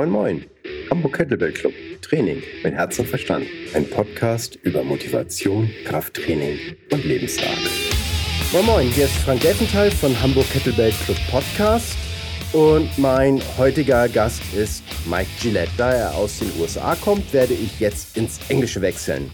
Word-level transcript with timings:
Moin 0.00 0.10
Moin, 0.10 0.46
Hamburg 0.88 1.12
Kettlebell 1.12 1.52
Club, 1.52 1.74
Training 2.00 2.42
mit 2.64 2.72
Herz 2.72 2.98
und 2.98 3.06
Verstand. 3.06 3.44
Ein 3.74 3.84
Podcast 3.90 4.58
über 4.62 4.82
Motivation, 4.82 5.68
Krafttraining 5.84 6.58
und 6.90 7.04
Lebensstil. 7.04 7.46
Moin 8.50 8.64
Moin, 8.64 8.86
hier 8.88 9.04
ist 9.04 9.16
Frank 9.18 9.42
Gelfenthal 9.42 9.90
von 9.90 10.18
Hamburg 10.22 10.50
Kettlebell 10.50 10.90
Club 11.04 11.18
Podcast. 11.30 11.98
Und 12.54 12.96
mein 12.96 13.42
heutiger 13.58 14.08
Gast 14.08 14.40
ist 14.54 14.82
Mike 15.04 15.28
Gillette. 15.38 15.70
Da 15.76 15.92
er 15.92 16.14
aus 16.14 16.38
den 16.38 16.48
USA 16.58 16.94
kommt, 16.94 17.30
werde 17.34 17.52
ich 17.52 17.78
jetzt 17.78 18.16
ins 18.16 18.40
Englische 18.48 18.80
wechseln. 18.80 19.30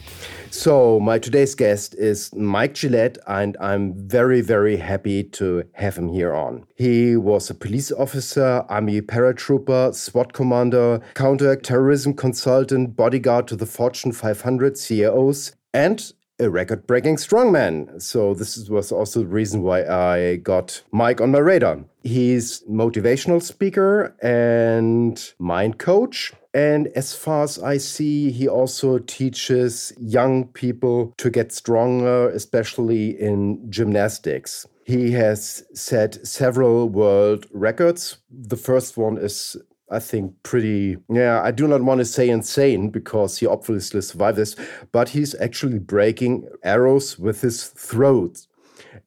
So, 0.56 0.98
my 0.98 1.18
today's 1.18 1.54
guest 1.54 1.94
is 1.96 2.34
Mike 2.34 2.72
Gillette, 2.72 3.18
and 3.26 3.58
I'm 3.60 3.92
very, 4.08 4.40
very 4.40 4.78
happy 4.78 5.22
to 5.22 5.64
have 5.74 5.98
him 5.98 6.08
here 6.08 6.32
on. 6.34 6.64
He 6.76 7.14
was 7.14 7.50
a 7.50 7.54
police 7.54 7.92
officer, 7.92 8.64
army 8.70 9.02
paratrooper, 9.02 9.94
SWAT 9.94 10.32
commander, 10.32 11.02
counter-terrorism 11.14 12.14
consultant, 12.14 12.96
bodyguard 12.96 13.46
to 13.48 13.56
the 13.56 13.66
Fortune 13.66 14.12
500 14.12 14.78
CEOs, 14.78 15.54
and 15.74 16.12
a 16.38 16.48
record 16.48 16.86
breaking 16.86 17.16
strongman. 17.16 18.00
So, 18.00 18.32
this 18.32 18.56
was 18.70 18.90
also 18.90 19.20
the 19.20 19.26
reason 19.26 19.60
why 19.60 19.84
I 19.84 20.36
got 20.36 20.82
Mike 20.90 21.20
on 21.20 21.32
my 21.32 21.38
radar. 21.38 21.84
He's 22.06 22.62
motivational 22.70 23.42
speaker 23.42 24.14
and 24.22 25.32
mind 25.40 25.78
coach. 25.78 26.32
And 26.54 26.86
as 26.94 27.16
far 27.16 27.42
as 27.42 27.58
I 27.58 27.78
see, 27.78 28.30
he 28.30 28.46
also 28.46 28.98
teaches 28.98 29.92
young 29.98 30.46
people 30.46 31.12
to 31.18 31.30
get 31.30 31.52
stronger, 31.52 32.30
especially 32.30 33.20
in 33.20 33.70
gymnastics. 33.70 34.66
He 34.84 35.10
has 35.12 35.64
set 35.74 36.24
several 36.24 36.88
world 36.88 37.46
records. 37.52 38.18
The 38.30 38.56
first 38.56 38.96
one 38.96 39.18
is 39.18 39.56
I 39.88 40.00
think, 40.00 40.34
pretty. 40.42 40.96
Yeah, 41.08 41.40
I 41.42 41.52
do 41.52 41.68
not 41.68 41.82
want 41.82 41.98
to 42.00 42.04
say 42.04 42.28
insane 42.28 42.90
because 42.90 43.38
he 43.38 43.46
obviously 43.46 44.00
survived 44.00 44.36
this, 44.36 44.56
but 44.90 45.10
he's 45.10 45.34
actually 45.36 45.78
breaking 45.78 46.48
arrows 46.64 47.18
with 47.18 47.40
his 47.40 47.68
throat. 47.68 48.46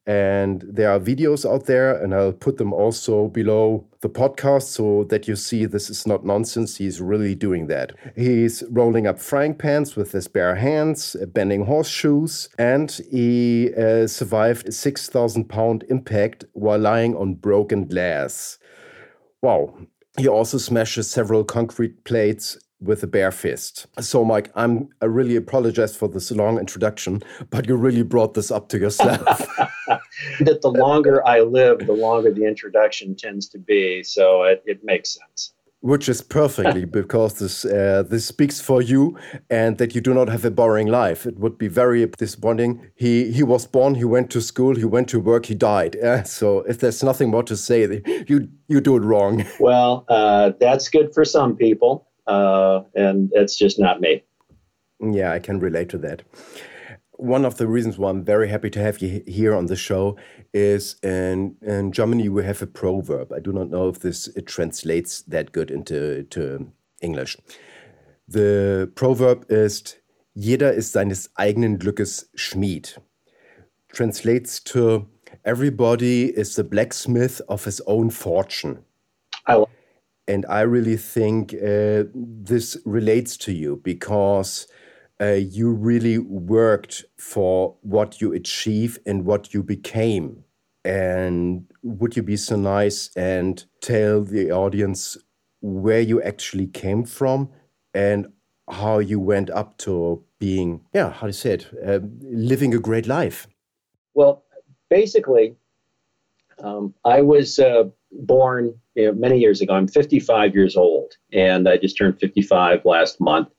And 0.09 0.63
there 0.67 0.89
are 0.89 0.99
videos 0.99 1.47
out 1.47 1.67
there, 1.67 1.95
and 1.95 2.15
I'll 2.15 2.33
put 2.33 2.57
them 2.57 2.73
also 2.73 3.27
below 3.27 3.85
the 4.02 4.09
podcast 4.09 4.63
so 4.63 5.03
that 5.03 5.27
you 5.27 5.35
see 5.35 5.65
this 5.65 5.88
is 5.88 6.07
not 6.07 6.25
nonsense. 6.25 6.77
He's 6.77 6.99
really 6.99 7.35
doing 7.35 7.67
that. 7.67 7.93
He's 8.15 8.63
rolling 8.71 9.05
up 9.05 9.19
frying 9.19 9.53
pans 9.53 9.95
with 9.95 10.11
his 10.11 10.27
bare 10.27 10.55
hands, 10.55 11.15
bending 11.27 11.65
horseshoes, 11.65 12.49
and 12.57 12.89
he 13.11 13.69
uh, 13.75 14.07
survived 14.07 14.69
a 14.69 14.71
6,000 14.71 15.47
pound 15.47 15.85
impact 15.89 16.43
while 16.53 16.80
lying 16.80 17.15
on 17.15 17.35
broken 17.35 17.85
glass. 17.85 18.57
Wow. 19.43 19.77
He 20.17 20.27
also 20.27 20.57
smashes 20.57 21.07
several 21.07 21.43
concrete 21.43 22.03
plates 22.03 22.57
with 22.81 23.03
a 23.03 23.07
bare 23.07 23.31
fist. 23.31 23.85
So, 23.99 24.25
Mike, 24.25 24.52
I'm 24.55 24.89
I 25.03 25.05
really 25.05 25.35
apologize 25.35 25.95
for 25.95 26.07
this 26.07 26.31
long 26.31 26.57
introduction, 26.57 27.21
but 27.52 27.67
you 27.67 27.75
really 27.75 28.03
brought 28.03 28.33
this 28.33 28.49
up 28.49 28.69
to 28.69 28.80
yourself. 28.80 29.47
that 30.42 30.62
the 30.62 30.72
longer 30.72 31.25
I 31.28 31.42
live, 31.42 31.86
the 31.86 31.94
longer 31.94 32.31
the 32.31 32.45
introduction 32.45 33.16
tends 33.16 33.48
to 33.50 33.59
be. 33.59 34.03
So 34.03 34.44
it, 34.44 34.64
it 34.66 34.84
makes 34.84 35.09
sense. 35.09 35.53
Which 35.81 36.09
is 36.09 36.22
perfectly 36.22 36.84
because 37.00 37.39
this 37.39 37.64
uh, 37.64 38.03
this 38.06 38.26
speaks 38.26 38.59
for 38.59 38.81
you 38.81 39.17
and 39.50 39.78
that 39.78 39.95
you 39.95 40.02
do 40.02 40.14
not 40.14 40.28
have 40.28 40.44
a 40.44 40.52
boring 40.52 40.88
life. 40.88 41.26
It 41.26 41.39
would 41.39 41.58
be 41.58 41.70
very 41.70 42.06
disappointing. 42.06 42.81
He 42.95 43.31
he 43.31 43.44
was 43.44 43.66
born, 43.66 43.95
he 43.95 44.03
went 44.03 44.30
to 44.31 44.42
school, 44.42 44.76
he 44.76 44.86
went 44.86 45.08
to 45.09 45.20
work, 45.22 45.45
he 45.45 45.56
died. 45.56 45.95
Uh, 45.95 46.23
so 46.38 46.59
if 46.61 46.80
there's 46.80 47.02
nothing 47.02 47.30
more 47.30 47.44
to 47.44 47.56
say, 47.56 48.02
you 48.28 48.50
you 48.67 48.81
do 48.81 48.98
it 48.98 49.04
wrong. 49.04 49.45
Well, 49.59 50.06
uh, 50.09 50.52
that's 50.59 50.89
good 50.89 51.14
for 51.14 51.26
some 51.26 51.56
people 51.56 52.09
uh, 52.30 52.83
and 52.95 53.31
it's 53.33 53.58
just 53.58 53.80
not 53.80 54.00
me. 54.00 54.23
Yeah, 55.02 55.31
I 55.31 55.39
can 55.39 55.59
relate 55.59 55.89
to 55.89 55.98
that. 56.00 56.22
One 57.20 57.44
of 57.44 57.58
the 57.58 57.67
reasons 57.67 57.98
why 57.98 58.12
I'm 58.12 58.23
very 58.23 58.48
happy 58.48 58.70
to 58.70 58.80
have 58.80 59.00
you 59.00 59.22
here 59.28 59.54
on 59.54 59.66
the 59.66 59.76
show 59.76 60.16
is 60.54 60.95
in, 61.04 61.58
in 61.61 61.92
Germany 61.92 62.30
we 62.30 62.45
have 62.45 62.61
a 62.61 62.66
proverb. 62.66 63.33
I 63.33 63.42
do 63.42 63.52
not 63.52 63.70
know 63.70 63.89
if 63.89 63.99
this 63.99 64.27
it 64.38 64.48
translates 64.48 65.21
that 65.23 65.52
good 65.52 65.70
into 65.70 66.23
to 66.23 66.71
English. 67.02 67.36
The 68.26 68.89
proverb 68.95 69.45
is 69.49 69.98
Jeder 70.38 70.71
ist 70.71 70.93
seines 70.93 71.30
eigenen 71.36 71.77
Glückes 71.77 72.30
Schmied. 72.36 72.98
Translates 73.89 74.64
to 74.64 75.05
everybody 75.43 76.27
is 76.27 76.55
the 76.55 76.64
blacksmith 76.64 77.42
of 77.49 77.66
his 77.66 77.82
own 77.86 78.11
fortune. 78.11 78.86
I 79.45 79.66
and 80.26 80.45
I 80.48 80.61
really 80.61 80.95
think 80.95 81.54
uh, 81.54 82.05
this 82.14 82.77
relates 82.86 83.36
to 83.38 83.52
you 83.52 83.82
because 83.83 84.67
uh, 85.21 85.33
you 85.33 85.71
really 85.71 86.17
worked 86.17 87.05
for 87.17 87.75
what 87.81 88.21
you 88.21 88.33
achieve 88.33 88.97
and 89.05 89.25
what 89.25 89.53
you 89.53 89.61
became. 89.61 90.43
And 90.85 91.65
would 91.83 92.15
you 92.15 92.23
be 92.23 92.37
so 92.37 92.55
nice 92.55 93.09
and 93.15 93.63
tell 93.81 94.23
the 94.23 94.52
audience 94.52 95.17
where 95.61 95.99
you 95.99 96.21
actually 96.21 96.67
came 96.67 97.03
from 97.03 97.49
and 97.93 98.27
how 98.69 98.99
you 98.99 99.19
went 99.19 99.49
up 99.49 99.77
to 99.80 100.23
being, 100.39 100.81
yeah, 100.93 101.11
how 101.11 101.27
to 101.27 101.33
say 101.33 101.51
it, 101.51 101.67
uh, 101.86 101.99
living 102.21 102.73
a 102.73 102.80
great 102.80 103.07
life? 103.07 103.47
Well, 104.13 104.43
basically, 104.89 105.55
um, 106.63 106.93
I 107.03 107.21
was 107.21 107.59
uh, 107.59 107.86
born 108.11 108.73
you 108.95 109.07
know, 109.07 109.13
many 109.13 109.39
years 109.39 109.59
ago. 109.61 109.73
I'm 109.73 109.87
55 109.87 110.55
years 110.55 110.77
old, 110.77 111.13
and 111.33 111.67
I 111.67 111.77
just 111.77 111.97
turned 111.97 112.19
55 112.19 112.86
last 112.86 113.19
month. 113.19 113.49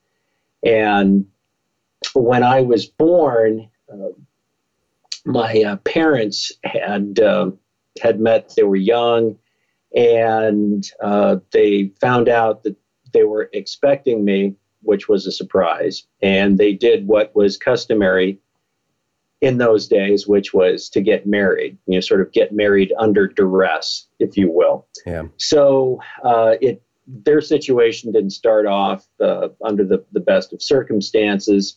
And 0.64 1.26
when 2.14 2.42
I 2.42 2.60
was 2.62 2.86
born, 2.86 3.68
uh, 3.92 4.10
my 5.24 5.62
uh, 5.62 5.76
parents 5.76 6.52
had 6.64 7.20
uh, 7.20 7.50
had 8.00 8.20
met. 8.20 8.52
They 8.56 8.62
were 8.62 8.76
young, 8.76 9.36
and 9.94 10.84
uh, 11.02 11.36
they 11.52 11.92
found 12.00 12.28
out 12.28 12.62
that 12.62 12.76
they 13.12 13.24
were 13.24 13.50
expecting 13.52 14.24
me, 14.24 14.54
which 14.82 15.08
was 15.08 15.26
a 15.26 15.32
surprise. 15.32 16.04
And 16.22 16.58
they 16.58 16.72
did 16.72 17.06
what 17.06 17.34
was 17.34 17.56
customary 17.56 18.38
in 19.40 19.58
those 19.58 19.88
days, 19.88 20.26
which 20.26 20.52
was 20.52 20.88
to 20.90 21.00
get 21.00 21.26
married, 21.26 21.78
you 21.86 21.94
know, 21.94 22.00
sort 22.00 22.20
of 22.20 22.32
get 22.32 22.52
married 22.52 22.92
under 22.98 23.26
duress, 23.26 24.06
if 24.18 24.36
you 24.36 24.50
will. 24.50 24.86
Yeah. 25.06 25.24
So 25.38 26.00
uh, 26.22 26.54
it 26.60 26.82
their 27.06 27.40
situation 27.40 28.12
didn't 28.12 28.30
start 28.30 28.66
off 28.66 29.06
uh, 29.20 29.48
under 29.64 29.84
the, 29.84 30.04
the 30.12 30.20
best 30.20 30.52
of 30.52 30.62
circumstances, 30.62 31.76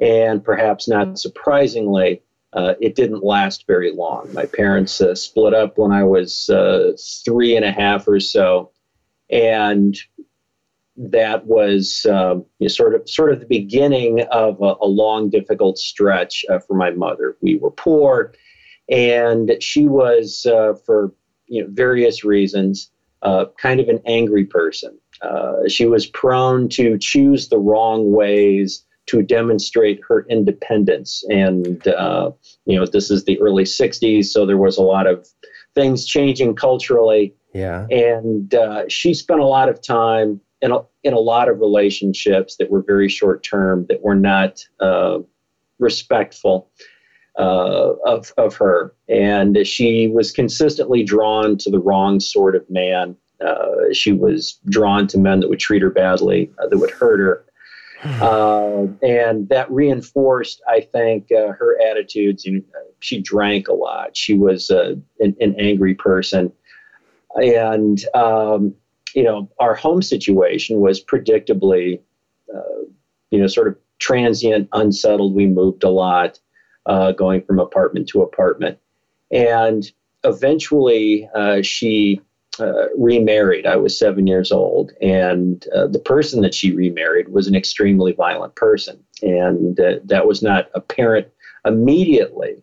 and 0.00 0.42
perhaps 0.42 0.88
not 0.88 1.18
surprisingly, 1.18 2.22
uh, 2.52 2.74
it 2.80 2.96
didn't 2.96 3.22
last 3.22 3.66
very 3.66 3.92
long. 3.92 4.32
My 4.32 4.46
parents 4.46 5.00
uh, 5.00 5.14
split 5.14 5.54
up 5.54 5.78
when 5.78 5.92
I 5.92 6.02
was 6.02 6.48
uh, 6.48 6.92
three 7.24 7.54
and 7.54 7.64
a 7.64 7.70
half 7.70 8.08
or 8.08 8.18
so, 8.18 8.72
and 9.28 9.96
that 10.96 11.46
was 11.46 12.04
um, 12.10 12.44
you 12.58 12.64
know, 12.64 12.68
sort 12.68 12.94
of 12.94 13.08
sort 13.08 13.32
of 13.32 13.40
the 13.40 13.46
beginning 13.46 14.22
of 14.32 14.60
a, 14.60 14.74
a 14.80 14.86
long, 14.86 15.30
difficult 15.30 15.78
stretch 15.78 16.44
uh, 16.50 16.58
for 16.58 16.74
my 16.74 16.90
mother. 16.90 17.36
We 17.40 17.56
were 17.56 17.70
poor, 17.70 18.32
and 18.88 19.52
she 19.60 19.86
was, 19.86 20.46
uh, 20.46 20.74
for 20.84 21.14
you 21.46 21.62
know 21.62 21.68
various 21.70 22.24
reasons, 22.24 22.90
uh, 23.22 23.46
kind 23.58 23.80
of 23.80 23.88
an 23.88 24.00
angry 24.06 24.44
person. 24.44 24.98
Uh, 25.22 25.68
she 25.68 25.86
was 25.86 26.06
prone 26.06 26.68
to 26.70 26.98
choose 26.98 27.48
the 27.48 27.58
wrong 27.58 28.10
ways 28.10 28.82
to 29.10 29.22
demonstrate 29.22 30.00
her 30.08 30.26
independence, 30.28 31.24
and 31.28 31.86
uh, 31.88 32.30
you 32.66 32.78
know 32.78 32.86
this 32.86 33.10
is 33.10 33.24
the 33.24 33.40
early 33.40 33.64
'60s, 33.64 34.26
so 34.26 34.46
there 34.46 34.56
was 34.56 34.76
a 34.76 34.82
lot 34.82 35.06
of 35.06 35.26
things 35.74 36.06
changing 36.06 36.54
culturally. 36.54 37.34
Yeah, 37.52 37.86
and 37.90 38.54
uh, 38.54 38.84
she 38.88 39.14
spent 39.14 39.40
a 39.40 39.46
lot 39.46 39.68
of 39.68 39.82
time 39.82 40.40
in 40.62 40.72
a, 40.72 40.80
in 41.02 41.14
a 41.14 41.18
lot 41.18 41.48
of 41.48 41.60
relationships 41.60 42.56
that 42.56 42.70
were 42.70 42.82
very 42.82 43.08
short 43.08 43.42
term, 43.42 43.86
that 43.88 44.02
were 44.02 44.14
not 44.14 44.64
uh, 44.80 45.18
respectful 45.78 46.70
uh, 47.38 47.94
of, 48.04 48.32
of 48.36 48.54
her. 48.56 48.94
And 49.08 49.66
she 49.66 50.08
was 50.08 50.30
consistently 50.30 51.02
drawn 51.02 51.56
to 51.58 51.70
the 51.70 51.78
wrong 51.78 52.20
sort 52.20 52.54
of 52.54 52.68
man. 52.68 53.16
Uh, 53.44 53.92
she 53.92 54.12
was 54.12 54.58
drawn 54.68 55.06
to 55.08 55.18
men 55.18 55.40
that 55.40 55.48
would 55.48 55.58
treat 55.58 55.82
her 55.82 55.90
badly, 55.90 56.50
uh, 56.62 56.68
that 56.68 56.78
would 56.78 56.90
hurt 56.90 57.20
her. 57.20 57.44
Uh, 58.20 58.86
and 59.02 59.48
that 59.50 59.70
reinforced, 59.70 60.62
I 60.66 60.80
think, 60.80 61.30
uh, 61.30 61.52
her 61.52 61.78
attitudes. 61.90 62.46
You 62.46 62.52
know, 62.54 62.62
she 63.00 63.20
drank 63.20 63.68
a 63.68 63.74
lot. 63.74 64.16
She 64.16 64.32
was 64.34 64.70
an, 64.70 65.04
an 65.18 65.54
angry 65.58 65.94
person. 65.94 66.50
And 67.34 68.02
um, 68.14 68.74
you 69.14 69.22
know, 69.22 69.50
our 69.58 69.74
home 69.74 70.02
situation 70.02 70.80
was 70.80 71.02
predictably, 71.02 72.00
uh, 72.54 72.84
you 73.30 73.40
know, 73.40 73.46
sort 73.46 73.68
of 73.68 73.76
transient, 73.98 74.68
unsettled. 74.72 75.34
We 75.34 75.46
moved 75.46 75.84
a 75.84 75.90
lot, 75.90 76.38
uh, 76.86 77.12
going 77.12 77.42
from 77.42 77.58
apartment 77.58 78.08
to 78.08 78.22
apartment. 78.22 78.78
And 79.30 79.90
eventually, 80.24 81.28
uh, 81.34 81.62
she 81.62 82.20
uh, 82.60 82.88
remarried. 82.96 83.66
I 83.66 83.76
was 83.76 83.98
seven 83.98 84.26
years 84.26 84.52
old, 84.52 84.92
and 85.00 85.66
uh, 85.74 85.86
the 85.86 85.98
person 85.98 86.42
that 86.42 86.54
she 86.54 86.72
remarried 86.72 87.28
was 87.28 87.46
an 87.46 87.54
extremely 87.54 88.12
violent 88.12 88.54
person, 88.54 89.02
and 89.22 89.78
uh, 89.78 89.96
that 90.04 90.26
was 90.26 90.42
not 90.42 90.70
apparent 90.74 91.28
immediately. 91.64 92.62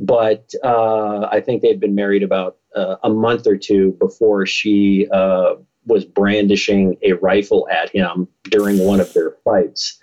But 0.00 0.52
uh, 0.64 1.28
I 1.30 1.40
think 1.40 1.62
they'd 1.62 1.80
been 1.80 1.94
married 1.94 2.22
about 2.22 2.56
uh, 2.74 2.96
a 3.02 3.10
month 3.10 3.46
or 3.46 3.56
two 3.56 3.92
before 4.00 4.44
she 4.44 5.08
uh, 5.12 5.54
was 5.86 6.04
brandishing 6.04 6.96
a 7.02 7.12
rifle 7.12 7.68
at 7.70 7.90
him 7.90 8.26
during 8.44 8.78
one 8.78 9.00
of 9.00 9.12
their 9.12 9.32
fights. 9.44 10.00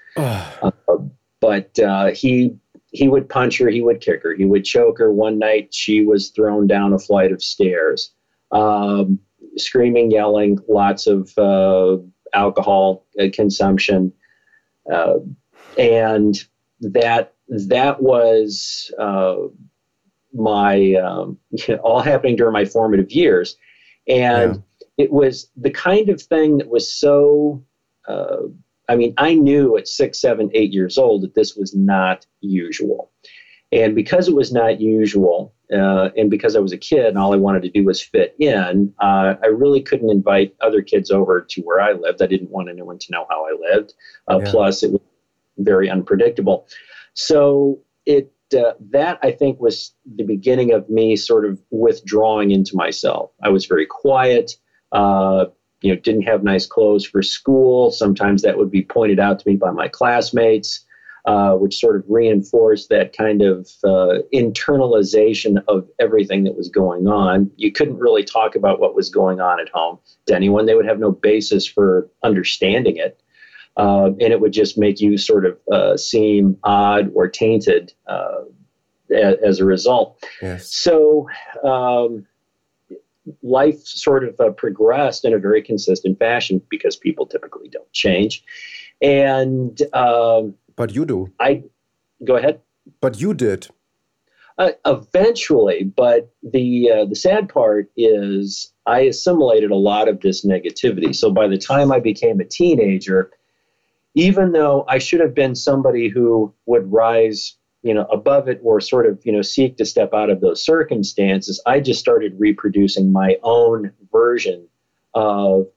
but 1.42 1.78
he 2.16 2.56
he 2.94 3.08
would 3.08 3.30
punch 3.30 3.58
her, 3.58 3.70
he 3.70 3.82
would 3.82 4.02
kick 4.02 4.22
her, 4.24 4.34
he 4.34 4.46
would 4.46 4.66
choke 4.66 4.98
her. 5.00 5.12
One 5.12 5.40
night, 5.40 5.74
she 5.74 6.06
was 6.06 6.30
thrown 6.30 6.68
down 6.68 6.94
a 6.94 7.00
flight 7.00 7.32
of 7.32 7.42
stairs 7.42 8.12
um, 8.52 9.20
screaming, 9.58 10.12
yelling, 10.12 10.60
lots 10.68 11.08
of 11.08 11.38
uh, 11.38 11.98
alcohol 12.34 13.06
uh, 13.20 13.26
consumption, 13.34 14.14
uh, 14.92 15.16
and 15.78 16.44
that 16.82 17.34
that 17.48 18.02
was 18.02 18.92
uh, 19.00 19.36
my 20.34 20.94
um, 20.96 21.38
all 21.84 22.02
happening 22.02 22.36
during 22.36 22.54
my 22.54 22.66
formative 22.66 23.12
years, 23.12 23.58
and 24.08 24.56
yeah. 24.56 25.06
it 25.06 25.12
was 25.12 25.50
the 25.56 25.72
kind 25.72 26.10
of 26.10 26.22
thing 26.22 26.58
that 26.58 26.68
was 26.68 26.92
so. 26.92 27.64
Uh, 28.08 28.48
I 28.90 28.96
mean, 28.96 29.14
I 29.18 29.36
knew 29.36 29.78
at 29.78 29.88
six, 29.88 30.20
seven, 30.20 30.50
eight 30.54 30.74
years 30.74 30.98
old 30.98 31.22
that 31.22 31.34
this 31.34 31.56
was 31.56 31.74
not 31.74 32.26
usual. 32.42 33.10
And 33.72 33.96
because 33.96 34.28
it 34.28 34.36
was 34.36 34.52
not 34.52 34.82
usual, 34.82 35.54
uh, 35.74 36.10
and 36.18 36.30
because 36.30 36.56
I 36.56 36.60
was 36.60 36.74
a 36.74 36.78
kid 36.78 37.06
and 37.06 37.18
all 37.18 37.34
I 37.34 37.38
wanted 37.38 37.64
to 37.64 37.70
do 37.70 37.86
was 37.86 38.02
fit 38.02 38.36
in, 38.38 38.94
uh, 39.00 39.36
I 39.42 39.48
really 39.48 39.82
couldn't 39.82 40.10
invite 40.10 40.54
other 40.60 40.82
kids 40.82 41.10
over 41.10 41.42
to 41.42 41.62
where 41.62 41.80
I 41.80 41.94
lived. 41.94 42.22
I 42.22 42.28
didn't 42.28 42.52
want 42.52 42.70
anyone 42.70 43.00
to 43.00 43.12
know 43.12 43.26
how 43.30 43.46
I 43.46 43.56
lived. 43.74 43.94
Uh, 44.30 44.42
yeah. 44.44 44.52
Plus, 44.52 44.84
it 44.84 44.92
was 44.92 45.02
very 45.58 45.90
unpredictable. 45.90 46.68
So 47.14 47.80
it 48.06 48.34
uh, 48.54 48.74
that 48.90 49.18
I 49.24 49.32
think 49.32 49.62
was 49.62 49.94
the 50.16 50.24
beginning 50.24 50.74
of 50.74 50.90
me 50.90 51.16
sort 51.16 51.46
of 51.46 51.62
withdrawing 51.70 52.52
into 52.52 52.76
myself. 52.76 53.32
I 53.42 53.50
was 53.50 53.66
very 53.66 53.86
quiet. 53.86 54.58
Uh, 54.92 55.46
you 55.82 55.94
know, 55.94 56.00
didn't 56.00 56.24
have 56.24 56.44
nice 56.44 56.66
clothes 56.66 57.06
for 57.06 57.24
school. 57.24 57.92
Sometimes 57.92 58.42
that 58.42 58.58
would 58.58 58.70
be 58.70 58.84
pointed 58.84 59.20
out 59.20 59.40
to 59.40 59.50
me 59.50 59.56
by 59.56 59.72
my 59.72 59.88
classmates 59.88 60.86
uh, 61.26 61.54
which 61.54 61.78
sort 61.78 61.96
of 61.96 62.04
reinforced 62.08 62.90
that 62.90 63.16
kind 63.16 63.42
of 63.42 63.70
uh, 63.84 64.20
internalization 64.34 65.64
of 65.68 65.88
everything 66.00 66.44
that 66.44 66.56
was 66.56 66.70
going 66.70 67.08
on. 67.08 67.52
You 67.58 67.72
couldn't 67.72 68.00
really 68.00 68.24
talk 68.24 68.56
about 68.56 68.80
what 68.80 68.96
was 68.96 69.10
going 69.10 69.40
on 69.40 69.60
at 69.60 69.70
home 69.70 70.00
to 70.28 70.36
anyone, 70.36 70.66
they 70.66 70.76
would 70.76 70.88
have 70.88 71.00
no 71.00 71.12
basis 71.12 71.68
for 71.68 72.10
understanding 72.24 72.98
it. 72.98 73.22
Uh, 73.78 74.08
and 74.08 74.34
it 74.34 74.42
would 74.42 74.52
just 74.52 74.78
make 74.78 75.00
you 75.00 75.18
sort 75.18 75.46
of 75.46 75.58
uh, 75.72 75.96
seem 75.96 76.58
odd 76.64 77.10
or 77.16 77.28
tainted 77.28 77.94
uh, 78.06 78.42
as, 79.16 79.36
as, 79.44 79.60
a 79.60 79.66
result. 79.66 80.22
Yes. 80.42 80.74
So, 80.76 81.30
um, 81.64 82.26
life 83.44 83.80
sort 83.86 84.24
of 84.26 84.40
uh, 84.40 84.50
progressed 84.52 85.26
in 85.26 85.34
a 85.34 85.38
very 85.38 85.62
consistent 85.62 86.20
fashion 86.20 86.62
because 86.70 86.96
people 86.96 87.26
typically 87.26 87.70
don't 87.70 87.92
change. 87.94 88.44
And 89.02 89.80
um, 89.94 90.56
but 90.76 90.94
you 90.96 91.06
do. 91.06 91.32
I 91.40 91.64
go 92.24 92.36
ahead. 92.36 92.62
But 93.00 93.20
you 93.20 93.34
did. 93.34 93.68
Uh, 94.58 94.72
eventually, 94.86 95.84
but 95.84 96.32
the 96.44 96.92
uh, 96.92 97.06
the 97.06 97.16
sad 97.16 97.50
part 97.50 97.90
is 97.96 98.72
I 98.86 99.02
assimilated 99.02 99.72
a 99.72 99.76
lot 99.76 100.08
of 100.08 100.20
this 100.20 100.46
negativity. 100.46 101.16
So 101.16 101.32
by 101.32 101.48
the 101.48 101.58
time 101.58 101.92
I 101.92 102.00
became 102.00 102.40
a 102.40 102.46
teenager, 102.46 103.32
even 104.14 104.52
though 104.52 104.86
I 104.88 104.98
should 105.00 105.22
have 105.22 105.34
been 105.34 105.56
somebody 105.56 106.10
who 106.10 106.54
would 106.66 106.92
rise, 106.92 107.56
you 107.82 107.94
know, 107.94 108.06
above 108.12 108.50
it 108.50 108.60
or 108.64 108.82
sort 108.82 109.06
of, 109.06 109.20
you 109.26 109.32
know, 109.32 109.42
seek 109.42 109.78
to 109.78 109.86
step 109.86 110.14
out 110.14 110.30
of 110.30 110.42
those 110.42 110.64
circumstances, 110.64 111.62
I 111.66 111.80
just 111.80 112.00
started 112.00 112.36
reproducing 112.38 113.12
my 113.12 113.38
own 113.44 113.92
version 114.12 114.68
of 115.14 115.68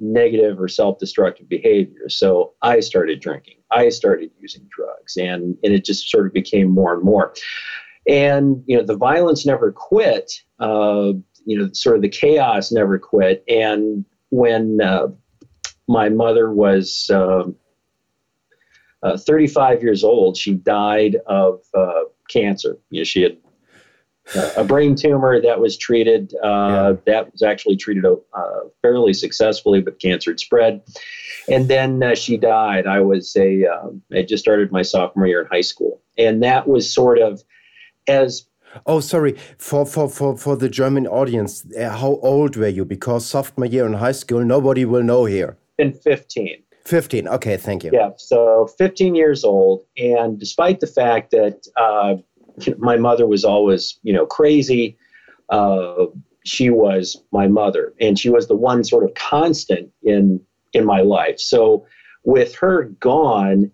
negative 0.00 0.58
or 0.58 0.68
self-destructive 0.68 1.48
behavior. 1.48 2.08
So 2.08 2.54
I 2.62 2.80
started 2.80 3.20
drinking. 3.20 3.58
I 3.70 3.90
started 3.90 4.30
using 4.40 4.66
drugs, 4.74 5.16
and 5.16 5.56
and 5.62 5.74
it 5.74 5.84
just 5.84 6.08
sort 6.10 6.26
of 6.26 6.32
became 6.32 6.70
more 6.70 6.94
and 6.94 7.02
more. 7.02 7.34
And 8.08 8.62
you 8.66 8.76
know, 8.76 8.84
the 8.84 8.96
violence 8.96 9.46
never 9.46 9.72
quit. 9.72 10.32
Uh, 10.58 11.12
you 11.44 11.58
know, 11.58 11.70
sort 11.72 11.96
of 11.96 12.02
the 12.02 12.08
chaos 12.08 12.72
never 12.72 12.98
quit. 12.98 13.44
And 13.48 14.04
when 14.30 14.80
uh, 14.80 15.08
my 15.88 16.08
mother 16.08 16.52
was 16.52 17.10
um, 17.12 17.56
uh, 19.02 19.16
35 19.16 19.82
years 19.82 20.04
old, 20.04 20.36
she 20.36 20.54
died 20.54 21.16
of 21.26 21.60
uh, 21.74 22.04
cancer. 22.28 22.78
You 22.90 23.00
know, 23.00 23.04
she 23.04 23.22
had 23.22 23.38
a 24.34 24.64
brain 24.64 24.94
tumor 24.94 25.40
that 25.40 25.60
was 25.60 25.76
treated. 25.76 26.34
Uh, 26.42 26.46
yeah. 26.46 26.92
That 27.06 27.32
was 27.32 27.42
actually 27.42 27.76
treated 27.76 28.04
uh, 28.04 28.60
fairly 28.82 29.12
successfully, 29.12 29.80
but 29.80 29.98
cancer 29.98 30.30
had 30.30 30.40
spread. 30.40 30.82
And 31.48 31.68
then 31.68 32.02
uh, 32.02 32.14
she 32.14 32.36
died. 32.36 32.86
I 32.86 33.00
was 33.00 33.34
a, 33.36 33.66
um, 33.66 34.02
I 34.12 34.22
just 34.22 34.42
started 34.42 34.70
my 34.70 34.82
sophomore 34.82 35.26
year 35.26 35.42
in 35.42 35.48
high 35.48 35.62
school, 35.62 36.00
and 36.16 36.42
that 36.42 36.68
was 36.68 36.92
sort 36.92 37.18
of 37.18 37.42
as. 38.06 38.46
Oh, 38.86 39.00
sorry 39.00 39.36
for 39.58 39.84
for 39.84 40.08
for 40.08 40.36
for 40.36 40.56
the 40.56 40.68
German 40.68 41.06
audience. 41.06 41.64
Uh, 41.76 41.88
how 41.88 42.20
old 42.22 42.56
were 42.56 42.68
you? 42.68 42.84
Because 42.84 43.26
sophomore 43.26 43.66
year 43.66 43.86
in 43.86 43.94
high 43.94 44.12
school, 44.12 44.44
nobody 44.44 44.84
will 44.84 45.02
know 45.02 45.24
here. 45.24 45.56
In 45.78 45.92
fifteen. 45.92 46.62
15 46.86 47.28
okay 47.28 47.56
thank 47.58 47.84
you 47.84 47.90
yeah 47.92 48.10
so 48.16 48.66
15 48.78 49.14
years 49.14 49.44
old 49.44 49.84
and 49.98 50.40
despite 50.40 50.80
the 50.80 50.86
fact 50.86 51.30
that 51.30 51.66
uh, 51.76 52.16
my 52.78 52.96
mother 52.96 53.26
was 53.26 53.44
always, 53.44 53.98
you 54.02 54.12
know, 54.12 54.26
crazy. 54.26 54.96
Uh, 55.48 56.06
she 56.44 56.70
was 56.70 57.22
my 57.32 57.46
mother, 57.46 57.94
and 58.00 58.18
she 58.18 58.30
was 58.30 58.48
the 58.48 58.56
one 58.56 58.84
sort 58.84 59.04
of 59.04 59.14
constant 59.14 59.90
in 60.02 60.40
in 60.72 60.84
my 60.84 61.00
life. 61.00 61.38
So 61.38 61.86
with 62.24 62.54
her 62.56 62.84
gone, 63.00 63.70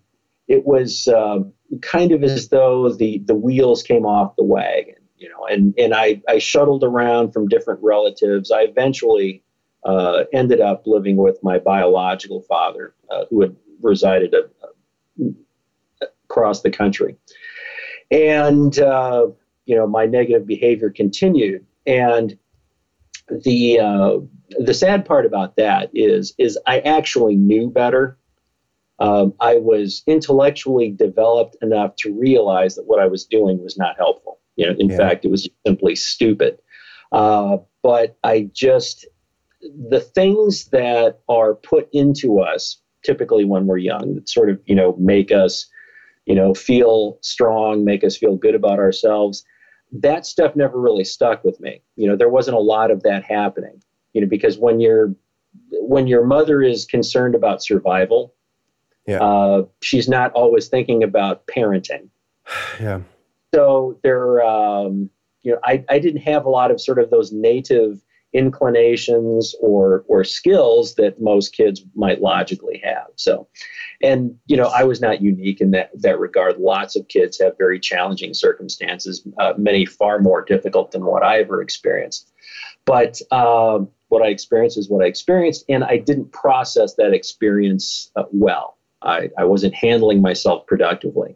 it 0.47 0.65
was 0.65 1.07
uh, 1.07 1.39
kind 1.81 2.11
of 2.11 2.23
as 2.23 2.49
though 2.49 2.91
the 2.91 3.19
the 3.25 3.35
wheels 3.35 3.83
came 3.83 4.05
off 4.05 4.35
the 4.35 4.43
wagon, 4.43 4.95
you 5.17 5.29
know. 5.29 5.45
And 5.49 5.73
and 5.77 5.93
I 5.93 6.21
I 6.27 6.39
shuttled 6.39 6.83
around 6.83 7.31
from 7.31 7.47
different 7.47 7.79
relatives. 7.83 8.51
I 8.51 8.61
eventually 8.61 9.43
uh, 9.85 10.23
ended 10.33 10.61
up 10.61 10.83
living 10.85 11.17
with 11.17 11.39
my 11.43 11.59
biological 11.59 12.41
father, 12.41 12.93
uh, 13.09 13.25
who 13.29 13.41
had 13.41 13.55
resided 13.81 14.33
a, 14.33 14.49
a, 15.21 16.07
across 16.25 16.61
the 16.61 16.69
country 16.69 17.15
and 18.11 18.79
uh, 18.79 19.27
you 19.65 19.75
know 19.75 19.87
my 19.87 20.05
negative 20.05 20.45
behavior 20.45 20.89
continued 20.89 21.65
and 21.85 22.37
the 23.29 23.79
uh, 23.79 24.17
the 24.59 24.73
sad 24.73 25.05
part 25.05 25.25
about 25.25 25.55
that 25.57 25.89
is 25.93 26.33
is 26.37 26.57
I 26.65 26.79
actually 26.79 27.35
knew 27.35 27.69
better. 27.69 28.17
Um, 28.99 29.33
I 29.39 29.57
was 29.57 30.03
intellectually 30.07 30.89
developed 30.89 31.55
enough 31.61 31.95
to 31.97 32.13
realize 32.13 32.75
that 32.75 32.87
what 32.87 32.99
I 32.99 33.05
was 33.05 33.25
doing 33.25 33.61
was 33.61 33.77
not 33.77 33.95
helpful. 33.97 34.39
You 34.55 34.67
know, 34.67 34.75
in 34.79 34.89
yeah. 34.89 34.97
fact, 34.97 35.23
it 35.23 35.29
was 35.29 35.47
simply 35.65 35.95
stupid. 35.95 36.57
Uh, 37.11 37.57
but 37.83 38.17
I 38.23 38.49
just 38.53 39.05
the 39.61 39.99
things 39.99 40.65
that 40.65 41.19
are 41.29 41.55
put 41.55 41.89
into 41.91 42.39
us 42.39 42.79
typically 43.03 43.43
when 43.43 43.65
we're 43.65 43.77
young 43.77 44.15
that 44.15 44.29
sort 44.29 44.49
of 44.49 44.59
you 44.65 44.75
know 44.75 44.95
make 44.99 45.31
us 45.31 45.67
you 46.27 46.35
know, 46.35 46.53
feel 46.53 47.17
strong, 47.21 47.85
make 47.85 48.03
us 48.03 48.17
feel 48.17 48.35
good 48.35 48.53
about 48.53 48.79
ourselves. 48.79 49.43
That 49.91 50.25
stuff 50.25 50.55
never 50.55 50.79
really 50.79 51.05
stuck 51.05 51.43
with 51.45 51.59
me. 51.61 51.81
You 51.95 52.07
know, 52.09 52.17
there 52.17 52.29
wasn't 52.29 52.57
a 52.57 52.59
lot 52.61 52.91
of 52.91 53.01
that 53.03 53.23
happening. 53.23 53.81
You 54.13 54.21
know, 54.21 54.27
because 54.27 54.57
when 54.57 54.81
you're 54.81 55.15
when 55.71 56.05
your 56.05 56.25
mother 56.25 56.61
is 56.61 56.85
concerned 56.85 57.33
about 57.33 57.63
survival, 57.63 58.35
yeah. 59.07 59.23
uh, 59.23 59.63
she's 59.81 60.09
not 60.09 60.33
always 60.33 60.67
thinking 60.67 61.01
about 61.01 61.47
parenting. 61.47 62.09
Yeah. 62.79 63.01
So 63.55 63.97
there, 64.03 64.41
um, 64.43 65.09
you 65.41 65.53
know, 65.53 65.59
I, 65.63 65.83
I 65.89 65.99
didn't 65.99 66.21
have 66.21 66.45
a 66.45 66.49
lot 66.49 66.69
of 66.69 66.81
sort 66.81 66.99
of 66.99 67.09
those 67.09 67.31
native 67.31 68.03
inclinations 68.33 69.55
or 69.61 70.03
or 70.07 70.23
skills 70.23 70.95
that 70.95 71.21
most 71.21 71.55
kids 71.55 71.83
might 71.95 72.21
logically 72.21 72.81
have. 72.83 73.07
So, 73.15 73.47
and 74.01 74.35
you 74.47 74.57
know, 74.57 74.67
I 74.67 74.83
was 74.83 75.01
not 75.01 75.21
unique 75.21 75.61
in 75.61 75.71
that 75.71 75.91
that 76.01 76.19
regard. 76.19 76.57
Lots 76.59 76.95
of 76.95 77.07
kids 77.07 77.39
have 77.39 77.57
very 77.57 77.79
challenging 77.79 78.33
circumstances, 78.33 79.25
uh, 79.39 79.53
many 79.57 79.85
far 79.85 80.19
more 80.19 80.43
difficult 80.43 80.91
than 80.91 81.05
what 81.05 81.23
I 81.23 81.39
ever 81.39 81.61
experienced. 81.61 82.31
But 82.85 83.21
um, 83.31 83.89
what 84.09 84.21
I 84.21 84.27
experienced 84.27 84.77
is 84.77 84.89
what 84.89 85.03
I 85.03 85.07
experienced, 85.07 85.65
and 85.67 85.83
I 85.83 85.97
didn't 85.97 86.31
process 86.31 86.95
that 86.95 87.13
experience 87.13 88.11
uh, 88.15 88.23
well. 88.31 88.77
I, 89.01 89.29
I 89.37 89.43
wasn't 89.43 89.75
handling 89.75 90.21
myself 90.21 90.65
productively. 90.65 91.35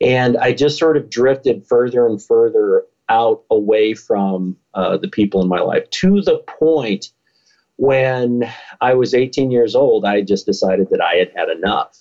And 0.00 0.36
I 0.38 0.52
just 0.52 0.78
sort 0.78 0.96
of 0.96 1.10
drifted 1.10 1.66
further 1.66 2.06
and 2.06 2.22
further 2.22 2.84
out 3.10 3.42
away 3.50 3.92
from 3.92 4.56
uh, 4.72 4.96
the 4.96 5.08
people 5.08 5.42
in 5.42 5.48
my 5.48 5.60
life 5.60 5.88
to 5.90 6.22
the 6.22 6.38
point 6.46 7.10
when 7.80 8.42
I 8.82 8.92
was 8.92 9.14
18 9.14 9.50
years 9.50 9.74
old, 9.74 10.04
I 10.04 10.20
just 10.20 10.44
decided 10.44 10.88
that 10.90 11.00
I 11.00 11.14
had 11.14 11.32
had 11.34 11.48
enough. 11.48 11.98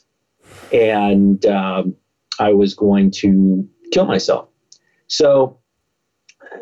And 0.74 1.46
um, 1.46 1.96
I 2.38 2.52
was 2.52 2.74
going 2.74 3.12
to 3.12 3.66
kill 3.94 4.06
myself. 4.06 4.50
So, 5.08 5.58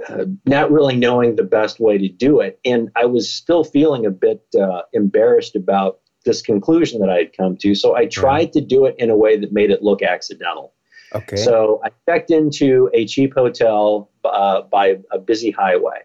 uh, 0.08 0.26
not 0.46 0.72
really 0.72 0.96
knowing 0.96 1.36
the 1.36 1.44
best 1.44 1.80
way 1.80 1.98
to 1.98 2.08
do 2.08 2.42
it. 2.42 2.60
And 2.64 2.92
I 2.96 3.06
was 3.06 3.34
still 3.34 3.64
feeling 3.64 4.06
a 4.06 4.12
bit 4.12 4.46
uh, 4.60 4.84
embarrassed 4.94 5.56
about 5.56 6.00
this 6.24 6.44
conclusion 6.44 7.00
that 7.02 7.10
I 7.10 7.18
had 7.18 7.36
come 7.36 7.58
to. 7.58 7.74
So, 7.74 7.96
I 7.96 8.06
tried 8.06 8.54
to 8.54 8.62
do 8.62 8.86
it 8.86 8.96
in 9.00 9.10
a 9.10 9.18
way 9.18 9.36
that 9.40 9.52
made 9.52 9.72
it 9.72 9.82
look 9.82 10.04
accidental. 10.04 10.74
Okay. 11.18 11.38
So, 11.38 11.82
I 11.84 11.90
checked 12.10 12.32
into 12.32 12.90
a 12.94 13.06
cheap 13.06 13.34
hotel 13.34 14.10
uh, 14.26 14.62
by 14.62 14.98
a 15.12 15.20
busy 15.20 15.52
highway 15.52 16.02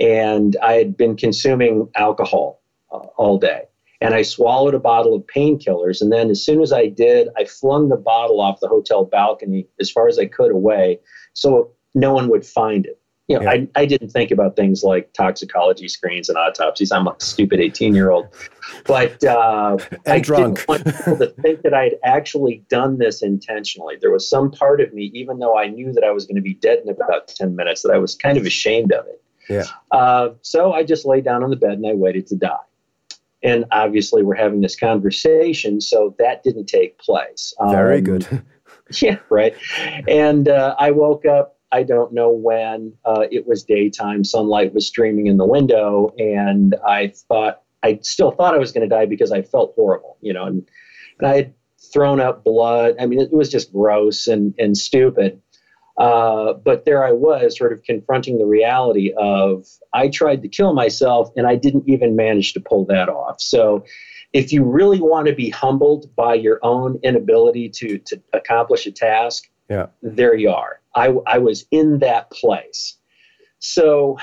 and 0.00 0.56
I 0.62 0.74
had 0.74 0.96
been 0.96 1.16
consuming 1.16 1.88
alcohol 1.96 2.60
uh, 2.92 3.06
all 3.16 3.38
day. 3.38 3.62
And 4.00 4.12
I 4.14 4.22
swallowed 4.22 4.74
a 4.74 4.78
bottle 4.78 5.14
of 5.14 5.22
painkillers. 5.22 6.02
And 6.02 6.12
then, 6.12 6.28
as 6.28 6.44
soon 6.44 6.60
as 6.60 6.72
I 6.72 6.88
did, 6.88 7.28
I 7.38 7.44
flung 7.44 7.88
the 7.88 7.96
bottle 7.96 8.40
off 8.40 8.60
the 8.60 8.68
hotel 8.68 9.04
balcony 9.04 9.66
as 9.80 9.90
far 9.90 10.08
as 10.08 10.18
I 10.18 10.26
could 10.26 10.50
away 10.50 10.98
so 11.34 11.70
no 11.94 12.12
one 12.14 12.28
would 12.28 12.46
find 12.46 12.86
it. 12.86 12.98
You 13.28 13.38
know, 13.38 13.44
yeah. 13.44 13.50
I, 13.50 13.68
I 13.74 13.86
didn't 13.86 14.10
think 14.10 14.30
about 14.30 14.56
things 14.56 14.82
like 14.82 15.12
toxicology 15.14 15.88
screens 15.88 16.28
and 16.28 16.36
autopsies. 16.36 16.92
I'm 16.92 17.06
a 17.06 17.14
stupid 17.18 17.60
18 17.60 17.94
year 17.94 18.10
old. 18.10 18.26
But 18.86 19.22
uh, 19.24 19.78
I 20.06 20.20
drunk. 20.20 20.58
didn't 20.58 20.68
want 20.68 20.84
people 20.84 21.16
to 21.18 21.26
think 21.42 21.62
that 21.62 21.74
I 21.74 21.84
had 21.84 21.98
actually 22.04 22.64
done 22.68 22.98
this 22.98 23.22
intentionally. 23.22 23.96
There 24.00 24.10
was 24.10 24.28
some 24.28 24.50
part 24.50 24.80
of 24.80 24.92
me, 24.92 25.10
even 25.14 25.38
though 25.38 25.58
I 25.58 25.68
knew 25.68 25.92
that 25.92 26.04
I 26.04 26.10
was 26.10 26.26
going 26.26 26.36
to 26.36 26.42
be 26.42 26.54
dead 26.54 26.80
in 26.84 26.88
about 26.88 27.28
10 27.28 27.56
minutes, 27.56 27.82
that 27.82 27.92
I 27.92 27.98
was 27.98 28.14
kind 28.14 28.38
of 28.38 28.46
ashamed 28.46 28.92
of 28.92 29.06
it. 29.06 29.22
Yeah. 29.48 29.64
Uh, 29.90 30.30
so 30.42 30.72
I 30.72 30.84
just 30.84 31.04
lay 31.04 31.20
down 31.20 31.42
on 31.42 31.50
the 31.50 31.56
bed 31.56 31.72
and 31.72 31.86
I 31.86 31.94
waited 31.94 32.26
to 32.28 32.36
die. 32.36 32.56
And 33.42 33.66
obviously, 33.72 34.22
we're 34.22 34.36
having 34.36 34.62
this 34.62 34.74
conversation, 34.74 35.82
so 35.82 36.14
that 36.18 36.42
didn't 36.42 36.64
take 36.64 36.96
place. 36.98 37.52
Very 37.68 37.98
um, 37.98 38.04
good. 38.04 38.42
yeah, 39.02 39.18
right. 39.28 39.54
And 40.08 40.48
uh, 40.48 40.74
I 40.78 40.90
woke 40.92 41.26
up. 41.26 41.58
I 41.70 41.82
don't 41.82 42.14
know 42.14 42.30
when. 42.30 42.94
Uh, 43.04 43.26
it 43.30 43.46
was 43.46 43.62
daytime. 43.62 44.24
Sunlight 44.24 44.72
was 44.72 44.86
streaming 44.86 45.26
in 45.26 45.36
the 45.36 45.46
window, 45.46 46.14
and 46.18 46.74
I 46.86 47.08
thought 47.28 47.63
I 47.84 47.98
still 48.02 48.30
thought 48.32 48.54
I 48.54 48.58
was 48.58 48.72
going 48.72 48.88
to 48.88 48.94
die 48.94 49.06
because 49.06 49.30
I 49.30 49.42
felt 49.42 49.74
horrible, 49.76 50.16
you 50.22 50.32
know, 50.32 50.44
and, 50.44 50.66
and 51.20 51.28
I 51.28 51.36
had 51.36 51.54
thrown 51.92 52.18
up 52.18 52.42
blood. 52.42 52.96
I 52.98 53.06
mean, 53.06 53.20
it 53.20 53.32
was 53.32 53.50
just 53.50 53.72
gross 53.72 54.26
and 54.26 54.54
and 54.58 54.76
stupid. 54.76 55.40
Uh, 55.96 56.54
but 56.54 56.84
there 56.84 57.04
I 57.04 57.12
was, 57.12 57.56
sort 57.56 57.72
of 57.72 57.84
confronting 57.84 58.38
the 58.38 58.46
reality 58.46 59.12
of 59.16 59.66
I 59.92 60.08
tried 60.08 60.42
to 60.42 60.48
kill 60.48 60.72
myself 60.72 61.30
and 61.36 61.46
I 61.46 61.54
didn't 61.54 61.84
even 61.86 62.16
manage 62.16 62.52
to 62.54 62.60
pull 62.60 62.84
that 62.86 63.08
off. 63.08 63.40
So, 63.40 63.84
if 64.32 64.52
you 64.52 64.64
really 64.64 65.00
want 65.00 65.28
to 65.28 65.34
be 65.34 65.50
humbled 65.50 66.12
by 66.16 66.34
your 66.34 66.58
own 66.64 66.98
inability 67.04 67.68
to, 67.68 67.98
to 67.98 68.20
accomplish 68.32 68.84
a 68.86 68.90
task, 68.90 69.48
yeah. 69.70 69.86
there 70.02 70.34
you 70.34 70.50
are. 70.50 70.80
I, 70.96 71.14
I 71.26 71.38
was 71.38 71.64
in 71.70 72.00
that 72.00 72.32
place. 72.32 72.96
So, 73.60 74.18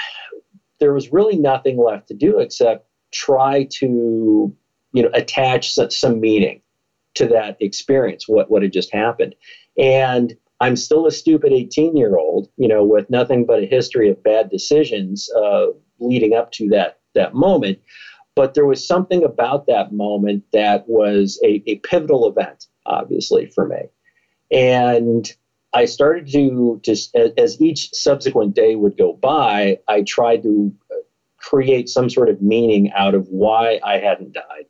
there 0.81 0.93
was 0.93 1.13
really 1.13 1.37
nothing 1.37 1.77
left 1.77 2.09
to 2.09 2.13
do 2.13 2.39
except 2.39 2.85
try 3.11 3.67
to 3.71 4.55
you 4.93 5.03
know 5.03 5.09
attach 5.13 5.73
some, 5.73 6.19
meaning 6.19 6.61
to 7.13 7.27
that 7.27 7.57
experience 7.59 8.27
what 8.27 8.49
what 8.49 8.61
had 8.61 8.73
just 8.73 8.93
happened 8.93 9.35
and 9.77 10.35
I'm 10.61 10.75
still 10.75 11.07
a 11.07 11.11
stupid 11.11 11.51
18 11.51 11.97
year 11.97 12.17
old, 12.17 12.47
you 12.55 12.67
know, 12.67 12.85
with 12.85 13.09
nothing 13.09 13.45
but 13.45 13.63
a 13.63 13.65
history 13.65 14.09
of 14.09 14.23
bad 14.23 14.49
decisions 14.51 15.27
uh, 15.35 15.67
leading 15.99 16.35
up 16.35 16.51
to 16.53 16.69
that 16.69 16.99
that 17.15 17.33
moment. 17.33 17.79
But 18.35 18.53
there 18.53 18.65
was 18.65 18.87
something 18.87 19.23
about 19.23 19.65
that 19.65 19.91
moment 19.91 20.43
that 20.53 20.87
was 20.87 21.39
a, 21.43 21.61
a 21.65 21.77
pivotal 21.79 22.29
event, 22.29 22.67
obviously, 22.85 23.47
for 23.47 23.67
me. 23.67 23.89
And 24.51 25.29
I 25.73 25.85
started 25.85 26.31
to 26.31 26.79
just 26.83 27.13
as, 27.15 27.31
as 27.37 27.61
each 27.61 27.93
subsequent 27.93 28.55
day 28.55 28.75
would 28.75 28.97
go 28.97 29.13
by, 29.13 29.79
I 29.87 30.03
tried 30.03 30.43
to 30.43 30.71
uh, 30.91 30.95
create 31.41 31.89
some 31.89 32.09
sort 32.09 32.29
of 32.29 32.41
meaning 32.41 32.91
out 32.93 33.15
of 33.15 33.27
why 33.27 33.79
I 33.83 33.97
hadn't 33.97 34.33
died 34.33 34.65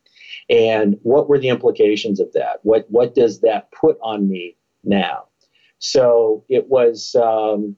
and 0.50 0.98
what 1.04 1.30
were 1.30 1.40
the 1.40 1.50
implications 1.50 2.20
of 2.20 2.32
that. 2.34 2.60
What 2.64 2.86
what 2.90 3.16
does 3.16 3.42
that 3.42 3.72
put 3.72 3.98
on 4.02 4.30
me 4.30 4.58
now? 4.84 5.26
So 5.80 6.46
it 6.48 6.68
was 6.70 7.16
um, 7.16 7.76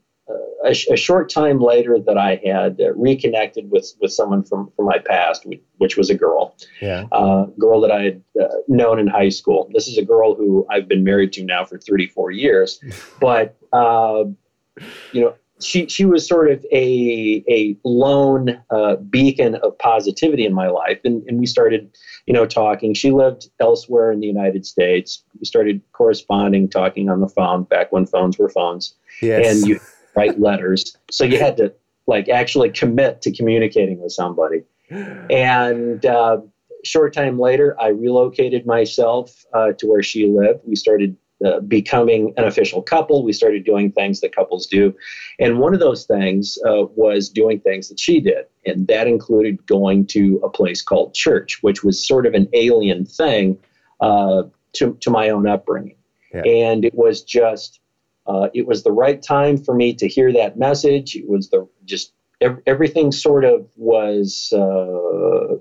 a, 0.66 0.72
a, 0.92 0.98
short 0.98 1.30
time 1.30 1.60
later 1.60 1.98
that 2.00 2.18
I 2.18 2.42
had 2.44 2.80
uh, 2.82 2.94
reconnected 2.96 3.70
with, 3.72 3.94
with 4.02 4.12
someone 4.12 4.44
from, 4.44 4.72
from 4.76 4.86
my 4.86 5.00
past, 5.00 5.46
which 5.78 5.98
was 5.98 6.10
a 6.10 6.16
girl, 6.16 6.56
yeah, 6.82 7.06
uh, 7.12 7.46
girl 7.58 7.82
that 7.82 7.92
I 7.92 8.04
had 8.04 8.24
uh, 8.42 8.48
known 8.68 9.00
in 9.00 9.08
high 9.08 9.30
school. 9.30 9.70
This 9.74 9.88
is 9.88 9.98
a 9.98 10.04
girl 10.04 10.36
who 10.36 10.66
I've 10.70 10.88
been 10.88 11.04
married 11.04 11.34
to 11.34 11.44
now 11.44 11.66
for 11.66 11.78
34 11.78 12.32
years, 12.32 12.82
but 13.20 13.58
uh, 13.72 14.26
you 15.12 15.22
know 15.22 15.36
she 15.62 15.88
she 15.88 16.06
was 16.06 16.28
sort 16.28 16.52
of 16.52 16.66
a 16.72 17.44
a 17.50 17.78
lone 17.84 18.62
uh, 18.70 18.96
beacon 18.96 19.56
of 19.56 19.78
positivity 19.78 20.46
in 20.46 20.54
my 20.54 20.68
life, 20.68 21.00
and 21.04 21.24
and 21.28 21.40
we 21.40 21.46
started, 21.46 21.96
you 22.26 22.34
know, 22.34 22.46
talking. 22.46 22.94
She 22.94 23.12
lived 23.12 23.50
elsewhere 23.60 24.12
in 24.12 24.20
the 24.20 24.28
United 24.28 24.66
States. 24.66 25.24
We 25.40 25.46
started 25.46 25.82
corresponding, 25.94 26.70
talking 26.70 27.10
on 27.10 27.22
the 27.22 27.30
phone 27.30 27.64
back 27.64 27.92
when 27.92 28.06
phones 28.06 28.38
were 28.38 28.50
phones, 28.50 28.96
yes. 29.22 29.46
and 29.46 29.68
you 29.68 29.80
write 30.16 30.40
letters. 30.40 30.98
So 31.12 31.24
you 31.24 31.40
had 31.40 31.58
to 31.58 31.74
like 32.08 32.30
actually 32.30 32.70
commit 32.70 33.22
to 33.22 33.32
communicating 33.32 34.02
with 34.02 34.12
somebody, 34.12 34.64
and. 34.90 36.06
Uh, 36.06 36.38
short 36.86 37.14
time 37.14 37.40
later, 37.40 37.78
I 37.80 37.88
relocated 37.88 38.66
myself 38.66 39.46
uh, 39.54 39.72
to 39.78 39.88
where 39.88 40.04
she 40.04 40.28
lived. 40.28 40.60
We 40.66 40.76
started 40.76 41.16
uh, 41.46 41.60
becoming 41.62 42.34
an 42.38 42.46
official 42.46 42.82
couple. 42.82 43.24
We 43.24 43.34
started 43.34 43.64
doing 43.66 43.92
things 43.92 44.22
that 44.22 44.36
couples 44.36 44.68
do. 44.68 44.96
And 45.40 45.60
one 45.60 45.74
of 45.74 45.80
those 45.80 46.06
things 46.06 46.58
uh, 46.68 46.86
was 46.96 47.30
doing 47.30 47.60
things 47.60 47.90
that 47.90 48.00
she 48.00 48.20
did. 48.20 48.46
And 48.66 48.88
that 48.88 49.08
included 49.08 49.66
going 49.66 50.08
to 50.08 50.40
a 50.44 50.50
place 50.50 50.82
called 50.82 51.14
church, 51.14 51.60
which 51.62 51.84
was 51.84 52.06
sort 52.06 52.26
of 52.26 52.34
an 52.34 52.48
alien 52.54 53.06
thing 53.06 53.58
uh, 54.02 54.44
to, 54.74 54.98
to 55.02 55.10
my 55.10 55.30
own 55.30 55.48
upbringing. 55.48 55.96
Yeah. 56.34 56.42
And 56.46 56.86
it 56.86 56.96
was 56.96 57.24
just, 57.24 57.80
uh, 58.26 58.48
it 58.54 58.66
was 58.66 58.84
the 58.84 58.92
right 58.92 59.22
time 59.22 59.58
for 59.58 59.76
me 59.76 59.94
to 59.96 60.08
hear 60.08 60.32
that 60.34 60.58
message. 60.58 61.16
It 61.16 61.30
was 61.30 61.50
the 61.50 61.68
just 61.86 62.14
everything 62.66 63.12
sort 63.12 63.46
of 63.46 63.68
was 63.78 64.52
uh, 64.54 65.56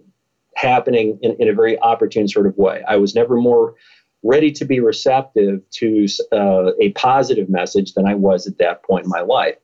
happening 0.56 1.18
in, 1.22 1.36
in 1.38 1.48
a 1.48 1.52
very 1.52 1.78
opportune 1.78 2.28
sort 2.28 2.46
of 2.46 2.56
way. 2.56 2.82
I 2.88 2.96
was 2.96 3.14
never 3.14 3.36
more 3.36 3.74
ready 4.22 4.52
to 4.52 4.64
be 4.64 4.80
receptive 4.80 5.60
to 5.70 6.06
uh, 6.32 6.72
a 6.80 6.92
positive 6.92 7.48
message 7.48 7.94
than 7.94 8.06
I 8.06 8.14
was 8.14 8.46
at 8.46 8.58
that 8.58 8.82
point 8.84 9.04
in 9.04 9.10
my 9.10 9.20
life. 9.20 9.56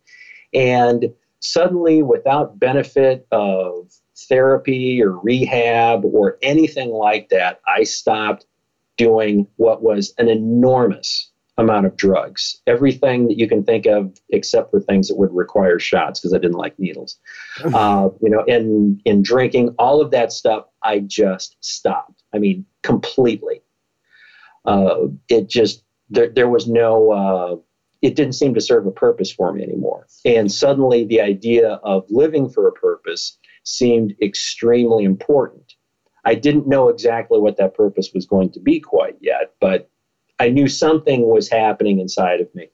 And 0.53 1.12
suddenly, 1.41 2.03
without 2.03 2.59
benefit 2.59 3.27
of 3.31 3.91
therapy 4.29 5.03
or 5.03 5.19
rehab 5.19 6.05
or 6.05 6.38
anything 6.43 6.91
like 6.91 7.29
that, 7.29 7.61
I 7.67 7.85
stopped 7.85 8.47
doing 8.97 9.47
what 9.57 9.83
was 9.83 10.12
an 10.19 10.29
enormous 10.29 11.31
amount 11.57 11.87
of 11.87 11.97
drugs. 11.97 12.61
Everything 12.67 13.27
that 13.29 13.37
you 13.37 13.49
can 13.49 13.65
think 13.65 13.87
of, 13.87 14.17
except 14.31 14.71
for 14.71 14.81
things 14.81 15.09
that 15.09 15.17
would 15.17 15.35
require 15.35 15.79
shots, 15.79 16.21
because 16.21 16.33
I 16.33 16.38
didn't 16.38 16.57
like 16.57 16.79
needles. 16.79 17.19
Uh, 17.75 18.11
you 18.23 18.31
know, 18.31 18.45
in 18.45 19.00
in 19.05 19.23
drinking, 19.23 19.75
all 19.79 20.00
of 20.00 20.11
that 20.12 20.33
stuff, 20.33 20.67
I 20.83 21.00
just 21.00 21.57
stopped. 21.61 22.23
I 22.33 22.38
mean, 22.38 22.65
completely 22.83 23.62
uh, 24.69 25.09
it 25.29 25.49
just 25.49 25.83
there, 26.11 26.29
there 26.29 26.49
was 26.49 26.69
no 26.69 27.13
uh, 27.13 27.57
it 28.03 28.15
didn't 28.15 28.35
seem 28.35 28.55
to 28.55 28.61
serve 28.61 28.87
a 28.87 28.91
purpose 28.93 29.33
for 29.33 29.53
me 29.53 29.63
anymore. 29.63 30.07
And 30.25 30.53
suddenly 30.53 31.05
the 31.05 31.21
idea 31.21 31.81
of 31.83 32.05
living 32.09 32.49
for 32.49 32.69
a 32.69 32.73
purpose 32.73 33.37
seemed 33.65 34.15
extremely 34.23 35.05
important. 35.05 35.75
I 36.25 36.35
didn't 36.35 36.69
know 36.69 36.89
exactly 36.89 37.39
what 37.39 37.57
that 37.57 37.75
purpose 37.75 38.11
was 38.15 38.27
going 38.27 38.51
to 38.53 38.61
be 38.61 38.81
quite 38.81 39.17
yet 39.21 39.55
but 39.61 39.91
i 40.39 40.49
knew 40.49 40.69
something 40.69 41.27
was 41.29 41.49
happening 41.49 41.99
inside 41.99 42.41
of 42.41 42.55
me. 42.55 42.69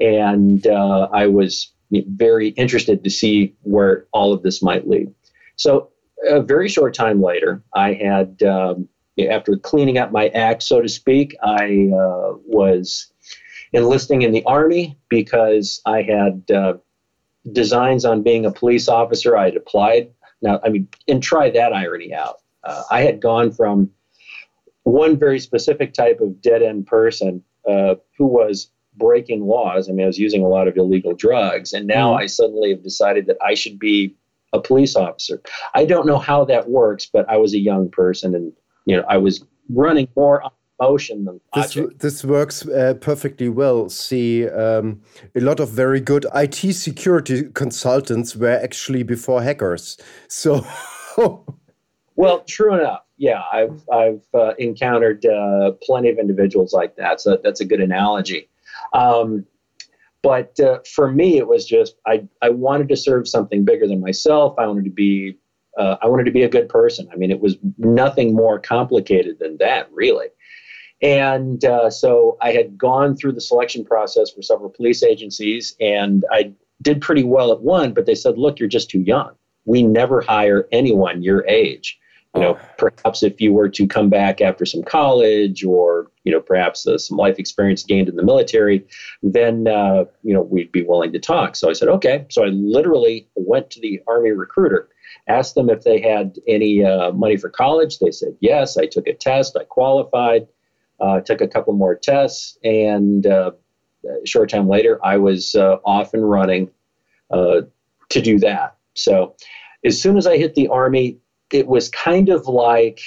And 0.00 0.66
uh, 0.66 1.08
i 1.12 1.26
was 1.26 1.72
very 1.90 2.48
interested 2.50 3.04
to 3.04 3.10
see 3.10 3.54
where 3.62 4.06
all 4.12 4.32
of 4.32 4.42
this 4.42 4.62
might 4.62 4.88
lead. 4.88 5.12
So 5.56 5.90
a 6.28 6.40
very 6.40 6.68
short 6.68 6.94
time 6.94 7.22
later 7.22 7.62
i 7.74 7.92
had 7.92 8.42
um, 8.42 8.88
after 9.18 9.56
cleaning 9.56 9.98
up 9.98 10.12
my 10.12 10.28
act, 10.28 10.62
so 10.62 10.80
to 10.80 10.88
speak, 10.88 11.36
I 11.42 11.90
uh, 11.92 12.36
was 12.44 13.12
enlisting 13.72 14.22
in 14.22 14.32
the 14.32 14.44
Army 14.44 14.98
because 15.08 15.80
I 15.86 16.02
had 16.02 16.50
uh, 16.50 16.74
designs 17.52 18.04
on 18.04 18.22
being 18.22 18.44
a 18.44 18.52
police 18.52 18.88
officer. 18.88 19.36
I 19.36 19.46
had 19.46 19.56
applied. 19.56 20.10
Now, 20.42 20.60
I 20.64 20.68
mean, 20.68 20.88
and 21.08 21.22
try 21.22 21.50
that 21.50 21.72
irony 21.72 22.12
out. 22.12 22.36
Uh, 22.62 22.82
I 22.90 23.02
had 23.02 23.20
gone 23.20 23.52
from 23.52 23.90
one 24.82 25.18
very 25.18 25.40
specific 25.40 25.94
type 25.94 26.20
of 26.20 26.40
dead 26.40 26.62
end 26.62 26.86
person 26.86 27.42
uh, 27.68 27.96
who 28.18 28.26
was 28.26 28.70
breaking 28.96 29.46
laws. 29.46 29.88
I 29.88 29.92
mean, 29.92 30.04
I 30.04 30.06
was 30.06 30.18
using 30.18 30.42
a 30.42 30.48
lot 30.48 30.68
of 30.68 30.76
illegal 30.76 31.14
drugs, 31.14 31.72
and 31.72 31.86
now 31.86 32.12
mm. 32.12 32.20
I 32.20 32.26
suddenly 32.26 32.70
have 32.70 32.82
decided 32.82 33.26
that 33.26 33.36
I 33.44 33.54
should 33.54 33.78
be 33.78 34.14
a 34.52 34.60
police 34.60 34.96
officer. 34.96 35.40
I 35.74 35.84
don't 35.84 36.06
know 36.06 36.18
how 36.18 36.44
that 36.46 36.68
works, 36.68 37.06
but 37.06 37.28
I 37.28 37.36
was 37.36 37.54
a 37.54 37.58
young 37.58 37.90
person, 37.90 38.34
and 38.34 38.52
you 38.86 38.96
know, 38.96 39.04
I 39.08 39.18
was 39.18 39.44
running 39.68 40.08
more 40.16 40.42
on 40.42 40.50
emotion 40.80 41.24
than 41.24 41.40
logic. 41.54 41.98
This, 41.98 41.98
this 41.98 42.24
works 42.24 42.66
uh, 42.66 42.94
perfectly 43.00 43.48
well. 43.48 43.88
See, 43.88 44.48
um, 44.48 45.02
a 45.34 45.40
lot 45.40 45.60
of 45.60 45.70
very 45.70 46.00
good 46.00 46.26
IT 46.34 46.74
security 46.74 47.50
consultants 47.54 48.36
were 48.36 48.48
actually 48.48 49.02
before 49.02 49.42
hackers. 49.42 49.98
So, 50.28 50.66
well, 52.16 52.40
true 52.46 52.74
enough. 52.74 53.02
Yeah, 53.18 53.42
I've 53.52 53.82
I've 53.92 54.26
uh, 54.34 54.52
encountered 54.58 55.24
uh, 55.24 55.72
plenty 55.82 56.10
of 56.10 56.18
individuals 56.18 56.72
like 56.72 56.96
that. 56.96 57.20
So 57.20 57.38
that's 57.42 57.60
a 57.60 57.64
good 57.64 57.80
analogy. 57.80 58.48
Um, 58.92 59.46
but 60.22 60.58
uh, 60.60 60.80
for 60.94 61.10
me, 61.10 61.38
it 61.38 61.48
was 61.48 61.64
just 61.64 61.96
I 62.06 62.26
I 62.42 62.50
wanted 62.50 62.88
to 62.90 62.96
serve 62.96 63.26
something 63.26 63.64
bigger 63.64 63.86
than 63.86 64.00
myself. 64.00 64.54
I 64.58 64.66
wanted 64.66 64.84
to 64.84 64.90
be 64.90 65.38
uh, 65.76 65.96
I 66.02 66.08
wanted 66.08 66.24
to 66.24 66.30
be 66.30 66.42
a 66.42 66.48
good 66.48 66.68
person. 66.68 67.08
I 67.12 67.16
mean, 67.16 67.30
it 67.30 67.40
was 67.40 67.56
nothing 67.78 68.34
more 68.34 68.58
complicated 68.58 69.38
than 69.38 69.58
that, 69.58 69.88
really. 69.92 70.28
And 71.02 71.64
uh, 71.64 71.90
so 71.90 72.38
I 72.40 72.52
had 72.52 72.78
gone 72.78 73.16
through 73.16 73.32
the 73.32 73.40
selection 73.40 73.84
process 73.84 74.30
for 74.30 74.42
several 74.42 74.70
police 74.70 75.02
agencies, 75.02 75.76
and 75.80 76.24
I 76.30 76.52
did 76.82 77.00
pretty 77.00 77.24
well 77.24 77.52
at 77.52 77.60
one, 77.60 77.92
but 77.92 78.06
they 78.06 78.14
said, 78.14 78.38
look, 78.38 78.58
you're 78.58 78.68
just 78.68 78.90
too 78.90 79.00
young. 79.00 79.32
We 79.64 79.82
never 79.82 80.20
hire 80.20 80.68
anyone 80.72 81.22
your 81.22 81.46
age. 81.46 81.98
You 82.34 82.42
know, 82.42 82.58
perhaps 82.76 83.22
if 83.22 83.40
you 83.40 83.54
were 83.54 83.70
to 83.70 83.86
come 83.86 84.10
back 84.10 84.42
after 84.42 84.66
some 84.66 84.82
college 84.82 85.64
or, 85.64 86.10
you 86.24 86.32
know, 86.32 86.40
perhaps 86.40 86.86
uh, 86.86 86.98
some 86.98 87.16
life 87.16 87.38
experience 87.38 87.82
gained 87.82 88.10
in 88.10 88.16
the 88.16 88.22
military, 88.22 88.86
then, 89.22 89.66
uh, 89.66 90.04
you 90.22 90.34
know, 90.34 90.42
we'd 90.42 90.70
be 90.70 90.82
willing 90.82 91.14
to 91.14 91.18
talk. 91.18 91.56
So 91.56 91.70
I 91.70 91.72
said, 91.72 91.88
okay. 91.88 92.26
So 92.28 92.44
I 92.44 92.48
literally 92.48 93.26
went 93.36 93.70
to 93.70 93.80
the 93.80 94.02
Army 94.06 94.32
recruiter, 94.32 94.90
asked 95.28 95.54
them 95.54 95.70
if 95.70 95.82
they 95.82 96.00
had 96.00 96.38
any 96.46 96.84
uh, 96.84 97.12
money 97.12 97.36
for 97.36 97.48
college. 97.48 97.98
They 97.98 98.10
said 98.10 98.36
yes. 98.40 98.76
I 98.76 98.86
took 98.86 99.06
a 99.06 99.14
test, 99.14 99.56
I 99.58 99.64
qualified. 99.64 100.46
Uh, 100.98 101.20
took 101.20 101.42
a 101.42 101.48
couple 101.48 101.74
more 101.74 101.94
tests, 101.94 102.56
and 102.64 103.26
uh, 103.26 103.50
a 104.06 104.26
short 104.26 104.48
time 104.48 104.66
later, 104.66 104.98
I 105.04 105.18
was 105.18 105.54
uh, 105.54 105.76
off 105.84 106.14
and 106.14 106.28
running 106.28 106.70
uh, 107.30 107.62
to 108.08 108.22
do 108.22 108.38
that. 108.38 108.76
So, 108.94 109.36
as 109.84 110.00
soon 110.00 110.16
as 110.16 110.26
I 110.26 110.38
hit 110.38 110.54
the 110.54 110.68
Army, 110.68 111.18
it 111.52 111.66
was 111.66 111.90
kind 111.90 112.30
of 112.30 112.46
like 112.46 113.00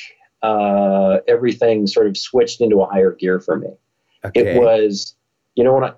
uh, 0.43 1.17
everything 1.27 1.87
sort 1.87 2.05
of 2.05 2.15
switched 2.15 2.61
into 2.61 2.81
a 2.81 2.85
higher 2.85 3.11
gear 3.11 3.39
for 3.39 3.57
me. 3.57 3.69
Okay. 4.23 4.41
It 4.41 4.59
was, 4.59 5.15
you 5.55 5.63
know, 5.63 5.73
when 5.73 5.85
I, 5.85 5.93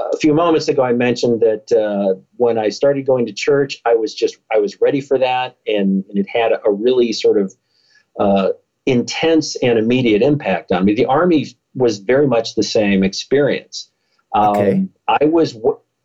a 0.00 0.16
few 0.16 0.32
moments 0.32 0.68
ago, 0.68 0.82
I 0.82 0.92
mentioned 0.92 1.40
that 1.40 1.72
uh, 1.72 2.20
when 2.36 2.58
I 2.58 2.68
started 2.68 3.06
going 3.06 3.26
to 3.26 3.32
church, 3.32 3.80
I 3.84 3.94
was 3.94 4.14
just 4.14 4.38
I 4.52 4.58
was 4.58 4.80
ready 4.80 5.00
for 5.00 5.18
that, 5.18 5.56
and, 5.66 6.04
and 6.08 6.18
it 6.18 6.28
had 6.28 6.52
a, 6.52 6.64
a 6.64 6.72
really 6.72 7.12
sort 7.12 7.40
of 7.40 7.54
uh, 8.18 8.50
intense 8.86 9.56
and 9.56 9.78
immediate 9.78 10.22
impact 10.22 10.72
on 10.72 10.84
me. 10.84 10.94
The 10.94 11.06
Army 11.06 11.46
was 11.74 11.98
very 11.98 12.26
much 12.26 12.54
the 12.54 12.62
same 12.62 13.02
experience. 13.02 13.90
Um, 14.34 14.56
okay. 14.56 14.86
I 15.08 15.24
was 15.24 15.56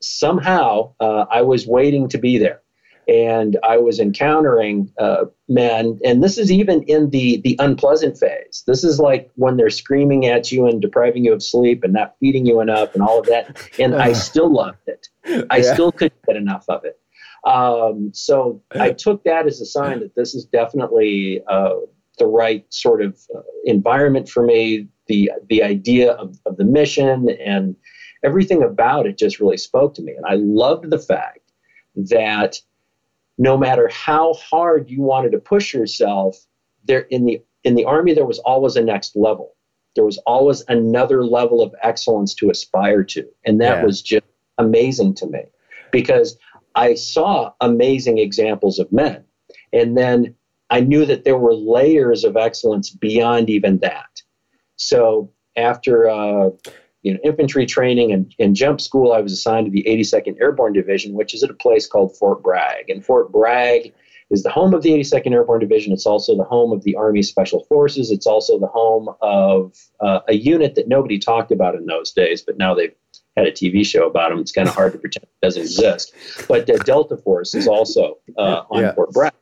somehow 0.01 0.93
uh, 0.99 1.25
I 1.31 1.41
was 1.41 1.67
waiting 1.67 2.09
to 2.09 2.17
be 2.17 2.37
there, 2.37 2.61
and 3.07 3.57
I 3.63 3.77
was 3.77 3.99
encountering 3.99 4.91
uh, 4.99 5.25
men. 5.47 5.99
And 6.03 6.23
this 6.23 6.37
is 6.37 6.51
even 6.51 6.83
in 6.83 7.09
the 7.09 7.41
the 7.43 7.55
unpleasant 7.59 8.17
phase. 8.17 8.63
This 8.67 8.83
is 8.83 8.99
like 8.99 9.31
when 9.35 9.57
they're 9.57 9.69
screaming 9.69 10.25
at 10.25 10.51
you 10.51 10.67
and 10.67 10.81
depriving 10.81 11.25
you 11.25 11.33
of 11.33 11.43
sleep 11.43 11.83
and 11.83 11.93
not 11.93 12.15
feeding 12.19 12.45
you 12.45 12.59
enough 12.59 12.93
and 12.93 13.03
all 13.03 13.19
of 13.19 13.25
that. 13.27 13.69
And 13.79 13.95
I 13.95 14.13
still 14.13 14.51
loved 14.51 14.87
it. 14.87 15.07
I 15.49 15.57
yeah. 15.57 15.73
still 15.73 15.91
couldn't 15.91 16.25
get 16.27 16.35
enough 16.35 16.65
of 16.69 16.83
it. 16.85 16.99
Um, 17.45 18.11
so 18.13 18.61
I 18.71 18.91
took 18.91 19.23
that 19.25 19.47
as 19.47 19.59
a 19.59 19.65
sign 19.65 19.99
that 19.99 20.15
this 20.15 20.33
is 20.33 20.45
definitely 20.45 21.43
uh, 21.49 21.75
the 22.17 22.25
right 22.25 22.65
sort 22.69 23.01
of 23.01 23.19
uh, 23.35 23.41
environment 23.65 24.29
for 24.29 24.43
me. 24.43 24.87
The 25.07 25.31
the 25.49 25.61
idea 25.61 26.13
of, 26.13 26.39
of 26.45 26.55
the 26.55 26.63
mission 26.63 27.27
and 27.45 27.75
everything 28.23 28.63
about 28.63 29.05
it 29.05 29.17
just 29.17 29.41
really 29.41 29.57
spoke 29.57 29.93
to 29.95 30.01
me, 30.01 30.13
and 30.13 30.25
I 30.25 30.35
loved 30.35 30.89
the 30.89 30.99
fact 30.99 31.39
that 31.95 32.59
no 33.37 33.57
matter 33.57 33.89
how 33.89 34.33
hard 34.33 34.89
you 34.89 35.01
wanted 35.01 35.31
to 35.31 35.39
push 35.39 35.73
yourself, 35.73 36.37
there 36.85 37.01
in 37.09 37.25
the 37.25 37.41
in 37.63 37.75
the 37.75 37.85
army 37.85 38.13
there 38.13 38.25
was 38.25 38.39
always 38.39 38.75
a 38.75 38.83
next 38.83 39.15
level. 39.15 39.55
There 39.95 40.05
was 40.05 40.17
always 40.19 40.63
another 40.67 41.23
level 41.23 41.61
of 41.61 41.73
excellence 41.83 42.33
to 42.35 42.49
aspire 42.49 43.03
to, 43.05 43.27
and 43.45 43.61
that 43.61 43.77
yeah. 43.77 43.83
was 43.83 44.01
just 44.01 44.25
amazing 44.57 45.13
to 45.15 45.27
me 45.27 45.43
because 45.91 46.37
I 46.75 46.95
saw 46.95 47.53
amazing 47.61 48.17
examples 48.17 48.79
of 48.79 48.91
men, 48.91 49.23
and 49.71 49.97
then 49.97 50.35
I 50.69 50.79
knew 50.81 51.05
that 51.05 51.23
there 51.23 51.37
were 51.37 51.53
layers 51.53 52.23
of 52.23 52.35
excellence 52.35 52.89
beyond 52.89 53.49
even 53.49 53.77
that. 53.79 54.21
So 54.75 55.31
after 55.55 56.09
uh, 56.09 56.49
you 57.03 57.13
know 57.13 57.19
infantry 57.23 57.65
training 57.65 58.11
and, 58.11 58.33
and 58.39 58.55
jump 58.55 58.81
school, 58.81 59.13
I 59.13 59.21
was 59.21 59.31
assigned 59.31 59.65
to 59.67 59.71
the 59.71 59.83
82nd 59.87 60.39
Airborne 60.41 60.73
Division, 60.73 61.13
which 61.13 61.33
is 61.33 61.43
at 61.43 61.49
a 61.49 61.53
place 61.53 61.85
called 61.85 62.17
Fort 62.17 62.41
Bragg. 62.41 62.89
And 62.89 63.05
Fort 63.05 63.31
Bragg 63.31 63.93
is 64.29 64.43
the 64.43 64.49
home 64.49 64.73
of 64.73 64.81
the 64.81 64.91
82nd 64.91 65.31
Airborne 65.31 65.59
Division. 65.59 65.93
It's 65.93 66.05
also 66.05 66.35
the 66.35 66.43
home 66.43 66.71
of 66.71 66.83
the 66.83 66.95
Army 66.95 67.21
Special 67.21 67.63
Forces. 67.65 68.09
It's 68.09 68.25
also 68.25 68.57
the 68.57 68.67
home 68.67 69.09
of 69.21 69.77
uh, 69.99 70.21
a 70.27 70.33
unit 70.35 70.75
that 70.75 70.87
nobody 70.87 71.19
talked 71.19 71.51
about 71.51 71.75
in 71.75 71.85
those 71.85 72.11
days, 72.11 72.41
but 72.41 72.57
now 72.57 72.73
they've 72.73 72.95
had 73.37 73.47
a 73.47 73.51
TV 73.51 73.85
show 73.85 74.07
about 74.07 74.29
them. 74.29 74.39
It's 74.39 74.51
kind 74.51 74.67
of 74.67 74.73
hard 74.73 74.93
to 74.93 74.97
pretend 74.97 75.25
it 75.25 75.45
doesn't 75.45 75.61
exist. 75.61 76.13
But 76.47 76.69
uh, 76.69 76.77
Delta 76.77 77.17
Force 77.17 77.53
is 77.53 77.67
also 77.67 78.17
uh, 78.37 78.63
on 78.69 78.81
yeah. 78.81 78.93
Fort 78.93 79.11
Bragg 79.11 79.33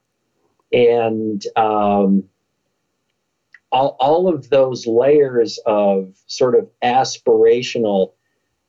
and 0.73 1.43
um, 1.55 2.23
all, 3.71 3.95
all 3.99 4.27
of 4.27 4.49
those 4.49 4.85
layers 4.85 5.57
of 5.65 6.13
sort 6.27 6.55
of 6.55 6.69
aspirational 6.83 8.13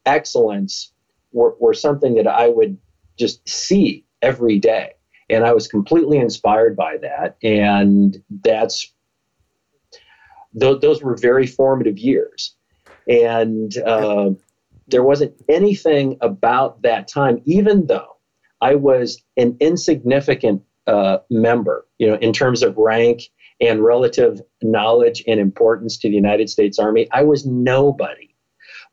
excellence 0.07 0.93
were, 1.33 1.55
were 1.61 1.75
something 1.75 2.15
that 2.15 2.27
I 2.27 2.49
would 2.49 2.79
just 3.19 3.47
see 3.49 4.05
every 4.21 4.59
day. 4.59 4.93
And 5.29 5.45
I 5.45 5.53
was 5.53 5.67
completely 5.67 6.19
inspired 6.19 6.77
by 6.77 6.99
that. 6.99 7.37
And 7.43 8.23
that's, 8.45 8.93
th- 10.59 10.81
those 10.81 11.03
were 11.03 11.17
very 11.17 11.47
formative 11.47 11.99
years. 11.99 12.55
And 13.09 13.77
uh, 13.79 14.31
there 14.87 15.03
wasn't 15.03 15.35
anything 15.49 16.19
about 16.21 16.83
that 16.83 17.09
time, 17.09 17.41
even 17.45 17.87
though 17.87 18.17
I 18.61 18.77
was 18.77 19.23
an 19.37 19.57
insignificant 19.59 20.63
uh, 20.87 21.19
member, 21.31 21.87
you 21.99 22.09
know, 22.09 22.17
in 22.17 22.33
terms 22.33 22.63
of 22.63 22.77
rank 22.77 23.23
and 23.63 23.83
relative 23.83 24.43
knowledge 24.61 25.23
and 25.27 25.41
importance 25.41 25.97
to 25.97 26.09
the 26.09 26.15
United 26.15 26.51
States 26.51 26.79
Army. 26.79 27.09
I 27.13 27.23
was 27.23 27.47
nobody, 27.47 28.35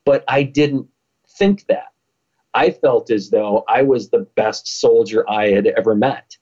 but 0.06 0.24
I 0.28 0.44
didn't 0.44 0.88
think 1.38 1.66
that. 1.68 1.88
I 2.54 2.72
felt 2.72 3.12
as 3.12 3.32
though 3.32 3.64
I 3.68 3.82
was 3.82 4.10
the 4.10 4.28
best 4.36 4.80
soldier 4.80 5.30
I 5.30 5.50
had 5.50 5.68
ever 5.68 5.96
met. 5.96 6.38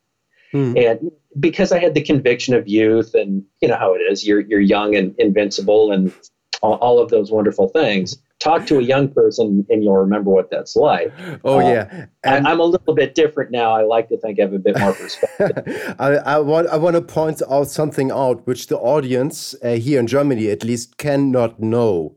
Hmm. 0.52 0.78
And 0.78 1.12
because 1.40 1.72
I 1.72 1.80
had 1.80 1.94
the 1.94 2.02
conviction 2.02 2.54
of 2.54 2.68
youth 2.68 3.14
and 3.14 3.44
you 3.62 3.68
know 3.68 3.78
how 3.78 3.94
it 3.94 4.00
is, 4.00 4.28
you're, 4.28 4.42
you're 4.42 4.62
young 4.62 4.96
and 4.96 5.16
invincible 5.18 5.92
and 5.92 6.14
all, 6.62 6.76
all 6.76 7.00
of 7.00 7.10
those 7.10 7.32
wonderful 7.32 7.70
things 7.70 8.18
talk 8.40 8.66
to 8.68 8.78
a 8.78 8.82
young 8.82 9.10
person 9.10 9.66
and 9.70 9.84
you'll 9.84 9.98
remember 9.98 10.30
what 10.30 10.50
that's 10.52 10.76
like. 10.76 11.12
Oh, 11.44 11.60
uh, 11.60 11.70
yeah. 11.72 12.06
And 12.24 12.48
I, 12.48 12.52
am 12.52 12.60
a 12.60 12.64
little 12.64 12.94
bit 12.94 13.16
different 13.16 13.52
now. 13.52 13.72
I 13.72 13.84
like 13.84 14.10
to 14.10 14.18
think 14.18 14.40
I 14.40 14.44
have 14.44 14.54
a 14.54 14.60
bit 14.60 14.78
more 14.78 14.94
perspective. 14.94 15.96
I, 16.00 16.16
I, 16.16 16.40
want, 16.40 16.68
I 16.68 16.78
want 16.78 16.96
to 16.96 17.02
point 17.02 17.42
out 17.50 17.70
something 17.70 18.12
out 18.12 18.46
which 18.46 18.68
the 18.68 18.78
audience 18.78 19.56
uh, 19.64 19.72
here 19.72 20.00
in 20.00 20.08
Germany 20.08 20.50
at 20.50 20.64
least 20.64 20.98
cannot 20.98 21.60
know. 21.60 22.16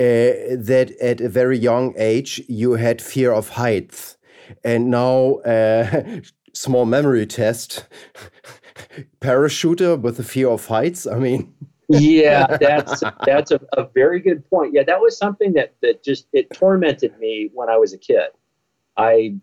Uh, 0.00 0.54
that 0.56 0.92
at 1.00 1.20
a 1.20 1.28
very 1.28 1.58
young 1.58 1.92
age 1.96 2.40
you 2.46 2.72
had 2.74 3.02
fear 3.02 3.32
of 3.32 3.50
heights. 3.50 4.16
And 4.62 4.90
now, 4.90 5.36
uh, 5.44 6.20
small 6.54 6.84
memory 6.84 7.26
test 7.26 7.86
parachuter 9.20 10.00
with 10.00 10.16
the 10.16 10.24
fear 10.24 10.48
of 10.48 10.66
heights. 10.66 11.06
I 11.06 11.18
mean, 11.18 11.52
yeah, 11.88 12.56
that's 12.58 13.02
that's 13.24 13.50
a, 13.50 13.60
a, 13.72 13.88
very 13.94 14.20
good 14.20 14.48
point. 14.50 14.74
Yeah, 14.74 14.82
that 14.84 15.00
was 15.00 15.16
something 15.16 15.54
that 15.54 15.74
that 15.82 16.04
just 16.04 16.26
it 16.32 16.50
tormented 16.52 17.18
me 17.18 17.50
when 17.54 17.68
I 17.68 17.76
was 17.76 17.92
a 17.92 17.98
kid. 17.98 18.28
I 18.96 19.36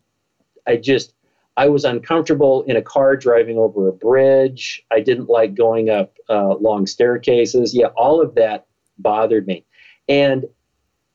I 0.67 0.77
just 0.77 1.13
I 1.57 1.69
was 1.69 1.85
uncomfortable 1.85 2.63
in 2.63 2.75
a 2.75 2.81
car 2.81 3.15
driving 3.15 3.57
over 3.57 3.87
a 3.87 3.93
bridge. 3.93 4.83
I 4.91 4.99
didn't 4.99 5.29
like 5.29 5.55
going 5.55 5.89
up 5.89 6.17
uh, 6.29 6.55
long 6.55 6.85
staircases. 6.85 7.73
Yeah, 7.73 7.87
all 7.95 8.21
of 8.21 8.35
that 8.35 8.67
bothered 8.97 9.47
me. 9.47 9.65
And 10.07 10.45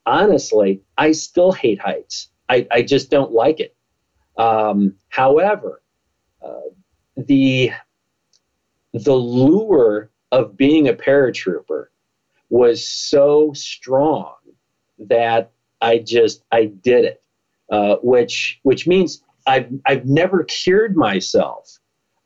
honestly, 0.07 0.83
I 0.97 1.13
still 1.13 1.53
hate 1.53 1.81
heights. 1.81 2.29
I, 2.49 2.67
I 2.71 2.83
just 2.83 3.11
don't 3.11 3.33
like 3.33 3.61
it. 3.61 3.77
Um, 4.37 4.97
however, 5.09 5.83
uh, 6.43 6.71
the 7.17 7.71
the 8.93 9.15
lure 9.15 10.10
of 10.33 10.57
being 10.57 10.89
a 10.89 10.93
paratrooper 10.93 11.87
was 12.49 12.89
so 12.89 13.53
strong 13.55 14.35
that 14.99 15.53
I 15.81 15.99
just 15.99 16.45
I 16.53 16.67
did 16.67 17.05
it, 17.05 17.23
uh, 17.71 17.97
which 18.03 18.61
which 18.63 18.87
means 18.87 19.23
I've 19.47 19.71
I've 19.87 20.07
never 20.07 20.45
cured 20.45 20.97
myself 20.97 21.79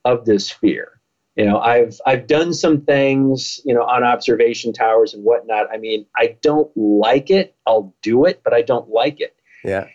of 0.04 0.24
this 0.24 0.50
fear. 0.50 1.00
You 1.36 1.44
know, 1.46 1.58
I've 1.58 2.00
I've 2.06 2.26
done 2.26 2.54
some 2.54 2.82
things, 2.82 3.60
you 3.64 3.74
know, 3.74 3.82
on 3.82 4.04
observation 4.04 4.72
towers 4.72 5.14
and 5.14 5.24
whatnot. 5.24 5.66
I 5.72 5.78
mean, 5.78 6.06
I 6.16 6.36
don't 6.42 6.70
like 6.76 7.30
it. 7.30 7.56
I'll 7.66 7.94
do 8.02 8.24
it, 8.24 8.42
but 8.44 8.52
I 8.54 8.62
don't 8.62 8.88
like 8.88 9.20
it. 9.20 9.36
Yeah. 9.64 9.88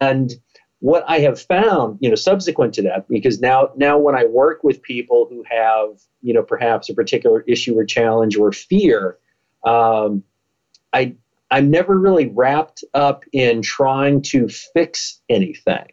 And 0.00 0.34
what 0.80 1.04
I 1.08 1.20
have 1.20 1.40
found, 1.40 1.98
you 2.00 2.08
know, 2.08 2.14
subsequent 2.14 2.74
to 2.74 2.82
that, 2.82 3.08
because 3.08 3.40
now 3.40 3.70
now 3.76 3.98
when 3.98 4.14
I 4.14 4.24
work 4.24 4.62
with 4.62 4.82
people 4.82 5.26
who 5.28 5.42
have, 5.48 6.00
you 6.22 6.34
know, 6.34 6.42
perhaps 6.42 6.88
a 6.88 6.94
particular 6.94 7.42
issue 7.42 7.78
or 7.78 7.84
challenge 7.84 8.36
or 8.36 8.52
fear, 8.52 9.18
um, 9.64 10.22
I 10.92 11.14
I'm 11.50 11.70
never 11.70 11.98
really 11.98 12.26
wrapped 12.26 12.84
up 12.92 13.24
in 13.32 13.62
trying 13.62 14.22
to 14.22 14.48
fix 14.48 15.20
anything. 15.28 15.92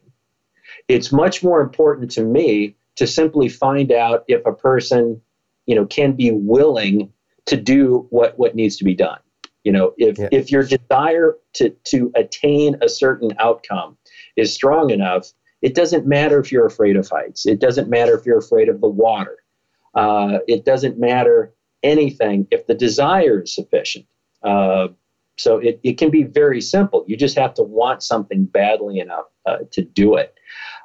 It's 0.87 1.11
much 1.11 1.43
more 1.43 1.61
important 1.61 2.11
to 2.11 2.23
me 2.23 2.75
to 2.95 3.07
simply 3.07 3.49
find 3.49 3.91
out 3.91 4.23
if 4.27 4.45
a 4.45 4.51
person, 4.51 5.21
you 5.65 5.75
know, 5.75 5.85
can 5.85 6.13
be 6.13 6.31
willing 6.31 7.11
to 7.45 7.55
do 7.55 8.07
what 8.09 8.37
what 8.37 8.55
needs 8.55 8.77
to 8.77 8.83
be 8.83 8.95
done. 8.95 9.19
You 9.63 9.71
know, 9.71 9.93
if 9.97 10.19
yeah. 10.19 10.27
if 10.31 10.51
your 10.51 10.63
desire 10.63 11.37
to 11.53 11.69
to 11.85 12.11
attain 12.15 12.77
a 12.81 12.89
certain 12.89 13.31
outcome 13.39 13.97
is 14.35 14.53
strong 14.53 14.89
enough, 14.89 15.31
it 15.61 15.75
doesn't 15.75 16.05
matter 16.05 16.39
if 16.39 16.51
you're 16.51 16.65
afraid 16.65 16.95
of 16.95 17.07
heights. 17.09 17.45
It 17.45 17.59
doesn't 17.59 17.89
matter 17.89 18.17
if 18.17 18.25
you're 18.25 18.39
afraid 18.39 18.69
of 18.69 18.81
the 18.81 18.89
water. 18.89 19.37
Uh, 19.95 20.39
it 20.47 20.65
doesn't 20.65 20.99
matter 20.99 21.53
anything 21.83 22.47
if 22.51 22.67
the 22.67 22.73
desire 22.73 23.43
is 23.43 23.55
sufficient. 23.55 24.05
Uh, 24.43 24.87
so 25.37 25.57
it, 25.57 25.79
it 25.83 25.97
can 25.97 26.09
be 26.09 26.23
very 26.23 26.61
simple. 26.61 27.05
You 27.07 27.17
just 27.17 27.37
have 27.37 27.53
to 27.55 27.63
want 27.63 28.03
something 28.03 28.45
badly 28.45 28.99
enough 28.99 29.25
uh, 29.45 29.59
to 29.71 29.81
do 29.81 30.15
it. 30.15 30.35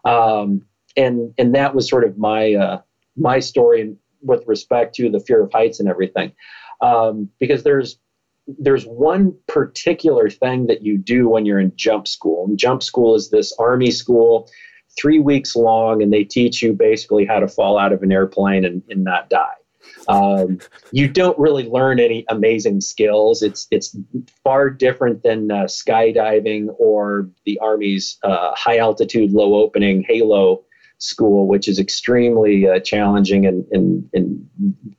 Um, 0.05 0.63
and 0.97 1.35
and 1.39 1.55
that 1.55 1.75
was 1.75 1.89
sort 1.89 2.05
of 2.05 2.19
my 2.19 2.55
uh, 2.55 2.81
my 3.17 3.41
story 3.41 3.95
with 4.23 4.43
respect 4.47 4.95
to 4.97 5.11
the 5.11 5.21
fear 5.21 5.43
of 5.43 5.53
heights 5.53 5.81
and 5.81 5.89
everything. 5.89 6.33
Um, 6.81 7.29
because 7.39 7.63
there's 7.63 7.99
there's 8.59 8.85
one 8.85 9.35
particular 9.47 10.31
thing 10.31 10.67
that 10.67 10.83
you 10.83 10.97
do 10.97 11.29
when 11.29 11.45
you're 11.45 11.61
in 11.61 11.73
jump 11.77 12.09
school. 12.09 12.47
And 12.47 12.59
jump 12.59 12.83
school 12.83 13.15
is 13.15 13.31
this 13.31 13.53
army 13.59 13.91
school, 13.91 14.49
three 14.99 15.19
weeks 15.19 15.55
long, 15.55 16.03
and 16.03 16.13
they 16.13 16.25
teach 16.25 16.63
you 16.63 16.73
basically 16.73 17.27
how 17.27 17.41
to 17.41 17.49
fall 17.49 17.79
out 17.79 17.93
of 17.93 18.03
an 18.03 18.13
airplane 18.13 18.65
and, 18.65 18.83
and 18.89 19.05
not 19.05 19.29
die. 19.29 19.53
Um, 20.09 20.59
you 20.91 21.09
don't 21.09 21.39
really 21.39 21.69
learn 21.69 22.01
any 22.01 22.25
amazing 22.29 22.81
skills. 22.81 23.43
It's 23.43 23.67
it's 23.71 23.97
far 24.43 24.71
different 24.71 25.23
than 25.23 25.51
uh, 25.51 25.65
skydiving 25.65 26.69
or 26.79 27.29
the 27.45 27.59
Army's 27.61 28.19
uh, 28.23 28.55
high 28.55 28.79
altitude, 28.79 29.33
low 29.33 29.55
opening 29.55 30.05
Halo 30.09 30.65
school, 30.99 31.47
which 31.47 31.69
is 31.69 31.79
extremely 31.79 32.69
uh, 32.69 32.81
challenging 32.81 33.47
and, 33.47 33.65
and, 33.71 34.09
and 34.13 34.49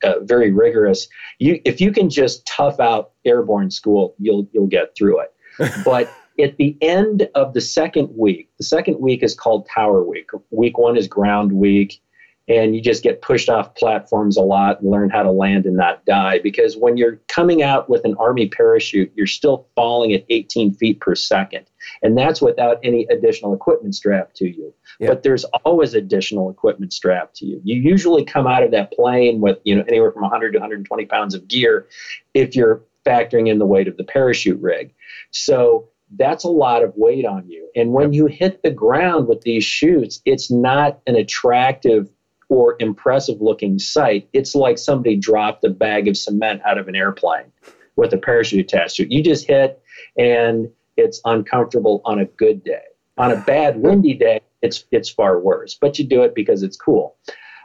uh, 0.02 0.20
very 0.22 0.50
rigorous. 0.50 1.06
You, 1.38 1.60
if 1.64 1.80
you 1.80 1.92
can 1.92 2.10
just 2.10 2.46
tough 2.46 2.80
out 2.80 3.12
airborne 3.24 3.70
school, 3.70 4.14
you'll 4.18 4.48
you'll 4.52 4.66
get 4.66 4.96
through 4.96 5.20
it. 5.20 5.34
but 5.84 6.10
at 6.38 6.56
the 6.56 6.76
end 6.80 7.28
of 7.34 7.52
the 7.52 7.60
second 7.60 8.10
week, 8.16 8.48
the 8.58 8.64
second 8.64 8.98
week 8.98 9.22
is 9.22 9.34
called 9.34 9.68
Tower 9.72 10.02
Week. 10.02 10.28
Week 10.50 10.78
one 10.78 10.96
is 10.96 11.06
Ground 11.06 11.52
Week 11.52 12.00
and 12.48 12.74
you 12.74 12.80
just 12.80 13.02
get 13.02 13.22
pushed 13.22 13.48
off 13.48 13.74
platforms 13.76 14.36
a 14.36 14.42
lot 14.42 14.80
and 14.80 14.90
learn 14.90 15.10
how 15.10 15.22
to 15.22 15.30
land 15.30 15.66
and 15.66 15.76
not 15.76 16.04
die. 16.04 16.40
Because 16.42 16.76
when 16.76 16.96
you're 16.96 17.20
coming 17.28 17.62
out 17.62 17.88
with 17.88 18.04
an 18.04 18.16
Army 18.18 18.48
parachute, 18.48 19.12
you're 19.14 19.26
still 19.26 19.68
falling 19.76 20.12
at 20.12 20.24
18 20.30 20.74
feet 20.74 21.00
per 21.00 21.14
second. 21.14 21.66
And 22.02 22.18
that's 22.18 22.42
without 22.42 22.78
any 22.82 23.06
additional 23.10 23.54
equipment 23.54 23.94
strapped 23.94 24.36
to 24.36 24.48
you. 24.48 24.74
Yeah. 24.98 25.08
But 25.08 25.22
there's 25.22 25.44
always 25.64 25.94
additional 25.94 26.50
equipment 26.50 26.92
strapped 26.92 27.36
to 27.36 27.46
you. 27.46 27.60
You 27.64 27.80
usually 27.80 28.24
come 28.24 28.46
out 28.46 28.62
of 28.62 28.72
that 28.72 28.92
plane 28.92 29.40
with 29.40 29.58
you 29.64 29.76
know 29.76 29.84
anywhere 29.88 30.12
from 30.12 30.22
100 30.22 30.52
to 30.52 30.58
120 30.58 31.06
pounds 31.06 31.34
of 31.34 31.46
gear 31.46 31.86
if 32.34 32.56
you're 32.56 32.82
factoring 33.06 33.48
in 33.48 33.58
the 33.58 33.66
weight 33.66 33.88
of 33.88 33.96
the 33.96 34.04
parachute 34.04 34.60
rig. 34.60 34.92
So 35.30 35.88
that's 36.18 36.44
a 36.44 36.50
lot 36.50 36.82
of 36.82 36.92
weight 36.96 37.24
on 37.24 37.48
you. 37.48 37.68
And 37.76 37.92
when 37.92 38.12
you 38.12 38.26
hit 38.26 38.62
the 38.62 38.70
ground 38.70 39.28
with 39.28 39.42
these 39.42 39.64
chutes, 39.64 40.20
it's 40.24 40.50
not 40.50 41.00
an 41.06 41.14
attractive 41.14 42.10
or 42.50 42.76
impressive 42.80 43.40
looking 43.40 43.78
sight. 43.78 44.28
It's 44.34 44.54
like 44.54 44.76
somebody 44.76 45.16
dropped 45.16 45.64
a 45.64 45.70
bag 45.70 46.08
of 46.08 46.16
cement 46.16 46.60
out 46.66 46.76
of 46.76 46.88
an 46.88 46.96
airplane 46.96 47.50
with 47.96 48.12
a 48.12 48.18
parachute 48.18 48.60
attached 48.60 48.96
to 48.96 49.04
it. 49.04 49.12
You 49.12 49.22
just 49.22 49.46
hit 49.46 49.80
and 50.18 50.68
it's 50.96 51.20
uncomfortable 51.24 52.02
on 52.04 52.18
a 52.18 52.26
good 52.26 52.62
day. 52.62 52.82
On 53.16 53.30
a 53.30 53.36
bad 53.36 53.80
windy 53.80 54.14
day, 54.14 54.40
it's 54.62 54.84
it's 54.90 55.08
far 55.08 55.38
worse. 55.38 55.76
But 55.80 55.98
you 55.98 56.06
do 56.06 56.22
it 56.22 56.34
because 56.34 56.62
it's 56.62 56.76
cool. 56.76 57.16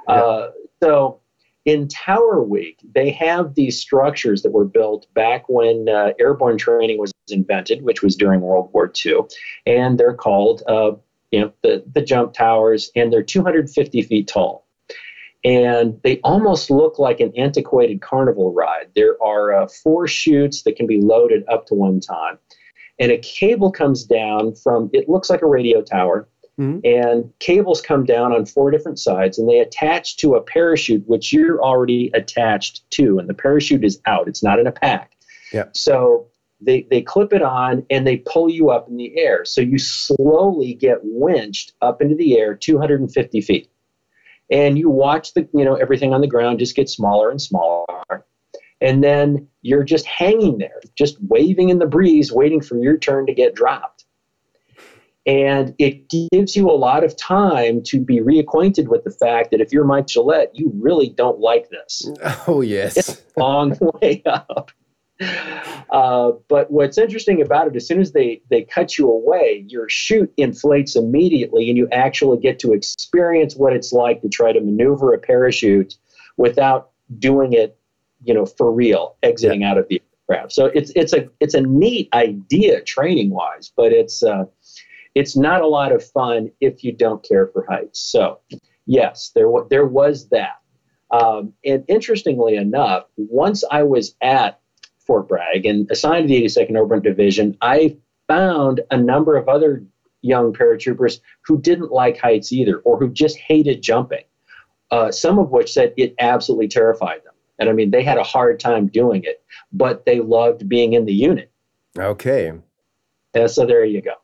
Yeah. 0.07 0.15
Uh, 0.15 0.51
so 0.83 1.19
in 1.65 1.87
Tower 1.87 2.43
Week, 2.43 2.79
they 2.93 3.09
have 3.09 3.55
these 3.55 3.79
structures 3.79 4.43
that 4.43 4.51
were 4.51 4.65
built 4.65 5.07
back 5.13 5.49
when 5.49 5.89
uh, 5.89 6.11
airborne 6.19 6.57
training 6.57 6.99
was 6.99 7.11
invented, 7.29 7.83
which 7.83 8.03
was 8.03 8.15
during 8.15 8.41
World 8.41 8.69
War 8.71 8.91
II, 9.03 9.21
and 9.65 9.97
they're 9.97 10.13
called 10.13 10.61
uh, 10.67 10.91
you 11.31 11.39
know 11.39 11.53
the 11.63 11.83
the 11.91 12.01
jump 12.01 12.33
towers, 12.33 12.91
and 12.95 13.11
they're 13.11 13.23
250 13.23 14.01
feet 14.03 14.27
tall 14.27 14.64
and 15.45 16.01
they 16.03 16.19
almost 16.23 16.71
look 16.71 16.97
like 16.97 17.19
an 17.19 17.31
antiquated 17.37 18.01
carnival 18.01 18.51
ride. 18.51 18.87
There 18.95 19.15
are 19.23 19.53
uh, 19.53 19.67
four 19.67 20.07
chutes 20.07 20.63
that 20.63 20.75
can 20.75 20.87
be 20.87 20.99
loaded 20.99 21.43
up 21.47 21.67
to 21.67 21.75
one 21.75 21.99
time, 21.99 22.39
and 22.99 23.11
a 23.11 23.19
cable 23.19 23.71
comes 23.71 24.03
down 24.03 24.55
from 24.55 24.89
it 24.91 25.07
looks 25.07 25.29
like 25.29 25.43
a 25.43 25.47
radio 25.47 25.81
tower. 25.81 26.27
Mm-hmm. 26.59 26.79
And 26.85 27.33
cables 27.39 27.81
come 27.81 28.05
down 28.05 28.31
on 28.31 28.45
four 28.45 28.71
different 28.71 28.97
sides 28.97 29.37
and 29.37 29.49
they 29.49 29.59
attach 29.59 30.15
to 30.17 30.35
a 30.35 30.41
parachute, 30.41 31.03
which 31.05 31.33
you're 31.33 31.61
already 31.61 32.09
attached 32.13 32.89
to. 32.91 33.19
And 33.19 33.27
the 33.27 33.33
parachute 33.33 33.83
is 33.83 33.99
out, 34.05 34.29
it's 34.29 34.41
not 34.41 34.57
in 34.57 34.65
a 34.65 34.71
pack. 34.71 35.11
Yeah. 35.51 35.65
So 35.73 36.27
they, 36.61 36.87
they 36.89 37.01
clip 37.01 37.33
it 37.33 37.41
on 37.41 37.85
and 37.89 38.07
they 38.07 38.17
pull 38.25 38.49
you 38.49 38.69
up 38.69 38.87
in 38.87 38.95
the 38.95 39.17
air. 39.17 39.43
So 39.43 39.59
you 39.59 39.77
slowly 39.77 40.75
get 40.75 40.99
winched 41.03 41.73
up 41.81 42.01
into 42.01 42.15
the 42.15 42.39
air 42.39 42.55
250 42.55 43.41
feet 43.41 43.69
and 44.49 44.77
you 44.77 44.89
watch 44.89 45.33
the 45.33 45.47
you 45.53 45.65
know 45.65 45.75
everything 45.75 46.13
on 46.13 46.21
the 46.21 46.27
ground 46.27 46.59
just 46.59 46.75
get 46.75 46.89
smaller 46.89 47.29
and 47.29 47.41
smaller 47.41 48.25
and 48.81 49.03
then 49.03 49.47
you're 49.61 49.83
just 49.83 50.05
hanging 50.05 50.57
there 50.57 50.81
just 50.95 51.17
waving 51.27 51.69
in 51.69 51.79
the 51.79 51.85
breeze 51.85 52.31
waiting 52.31 52.61
for 52.61 52.77
your 52.77 52.97
turn 52.97 53.25
to 53.25 53.33
get 53.33 53.55
dropped 53.55 54.05
and 55.25 55.73
it 55.79 56.07
gives 56.09 56.55
you 56.55 56.69
a 56.69 56.73
lot 56.73 57.03
of 57.03 57.17
time 57.17 57.81
to 57.83 57.99
be 57.99 58.19
reacquainted 58.19 58.87
with 58.87 59.03
the 59.03 59.11
fact 59.11 59.51
that 59.51 59.59
if 59.59 59.73
you're 59.73 59.83
Mike 59.83 60.07
Gillette, 60.07 60.51
you 60.53 60.71
really 60.75 61.09
don't 61.09 61.39
like 61.39 61.69
this. 61.69 62.07
Oh, 62.47 62.61
yes. 62.61 62.95
It's 62.97 63.09
a 63.35 63.39
long 63.39 63.75
way 64.01 64.21
up. 64.25 64.71
Uh, 65.21 66.31
but 66.49 66.69
what's 66.71 66.97
interesting 66.97 67.41
about 67.41 67.67
it, 67.67 67.75
as 67.75 67.87
soon 67.87 68.01
as 68.01 68.11
they, 68.11 68.41
they 68.49 68.63
cut 68.63 68.97
you 68.97 69.09
away, 69.09 69.63
your 69.67 69.87
chute 69.87 70.33
inflates 70.37 70.95
immediately, 70.95 71.69
and 71.69 71.77
you 71.77 71.87
actually 71.91 72.37
get 72.37 72.59
to 72.59 72.73
experience 72.73 73.55
what 73.55 73.73
it's 73.73 73.93
like 73.93 74.21
to 74.21 74.29
try 74.29 74.51
to 74.51 74.59
maneuver 74.59 75.13
a 75.13 75.17
parachute 75.17 75.95
without 76.37 76.89
doing 77.19 77.53
it, 77.53 77.77
you 78.23 78.33
know, 78.33 78.45
for 78.45 78.71
real, 78.71 79.15
exiting 79.23 79.61
yeah. 79.61 79.71
out 79.71 79.77
of 79.77 79.87
the 79.87 80.01
aircraft. 80.29 80.51
So 80.51 80.65
it's 80.65 80.91
it's 80.95 81.13
a 81.13 81.29
it's 81.39 81.53
a 81.53 81.61
neat 81.61 82.09
idea 82.13 82.81
training 82.81 83.29
wise, 83.29 83.71
but 83.75 83.93
it's 83.93 84.23
uh, 84.23 84.45
it's 85.13 85.37
not 85.37 85.61
a 85.61 85.67
lot 85.67 85.91
of 85.91 86.03
fun 86.03 86.51
if 86.59 86.83
you 86.83 86.91
don't 86.91 87.23
care 87.23 87.47
for 87.47 87.65
heights. 87.69 87.99
So 87.99 88.39
yes, 88.85 89.31
there 89.35 89.47
there 89.69 89.85
was 89.85 90.29
that. 90.29 90.59
Um, 91.11 91.53
and 91.63 91.85
interestingly 91.87 92.55
enough, 92.55 93.05
once 93.15 93.63
I 93.69 93.83
was 93.83 94.15
at 94.21 94.59
Fort 95.05 95.27
Bragg 95.27 95.65
and 95.65 95.89
assigned 95.91 96.27
to 96.27 96.33
the 96.33 96.43
82nd 96.45 96.75
Airborne 96.75 97.01
Division, 97.01 97.57
I 97.61 97.97
found 98.27 98.81
a 98.91 98.97
number 98.97 99.35
of 99.37 99.47
other 99.47 99.83
young 100.21 100.53
paratroopers 100.53 101.19
who 101.45 101.61
didn't 101.61 101.91
like 101.91 102.17
heights 102.17 102.51
either 102.51 102.79
or 102.79 102.97
who 102.99 103.09
just 103.09 103.37
hated 103.37 103.83
jumping, 103.83 104.23
uh, 104.91 105.11
some 105.11 105.37
of 105.37 105.51
which 105.51 105.71
said 105.71 105.93
it 105.97 106.15
absolutely 106.19 106.67
terrified 106.67 107.23
them. 107.23 107.33
And 107.59 107.69
I 107.69 107.73
mean, 107.73 107.91
they 107.91 108.03
had 108.03 108.17
a 108.17 108.23
hard 108.23 108.59
time 108.59 108.87
doing 108.87 109.23
it, 109.23 109.43
but 109.71 110.05
they 110.05 110.19
loved 110.19 110.67
being 110.67 110.93
in 110.93 111.05
the 111.05 111.13
unit. 111.13 111.51
Okay. 111.97 112.51
And 113.33 113.51
so 113.51 113.65
there 113.65 113.85
you 113.85 114.01
go. 114.01 114.15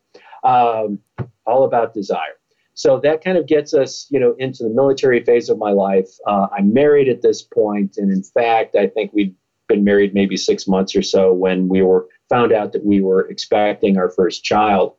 Um, 0.43 0.99
all 1.45 1.63
about 1.63 1.93
desire. 1.93 2.35
So 2.73 2.99
that 3.01 3.23
kind 3.23 3.37
of 3.37 3.45
gets 3.45 3.73
us, 3.73 4.07
you 4.09 4.19
know, 4.19 4.35
into 4.39 4.63
the 4.63 4.69
military 4.69 5.23
phase 5.23 5.49
of 5.49 5.57
my 5.57 5.71
life. 5.71 6.09
Uh, 6.25 6.47
I'm 6.57 6.73
married 6.73 7.09
at 7.09 7.21
this 7.21 7.41
point, 7.41 7.97
and 7.97 8.11
in 8.11 8.23
fact, 8.23 8.75
I 8.75 8.87
think 8.87 9.11
we 9.13 9.35
been 9.71 9.83
married 9.83 10.13
maybe 10.13 10.37
six 10.37 10.67
months 10.67 10.95
or 10.95 11.01
so 11.01 11.31
when 11.31 11.69
we 11.69 11.81
were 11.81 12.07
found 12.29 12.51
out 12.51 12.73
that 12.73 12.85
we 12.85 13.01
were 13.01 13.27
expecting 13.29 13.97
our 13.97 14.09
first 14.09 14.43
child. 14.43 14.95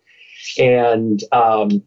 And 0.59 1.23
um, 1.33 1.83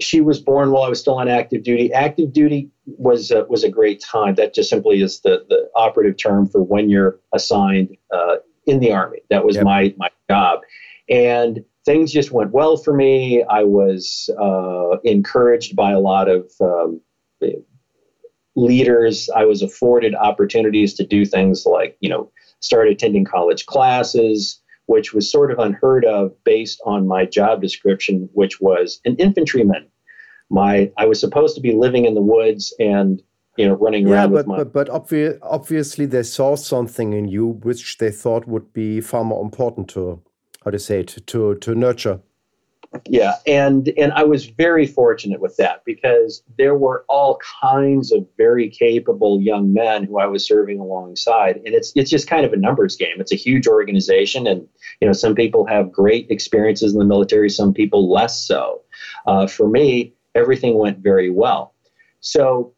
she 0.00 0.20
was 0.20 0.40
born 0.40 0.70
while 0.70 0.84
I 0.84 0.88
was 0.88 1.00
still 1.00 1.18
on 1.18 1.28
active 1.28 1.62
duty. 1.62 1.92
Active 1.92 2.32
duty 2.32 2.70
was 2.86 3.30
uh, 3.30 3.44
was 3.48 3.64
a 3.64 3.68
great 3.68 4.00
time. 4.00 4.34
That 4.36 4.54
just 4.54 4.70
simply 4.70 5.02
is 5.02 5.20
the, 5.20 5.44
the 5.48 5.68
operative 5.74 6.16
term 6.16 6.48
for 6.48 6.62
when 6.62 6.88
you're 6.88 7.18
assigned 7.34 7.96
uh, 8.12 8.36
in 8.66 8.80
the 8.80 8.92
Army. 8.92 9.18
That 9.30 9.44
was 9.44 9.56
yep. 9.56 9.64
my, 9.64 9.94
my 9.96 10.10
job. 10.30 10.60
And 11.08 11.64
things 11.84 12.12
just 12.12 12.32
went 12.32 12.52
well 12.52 12.76
for 12.76 12.94
me. 12.94 13.42
I 13.44 13.64
was 13.64 14.30
uh, 14.40 14.98
encouraged 15.04 15.74
by 15.74 15.92
a 15.92 16.00
lot 16.00 16.28
of 16.28 16.50
um, 16.60 17.00
leaders. 18.58 19.30
I 19.34 19.44
was 19.44 19.62
afforded 19.62 20.14
opportunities 20.14 20.94
to 20.94 21.06
do 21.06 21.24
things 21.24 21.64
like, 21.64 21.96
you 22.00 22.08
know, 22.08 22.30
start 22.60 22.88
attending 22.88 23.24
college 23.24 23.66
classes, 23.66 24.60
which 24.86 25.12
was 25.14 25.30
sort 25.30 25.50
of 25.52 25.58
unheard 25.58 26.04
of 26.04 26.32
based 26.44 26.80
on 26.84 27.06
my 27.06 27.24
job 27.24 27.62
description, 27.62 28.28
which 28.32 28.60
was 28.60 29.00
an 29.04 29.16
infantryman. 29.16 29.86
My 30.50 30.90
I 30.96 31.06
was 31.06 31.20
supposed 31.20 31.54
to 31.56 31.60
be 31.60 31.74
living 31.74 32.04
in 32.04 32.14
the 32.14 32.22
woods 32.22 32.74
and 32.80 33.22
you 33.56 33.66
know 33.66 33.74
running 33.74 34.08
yeah, 34.08 34.14
around 34.14 34.32
but, 34.32 34.46
my... 34.46 34.56
but 34.56 34.72
but 34.72 34.88
obvi- 34.88 35.38
obviously 35.42 36.06
they 36.06 36.22
saw 36.22 36.56
something 36.56 37.12
in 37.12 37.28
you 37.28 37.46
which 37.46 37.98
they 37.98 38.10
thought 38.10 38.48
would 38.48 38.72
be 38.72 39.00
far 39.00 39.24
more 39.24 39.42
important 39.42 39.88
to 39.88 40.22
how 40.64 40.70
to 40.70 40.78
say 40.78 41.00
it 41.00 41.18
to 41.26 41.54
to 41.56 41.74
nurture 41.74 42.20
yeah 43.06 43.34
and 43.46 43.92
and 43.98 44.12
i 44.12 44.22
was 44.22 44.46
very 44.46 44.86
fortunate 44.86 45.40
with 45.40 45.56
that 45.56 45.84
because 45.84 46.42
there 46.56 46.74
were 46.74 47.04
all 47.08 47.38
kinds 47.60 48.12
of 48.12 48.26
very 48.36 48.68
capable 48.68 49.40
young 49.42 49.72
men 49.72 50.04
who 50.04 50.18
i 50.18 50.26
was 50.26 50.46
serving 50.46 50.80
alongside 50.80 51.56
and 51.56 51.74
it's 51.74 51.92
it's 51.94 52.10
just 52.10 52.28
kind 52.28 52.44
of 52.44 52.52
a 52.52 52.56
numbers 52.56 52.96
game. 52.96 53.20
It's 53.20 53.32
a 53.32 53.36
huge 53.36 53.66
organization 53.66 54.46
and 54.46 54.66
you 55.00 55.06
know 55.06 55.12
some 55.12 55.34
people 55.34 55.66
have 55.66 55.92
great 55.92 56.30
experiences 56.30 56.92
in 56.92 56.98
the 56.98 57.04
military 57.04 57.50
some 57.50 57.72
people 57.72 58.10
less 58.10 58.42
so. 58.42 58.82
Uh, 59.26 59.46
for 59.46 59.68
me 59.68 60.14
everything 60.34 60.78
went 60.78 60.98
very 60.98 61.30
well. 61.30 61.74
So 62.20 62.72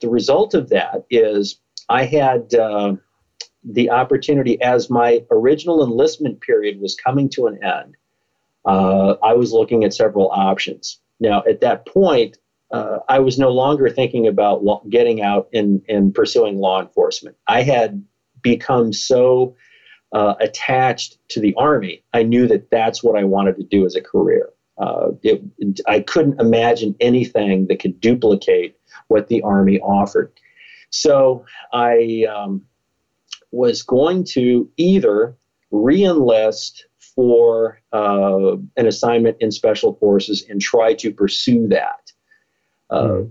the 0.00 0.08
result 0.08 0.54
of 0.54 0.68
that 0.70 1.04
is 1.10 1.58
i 1.88 2.04
had 2.04 2.54
uh, 2.54 2.94
the 3.64 3.90
opportunity 3.90 4.60
as 4.62 4.90
my 4.90 5.24
original 5.30 5.82
enlistment 5.82 6.40
period 6.40 6.80
was 6.80 6.94
coming 6.94 7.28
to 7.30 7.46
an 7.46 7.62
end 7.64 7.96
uh, 8.64 9.14
I 9.22 9.34
was 9.34 9.52
looking 9.52 9.84
at 9.84 9.94
several 9.94 10.30
options. 10.30 11.00
Now, 11.20 11.42
at 11.48 11.60
that 11.60 11.86
point, 11.86 12.38
uh, 12.70 12.98
I 13.08 13.18
was 13.20 13.38
no 13.38 13.50
longer 13.50 13.88
thinking 13.88 14.26
about 14.26 14.64
lo- 14.64 14.82
getting 14.88 15.22
out 15.22 15.48
and, 15.52 15.82
and 15.88 16.14
pursuing 16.14 16.58
law 16.58 16.80
enforcement. 16.80 17.36
I 17.46 17.62
had 17.62 18.04
become 18.42 18.92
so 18.92 19.54
uh, 20.14 20.34
attached 20.40 21.18
to 21.28 21.40
the 21.40 21.54
Army, 21.56 22.02
I 22.14 22.22
knew 22.22 22.46
that 22.46 22.70
that's 22.70 23.02
what 23.02 23.18
I 23.18 23.24
wanted 23.24 23.56
to 23.56 23.64
do 23.64 23.84
as 23.84 23.96
a 23.96 24.00
career. 24.00 24.48
Uh, 24.78 25.08
it, 25.22 25.42
I 25.88 26.00
couldn't 26.00 26.40
imagine 26.40 26.94
anything 27.00 27.66
that 27.66 27.80
could 27.80 28.00
duplicate 28.00 28.76
what 29.08 29.26
the 29.26 29.42
Army 29.42 29.80
offered. 29.80 30.32
So 30.90 31.44
I 31.72 32.26
um, 32.32 32.62
was 33.50 33.82
going 33.82 34.24
to 34.30 34.70
either 34.76 35.36
reenlist 35.72 36.82
for 37.16 37.80
uh, 37.92 38.56
an 38.76 38.86
assignment 38.86 39.36
in 39.40 39.50
special 39.50 39.94
forces 39.94 40.44
and 40.48 40.60
try 40.60 40.94
to 40.94 41.12
pursue 41.12 41.68
that. 41.68 42.12
Uh, 42.90 43.02
mm. 43.02 43.30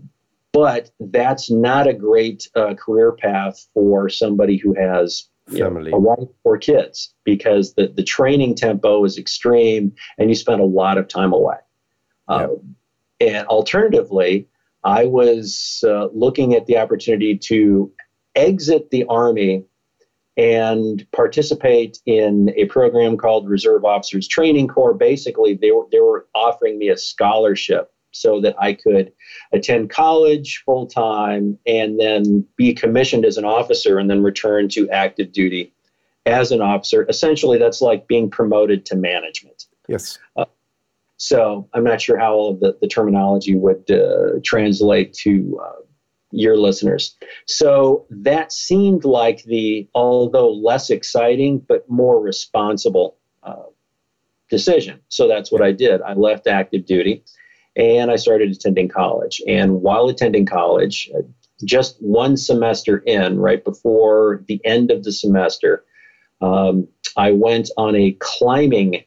But 0.51 0.91
that's 0.99 1.49
not 1.49 1.87
a 1.87 1.93
great 1.93 2.47
uh, 2.55 2.75
career 2.75 3.11
path 3.11 3.67
for 3.73 4.07
somebody 4.09 4.57
who 4.57 4.75
has 4.75 5.27
Family. 5.47 5.91
Know, 5.91 5.97
a 5.97 5.99
wife 5.99 6.29
or 6.45 6.57
kids 6.57 7.13
because 7.25 7.73
the, 7.73 7.87
the 7.87 8.03
training 8.03 8.55
tempo 8.55 9.03
is 9.03 9.17
extreme 9.17 9.93
and 10.17 10.29
you 10.29 10.35
spend 10.35 10.61
a 10.61 10.65
lot 10.65 10.97
of 10.97 11.09
time 11.09 11.33
away. 11.33 11.57
Um, 12.29 12.75
and 13.19 13.45
alternatively, 13.47 14.47
I 14.85 15.05
was 15.05 15.83
uh, 15.85 16.07
looking 16.13 16.53
at 16.53 16.65
the 16.65 16.77
opportunity 16.77 17.37
to 17.37 17.91
exit 18.35 18.89
the 18.89 19.05
Army 19.09 19.65
and 20.35 21.05
participate 21.11 21.99
in 22.05 22.51
a 22.57 22.65
program 22.65 23.17
called 23.17 23.47
Reserve 23.47 23.85
Officers 23.85 24.27
Training 24.27 24.67
Corps. 24.67 24.93
Basically, 24.93 25.53
they 25.53 25.71
were, 25.71 25.85
they 25.91 25.99
were 25.99 26.27
offering 26.33 26.79
me 26.79 26.89
a 26.89 26.97
scholarship 26.97 27.91
so 28.11 28.39
that 28.41 28.55
I 28.59 28.73
could 28.73 29.11
attend 29.51 29.89
college 29.89 30.63
full 30.65 30.87
time 30.87 31.57
and 31.65 31.99
then 31.99 32.45
be 32.57 32.73
commissioned 32.73 33.25
as 33.25 33.37
an 33.37 33.45
officer 33.45 33.97
and 33.97 34.09
then 34.09 34.23
return 34.23 34.69
to 34.69 34.89
active 34.89 35.31
duty 35.31 35.73
as 36.25 36.51
an 36.51 36.61
officer. 36.61 37.05
Essentially, 37.09 37.57
that's 37.57 37.81
like 37.81 38.07
being 38.07 38.29
promoted 38.29 38.85
to 38.87 38.95
management. 38.95 39.65
Yes. 39.87 40.19
Uh, 40.35 40.45
so 41.17 41.69
I'm 41.73 41.83
not 41.83 42.01
sure 42.01 42.17
how 42.17 42.33
all 42.33 42.51
of 42.51 42.59
the, 42.59 42.77
the 42.81 42.87
terminology 42.87 43.55
would 43.55 43.89
uh, 43.89 44.39
translate 44.43 45.13
to 45.13 45.61
uh, 45.63 45.81
your 46.33 46.57
listeners. 46.57 47.15
So 47.45 48.05
that 48.09 48.51
seemed 48.51 49.05
like 49.05 49.43
the, 49.43 49.87
although 49.93 50.51
less 50.51 50.89
exciting, 50.89 51.59
but 51.59 51.89
more 51.89 52.19
responsible 52.19 53.17
uh, 53.43 53.63
decision. 54.49 54.99
So 55.09 55.27
that's 55.27 55.51
what 55.51 55.61
I 55.61 55.71
did. 55.71 56.01
I 56.01 56.13
left 56.13 56.47
active 56.47 56.85
duty 56.85 57.23
and 57.75 58.11
I 58.11 58.15
started 58.15 58.51
attending 58.51 58.89
college. 58.89 59.41
And 59.47 59.81
while 59.81 60.09
attending 60.09 60.45
college, 60.45 61.09
uh, 61.15 61.21
just 61.63 61.97
one 62.01 62.35
semester 62.35 62.97
in, 63.05 63.39
right 63.39 63.63
before 63.63 64.43
the 64.47 64.59
end 64.65 64.91
of 64.91 65.03
the 65.03 65.11
semester, 65.11 65.85
um, 66.41 66.87
I 67.15 67.31
went 67.31 67.69
on 67.77 67.95
a 67.95 68.17
climbing 68.19 69.03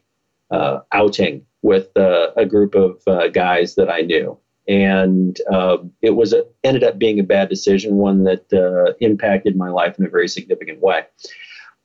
uh, 0.49 0.79
outing 0.93 1.45
with 1.61 1.95
uh, 1.97 2.31
a 2.37 2.45
group 2.45 2.73
of 2.73 3.01
uh, 3.05 3.27
guys 3.27 3.75
that 3.75 3.89
I 3.89 4.01
knew 4.01 4.37
and 4.67 5.39
uh, 5.51 5.77
it 6.01 6.11
was 6.11 6.33
a, 6.33 6.45
ended 6.63 6.83
up 6.83 6.99
being 6.99 7.19
a 7.19 7.23
bad 7.23 7.49
decision, 7.49 7.95
one 7.95 8.23
that 8.25 8.51
uh, 8.53 8.93
impacted 8.99 9.55
my 9.55 9.69
life 9.69 9.97
in 9.97 10.05
a 10.05 10.09
very 10.09 10.27
significant 10.27 10.81
way. 10.81 11.05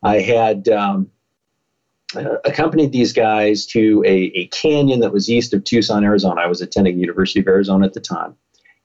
I 0.03 0.18
had 0.18 0.68
um, 0.68 1.09
uh, 2.16 2.38
accompanied 2.45 2.92
these 2.92 3.12
guys 3.12 3.66
to 3.66 4.03
a, 4.07 4.33
a, 4.35 4.47
canyon 4.49 5.01
that 5.01 5.12
was 5.12 5.31
east 5.31 5.55
of 5.55 5.62
Tucson, 5.64 6.05
Arizona. 6.05 6.40
I 6.40 6.47
was 6.47 6.61
attending 6.61 6.97
the 6.97 7.01
University 7.01 7.40
of 7.40 7.47
Arizona 7.47 7.87
at 7.87 7.95
the 7.95 8.01
time, 8.01 8.35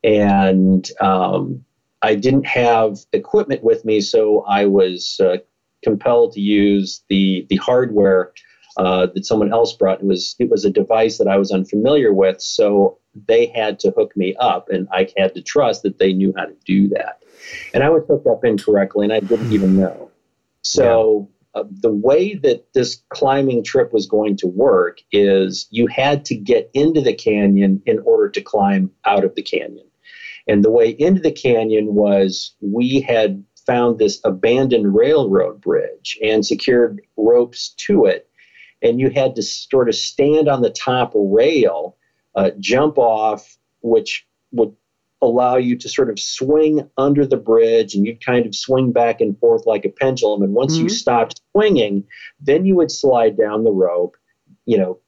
and 0.04 0.90
um, 1.02 1.66
I 2.04 2.16
didn't 2.16 2.46
have 2.46 3.00
equipment 3.14 3.64
with 3.64 3.84
me, 3.84 4.02
so 4.02 4.42
I 4.48 4.66
was 4.66 5.20
uh, 5.20 5.38
compelled 5.84 6.34
to 6.34 6.42
use 6.42 7.04
the 7.10 7.46
the 7.50 7.58
hardware. 7.58 8.32
Uh, 8.78 9.08
that 9.08 9.26
someone 9.26 9.52
else 9.52 9.74
brought. 9.74 10.02
It 10.02 10.06
was 10.06 10.36
it 10.38 10.50
was 10.50 10.64
a 10.64 10.70
device 10.70 11.18
that 11.18 11.28
I 11.28 11.38
was 11.38 11.52
unfamiliar 11.52 12.14
with, 12.14 12.40
so 12.40 13.00
they 13.28 13.48
had 13.48 13.80
to 13.80 13.92
hook 13.92 14.16
me 14.16 14.36
up, 14.40 14.70
and 14.70 14.88
I 14.92 15.10
had 15.18 15.34
to 15.34 15.42
trust 15.42 15.82
that 15.84 15.98
they 15.98 16.14
knew 16.14 16.32
how 16.38 16.46
to 16.46 16.56
do 16.64 16.88
that. 16.90 17.24
And 17.74 17.84
I 17.84 17.90
was 17.90 18.04
hooked 18.08 18.28
up 18.28 18.46
incorrectly, 18.46 19.06
and 19.06 19.14
I 19.14 19.20
didn't 19.20 19.52
even 19.52 19.78
know. 19.78 20.12
So 20.62 21.30
yeah. 21.56 21.62
uh, 21.62 21.66
the 21.72 21.92
way 21.92 22.36
that 22.36 22.74
this 22.74 23.02
climbing 23.10 23.64
trip 23.64 23.94
was 23.94 24.06
going 24.06 24.38
to 24.38 24.48
work 24.48 25.00
is 25.12 25.68
you 25.72 25.88
had 25.88 26.26
to 26.26 26.36
get 26.36 26.70
into 26.74 27.02
the 27.02 27.14
canyon 27.14 27.82
in 27.86 28.00
order 28.00 28.30
to 28.30 28.42
climb 28.42 28.92
out 29.06 29.24
of 29.24 29.36
the 29.36 29.42
canyon. 29.42 29.88
And 30.48 30.64
the 30.64 30.72
way 30.72 30.90
into 30.90 31.22
the 31.22 31.32
canyon 31.32 31.94
was 31.94 32.54
we 32.62 33.02
had 33.02 33.44
found 33.66 34.00
this 34.00 34.20
abandoned 34.24 34.96
railroad 34.96 35.60
bridge 35.60 36.18
and 36.24 36.46
secured 36.46 37.02
ropes 37.18 37.70
to 37.88 38.06
it. 38.06 38.30
And 38.82 39.00
you 39.00 39.10
had 39.10 39.36
to 39.36 39.42
sort 39.42 39.90
of 39.90 39.96
stand 39.96 40.48
on 40.48 40.62
the 40.62 40.70
top 40.70 41.12
rail 41.16 41.98
uh, 42.36 42.52
jump 42.60 42.98
off, 42.98 43.58
which 43.82 44.26
would 44.52 44.76
allow 45.22 45.56
you 45.56 45.76
to 45.76 45.90
sort 45.90 46.10
of 46.10 46.20
swing 46.20 46.88
under 46.98 47.26
the 47.26 47.38
bridge 47.38 47.96
and 47.96 48.06
you'd 48.06 48.24
kind 48.24 48.46
of 48.46 48.56
swing 48.56 48.92
back 48.92 49.20
and 49.20 49.38
forth 49.40 49.66
like 49.66 49.84
a 49.86 49.90
pendulum. 49.90 50.44
And 50.44 50.54
once 50.54 50.76
mm-hmm. 50.76 50.84
you 50.84 50.90
stopped 50.90 51.42
swinging, 51.52 52.04
then 52.40 52.66
you 52.66 52.76
would 52.76 52.92
slide 52.92 53.36
down 53.36 53.64
the 53.64 53.72
rope, 53.72 54.16
you 54.66 54.78
know, 54.78 55.00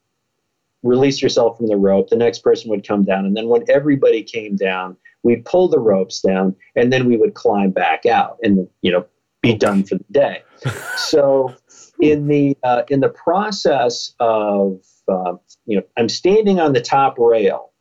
release 0.81 1.21
yourself 1.21 1.57
from 1.57 1.67
the 1.67 1.75
rope. 1.75 2.09
The 2.09 2.15
next 2.15 2.39
person 2.39 2.69
would 2.71 2.87
come 2.87 3.03
down. 3.03 3.25
And 3.25 3.37
then 3.37 3.47
when 3.47 3.63
everybody 3.69 4.23
came 4.23 4.55
down, 4.55 4.97
we'd 5.21 5.45
pull 5.45 5.67
the 5.67 5.79
ropes 5.79 6.21
down 6.21 6.55
and 6.75 6.91
then 6.91 7.05
we 7.05 7.17
would 7.17 7.35
climb 7.35 7.69
back 7.69 8.05
out 8.05 8.37
and, 8.41 8.67
you 8.81 8.91
know, 8.91 9.05
be 9.41 9.53
done 9.53 9.83
for 9.83 9.95
the 9.95 10.05
day. 10.11 10.41
so 10.97 11.53
in 11.99 12.27
the, 12.27 12.57
uh, 12.63 12.83
in 12.89 12.99
the 12.99 13.09
process 13.09 14.13
of, 14.19 14.81
uh, 15.07 15.33
you 15.65 15.77
know, 15.77 15.83
I'm 15.97 16.09
standing 16.09 16.59
on 16.59 16.73
the 16.73 16.81
top 16.81 17.17
rail 17.17 17.71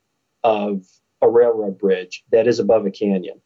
of 0.44 0.85
a 1.22 1.28
railroad 1.28 1.78
bridge 1.78 2.24
that 2.33 2.46
is 2.46 2.59
above 2.59 2.87
a 2.87 2.90
canyon, 2.90 3.40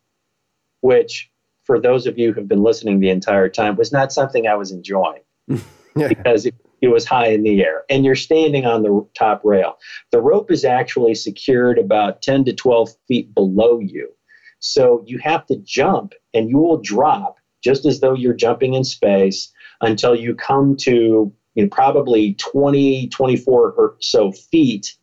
which, 0.80 1.30
for 1.64 1.80
those 1.80 2.06
of 2.06 2.18
you 2.18 2.32
who've 2.32 2.48
been 2.48 2.62
listening 2.62 3.00
the 3.00 3.11
entire 3.11 3.48
time, 3.48 3.76
was 3.76 3.92
not 3.92 4.12
something 4.12 4.46
I 4.46 4.54
was 4.54 4.72
enjoying 4.72 5.22
because 5.94 6.46
it, 6.46 6.54
it 6.80 6.88
was 6.88 7.04
high 7.04 7.28
in 7.28 7.42
the 7.42 7.62
air. 7.62 7.85
And 7.88 8.04
you're 8.04 8.14
standing 8.14 8.66
on 8.66 8.82
the 8.82 9.06
top 9.14 9.42
rail. 9.44 9.78
The 10.11 10.20
rope 10.20 10.50
is 10.50 10.64
actually 10.64 11.14
secured 11.14 11.78
about 11.78 12.22
10 12.22 12.44
to 12.46 12.52
12 12.52 12.90
feet 13.06 13.35
below 13.35 13.78
you. 13.78 14.11
So 14.58 15.02
you 15.06 15.18
have 15.18 15.46
to 15.46 15.56
jump 15.56 16.14
and 16.35 16.48
you 16.48 16.58
will 16.58 16.78
drop 16.78 17.37
just 17.62 17.87
as 17.87 18.00
though 18.00 18.14
you're 18.14 18.35
jumping 18.35 18.74
in 18.74 18.85
space 18.85 19.52
until 19.83 20.14
you 20.14 20.35
come 20.35 20.77
to 20.79 21.33
you 21.55 21.62
know, 21.62 21.68
probably 21.68 22.35
20, 22.35 23.09
24 23.09 23.73
or 23.73 23.97
so 24.01 24.33
feet 24.33 24.95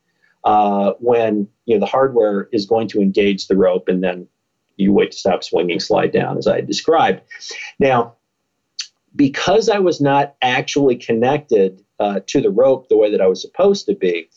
uh, 0.43 0.93
when 0.99 1.47
you 1.65 1.75
know 1.75 1.79
the 1.79 1.85
hardware 1.85 2.49
is 2.51 2.65
going 2.65 2.87
to 2.87 3.01
engage 3.01 3.47
the 3.47 3.57
rope, 3.57 3.87
and 3.87 4.03
then 4.03 4.27
you 4.77 4.93
wait 4.93 5.11
to 5.11 5.17
stop 5.17 5.43
swinging, 5.43 5.79
slide 5.79 6.11
down, 6.11 6.37
as 6.37 6.47
I 6.47 6.61
described. 6.61 7.21
Now, 7.77 8.15
because 9.15 9.69
I 9.69 9.79
was 9.79 9.99
not 9.99 10.35
actually 10.41 10.95
connected 10.95 11.83
uh, 11.99 12.21
to 12.27 12.41
the 12.41 12.49
rope 12.49 12.87
the 12.87 12.97
way 12.97 13.11
that 13.11 13.21
I 13.21 13.27
was 13.27 13.41
supposed 13.41 13.85
to 13.87 13.95
be, 13.95 14.29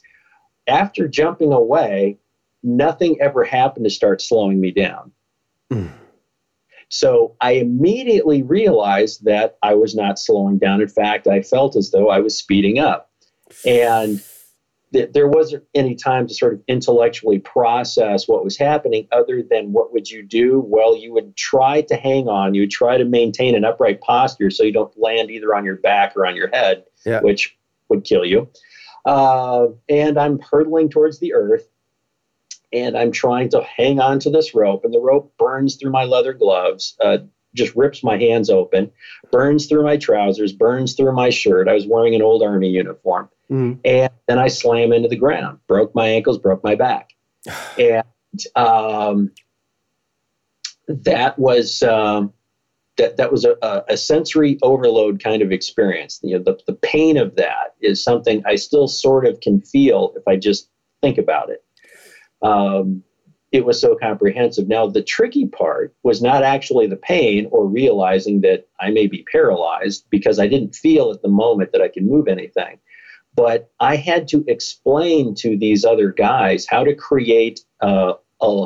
after 0.67 1.07
jumping 1.07 1.53
away, 1.53 2.19
nothing 2.63 3.19
ever 3.21 3.45
happened 3.45 3.85
to 3.85 3.91
start 3.91 4.21
slowing 4.21 4.61
me 4.61 4.73
down. 4.73 5.13
Mm. 5.71 5.93
So 6.93 7.35
I 7.41 7.53
immediately 7.53 8.43
realized 8.43 9.25
that 9.25 9.57
I 9.63 9.73
was 9.75 9.95
not 9.95 10.19
slowing 10.19 10.59
down. 10.59 10.83
In 10.83 10.89
fact, 10.89 11.27
I 11.27 11.41
felt 11.41 11.75
as 11.75 11.91
though 11.91 12.11
I 12.11 12.21
was 12.21 12.37
speeding 12.37 12.79
up. 12.79 13.11
And 13.67 14.23
th- 14.93 15.11
there 15.15 15.27
wasn't 15.27 15.65
any 15.75 15.95
time 15.95 16.27
to 16.27 16.35
sort 16.35 16.53
of 16.53 16.61
intellectually 16.69 17.39
process 17.39 18.29
what 18.29 18.45
was 18.45 18.59
happening 18.59 19.09
other 19.11 19.43
than 19.43 19.73
what 19.73 19.91
would 19.95 20.11
you 20.11 20.23
do? 20.23 20.63
Well, 20.67 20.95
you 20.95 21.15
would 21.15 21.35
try 21.35 21.81
to 21.81 21.97
hang 21.97 22.29
on, 22.29 22.53
you 22.53 22.61
would 22.61 22.71
try 22.71 22.99
to 22.99 23.07
maintain 23.07 23.55
an 23.55 23.65
upright 23.65 24.03
posture 24.03 24.51
so 24.51 24.63
you 24.63 24.73
don't 24.73 24.93
land 25.01 25.31
either 25.31 25.55
on 25.55 25.65
your 25.65 25.77
back 25.77 26.15
or 26.15 26.27
on 26.27 26.37
your 26.37 26.49
head, 26.49 26.85
yeah. 27.07 27.23
which 27.23 27.57
would 27.89 28.05
kill 28.05 28.27
you. 28.27 28.51
Uh, 29.07 29.69
and 29.89 30.19
I'm 30.19 30.41
hurtling 30.41 30.91
towards 30.91 31.21
the 31.21 31.33
earth 31.33 31.72
and 32.73 32.97
I'm 32.97 33.13
trying 33.13 33.51
to 33.51 33.63
hang 33.63 34.01
on 34.01 34.19
to 34.21 34.31
this 34.31 34.55
rope, 34.55 34.85
and 34.85 34.93
the 34.93 35.01
rope 35.01 35.33
burns 35.39 35.77
through 35.77 35.91
my 35.91 36.05
leather 36.05 36.33
gloves, 36.33 36.97
uh, 37.01 37.19
just 37.55 37.77
rips 37.77 38.03
my 38.03 38.17
hands 38.17 38.49
open, 38.49 38.91
burns 39.31 39.67
through 39.67 39.85
my 39.85 39.97
trousers, 39.97 40.53
burns 40.53 40.95
through 40.95 41.13
my 41.13 41.31
shirt. 41.31 41.69
I 41.69 41.75
was 41.75 41.87
wearing 41.87 42.15
an 42.15 42.23
old 42.23 42.43
army 42.43 42.69
uniform. 42.69 43.29
Mm-hmm. 43.51 43.81
And 43.85 44.11
then 44.27 44.39
I 44.39 44.49
slam 44.49 44.93
into 44.93 45.09
the 45.09 45.17
ground, 45.17 45.59
broke 45.67 45.95
my 45.95 46.09
ankles, 46.09 46.39
broke 46.39 46.65
my 46.65 46.75
back. 46.75 47.11
and 47.79 48.07
um, 48.57 49.31
that 50.89 51.39
was. 51.39 51.83
Um, 51.83 52.33
that, 52.99 53.17
that 53.17 53.33
was 53.33 53.47
a, 53.47 53.85
a 53.89 53.97
sensory 53.97 54.59
overload 54.63 55.25
kind 55.25 55.41
of 55.41 55.51
experience. 55.51 56.21
You 56.23 56.37
know, 56.37 56.45
the, 56.45 56.61
the 56.67 56.75
pain 56.75 57.17
of 57.17 57.37
that 57.37 57.75
is 57.81 58.05
something 58.05 58.43
I 58.45 58.57
still 58.57 58.87
sort 58.87 59.27
of 59.27 59.41
can 59.41 59.63
feel 59.63 60.13
if 60.15 60.29
I 60.29 60.37
just 60.37 60.69
think 61.01 61.17
about 61.17 61.49
it 61.49 61.65
um, 62.43 63.03
it 63.53 63.67
was 63.67 63.79
so 63.81 63.95
comprehensive. 63.95 64.67
Now, 64.67 64.87
the 64.87 65.03
tricky 65.03 65.47
part 65.47 65.95
was 66.03 66.23
not 66.23 66.43
actually 66.43 66.87
the 66.87 66.97
pain 66.97 67.47
or 67.51 67.67
realizing 67.67 68.41
that 68.41 68.67
I 68.81 68.91
may 68.91 69.07
be 69.07 69.27
paralyzed 69.31 70.07
because 70.09 70.39
I 70.39 70.47
didn't 70.47 70.75
feel 70.75 71.11
at 71.11 71.21
the 71.21 71.29
moment 71.29 71.73
that 71.73 71.83
I 71.83 71.89
could 71.89 72.05
move 72.05 72.29
anything. 72.29 72.79
But 73.35 73.71
I 73.79 73.97
had 73.97 74.27
to 74.29 74.45
explain 74.49 75.35
to 75.37 75.57
these 75.57 75.85
other 75.85 76.11
guys 76.11 76.67
how 76.67 76.85
to 76.85 76.95
create 76.95 77.61
a 77.81 78.15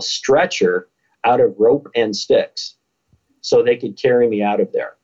stretcher 0.01 0.89
out 1.25 1.41
of 1.41 1.55
rope 1.59 1.89
and 1.95 2.15
sticks 2.15 2.77
so 3.41 3.63
they 3.63 3.77
could 3.77 4.01
carry 4.01 4.29
me 4.29 4.43
out 4.43 4.61
of 4.61 4.73
there. 4.73 4.96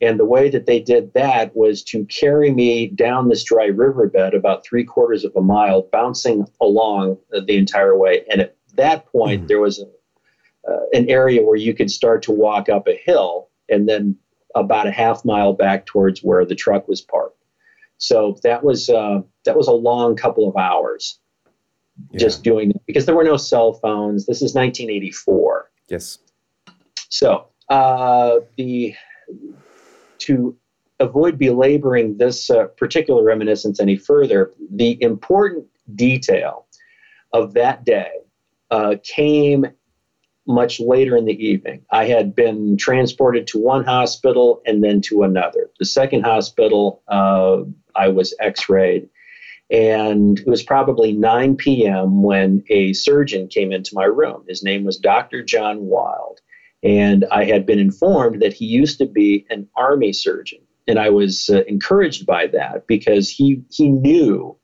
And 0.00 0.20
the 0.20 0.26
way 0.26 0.50
that 0.50 0.66
they 0.66 0.80
did 0.80 1.14
that 1.14 1.56
was 1.56 1.82
to 1.84 2.04
carry 2.06 2.52
me 2.52 2.88
down 2.88 3.28
this 3.28 3.44
dry 3.44 3.66
riverbed 3.66 4.34
about 4.34 4.64
three 4.64 4.84
quarters 4.84 5.24
of 5.24 5.32
a 5.36 5.40
mile, 5.40 5.88
bouncing 5.90 6.46
along 6.60 7.18
the 7.30 7.56
entire 7.56 7.96
way. 7.96 8.24
And 8.30 8.42
at 8.42 8.56
that 8.74 9.06
point, 9.06 9.44
mm 9.44 9.48
there 9.48 9.60
was 9.60 9.78
a, 9.78 10.70
uh, 10.70 10.80
an 10.92 11.08
area 11.08 11.42
where 11.42 11.56
you 11.56 11.72
could 11.72 11.90
start 11.90 12.22
to 12.24 12.32
walk 12.32 12.68
up 12.68 12.86
a 12.88 12.94
hill 12.94 13.48
and 13.70 13.88
then 13.88 14.16
about 14.54 14.86
a 14.86 14.90
half 14.90 15.24
mile 15.24 15.52
back 15.52 15.86
towards 15.86 16.20
where 16.20 16.44
the 16.44 16.54
truck 16.54 16.88
was 16.88 17.00
parked. 17.00 17.42
So 17.98 18.36
that 18.42 18.62
was 18.62 18.90
uh, 18.90 19.22
that 19.44 19.56
was 19.56 19.68
a 19.68 19.72
long 19.72 20.16
couple 20.16 20.48
of 20.48 20.56
hours 20.56 21.18
yeah. 22.10 22.18
just 22.18 22.42
doing 22.42 22.70
it 22.70 22.82
because 22.86 23.06
there 23.06 23.14
were 23.14 23.24
no 23.24 23.36
cell 23.36 23.74
phones. 23.74 24.26
This 24.26 24.38
is 24.38 24.54
1984. 24.54 25.70
Yes. 25.88 26.18
So 27.08 27.46
uh, 27.68 28.36
the 28.56 28.94
to 30.26 30.56
avoid 31.00 31.38
belaboring 31.38 32.16
this 32.18 32.50
uh, 32.50 32.64
particular 32.78 33.22
reminiscence 33.22 33.80
any 33.80 33.96
further, 33.96 34.52
the 34.70 35.00
important 35.02 35.66
detail 35.94 36.66
of 37.32 37.54
that 37.54 37.84
day 37.84 38.10
uh, 38.70 38.96
came 39.02 39.66
much 40.46 40.78
later 40.80 41.16
in 41.16 41.24
the 41.24 41.44
evening. 41.44 41.84
I 41.90 42.06
had 42.06 42.34
been 42.34 42.76
transported 42.76 43.46
to 43.48 43.58
one 43.58 43.84
hospital 43.84 44.62
and 44.64 44.82
then 44.82 45.00
to 45.02 45.22
another. 45.22 45.70
The 45.78 45.84
second 45.84 46.22
hospital, 46.22 47.02
uh, 47.08 47.62
I 47.96 48.08
was 48.08 48.34
x 48.40 48.68
rayed. 48.68 49.08
And 49.68 50.38
it 50.38 50.46
was 50.46 50.62
probably 50.62 51.12
9 51.12 51.56
p.m. 51.56 52.22
when 52.22 52.62
a 52.70 52.92
surgeon 52.92 53.48
came 53.48 53.72
into 53.72 53.96
my 53.96 54.04
room. 54.04 54.44
His 54.48 54.62
name 54.62 54.84
was 54.84 54.96
Dr. 54.96 55.42
John 55.42 55.86
Wild. 55.86 56.40
And 56.86 57.24
I 57.32 57.44
had 57.44 57.66
been 57.66 57.80
informed 57.80 58.40
that 58.42 58.52
he 58.52 58.64
used 58.64 58.98
to 58.98 59.06
be 59.06 59.44
an 59.50 59.68
army 59.76 60.12
surgeon. 60.12 60.60
And 60.86 61.00
I 61.00 61.10
was 61.10 61.50
uh, 61.52 61.64
encouraged 61.64 62.26
by 62.26 62.46
that 62.46 62.86
because 62.86 63.28
he, 63.28 63.60
he 63.70 63.88
knew 63.88 64.56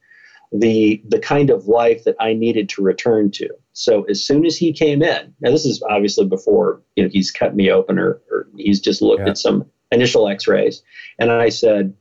the, 0.52 1.02
the 1.08 1.18
kind 1.18 1.50
of 1.50 1.66
life 1.66 2.04
that 2.04 2.14
I 2.20 2.34
needed 2.34 2.68
to 2.70 2.82
return 2.82 3.32
to. 3.32 3.48
So 3.72 4.04
as 4.04 4.24
soon 4.24 4.46
as 4.46 4.56
he 4.56 4.72
came 4.72 5.02
in, 5.02 5.34
now 5.40 5.50
this 5.50 5.66
is 5.66 5.82
obviously 5.90 6.26
before 6.26 6.80
you 6.94 7.02
know 7.02 7.10
he's 7.12 7.32
cut 7.32 7.56
me 7.56 7.72
open 7.72 7.98
or, 7.98 8.20
or 8.30 8.46
he's 8.56 8.80
just 8.80 9.02
looked 9.02 9.22
yeah. 9.22 9.30
at 9.30 9.38
some 9.38 9.64
initial 9.90 10.28
x-rays. 10.28 10.80
And 11.18 11.32
I 11.32 11.48
said, 11.48 11.92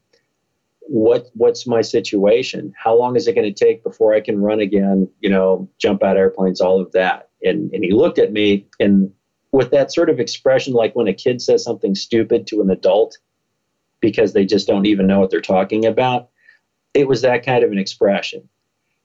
what 0.81 1.29
what's 1.33 1.65
my 1.65 1.81
situation? 1.81 2.73
How 2.77 2.95
long 2.95 3.15
is 3.15 3.27
it 3.27 3.33
going 3.33 3.51
to 3.51 3.65
take 3.65 3.83
before 3.83 4.13
I 4.13 4.19
can 4.19 4.39
run 4.39 4.59
again? 4.59 5.09
You 5.21 5.29
know, 5.29 5.69
jump 5.79 6.03
out 6.03 6.17
airplanes, 6.17 6.61
all 6.61 6.79
of 6.79 6.91
that. 6.91 7.29
And 7.41 7.71
and 7.73 7.83
he 7.83 7.91
looked 7.91 8.19
at 8.19 8.33
me 8.33 8.67
and 8.79 9.11
with 9.51 9.71
that 9.71 9.91
sort 9.91 10.09
of 10.09 10.19
expression, 10.19 10.73
like 10.73 10.95
when 10.95 11.07
a 11.07 11.13
kid 11.13 11.41
says 11.41 11.63
something 11.63 11.95
stupid 11.95 12.47
to 12.47 12.61
an 12.61 12.69
adult 12.69 13.17
because 13.99 14.33
they 14.33 14.45
just 14.45 14.67
don't 14.67 14.85
even 14.85 15.07
know 15.07 15.19
what 15.19 15.29
they're 15.29 15.41
talking 15.41 15.85
about, 15.85 16.29
it 16.93 17.07
was 17.07 17.21
that 17.21 17.45
kind 17.45 17.63
of 17.63 17.71
an 17.71 17.77
expression. 17.77 18.47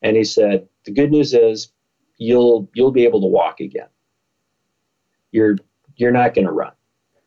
And 0.02 0.16
he 0.16 0.24
said, 0.24 0.68
"The 0.84 0.92
good 0.92 1.10
news 1.10 1.34
is 1.34 1.72
you'll 2.18 2.70
you'll 2.74 2.92
be 2.92 3.04
able 3.04 3.20
to 3.20 3.26
walk 3.26 3.60
again. 3.60 3.88
You're 5.32 5.56
you're 5.96 6.12
not 6.12 6.34
going 6.34 6.46
to 6.46 6.52
run. 6.52 6.72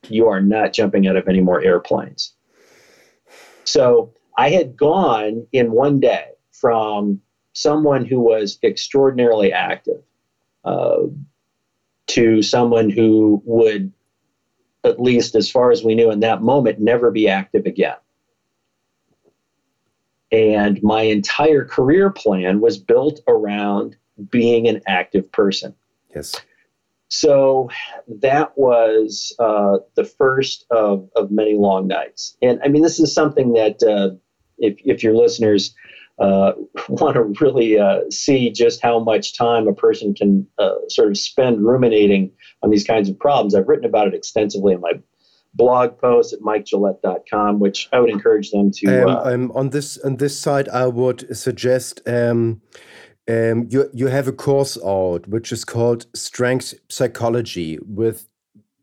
You 0.07 0.27
are 0.27 0.41
not 0.41 0.73
jumping 0.73 1.07
out 1.07 1.15
of 1.17 1.27
any 1.27 1.41
more 1.41 1.61
airplanes." 1.61 2.33
So 3.63 4.13
I 4.37 4.49
had 4.49 4.77
gone 4.77 5.45
in 5.51 5.71
one 5.71 5.99
day 5.99 6.25
from 6.51 7.21
someone 7.53 8.05
who 8.05 8.19
was 8.19 8.57
extraordinarily 8.63 9.51
active, 9.51 10.01
uh, 10.63 11.01
to 12.09 12.41
someone 12.41 12.89
who 12.89 13.41
would, 13.45 13.91
at 14.83 15.01
least 15.01 15.35
as 15.35 15.49
far 15.49 15.71
as 15.71 15.83
we 15.83 15.95
knew 15.95 16.11
in 16.11 16.19
that 16.21 16.41
moment, 16.41 16.79
never 16.79 17.11
be 17.11 17.27
active 17.27 17.65
again. 17.65 17.97
And 20.31 20.81
my 20.83 21.01
entire 21.01 21.65
career 21.65 22.11
plan 22.11 22.61
was 22.61 22.77
built 22.77 23.19
around 23.27 23.95
being 24.29 24.67
an 24.67 24.81
active 24.87 25.31
person. 25.31 25.73
Yes. 26.15 26.35
So 27.07 27.69
that 28.07 28.55
was 28.55 29.35
uh, 29.39 29.79
the 29.95 30.03
first 30.03 30.65
of, 30.69 31.09
of 31.15 31.31
many 31.31 31.55
long 31.55 31.87
nights. 31.87 32.37
And 32.41 32.59
I 32.63 32.67
mean, 32.67 32.83
this 32.83 32.99
is 32.99 33.13
something 33.13 33.53
that 33.53 33.81
uh, 33.81 34.15
if, 34.59 34.77
if 34.85 35.03
your 35.03 35.15
listeners 35.15 35.73
uh, 36.19 36.53
want 36.89 37.15
to 37.15 37.23
really 37.43 37.79
uh, 37.79 38.01
see 38.09 38.51
just 38.51 38.81
how 38.81 38.99
much 38.99 39.37
time 39.37 39.67
a 39.67 39.73
person 39.73 40.13
can 40.13 40.47
uh, 40.57 40.75
sort 40.87 41.09
of 41.09 41.17
spend 41.17 41.65
ruminating 41.65 42.31
on 42.61 42.69
these 42.69 42.83
kinds 42.83 43.09
of 43.09 43.17
problems. 43.17 43.55
I've 43.55 43.67
written 43.67 43.85
about 43.85 44.07
it 44.07 44.13
extensively 44.13 44.73
in 44.73 44.81
my 44.81 44.93
blog 45.53 45.97
post 45.97 46.33
at 46.33 46.39
mikegillette.com, 46.39 47.59
which 47.59 47.89
I 47.91 47.99
would 47.99 48.09
encourage 48.09 48.51
them 48.51 48.71
to. 48.71 49.03
Um, 49.03 49.09
uh, 49.09 49.21
um, 49.23 49.51
on 49.53 49.69
this 49.69 49.97
on 49.97 50.17
this 50.17 50.37
side, 50.37 50.69
I 50.69 50.87
would 50.87 51.35
suggest 51.35 52.01
um, 52.07 52.61
um, 53.29 53.67
you 53.69 53.89
you 53.93 54.07
have 54.07 54.27
a 54.27 54.33
course 54.33 54.77
out 54.83 55.27
which 55.27 55.51
is 55.51 55.65
called 55.65 56.05
Strength 56.15 56.75
Psychology, 56.89 57.79
with 57.81 58.27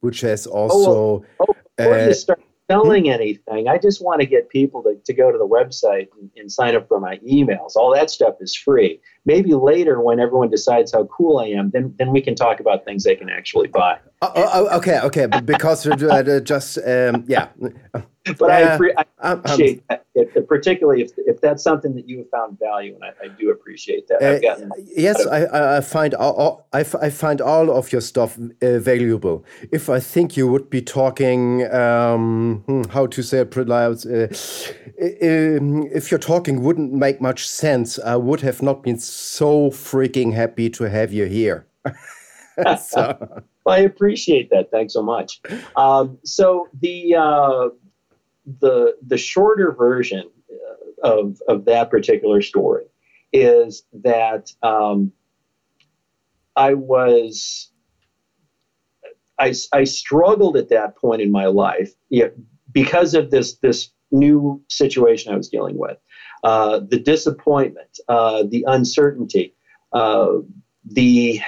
which 0.00 0.22
has 0.22 0.46
also. 0.46 1.24
Oh, 1.40 1.46
oh, 1.78 2.12
start 2.12 2.40
selling 2.70 3.10
anything. 3.10 3.68
I 3.68 3.78
just 3.78 4.02
want 4.02 4.20
to 4.20 4.26
get 4.26 4.48
people 4.48 4.82
to, 4.82 4.96
to 5.04 5.12
go 5.12 5.30
to 5.30 5.38
the 5.38 5.46
website 5.46 6.08
and, 6.18 6.30
and, 6.36 6.50
sign 6.50 6.74
up 6.74 6.88
for 6.88 7.00
my 7.00 7.18
emails. 7.18 7.76
All 7.76 7.94
that 7.94 8.10
stuff 8.10 8.34
is 8.40 8.54
free. 8.54 9.00
Maybe 9.26 9.54
later, 9.54 10.00
when 10.00 10.20
everyone 10.20 10.50
decides 10.50 10.92
how 10.92 11.04
cool 11.04 11.38
I 11.38 11.46
am, 11.48 11.70
then 11.70 11.94
then 11.98 12.12
we 12.12 12.20
can 12.22 12.34
talk 12.34 12.60
about 12.60 12.84
things 12.84 13.04
they 13.04 13.16
can 13.16 13.28
actually 13.28 13.68
buy. 13.68 13.98
Oh, 14.22 14.32
oh, 14.34 14.50
oh 14.54 14.76
okay, 14.78 15.00
okay, 15.00 15.26
but 15.26 15.44
because 15.44 15.86
uh, 15.86 16.40
just 16.40 16.78
um, 16.78 17.24
yeah. 17.26 17.48
but 18.38 18.50
I, 18.50 18.78
I, 19.20 19.32
appreciate 19.32 19.82
that, 19.88 20.04
if, 20.14 20.48
particularly 20.48 21.02
if, 21.02 21.12
if 21.18 21.40
that's 21.40 21.62
something 21.62 21.94
that 21.94 22.08
you 22.08 22.18
have 22.18 22.30
found 22.30 22.58
value, 22.58 22.94
and 22.94 23.04
I, 23.04 23.12
I 23.24 23.28
do 23.28 23.50
appreciate 23.50 24.08
that. 24.08 24.22
Uh, 24.22 24.38
gotten, 24.40 24.70
yes, 24.84 25.24
I, 25.26 25.76
I 25.76 25.80
find 25.80 26.14
all, 26.14 26.66
I, 26.72 26.80
I 26.80 27.10
find 27.10 27.40
all 27.40 27.70
of 27.70 27.92
your 27.92 28.00
stuff 28.00 28.38
uh, 28.38 28.78
valuable. 28.78 29.44
If 29.70 29.88
I 29.88 30.00
think 30.00 30.36
you 30.36 30.48
would 30.48 30.70
be 30.70 30.82
talking, 30.82 31.72
um, 31.72 32.64
hmm, 32.66 32.82
how 32.90 33.06
to 33.06 33.22
say 33.22 33.40
it, 33.40 33.56
uh, 33.56 33.66
um, 35.58 35.88
if 35.92 36.10
your 36.10 36.18
talking 36.18 36.62
wouldn't 36.62 36.92
make 36.92 37.20
much 37.20 37.46
sense, 37.48 37.98
I 37.98 38.16
would 38.16 38.40
have 38.40 38.62
not 38.62 38.82
been 38.82 38.98
so 38.98 39.15
freaking 39.70 40.32
happy 40.32 40.70
to 40.70 40.84
have 40.84 41.12
you 41.12 41.26
here. 41.26 41.66
so. 42.80 43.42
I 43.66 43.78
appreciate 43.80 44.50
that. 44.50 44.70
Thanks 44.70 44.92
so 44.92 45.02
much. 45.02 45.40
Um, 45.74 46.18
so 46.24 46.68
the 46.80 47.16
uh, 47.16 47.68
the 48.60 48.96
the 49.04 49.18
shorter 49.18 49.72
version 49.72 50.30
uh, 50.50 51.08
of 51.08 51.40
of 51.48 51.64
that 51.64 51.90
particular 51.90 52.42
story 52.42 52.84
is 53.32 53.82
that 53.92 54.52
um, 54.62 55.12
I 56.54 56.74
was 56.74 57.70
I, 59.38 59.54
I 59.72 59.84
struggled 59.84 60.56
at 60.56 60.70
that 60.70 60.96
point 60.96 61.20
in 61.20 61.30
my 61.30 61.46
life 61.46 61.92
yeah, 62.08 62.28
because 62.72 63.14
of 63.14 63.30
this 63.30 63.56
this 63.56 63.90
new 64.10 64.62
situation 64.68 65.32
I 65.32 65.36
was 65.36 65.48
dealing 65.48 65.76
with, 65.76 65.98
uh, 66.44 66.80
the 66.80 66.98
disappointment, 66.98 67.98
uh, 68.08 68.44
the 68.48 68.64
uncertainty, 68.66 69.54
uh, 69.92 70.28
the 70.84 71.40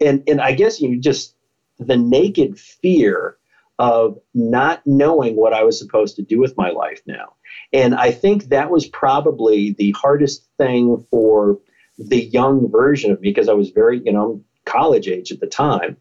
and 0.00 0.22
and 0.26 0.40
I 0.40 0.52
guess 0.52 0.80
you 0.80 0.98
just 0.98 1.34
the 1.78 1.96
naked 1.96 2.58
fear 2.58 3.36
of 3.78 4.18
not 4.34 4.82
knowing 4.84 5.36
what 5.36 5.54
I 5.54 5.64
was 5.64 5.78
supposed 5.78 6.16
to 6.16 6.22
do 6.22 6.38
with 6.38 6.56
my 6.56 6.68
life 6.68 7.00
now. 7.06 7.32
And 7.72 7.94
I 7.94 8.10
think 8.10 8.50
that 8.50 8.70
was 8.70 8.86
probably 8.86 9.72
the 9.72 9.92
hardest 9.92 10.46
thing 10.58 11.06
for 11.10 11.58
the 11.96 12.22
young 12.22 12.70
version 12.70 13.10
of 13.10 13.22
me 13.22 13.30
because 13.30 13.48
I 13.48 13.54
was 13.54 13.70
very, 13.70 14.02
you 14.04 14.12
know, 14.12 14.44
college 14.66 15.08
age 15.08 15.32
at 15.32 15.40
the 15.40 15.46
time, 15.46 15.96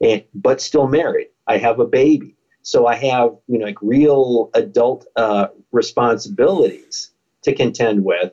and, 0.00 0.24
but 0.34 0.60
still 0.60 0.88
married. 0.88 1.28
I 1.46 1.58
have 1.58 1.78
a 1.78 1.86
baby. 1.86 2.34
So 2.62 2.86
I 2.86 2.96
have, 2.96 3.36
you 3.46 3.58
know, 3.58 3.66
like 3.66 3.78
real 3.80 4.50
adult 4.54 5.06
uh, 5.14 5.48
responsibilities 5.70 7.12
to 7.42 7.54
contend 7.54 8.04
with. 8.04 8.32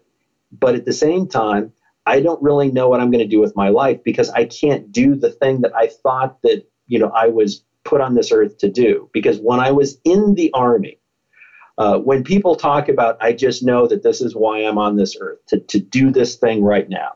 But 0.51 0.75
at 0.75 0.85
the 0.85 0.93
same 0.93 1.27
time, 1.27 1.73
I 2.05 2.21
don't 2.21 2.41
really 2.41 2.71
know 2.71 2.87
what 2.87 3.01
I'm 3.01 3.11
going 3.11 3.23
to 3.23 3.35
do 3.35 3.41
with 3.41 3.55
my 3.55 3.69
life 3.69 4.03
because 4.03 4.29
I 4.29 4.45
can't 4.45 4.91
do 4.91 5.15
the 5.15 5.29
thing 5.29 5.61
that 5.61 5.75
I 5.75 5.87
thought 5.87 6.41
that, 6.43 6.63
you 6.87 6.99
know, 6.99 7.11
I 7.13 7.27
was 7.27 7.63
put 7.83 8.01
on 8.01 8.15
this 8.15 8.31
earth 8.31 8.57
to 8.59 8.69
do. 8.69 9.09
Because 9.13 9.39
when 9.39 9.59
I 9.59 9.71
was 9.71 9.99
in 10.03 10.35
the 10.35 10.49
army, 10.53 10.99
uh, 11.77 11.99
when 11.99 12.23
people 12.23 12.55
talk 12.55 12.89
about, 12.89 13.17
I 13.21 13.33
just 13.33 13.61
know 13.63 13.87
that 13.87 14.03
this 14.03 14.21
is 14.21 14.35
why 14.35 14.59
I'm 14.59 14.77
on 14.77 14.95
this 14.95 15.15
earth, 15.19 15.39
to, 15.47 15.59
to 15.59 15.79
do 15.79 16.11
this 16.11 16.35
thing 16.35 16.63
right 16.63 16.89
now. 16.89 17.13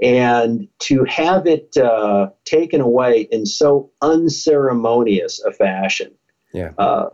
And 0.00 0.68
to 0.80 1.04
have 1.04 1.46
it 1.46 1.76
uh, 1.76 2.28
taken 2.44 2.80
away 2.80 3.28
in 3.30 3.46
so 3.46 3.90
unceremonious 4.00 5.40
a 5.44 5.52
fashion, 5.52 6.12
yeah. 6.52 6.70
Uh, 6.78 7.10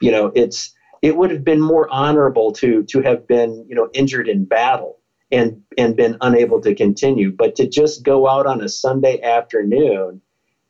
you 0.00 0.10
know, 0.10 0.32
it's 0.34 0.71
it 1.02 1.16
would 1.16 1.30
have 1.32 1.44
been 1.44 1.60
more 1.60 1.88
honorable 1.90 2.52
to 2.52 2.84
to 2.84 3.02
have 3.02 3.26
been 3.26 3.66
you 3.68 3.74
know 3.74 3.90
injured 3.92 4.28
in 4.28 4.44
battle 4.44 4.98
and 5.30 5.62
and 5.76 5.96
been 5.96 6.16
unable 6.20 6.60
to 6.60 6.74
continue, 6.74 7.32
but 7.32 7.56
to 7.56 7.66
just 7.66 8.02
go 8.02 8.28
out 8.28 8.46
on 8.46 8.62
a 8.62 8.68
Sunday 8.68 9.20
afternoon 9.20 10.20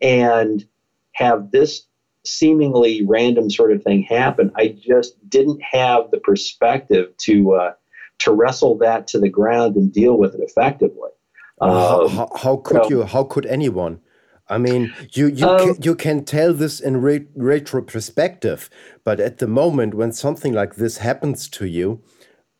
and 0.00 0.64
have 1.12 1.50
this 1.50 1.86
seemingly 2.24 3.04
random 3.04 3.50
sort 3.50 3.72
of 3.72 3.82
thing 3.82 4.02
happen, 4.02 4.52
I 4.56 4.68
just 4.68 5.14
didn't 5.28 5.60
have 5.62 6.10
the 6.10 6.18
perspective 6.18 7.14
to 7.18 7.54
uh, 7.54 7.72
to 8.20 8.32
wrestle 8.32 8.78
that 8.78 9.08
to 9.08 9.18
the 9.18 9.28
ground 9.28 9.76
and 9.76 9.92
deal 9.92 10.16
with 10.16 10.34
it 10.34 10.40
effectively. 10.40 11.10
how, 11.60 12.04
um, 12.04 12.10
how, 12.10 12.28
how, 12.36 12.56
could 12.56 12.84
so, 12.84 12.88
you? 12.88 13.02
How 13.02 13.24
could 13.24 13.46
anyone? 13.46 14.00
I 14.52 14.58
mean, 14.58 14.94
you 15.12 15.28
you 15.28 15.46
um, 15.46 15.58
can, 15.58 15.82
you 15.82 15.94
can 15.94 16.24
tell 16.24 16.52
this 16.52 16.78
in 16.80 17.00
re 17.00 17.26
retro 17.34 17.82
perspective, 17.82 18.68
but 19.04 19.18
at 19.18 19.38
the 19.38 19.46
moment 19.46 19.94
when 19.94 20.12
something 20.12 20.52
like 20.52 20.74
this 20.76 20.98
happens 20.98 21.48
to 21.48 21.66
you, 21.66 22.02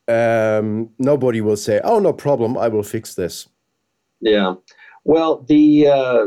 um, 0.09 0.91
nobody 0.99 1.41
will 1.41 1.57
say, 1.57 1.81
"Oh, 1.85 1.99
no 1.99 2.13
problem, 2.13 2.57
I 2.57 2.69
will 2.69 2.83
fix 2.83 3.15
this." 3.15 3.49
Yeah, 4.21 4.55
well, 5.05 5.43
the 5.43 5.89
uh, 5.89 6.27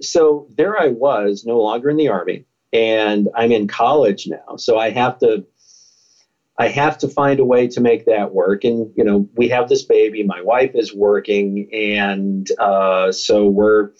so 0.00 0.48
there 0.56 0.80
I 0.80 0.88
was, 0.88 1.44
no 1.44 1.60
longer 1.60 1.90
in 1.90 1.96
the 1.96 2.08
army, 2.08 2.46
and 2.72 3.28
I'm 3.34 3.52
in 3.52 3.68
college 3.68 4.26
now, 4.26 4.56
so 4.56 4.78
I 4.78 4.90
have 4.90 5.18
to 5.18 5.44
I 6.58 6.68
have 6.68 6.96
to 6.98 7.08
find 7.08 7.40
a 7.40 7.44
way 7.44 7.66
to 7.68 7.80
make 7.80 8.06
that 8.06 8.32
work. 8.32 8.64
And 8.64 8.92
you 8.96 9.04
know, 9.04 9.28
we 9.36 9.48
have 9.48 9.68
this 9.68 9.82
baby. 9.82 10.22
My 10.22 10.40
wife 10.42 10.72
is 10.74 10.94
working, 10.94 11.68
and 11.72 12.48
uh, 12.58 13.12
so 13.12 13.46
we're 13.46 13.90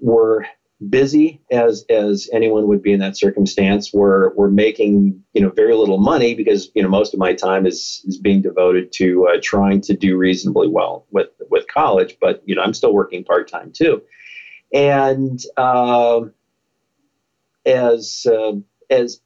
we're 0.00 0.44
busy 0.88 1.42
as 1.50 1.84
as 1.90 2.28
anyone 2.32 2.66
would 2.66 2.82
be 2.82 2.92
in 2.92 3.00
that 3.00 3.16
circumstance. 3.16 3.92
We're 3.92 4.32
we're 4.34 4.50
making 4.50 5.22
you 5.34 5.42
know 5.42 5.50
very 5.50 5.74
little 5.74 5.98
money 5.98 6.34
because 6.34 6.70
you 6.74 6.82
know 6.82 6.88
most 6.88 7.12
of 7.12 7.20
my 7.20 7.34
time 7.34 7.66
is 7.66 8.02
is 8.06 8.18
being 8.18 8.40
devoted 8.40 8.92
to 8.92 9.28
uh, 9.28 9.38
trying 9.42 9.80
to 9.82 9.94
do 9.94 10.16
reasonably 10.16 10.68
well 10.68 11.06
with 11.10 11.28
with 11.50 11.66
college. 11.68 12.16
But 12.20 12.42
you 12.46 12.54
know 12.54 12.62
I'm 12.62 12.74
still 12.74 12.92
working 12.92 13.24
part 13.24 13.48
time 13.48 13.72
too, 13.72 14.02
and 14.72 15.40
uh, 15.56 16.20
as 17.66 18.26
uh, 18.30 18.52
as 18.88 19.20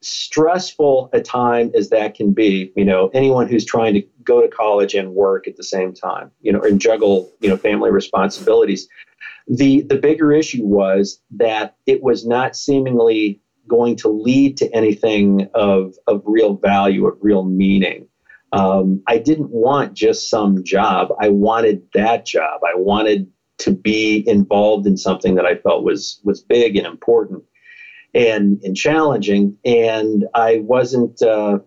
stressful 0.00 1.10
a 1.12 1.20
time 1.20 1.72
as 1.74 1.90
that 1.90 2.14
can 2.14 2.32
be, 2.32 2.72
you 2.76 2.84
know, 2.84 3.10
anyone 3.12 3.48
who's 3.48 3.64
trying 3.64 3.94
to 3.94 4.02
go 4.22 4.40
to 4.40 4.48
college 4.48 4.94
and 4.94 5.14
work 5.14 5.48
at 5.48 5.56
the 5.56 5.64
same 5.64 5.92
time, 5.92 6.30
you 6.40 6.52
know, 6.52 6.60
and 6.60 6.80
juggle, 6.80 7.30
you 7.40 7.48
know, 7.48 7.56
family 7.56 7.90
responsibilities, 7.90 8.88
the, 9.48 9.82
the 9.82 9.96
bigger 9.96 10.32
issue 10.32 10.64
was 10.64 11.20
that 11.32 11.76
it 11.86 12.02
was 12.02 12.26
not 12.26 12.56
seemingly 12.56 13.40
going 13.66 13.96
to 13.96 14.08
lead 14.08 14.56
to 14.58 14.74
anything 14.74 15.48
of, 15.54 15.94
of 16.06 16.22
real 16.24 16.54
value, 16.56 17.06
of 17.06 17.18
real 17.20 17.44
meaning. 17.44 18.06
Um, 18.52 19.02
I 19.06 19.18
didn't 19.18 19.50
want 19.50 19.94
just 19.94 20.30
some 20.30 20.64
job. 20.64 21.08
I 21.20 21.28
wanted 21.28 21.82
that 21.94 22.24
job. 22.24 22.60
I 22.64 22.76
wanted 22.76 23.30
to 23.58 23.72
be 23.72 24.26
involved 24.26 24.86
in 24.86 24.96
something 24.96 25.34
that 25.34 25.44
I 25.44 25.56
felt 25.56 25.84
was 25.84 26.20
was 26.24 26.40
big 26.40 26.76
and 26.76 26.86
important 26.86 27.42
and 28.14 28.62
and 28.62 28.76
challenging. 28.76 29.56
And 29.64 30.26
I 30.34 30.58
wasn't 30.58 31.20
uh, 31.20 31.58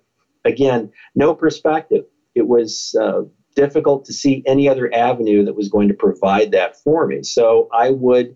again 0.44 0.92
no 1.14 1.36
perspective. 1.36 2.06
It 2.34 2.48
was 2.48 2.96
uh, 3.00 3.24
difficult 3.56 4.06
to 4.06 4.14
see 4.14 4.44
any 4.46 4.68
other 4.68 4.94
avenue 4.94 5.44
that 5.46 5.56
was 5.56 5.70
going 5.70 5.88
to 5.88 5.94
provide 5.94 6.52
that 6.52 6.78
for 6.78 7.06
me. 7.08 7.24
So 7.24 7.70
I 7.74 7.92
would 7.92 8.36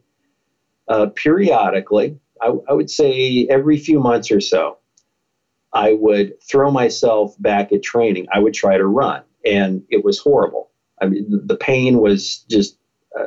uh, 0.88 1.08
periodically, 1.16 2.18
I, 2.42 2.54
I, 2.70 2.74
would 2.74 2.90
say 2.90 3.48
every 3.50 3.78
few 3.78 4.00
months 4.00 4.32
or 4.32 4.40
so, 4.40 4.78
I 5.74 5.94
would 5.94 6.42
throw 6.44 6.72
myself 6.72 7.36
back 7.40 7.72
at 7.72 7.82
training. 7.82 8.28
I 8.32 8.40
would 8.40 8.54
try 8.54 8.78
to 8.78 8.86
run, 8.86 9.24
and 9.46 9.84
it 9.90 10.04
was 10.04 10.20
horrible. 10.20 10.70
I 11.02 11.08
mean, 11.08 11.42
the 11.46 11.58
pain 11.58 12.00
was 12.00 12.46
just 12.50 12.78
uh, 13.20 13.26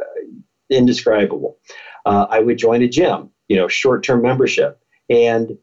indescribable. 0.71 1.59
Uh, 2.07 2.27
I 2.31 2.41
would 2.41 2.59
join 2.59 2.83
a 2.83 2.89
gym, 2.89 3.31
you 3.49 3.57
know, 3.57 3.69
short-term 3.69 4.23
membership, 4.23 4.81
and 5.11 5.59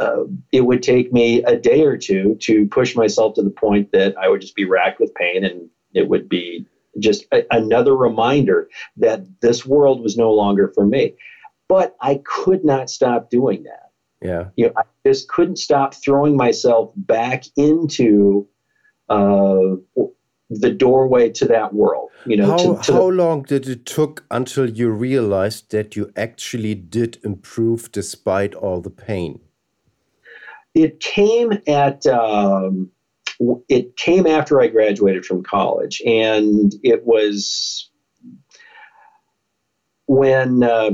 uh, 0.00 0.24
it 0.50 0.62
would 0.62 0.82
take 0.82 1.12
me 1.12 1.42
a 1.44 1.56
day 1.56 1.84
or 1.84 1.96
two 1.96 2.34
to 2.40 2.66
push 2.68 2.96
myself 2.96 3.34
to 3.34 3.42
the 3.42 3.50
point 3.50 3.92
that 3.92 4.16
I 4.16 4.28
would 4.28 4.40
just 4.40 4.56
be 4.56 4.64
racked 4.64 4.98
with 4.98 5.14
pain 5.14 5.44
and 5.44 5.68
it 5.92 6.08
would 6.08 6.26
be 6.28 6.66
just 6.98 7.26
a, 7.32 7.44
another 7.50 7.94
reminder 7.94 8.68
that 8.96 9.20
this 9.42 9.66
world 9.66 10.02
was 10.02 10.16
no 10.16 10.32
longer 10.32 10.72
for 10.74 10.86
me. 10.86 11.14
But 11.68 11.96
I 12.00 12.22
could 12.24 12.64
not 12.64 12.88
stop 12.88 13.30
doing 13.30 13.64
that. 13.64 13.90
Yeah. 14.26 14.48
You 14.56 14.66
know, 14.66 14.72
I 14.76 14.82
just 15.06 15.28
couldn't 15.28 15.56
stop 15.56 15.94
throwing 15.94 16.34
myself 16.34 16.92
back 16.96 17.44
into 17.56 18.48
uh, 19.10 19.76
the 20.48 20.70
doorway 20.70 21.28
to 21.30 21.44
that 21.46 21.74
world. 21.74 22.10
You 22.24 22.38
know, 22.38 22.46
how, 22.46 22.74
to, 22.74 22.82
to 22.84 22.92
how 22.92 23.08
long 23.08 23.42
did 23.42 23.68
it 23.68 23.84
took 23.84 24.24
until 24.30 24.68
you 24.68 24.90
realized 24.90 25.70
that 25.72 25.94
you 25.94 26.10
actually 26.16 26.74
did 26.74 27.18
improve 27.22 27.92
despite 27.92 28.54
all 28.54 28.80
the 28.80 28.90
pain? 28.90 29.40
It 30.74 31.00
came 31.00 31.52
at 31.66 32.06
um, 32.06 32.88
it 33.68 33.96
came 33.96 34.26
after 34.26 34.60
I 34.60 34.66
graduated 34.66 35.24
from 35.24 35.42
college, 35.42 36.00
and 36.04 36.72
it 36.82 37.04
was 37.04 37.88
when 40.06 40.62
uh, 40.62 40.90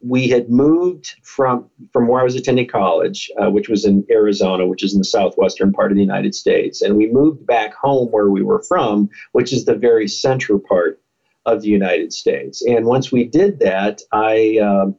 we 0.00 0.28
had 0.28 0.48
moved 0.50 1.14
from 1.22 1.68
from 1.92 2.08
where 2.08 2.20
I 2.20 2.24
was 2.24 2.34
attending 2.34 2.66
college, 2.66 3.30
uh, 3.40 3.50
which 3.50 3.68
was 3.68 3.84
in 3.84 4.04
Arizona, 4.10 4.66
which 4.66 4.82
is 4.82 4.92
in 4.92 4.98
the 4.98 5.04
southwestern 5.04 5.72
part 5.72 5.90
of 5.90 5.96
the 5.96 6.02
United 6.02 6.34
States, 6.34 6.82
and 6.82 6.96
we 6.96 7.06
moved 7.06 7.46
back 7.46 7.74
home 7.74 8.08
where 8.10 8.28
we 8.28 8.42
were 8.42 8.62
from, 8.68 9.08
which 9.32 9.52
is 9.52 9.64
the 9.64 9.74
very 9.74 10.06
central 10.08 10.58
part 10.58 10.98
of 11.46 11.60
the 11.62 11.68
United 11.68 12.12
States. 12.12 12.62
And 12.66 12.84
once 12.84 13.10
we 13.10 13.24
did 13.24 13.58
that, 13.60 14.00
I 14.12 14.58
um, 14.58 14.94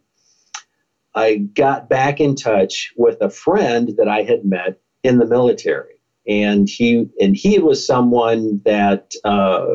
I 1.16 1.38
got 1.38 1.89
back 1.89 2.20
in 2.20 2.36
touch 2.36 2.93
with 2.97 3.22
a 3.22 3.30
friend 3.30 3.93
that 3.97 4.07
I 4.07 4.24
had 4.24 4.45
met 4.45 4.80
in 5.03 5.20
the 5.20 5.26
military, 5.26 5.95
and 6.28 6.68
he 6.68 7.09
and 7.20 7.36
he 7.36 7.59
was 7.59 7.86
someone 7.86 8.61
that 8.66 9.14
uh, 9.24 9.66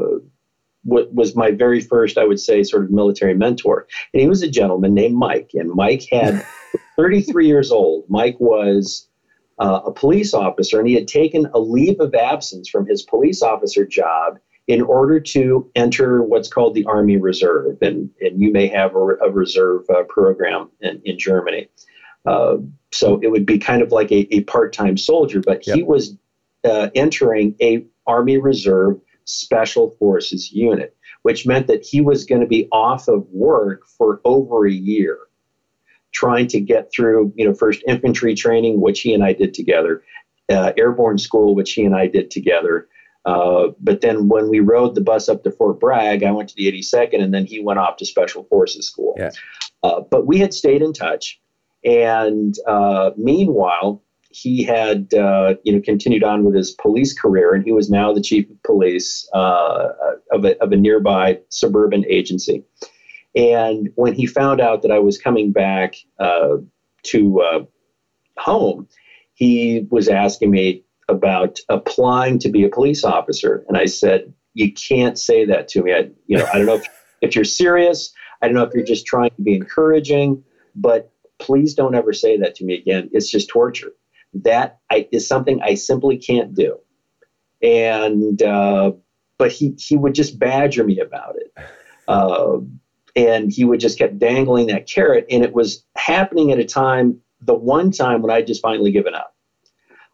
w- 0.87 1.09
was 1.13 1.37
my 1.37 1.51
very 1.51 1.81
first, 1.81 2.19
I 2.19 2.25
would 2.25 2.41
say, 2.41 2.63
sort 2.63 2.85
of 2.85 2.91
military 2.91 3.35
mentor. 3.35 3.87
And 4.13 4.21
he 4.21 4.29
was 4.29 4.43
a 4.43 4.51
gentleman 4.51 4.95
named 4.95 5.17
Mike, 5.17 5.51
and 5.55 5.71
Mike 5.71 6.07
had 6.11 6.45
33 6.97 7.47
years 7.47 7.71
old. 7.71 8.05
Mike 8.09 8.37
was 8.41 9.09
uh, 9.59 9.81
a 9.87 9.93
police 9.93 10.35
officer, 10.35 10.79
and 10.79 10.89
he 10.89 10.95
had 10.95 11.09
taken 11.09 11.47
a 11.55 11.59
leave 11.61 12.01
of 12.01 12.15
absence 12.15 12.69
from 12.69 12.87
his 12.87 13.03
police 13.03 13.43
officer 13.43 13.87
job 13.87 14.39
in 14.69 14.83
order 14.83 15.19
to 15.19 15.69
enter 15.75 16.23
what's 16.23 16.49
called 16.49 16.75
the 16.75 16.85
Army 16.85 17.17
Reserve. 17.17 17.79
And, 17.81 18.11
and 18.21 18.41
you 18.41 18.53
may 18.53 18.69
have 18.69 18.95
a, 18.95 19.17
a 19.23 19.31
reserve 19.31 19.85
uh, 19.91 20.05
program 20.05 20.71
in, 20.81 21.01
in 21.05 21.19
Germany. 21.19 21.69
Uh, 22.27 22.59
so 22.93 23.19
it 23.23 23.29
would 23.29 23.47
be 23.47 23.59
kind 23.59 23.83
of 23.83 23.91
like 23.91 24.13
a, 24.13 24.33
a 24.35 24.43
part-time 24.43 24.97
soldier, 24.97 25.41
but 25.41 25.67
yep. 25.67 25.77
he 25.77 25.83
was 25.83 26.17
uh, 26.65 26.91
entering 26.95 27.57
a 27.63 27.85
Army 28.07 28.37
Reserve 28.37 29.01
Special 29.25 29.91
Forces 29.99 30.53
unit, 30.53 30.95
which 31.23 31.47
meant 31.47 31.67
that 31.69 31.85
he 31.85 32.01
was 32.03 32.25
going 32.25 32.43
to 32.43 32.47
be 32.47 32.69
off 32.71 33.09
of 33.09 33.27
work 33.31 33.87
for 33.87 34.21
over 34.25 34.67
a 34.67 34.73
year, 34.73 35.19
trying 36.13 36.47
to 36.49 36.61
get 36.61 36.91
through, 36.93 37.33
you 37.37 37.47
know, 37.47 37.55
first 37.55 37.83
infantry 37.87 38.35
training, 38.35 38.81
which 38.81 39.01
he 39.01 39.15
and 39.15 39.25
I 39.25 39.33
did 39.33 39.55
together, 39.55 40.03
uh, 40.51 40.73
airborne 40.77 41.19
school, 41.19 41.55
which 41.55 41.73
he 41.73 41.85
and 41.85 41.95
I 41.95 42.07
did 42.07 42.31
together. 42.31 42.89
Uh, 43.29 43.73
but 43.79 44.01
then 44.01 44.27
when 44.29 44.49
we 44.49 44.59
rode 44.59 44.95
the 44.95 45.03
bus 45.03 45.29
up 45.29 45.45
to 45.45 45.51
Fort 45.51 45.79
Bragg, 45.79 46.25
I 46.25 46.31
went 46.31 46.49
to 46.49 46.55
the 46.57 46.67
82nd, 46.73 47.23
and 47.23 47.35
then 47.35 47.45
he 47.45 47.61
went 47.61 47.79
off 47.79 47.99
to 47.99 48.07
Special 48.07 48.45
Forces 48.45 48.87
School. 48.87 49.15
Yeah. 49.19 49.33
Uh, 49.83 50.01
but 50.01 50.27
we 50.27 50.39
had 50.39 50.55
stayed 50.55 50.81
in 50.81 50.95
touch, 50.95 51.39
and 51.85 52.55
uh, 52.67 53.11
meanwhile, 53.19 54.03
he 54.31 54.63
had 54.63 55.13
uh, 55.13 55.57
you 55.63 55.75
know 55.75 55.81
continued 55.85 56.25
on 56.25 56.43
with 56.43 56.55
his 56.55 56.71
police 56.71 57.13
career, 57.13 57.53
and 57.53 57.65
he 57.65 57.71
was 57.71 57.91
now 57.91 58.15
the 58.15 58.23
chief 58.23 58.49
of 58.49 58.63
police 58.63 59.29
uh, 59.35 59.89
of, 60.33 60.47
a, 60.47 60.59
of 60.63 60.73
a 60.73 60.77
nearby 60.77 61.39
suburban 61.51 62.07
agency. 62.09 62.65
And 63.37 63.91
when 63.97 64.15
he 64.15 64.25
found 64.25 64.59
out 64.59 64.81
that 64.83 64.91
I 64.91 65.01
was 65.01 65.19
coming 65.19 65.53
back 65.53 65.97
uh, 66.19 66.57
to 67.05 67.41
uh, 67.43 67.61
home, 68.39 68.89
he 69.35 69.87
was 69.91 70.09
asking 70.09 70.51
me 70.51 70.83
about 71.09 71.59
applying 71.69 72.39
to 72.41 72.49
be 72.49 72.65
a 72.65 72.69
police 72.69 73.05
officer, 73.05 73.65
and 73.69 73.77
I 73.77 73.87
said, 73.87 74.33
"You 74.55 74.73
can't 74.73 75.19
say 75.19 75.45
that 75.47 75.69
to 75.69 75.83
me. 75.83 75.93
I, 75.95 76.11
you 76.27 76.39
know, 76.39 76.47
I 76.53 76.59
don't 76.59 76.67
know 76.67 76.77
if, 76.77 76.87
if 77.23 77.35
you're 77.35 77.45
serious. 77.45 78.13
I 78.41 78.47
don't 78.47 78.55
know 78.55 78.63
if 78.63 78.75
you're 78.75 78.85
just 78.85 79.07
trying 79.07 79.31
to 79.31 79.43
be 79.43 79.55
encouraging, 79.55 80.43
but." 80.75 81.13
Please 81.41 81.73
don't 81.73 81.95
ever 81.95 82.13
say 82.13 82.37
that 82.37 82.57
to 82.57 82.65
me 82.65 82.75
again. 82.75 83.09
It's 83.13 83.31
just 83.31 83.49
torture 83.49 83.93
that 84.35 84.79
I, 84.91 85.09
is 85.13 85.27
something 85.27 85.61
I 85.63 85.75
simply 85.75 86.19
can't 86.19 86.55
do. 86.55 86.79
And 87.63 88.43
uh, 88.43 88.93
but 89.37 89.53
he 89.53 89.75
he 89.79 89.97
would 89.97 90.15
just 90.15 90.39
badger 90.39 90.85
me 90.85 91.01
about 91.01 91.37
it, 91.37 91.53
uh, 92.09 92.59
and 93.17 93.53
he 93.53 93.65
would 93.65 93.81
just 93.81 93.99
kept 93.99 94.19
dangling 94.19 94.69
that 94.69 94.89
carrot, 94.89 95.27
and 95.29 95.43
it 95.43 95.53
was 95.53 95.85
happening 95.97 96.53
at 96.53 96.61
a 96.61 96.65
time, 96.65 97.21
the 97.41 97.55
one 97.55 97.91
time 97.91 98.23
when 98.23 98.31
I 98.31 98.43
just 98.43 98.63
finally 98.63 98.93
given 98.93 99.15
up. 99.15 99.35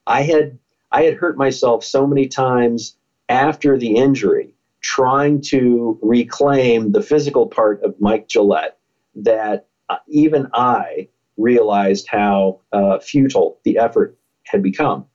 I 0.07 0.23
had 0.23 0.59
I 0.95 1.03
had 1.03 1.15
hurt 1.15 1.37
myself 1.37 1.83
so 1.83 2.07
many 2.07 2.29
times 2.29 2.97
after 3.29 3.77
the 3.77 3.97
injury, 3.97 4.55
trying 4.81 5.41
to 5.41 5.99
reclaim 6.01 6.93
the 6.93 7.03
physical 7.03 7.49
part 7.49 7.83
of 7.83 8.01
Mike 8.01 8.29
Gillette 8.29 8.79
that 9.17 9.67
uh, 9.89 9.97
even 10.07 10.47
I 10.55 11.09
realized 11.37 12.07
how 12.09 12.61
uh, 12.73 13.01
futile 13.01 13.59
the 13.65 13.79
effort 13.79 14.17
had 14.45 14.63
become. 14.63 15.07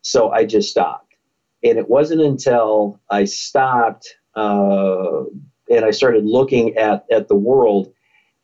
So 0.00 0.32
I 0.32 0.44
just 0.44 0.70
stopped. 0.70 1.14
And 1.62 1.78
it 1.78 1.88
wasn't 1.88 2.22
until 2.22 2.98
I 3.08 3.24
stopped 3.26 4.16
uh, 4.34 5.22
and 5.70 5.84
I 5.84 5.92
started 5.92 6.24
looking 6.24 6.76
at, 6.76 7.06
at 7.12 7.28
the 7.28 7.36
world 7.36 7.92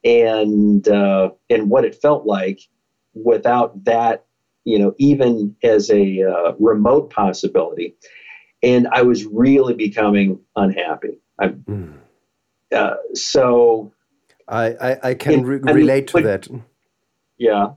and 0.05 0.87
uh, 0.87 1.31
and 1.51 1.69
what 1.71 1.85
it 1.85 2.01
felt 2.01 2.25
like 2.25 2.61
without 3.15 3.85
that, 3.85 4.27
you 4.65 4.79
know, 4.79 4.95
even 4.99 5.57
as 5.63 5.91
a 5.91 6.23
uh, 6.23 6.53
remote 6.59 7.11
possibility. 7.11 7.97
And 8.63 8.89
I 8.89 9.03
was 9.03 9.25
really 9.25 9.75
becoming 9.75 10.41
unhappy. 10.57 11.21
I, 11.39 11.49
mm. 11.49 11.95
so 13.15 13.93
I, 14.49 14.67
I, 14.67 14.99
I 15.11 15.15
can 15.15 15.45
re- 15.45 15.59
relate 15.59 16.13
mean, 16.13 16.23
to 16.25 16.29
that 16.29 16.49
yeah, 17.39 17.69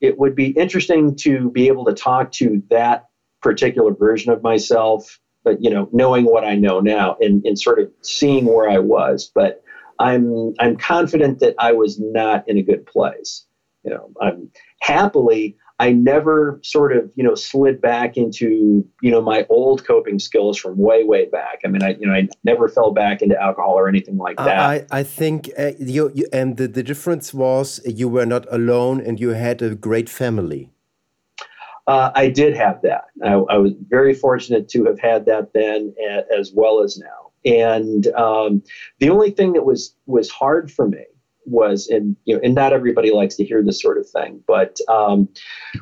it 0.00 0.18
would 0.18 0.34
be 0.34 0.48
interesting 0.48 1.14
to 1.16 1.50
be 1.50 1.68
able 1.68 1.84
to 1.84 1.92
talk 1.92 2.32
to 2.32 2.62
that 2.70 3.06
particular 3.42 3.94
version 3.94 4.32
of 4.32 4.42
myself, 4.42 5.20
but 5.44 5.62
you 5.62 5.70
know, 5.70 5.88
knowing 5.92 6.24
what 6.24 6.44
I 6.44 6.56
know 6.56 6.80
now 6.80 7.16
and, 7.20 7.44
and 7.44 7.58
sort 7.58 7.78
of 7.78 7.90
seeing 8.02 8.46
where 8.46 8.68
I 8.68 8.78
was. 8.78 9.30
But 9.32 9.62
I'm 9.98 10.54
I'm 10.58 10.76
confident 10.76 11.40
that 11.40 11.54
I 11.58 11.72
was 11.72 12.00
not 12.00 12.48
in 12.48 12.56
a 12.56 12.62
good 12.62 12.86
place. 12.86 13.44
You 13.84 13.90
know, 13.90 14.10
I'm 14.20 14.50
happily 14.80 15.56
I 15.80 15.92
never 15.92 16.60
sort 16.62 16.94
of, 16.94 17.10
you 17.14 17.24
know, 17.24 17.34
slid 17.34 17.80
back 17.80 18.18
into, 18.18 18.86
you 19.00 19.10
know, 19.10 19.22
my 19.22 19.46
old 19.48 19.86
coping 19.86 20.18
skills 20.18 20.58
from 20.58 20.76
way, 20.76 21.04
way 21.04 21.24
back. 21.24 21.60
I 21.64 21.68
mean, 21.68 21.82
I, 21.82 21.96
you 21.98 22.06
know, 22.06 22.12
I 22.12 22.28
never 22.44 22.68
fell 22.68 22.90
back 22.92 23.22
into 23.22 23.40
alcohol 23.40 23.78
or 23.78 23.88
anything 23.88 24.18
like 24.18 24.36
that. 24.36 24.58
I, 24.58 24.86
I 24.90 25.02
think 25.02 25.50
uh, 25.58 25.72
you, 25.78 26.12
you, 26.14 26.26
and 26.34 26.58
the, 26.58 26.68
the 26.68 26.82
difference 26.82 27.32
was 27.32 27.80
you 27.86 28.10
were 28.10 28.26
not 28.26 28.44
alone 28.52 29.00
and 29.00 29.18
you 29.18 29.30
had 29.30 29.62
a 29.62 29.74
great 29.74 30.10
family. 30.10 30.70
Uh, 31.86 32.10
I 32.14 32.28
did 32.28 32.54
have 32.54 32.82
that. 32.82 33.06
I, 33.24 33.32
I, 33.32 33.56
was 33.56 33.72
very 33.88 34.12
fortunate 34.12 34.68
to 34.68 34.84
have 34.84 35.00
had 35.00 35.24
that 35.26 35.54
then 35.54 35.94
as 36.38 36.52
well 36.52 36.82
as 36.84 36.98
now. 36.98 37.30
And 37.46 38.06
um, 38.08 38.62
the 38.98 39.08
only 39.08 39.30
thing 39.30 39.54
that 39.54 39.64
was 39.64 39.96
was 40.04 40.28
hard 40.28 40.70
for 40.70 40.86
me 40.86 41.04
was 41.50 41.88
and 41.88 42.16
you 42.24 42.34
know 42.34 42.40
and 42.42 42.54
not 42.54 42.72
everybody 42.72 43.10
likes 43.10 43.36
to 43.36 43.44
hear 43.44 43.62
this 43.62 43.80
sort 43.82 43.98
of 43.98 44.08
thing 44.08 44.40
but 44.46 44.78
um, 44.88 45.28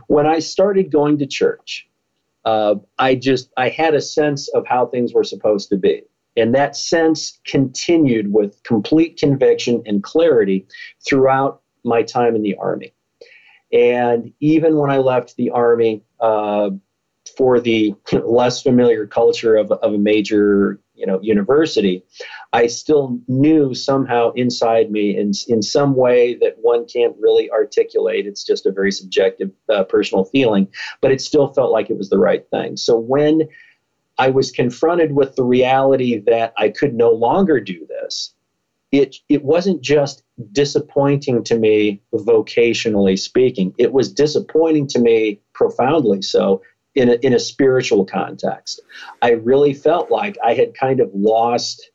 when 0.07 0.27
i 0.27 0.39
started 0.39 0.91
going 0.91 1.19
to 1.19 1.27
church 1.27 1.89
uh, 2.45 2.75
i 2.99 3.15
just 3.15 3.53
i 3.57 3.69
had 3.69 3.95
a 3.95 4.01
sense 4.01 4.49
of 4.49 4.67
how 4.67 4.87
things 4.87 5.13
were 5.13 5.25
supposed 5.25 5.69
to 5.69 5.77
be. 5.77 6.03
And 6.37 6.55
that 6.55 6.77
sense 6.77 7.41
continued 7.45 8.33
with 8.33 8.63
complete 8.63 9.19
conviction 9.19 9.83
and 9.87 10.05
clarity 10.05 10.67
throughout 11.07 11.63
my 11.85 12.03
time 12.03 12.37
in 12.37 12.43
the 12.43 12.55
army. 12.57 12.95
And 13.73 14.33
even 14.41 14.77
when 14.77 14.91
i 14.91 14.99
left 14.99 15.37
the 15.37 15.51
army 15.51 16.05
uh, 16.21 16.71
for 17.37 17.61
the 17.61 17.95
less 18.25 18.63
familiar 18.63 19.07
culture 19.07 19.57
of, 19.57 19.71
of 19.73 19.93
a 19.93 19.99
major 19.99 20.81
you 20.99 21.07
know 21.07 21.19
university 21.23 22.03
i 22.53 22.67
still 22.67 23.19
knew 23.29 23.75
somehow 23.75 24.31
inside 24.33 24.91
me 24.91 25.17
in, 25.17 25.33
in 25.49 25.63
some 25.63 25.95
way 25.95 26.35
that 26.35 26.55
one 26.61 26.85
can't 26.87 27.15
really 27.19 27.51
articulate. 27.51 28.27
It's 28.27 28.45
just 28.45 28.67
a 28.67 28.73
very 28.73 28.93
subjective 28.93 29.51
uh, 29.69 29.85
personal 29.85 30.25
feeling 30.25 30.69
but 31.01 31.13
it 31.13 31.21
still 31.21 31.53
felt 31.53 31.73
like 31.73 31.91
it 31.91 31.97
was 31.97 32.11
the 32.11 32.19
right 32.19 32.45
thing. 32.51 32.77
So 32.77 32.99
when 32.99 33.49
i 34.19 34.29
was 34.29 34.51
confronted 34.51 35.13
with 35.13 35.37
the 35.37 35.45
reality 35.45 36.21
that 36.27 36.53
i 36.59 36.69
could 36.69 36.95
no 36.95 37.11
longer 37.11 37.61
do 37.61 37.87
this 37.89 38.35
it 38.93 39.17
it 39.29 39.45
wasn't 39.45 39.81
just 39.83 40.23
disappointing 40.53 41.45
to 41.45 41.59
me 41.59 42.01
vocationally 42.15 43.19
speaking. 43.19 43.73
It 43.79 43.93
was 43.93 44.13
disappointing 44.13 44.87
to 44.89 44.99
me 44.99 45.41
profoundly 45.53 46.23
so 46.23 46.63
in 46.99 47.09
a, 47.11 47.15
in 47.15 47.33
a 47.33 47.39
spiritual 47.39 48.05
context. 48.05 48.81
I 49.23 49.31
really 49.31 49.73
felt 49.73 50.11
like 50.11 50.37
I 50.45 50.55
had 50.55 50.75
kind 50.75 51.01
of 51.01 51.11
lost 51.15 51.91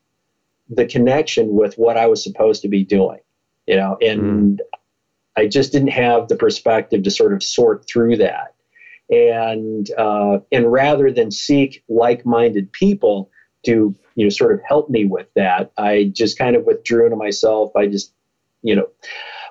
the 0.70 0.86
connection 0.86 1.54
with 1.54 1.76
what 1.78 1.97
I 1.97 2.08
was 2.08 2.24
supposed 2.24 2.62
to 2.62 2.70
be 2.70 2.84
doing, 2.84 3.20
you 3.68 3.76
know, 3.76 3.97
and 4.01 4.58
mm. 4.58 4.60
I 5.36 5.47
just 5.47 5.72
didn't 5.72 5.89
have 5.89 6.30
the 6.30 6.36
perspective 6.36 7.04
to 7.04 7.12
sort 7.12 7.34
of 7.34 7.43
sort 7.43 7.86
through 7.88 8.18
that. 8.18 8.56
And 9.10 9.89
uh, 9.97 10.39
and 10.51 10.72
rather 10.72 11.12
than 11.12 11.30
seek 11.30 11.84
like-minded 11.89 12.72
people 12.72 13.30
to 13.66 13.93
you 14.16 14.26
know 14.26 14.30
sort 14.30 14.54
of 14.54 14.62
help 14.66 14.89
me 14.89 15.06
with 15.06 15.28
that, 15.36 15.72
I 15.78 16.12
just 16.14 16.38
kind 16.38 16.56
of 16.56 16.64
withdrew 16.64 17.06
into 17.06 17.18
myself. 17.18 17.76
I 17.76 17.88
just 17.88 18.14
you 18.62 18.76
know 18.76 18.88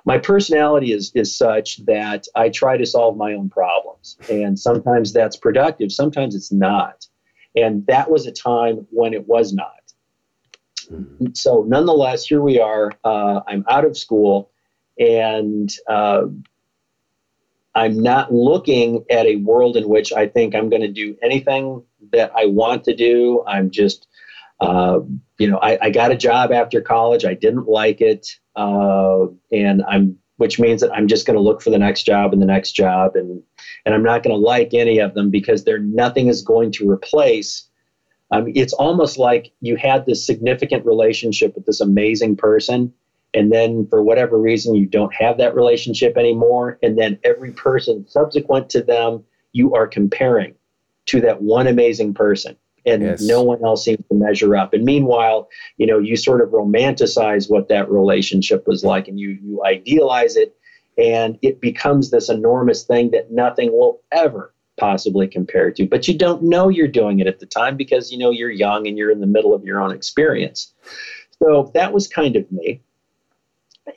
my 0.04 0.18
personality 0.18 0.92
is 0.92 1.12
is 1.14 1.36
such 1.36 1.84
that 1.86 2.26
I 2.34 2.48
try 2.48 2.76
to 2.76 2.86
solve 2.86 3.16
my 3.16 3.34
own 3.34 3.48
problems, 3.48 4.16
and 4.30 4.58
sometimes 4.58 5.12
that's 5.12 5.36
productive, 5.36 5.92
sometimes 5.92 6.34
it's 6.34 6.52
not, 6.52 7.06
and 7.54 7.86
that 7.86 8.10
was 8.10 8.26
a 8.26 8.32
time 8.32 8.86
when 8.90 9.14
it 9.14 9.26
was 9.26 9.52
not. 9.52 9.82
Mm-hmm. 10.90 11.26
So, 11.34 11.64
nonetheless, 11.66 12.26
here 12.26 12.42
we 12.42 12.60
are. 12.60 12.92
Uh, 13.04 13.40
I'm 13.46 13.64
out 13.68 13.84
of 13.84 13.96
school, 13.96 14.50
and 14.98 15.72
uh, 15.88 16.24
I'm 17.74 18.02
not 18.02 18.32
looking 18.32 19.04
at 19.10 19.26
a 19.26 19.36
world 19.36 19.76
in 19.76 19.88
which 19.88 20.12
I 20.12 20.26
think 20.26 20.54
I'm 20.54 20.68
going 20.68 20.82
to 20.82 20.88
do 20.88 21.16
anything 21.22 21.82
that 22.12 22.32
I 22.36 22.46
want 22.46 22.84
to 22.84 22.94
do. 22.94 23.44
I'm 23.46 23.70
just 23.70 24.06
uh, 24.62 25.00
you 25.38 25.50
know, 25.50 25.58
I, 25.58 25.76
I, 25.82 25.90
got 25.90 26.12
a 26.12 26.16
job 26.16 26.52
after 26.52 26.80
college. 26.80 27.24
I 27.24 27.34
didn't 27.34 27.66
like 27.66 28.00
it, 28.00 28.28
uh, 28.54 29.26
and 29.50 29.82
I'm, 29.88 30.16
which 30.36 30.60
means 30.60 30.80
that 30.80 30.94
I'm 30.94 31.08
just 31.08 31.26
going 31.26 31.36
to 31.36 31.42
look 31.42 31.60
for 31.60 31.70
the 31.70 31.78
next 31.78 32.04
job 32.04 32.32
and 32.32 32.40
the 32.40 32.46
next 32.46 32.72
job, 32.72 33.16
and 33.16 33.42
and 33.84 33.94
I'm 33.94 34.04
not 34.04 34.22
going 34.22 34.34
to 34.34 34.40
like 34.40 34.72
any 34.72 34.98
of 34.98 35.14
them 35.14 35.30
because 35.30 35.64
they're 35.64 35.80
nothing 35.80 36.28
is 36.28 36.42
going 36.42 36.70
to 36.72 36.88
replace. 36.88 37.66
Um, 38.30 38.52
it's 38.54 38.72
almost 38.72 39.18
like 39.18 39.52
you 39.60 39.76
had 39.76 40.06
this 40.06 40.24
significant 40.24 40.86
relationship 40.86 41.56
with 41.56 41.66
this 41.66 41.80
amazing 41.80 42.36
person, 42.36 42.94
and 43.34 43.50
then 43.50 43.88
for 43.90 44.00
whatever 44.00 44.38
reason 44.38 44.76
you 44.76 44.86
don't 44.86 45.12
have 45.12 45.38
that 45.38 45.56
relationship 45.56 46.16
anymore, 46.16 46.78
and 46.84 46.96
then 46.96 47.18
every 47.24 47.50
person 47.50 48.06
subsequent 48.06 48.70
to 48.70 48.82
them 48.82 49.24
you 49.52 49.74
are 49.74 49.88
comparing 49.88 50.54
to 51.06 51.20
that 51.20 51.42
one 51.42 51.66
amazing 51.66 52.14
person 52.14 52.56
and 52.84 53.02
yes. 53.02 53.22
no 53.22 53.42
one 53.42 53.64
else 53.64 53.84
seems 53.84 54.04
to 54.08 54.14
measure 54.14 54.56
up. 54.56 54.74
And 54.74 54.84
meanwhile, 54.84 55.48
you 55.76 55.86
know, 55.86 55.98
you 55.98 56.16
sort 56.16 56.40
of 56.40 56.50
romanticize 56.50 57.50
what 57.50 57.68
that 57.68 57.90
relationship 57.90 58.66
was 58.66 58.84
like, 58.84 59.08
and 59.08 59.18
you 59.18 59.38
you 59.42 59.64
idealize 59.64 60.36
it, 60.36 60.56
and 60.98 61.38
it 61.42 61.60
becomes 61.60 62.10
this 62.10 62.28
enormous 62.28 62.84
thing 62.84 63.10
that 63.12 63.30
nothing 63.30 63.72
will 63.72 64.00
ever 64.12 64.54
possibly 64.78 65.28
compare 65.28 65.70
to. 65.70 65.86
But 65.86 66.08
you 66.08 66.16
don't 66.16 66.42
know 66.42 66.68
you're 66.68 66.88
doing 66.88 67.20
it 67.20 67.26
at 67.26 67.38
the 67.40 67.46
time 67.46 67.76
because 67.76 68.10
you 68.10 68.18
know 68.18 68.30
you're 68.30 68.50
young 68.50 68.86
and 68.86 68.96
you're 68.98 69.10
in 69.10 69.20
the 69.20 69.26
middle 69.26 69.54
of 69.54 69.64
your 69.64 69.80
own 69.80 69.92
experience. 69.92 70.72
So 71.42 71.70
that 71.74 71.92
was 71.92 72.08
kind 72.08 72.36
of 72.36 72.50
me. 72.50 72.80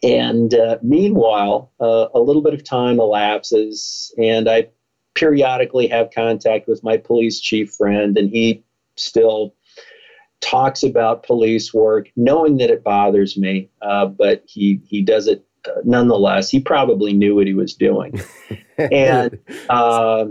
And 0.03 0.53
uh, 0.53 0.77
meanwhile, 0.81 1.71
uh, 1.79 2.07
a 2.13 2.19
little 2.19 2.41
bit 2.41 2.53
of 2.53 2.63
time 2.63 2.99
elapses, 2.99 4.13
and 4.17 4.49
I 4.49 4.69
periodically 5.13 5.87
have 5.87 6.11
contact 6.11 6.67
with 6.67 6.83
my 6.83 6.97
police 6.97 7.39
chief 7.39 7.71
friend, 7.71 8.17
and 8.17 8.29
he 8.29 8.63
still 8.95 9.55
talks 10.41 10.83
about 10.83 11.23
police 11.23 11.73
work, 11.73 12.09
knowing 12.15 12.57
that 12.57 12.69
it 12.69 12.83
bothers 12.83 13.37
me, 13.37 13.69
uh, 13.81 14.05
but 14.05 14.43
he 14.47 14.79
he 14.85 15.01
does 15.01 15.27
it 15.27 15.45
uh, 15.67 15.81
nonetheless. 15.83 16.49
He 16.49 16.59
probably 16.59 17.13
knew 17.13 17.35
what 17.35 17.47
he 17.47 17.53
was 17.53 17.73
doing, 17.73 18.21
and 18.77 19.39
uh, 19.69 20.25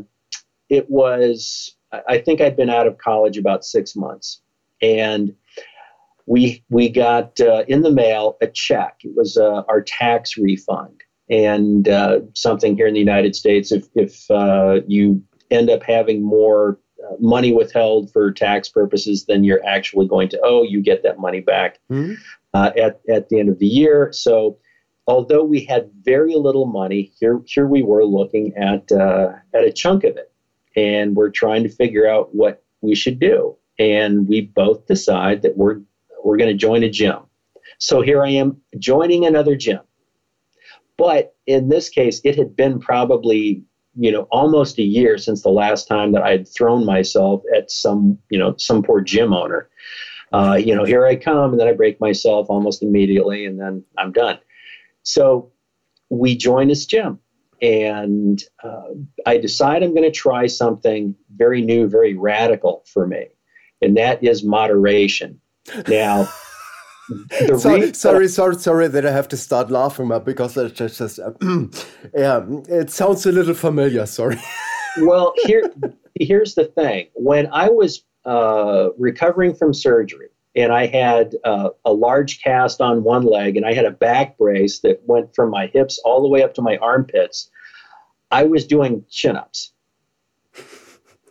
it 0.69 0.89
was. 0.91 1.77
I 2.09 2.19
think 2.19 2.41
I'd 2.41 2.57
been 2.57 2.71
out 2.71 2.89
of 2.89 2.99
college 2.99 3.39
about 3.39 3.65
six 3.65 3.95
months, 3.95 4.41
and 4.83 5.35
we 6.27 6.65
we 6.71 6.89
got 6.89 7.39
uh, 7.41 7.65
in 7.69 7.83
the 7.83 7.91
mail 7.91 8.37
a 8.41 8.47
check. 8.47 8.97
It 9.03 9.15
was 9.17 9.37
uh, 9.37 9.63
our 9.69 9.83
tax 9.83 10.37
refund, 10.37 11.03
and 11.29 11.89
uh, 11.89 12.21
something 12.35 12.77
here 12.77 12.87
in 12.87 12.95
the 12.95 13.01
United 13.01 13.37
States. 13.37 13.73
If 13.73 13.87
if 13.95 14.31
uh, 14.31 14.81
you 14.87 15.23
end 15.51 15.71
up 15.71 15.83
having 15.83 16.23
more 16.23 16.79
money 17.19 17.53
withheld 17.53 18.13
for 18.13 18.33
tax 18.33 18.69
purposes 18.69 19.27
than 19.27 19.45
you're 19.45 19.65
actually 19.67 20.07
going 20.07 20.29
to 20.31 20.41
owe, 20.43 20.63
you 20.63 20.83
get 20.83 21.03
that 21.03 21.19
money 21.19 21.41
back 21.41 21.79
mm-hmm. 21.91 22.15
at 22.55 23.01
at 23.09 23.29
the 23.29 23.39
end 23.41 23.49
of 23.49 23.59
the 23.59 23.67
year. 23.67 24.13
So. 24.13 24.59
Although 25.07 25.45
we 25.45 25.63
had 25.63 25.91
very 26.01 26.35
little 26.35 26.65
money, 26.65 27.13
here 27.21 27.43
here 27.45 27.67
we 27.67 27.83
were 27.83 28.07
looking 28.07 28.57
at 28.57 28.91
at 28.91 29.65
a 29.65 29.71
chunk 29.71 30.03
of 30.03 30.17
it, 30.17 30.33
and 30.77 31.15
we're 31.15 31.29
trying 31.29 31.63
to 31.65 31.69
figure 31.69 32.09
out 32.09 32.35
what 32.35 32.63
we 32.81 32.95
should 32.95 33.19
do. 33.19 33.55
And 33.79 34.27
we 34.27 34.41
both 34.41 34.87
decide 34.87 35.43
that 35.43 35.59
we're 35.59 35.83
we're 36.25 36.39
going 36.39 36.49
to 36.49 36.57
join 36.57 36.83
a 36.85 36.89
gym. 36.89 37.19
So 37.77 38.01
here 38.01 38.25
I 38.25 38.31
am 38.31 38.63
joining 38.79 39.27
another 39.27 39.57
gym. 39.57 39.81
But 40.97 41.35
in 41.47 41.69
this 41.69 41.91
case, 41.91 42.23
it 42.25 42.37
had 42.37 42.57
been 42.57 42.81
probably, 42.81 43.63
you 43.97 44.11
know, 44.11 44.23
almost 44.31 44.79
a 44.79 44.83
year 44.83 45.19
since 45.19 45.43
the 45.43 45.51
last 45.51 45.87
time 45.87 46.13
that 46.13 46.23
I 46.23 46.31
had 46.31 46.49
thrown 46.49 46.85
myself 46.85 47.43
at 47.55 47.71
some, 47.71 48.19
you 48.31 48.39
know, 48.39 48.55
some 48.59 48.83
poor 48.83 49.01
gym 49.01 49.33
owner. 49.33 49.69
Uh, 50.33 50.55
you 50.55 50.75
know, 50.75 50.85
here 50.85 51.07
I 51.07 51.15
come, 51.15 51.53
and 51.53 51.61
then 51.61 51.69
I 51.69 51.73
break 51.73 52.01
myself 52.01 52.49
almost 52.51 52.83
immediately, 52.83 53.47
and 53.47 53.61
then 53.61 53.85
I'm 53.97 54.11
done. 54.11 54.39
So 55.05 55.53
we 56.11 56.37
join 56.37 56.69
this 56.69 56.87
gym, 56.87 57.21
and 57.63 58.43
uh, 58.63 58.95
I 59.27 59.39
decide 59.39 59.83
I'm 59.83 59.95
going 59.95 60.11
to 60.11 60.11
try 60.11 60.49
something 60.49 61.15
very 61.37 61.63
new, 61.63 61.89
very 61.89 62.15
radical 62.15 62.83
for 62.93 63.07
me, 63.07 63.29
and 63.81 63.97
that 63.97 64.25
is 64.25 64.43
moderation. 64.43 65.41
Now, 65.87 66.29
sorry, 67.59 67.93
sorry, 67.95 68.29
sorry, 68.29 68.55
sorry 68.57 68.89
that 68.89 69.07
I 69.07 69.11
have 69.11 69.29
to 69.29 69.37
start 69.37 69.71
laughing, 69.71 70.09
but 70.09 70.25
because 70.25 70.57
it's 70.57 70.77
just, 70.77 70.99
just 70.99 71.19
uh, 71.19 71.33
yeah, 72.15 72.45
it 72.69 72.91
sounds 72.91 73.27
a 73.27 73.33
little 73.33 73.55
familiar. 73.55 74.07
Sorry. 74.07 74.39
well, 75.01 75.33
here, 75.45 75.71
here's 76.15 76.55
the 76.55 76.65
thing. 76.65 77.09
When 77.15 77.49
I 77.53 77.69
was 77.69 78.05
uh, 78.25 78.89
recovering 78.99 79.55
from 79.55 79.75
surgery, 79.75 80.29
and 80.57 80.73
I 80.73 80.87
had 80.87 81.35
uh, 81.45 81.71
a 81.85 81.93
large 81.93 82.41
cast 82.43 82.81
on 82.81 83.03
one 83.03 83.25
leg, 83.25 83.57
and 83.57 83.67
I 83.67 83.75
had 83.75 83.85
a 83.85 83.91
back 83.91 84.39
brace 84.39 84.81
that 84.81 85.03
went 85.07 85.35
from 85.35 85.51
my 85.51 85.67
hips 85.67 85.99
all 86.05 86.23
the 86.23 86.29
way 86.29 86.43
up 86.43 86.55
to 86.55 86.63
my 86.63 86.77
armpits. 86.77 87.51
I 88.31 88.45
was 88.45 88.67
doing 88.67 89.05
chin 89.11 89.37
ups. 89.37 89.73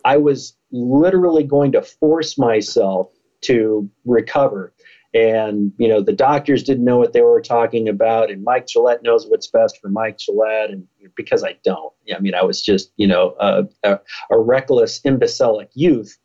I 0.04 0.18
was 0.18 0.54
literally 0.70 1.44
going 1.44 1.72
to 1.72 1.80
force 1.80 2.36
myself 2.36 3.08
to 3.42 3.88
recover. 4.04 4.73
And, 5.14 5.72
you 5.78 5.86
know, 5.86 6.02
the 6.02 6.12
doctors 6.12 6.64
didn't 6.64 6.84
know 6.84 6.98
what 6.98 7.12
they 7.12 7.22
were 7.22 7.40
talking 7.40 7.88
about. 7.88 8.30
And 8.32 8.42
Mike 8.42 8.66
Gillette 8.66 9.04
knows 9.04 9.26
what's 9.28 9.46
best 9.46 9.80
for 9.80 9.88
Mike 9.88 10.18
Gillette. 10.18 10.70
And 10.70 10.88
because 11.14 11.44
I 11.44 11.56
don't, 11.64 11.92
I 12.14 12.18
mean, 12.18 12.34
I 12.34 12.42
was 12.42 12.60
just, 12.60 12.92
you 12.96 13.06
know, 13.06 13.36
a, 13.38 13.62
a, 13.84 14.00
a 14.30 14.38
reckless, 14.38 15.00
imbecilic 15.04 15.70
youth. 15.74 16.18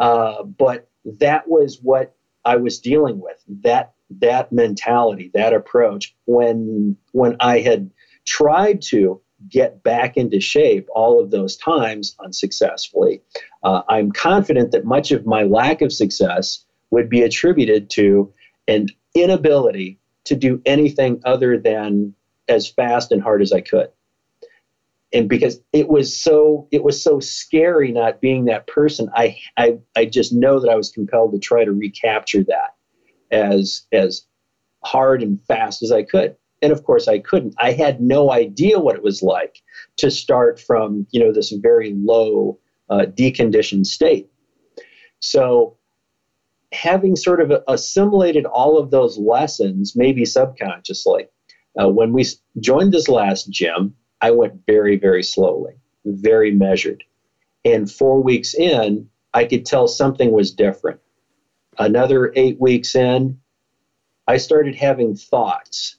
Uh, 0.00 0.42
but 0.42 0.90
that 1.20 1.48
was 1.48 1.78
what 1.82 2.16
I 2.44 2.56
was 2.56 2.80
dealing 2.80 3.20
with 3.20 3.42
that 3.62 3.94
that 4.20 4.52
mentality, 4.52 5.30
that 5.34 5.54
approach. 5.54 6.14
When 6.26 6.96
when 7.12 7.36
I 7.38 7.60
had 7.60 7.90
tried 8.26 8.82
to 8.82 9.20
get 9.48 9.82
back 9.82 10.16
into 10.16 10.40
shape 10.40 10.88
all 10.94 11.20
of 11.20 11.30
those 11.30 11.56
times 11.56 12.14
unsuccessfully. 12.24 13.22
Uh, 13.62 13.82
I'm 13.88 14.12
confident 14.12 14.70
that 14.72 14.84
much 14.84 15.10
of 15.10 15.26
my 15.26 15.42
lack 15.42 15.82
of 15.82 15.92
success 15.92 16.64
would 16.92 17.08
be 17.08 17.22
attributed 17.22 17.90
to 17.90 18.32
an 18.68 18.86
inability 19.14 19.98
to 20.24 20.36
do 20.36 20.62
anything 20.64 21.20
other 21.24 21.58
than 21.58 22.14
as 22.48 22.68
fast 22.68 23.10
and 23.10 23.20
hard 23.20 23.42
as 23.42 23.50
I 23.50 23.62
could. 23.62 23.88
And 25.12 25.28
because 25.28 25.60
it 25.72 25.88
was 25.88 26.16
so 26.16 26.68
it 26.70 26.84
was 26.84 27.02
so 27.02 27.18
scary 27.18 27.92
not 27.92 28.20
being 28.20 28.44
that 28.44 28.66
person, 28.66 29.10
I 29.14 29.38
I, 29.56 29.78
I 29.96 30.04
just 30.04 30.32
know 30.32 30.60
that 30.60 30.70
I 30.70 30.76
was 30.76 30.90
compelled 30.90 31.32
to 31.32 31.38
try 31.38 31.64
to 31.64 31.72
recapture 31.72 32.44
that 32.44 32.74
as 33.30 33.82
as 33.92 34.26
hard 34.84 35.22
and 35.22 35.42
fast 35.46 35.82
as 35.82 35.92
I 35.92 36.02
could. 36.02 36.36
And 36.62 36.72
of 36.72 36.84
course 36.84 37.08
i 37.08 37.18
couldn't. 37.18 37.54
I 37.58 37.72
had 37.72 38.00
no 38.00 38.30
idea 38.30 38.78
what 38.78 38.96
it 38.96 39.02
was 39.02 39.22
like 39.22 39.62
to 39.96 40.10
start 40.10 40.60
from 40.60 41.06
you 41.10 41.20
know 41.20 41.32
this 41.32 41.50
very 41.50 41.94
low 41.94 42.58
uh, 42.88 43.06
deconditioned 43.06 43.86
state. 43.86 44.30
So 45.20 45.76
having 46.72 47.16
sort 47.16 47.40
of 47.40 47.52
assimilated 47.68 48.46
all 48.46 48.78
of 48.78 48.90
those 48.90 49.18
lessons 49.18 49.94
maybe 49.96 50.24
subconsciously 50.24 51.26
uh, 51.80 51.88
when 51.88 52.12
we 52.12 52.24
joined 52.60 52.92
this 52.92 53.08
last 53.08 53.50
gym 53.50 53.94
i 54.20 54.30
went 54.30 54.54
very 54.66 54.96
very 54.96 55.22
slowly 55.22 55.74
very 56.04 56.50
measured 56.50 57.04
and 57.64 57.90
four 57.90 58.22
weeks 58.22 58.54
in 58.54 59.08
i 59.34 59.44
could 59.44 59.66
tell 59.66 59.86
something 59.86 60.32
was 60.32 60.52
different 60.52 61.00
another 61.78 62.32
eight 62.36 62.60
weeks 62.60 62.94
in 62.94 63.38
i 64.26 64.36
started 64.36 64.74
having 64.74 65.14
thoughts 65.14 65.96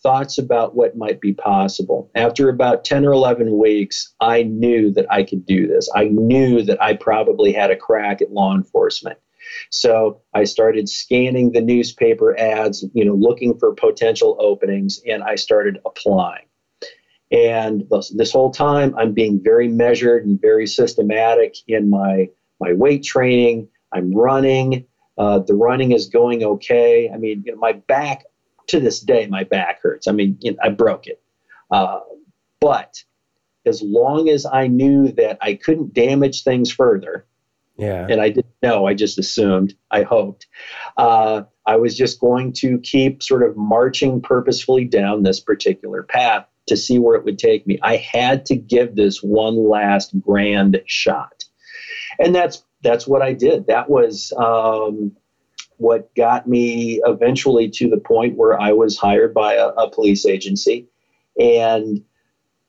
thoughts 0.00 0.38
about 0.38 0.74
what 0.76 0.96
might 0.96 1.20
be 1.20 1.32
possible. 1.32 2.10
After 2.14 2.48
about 2.48 2.84
10 2.84 3.04
or 3.04 3.12
11 3.12 3.58
weeks, 3.58 4.14
I 4.20 4.44
knew 4.44 4.92
that 4.92 5.10
I 5.10 5.24
could 5.24 5.44
do 5.44 5.66
this. 5.66 5.90
I 5.94 6.04
knew 6.04 6.62
that 6.62 6.80
I 6.80 6.94
probably 6.94 7.52
had 7.52 7.70
a 7.70 7.76
crack 7.76 8.22
at 8.22 8.32
law 8.32 8.54
enforcement. 8.54 9.18
So 9.70 10.20
I 10.34 10.44
started 10.44 10.88
scanning 10.88 11.52
the 11.52 11.60
newspaper 11.60 12.38
ads, 12.38 12.84
you 12.92 13.04
know, 13.04 13.14
looking 13.14 13.58
for 13.58 13.74
potential 13.74 14.36
openings, 14.38 15.00
and 15.06 15.22
I 15.22 15.36
started 15.36 15.78
applying. 15.84 16.44
And 17.30 17.84
this, 17.90 18.32
whole 18.32 18.50
time, 18.50 18.94
I'm 18.96 19.12
being 19.12 19.40
very 19.42 19.68
measured 19.68 20.24
and 20.24 20.40
very 20.40 20.66
systematic 20.66 21.56
in 21.66 21.90
my 21.90 22.28
my 22.60 22.72
weight 22.72 23.04
training. 23.04 23.68
I'm 23.92 24.12
running. 24.12 24.86
Uh, 25.18 25.40
the 25.40 25.54
running 25.54 25.92
is 25.92 26.06
going 26.06 26.42
okay. 26.42 27.10
I 27.12 27.16
mean, 27.16 27.42
you 27.44 27.52
know, 27.52 27.58
my 27.58 27.72
back 27.72 28.24
to 28.68 28.80
this 28.80 29.00
day, 29.00 29.26
my 29.26 29.44
back 29.44 29.82
hurts. 29.82 30.06
I 30.06 30.12
mean, 30.12 30.38
you 30.40 30.52
know, 30.52 30.58
I 30.62 30.70
broke 30.70 31.06
it. 31.06 31.20
Uh, 31.70 32.00
but 32.60 33.02
as 33.66 33.82
long 33.82 34.28
as 34.28 34.46
I 34.46 34.66
knew 34.66 35.12
that 35.12 35.38
I 35.40 35.54
couldn't 35.54 35.94
damage 35.94 36.44
things 36.44 36.70
further, 36.70 37.26
yeah, 37.78 38.06
and 38.08 38.20
I 38.20 38.28
didn't 38.28 38.54
know, 38.62 38.86
I 38.86 38.94
just 38.94 39.18
assumed, 39.18 39.74
I 39.90 40.02
hoped, 40.02 40.46
uh, 40.96 41.42
I 41.66 41.76
was 41.76 41.96
just 41.96 42.20
going 42.20 42.52
to 42.54 42.78
keep 42.80 43.22
sort 43.22 43.42
of 43.42 43.56
marching 43.56 44.20
purposefully 44.20 44.84
down 44.84 45.22
this 45.22 45.40
particular 45.40 46.02
path 46.02 46.46
to 46.66 46.76
see 46.76 46.98
where 46.98 47.16
it 47.16 47.24
would 47.24 47.38
take 47.38 47.66
me. 47.66 47.78
I 47.82 47.96
had 47.96 48.44
to 48.46 48.56
give 48.56 48.96
this 48.96 49.22
one 49.22 49.68
last 49.68 50.18
grand 50.20 50.82
shot, 50.86 51.44
and 52.18 52.34
that's 52.34 52.62
that's 52.82 53.06
what 53.06 53.22
I 53.22 53.32
did. 53.32 53.66
That 53.66 53.88
was 53.88 54.32
um, 54.36 55.16
what 55.78 56.14
got 56.14 56.46
me 56.46 57.00
eventually 57.04 57.70
to 57.70 57.88
the 57.88 57.98
point 57.98 58.36
where 58.36 58.60
I 58.60 58.72
was 58.72 58.98
hired 58.98 59.32
by 59.32 59.54
a, 59.54 59.68
a 59.68 59.90
police 59.90 60.26
agency. 60.26 60.88
And 61.40 62.04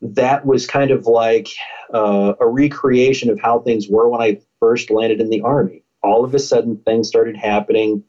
that 0.02 0.46
was 0.46 0.66
kind 0.66 0.92
of 0.92 1.06
like 1.06 1.50
uh, 1.94 2.34
a 2.40 2.48
recreation 2.48 3.30
of 3.30 3.40
how 3.40 3.60
things 3.60 3.88
were 3.90 4.08
when 4.08 4.22
I 4.22 4.40
first 4.60 4.90
landed 4.90 5.22
in 5.22 5.30
the 5.30 5.42
Army. 5.42 5.84
All 6.02 6.24
of 6.24 6.34
a 6.34 6.40
sudden, 6.40 6.78
things 6.78 7.08
started 7.08 7.36
happening 7.36 8.04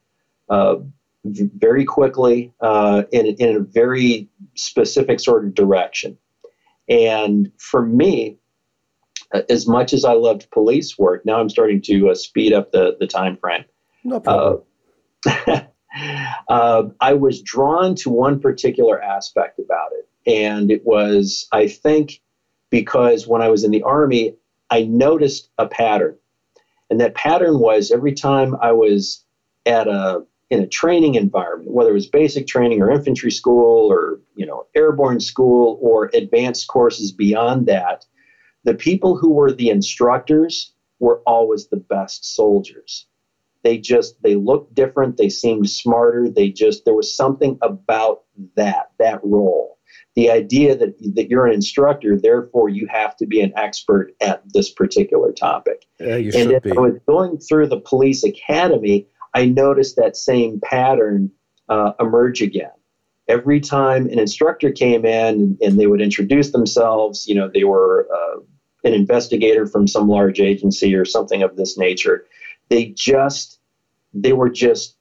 uh, 0.49 0.77
very 1.25 1.85
quickly 1.85 2.53
uh, 2.61 3.03
in, 3.13 3.27
in 3.27 3.57
a 3.57 3.61
very 3.61 4.29
specific 4.55 5.21
sort 5.21 5.45
of 5.45 5.55
direction. 5.55 6.17
And 6.89 7.53
for 7.59 7.85
me, 7.85 8.39
as 9.49 9.67
much 9.67 9.93
as 9.93 10.05
I 10.05 10.13
loved 10.13 10.51
police 10.51 10.99
work, 10.99 11.25
now 11.25 11.41
I'm 11.41 11.49
starting 11.49 11.81
to 11.83 12.11
uh, 12.11 12.15
speed 12.15 12.53
up 12.53 12.73
the, 12.73 12.97
the 12.99 13.07
time 13.07 13.37
frame. 13.37 13.65
No 14.03 14.21
problem. 14.21 14.63
Uh, 15.27 15.61
uh, 16.49 16.89
I 17.01 17.15
was 17.15 17.43
drawn 17.43 17.95
to 17.97 18.11
one 18.11 18.41
particular 18.41 19.01
aspect 19.01 19.59
about 19.59 19.91
it, 19.93 20.09
And 20.31 20.71
it 20.71 20.85
was, 20.85 21.47
I 21.53 21.69
think, 21.69 22.21
because 22.71 23.27
when 23.27 23.43
I 23.43 23.49
was 23.49 23.65
in 23.65 23.71
the 23.71 23.83
Army, 23.83 24.35
I 24.71 24.83
noticed 24.83 25.51
a 25.59 25.67
pattern. 25.67 26.17
And 26.91 27.01
that 27.01 27.15
pattern 27.15 27.61
was 27.61 27.91
every 27.91 28.13
time 28.13 28.55
I 28.61 28.73
was 28.73 29.25
at 29.67 29.87
a 29.87 30.21
in 30.51 30.61
a 30.61 30.67
training 30.67 31.15
environment, 31.15 31.73
whether 31.73 31.91
it 31.91 31.95
was 31.95 32.09
basic 32.09 32.49
training 32.49 32.83
or 32.83 32.91
infantry 32.91 33.31
school 33.31 33.91
or 33.91 34.19
you 34.35 34.45
know 34.45 34.67
airborne 34.75 35.21
school 35.21 35.79
or 35.81 36.11
advanced 36.13 36.67
courses 36.67 37.13
beyond 37.13 37.67
that, 37.67 38.05
the 38.65 38.75
people 38.75 39.17
who 39.17 39.31
were 39.31 39.53
the 39.53 39.71
instructors 39.71 40.73
were 40.99 41.21
always 41.27 41.67
the 41.69 41.77
best 41.77 42.35
soldiers. 42.35 43.07
They 43.63 43.79
just 43.79 44.15
they 44.23 44.35
looked 44.35 44.75
different, 44.75 45.17
they 45.17 45.29
seemed 45.29 45.69
smarter, 45.69 46.29
they 46.29 46.49
just 46.49 46.85
there 46.85 46.95
was 46.95 47.15
something 47.15 47.57
about 47.63 48.23
that 48.57 48.91
that 48.99 49.21
role. 49.23 49.79
The 50.17 50.31
idea 50.31 50.77
that 50.77 50.99
that 51.15 51.31
you're 51.31 51.47
an 51.47 51.55
instructor, 51.55 52.19
therefore 52.19 52.69
you 52.69 52.87
have 52.89 53.17
to 53.17 53.27
be 53.27 53.41
an 53.41 53.53
expert 53.57 54.13
at 54.21 54.43
this 54.53 54.71
particular 54.71 55.33
topic. 55.33 55.87
Yeah, 55.99 56.17
you 56.17 56.33
and 56.35 56.51
should 56.51 56.63
be. 56.63 56.71
I 56.73 56.81
was 56.81 56.99
going 57.07 57.39
through 57.39 57.69
the 57.69 57.81
police 57.81 58.25
academy, 58.25 59.07
I 59.35 59.47
noticed 59.47 59.97
that 59.97 60.17
same 60.17 60.61
pattern 60.61 61.31
uh, 61.69 61.93
emerge 62.01 62.43
again. 62.43 62.71
Every 63.29 63.61
time 63.61 64.07
an 64.07 64.19
instructor 64.19 64.73
came 64.73 65.05
in 65.05 65.57
and 65.63 65.79
they 65.79 65.87
would 65.87 66.01
introduce 66.01 66.51
themselves, 66.51 67.29
you 67.29 67.35
know, 67.35 67.49
they 67.53 67.65
were 67.65 68.09
uh, 68.13 68.41
an 68.83 68.93
investigator 68.93 69.67
from 69.67 69.87
some 69.87 70.09
large 70.09 70.41
agency 70.41 70.95
or 70.95 71.05
something 71.05 71.43
of 71.43 71.57
this 71.57 71.79
nature. 71.79 72.27
They 72.71 72.87
just, 72.87 73.61
they 74.13 74.33
were 74.33 74.51
just 74.51 74.97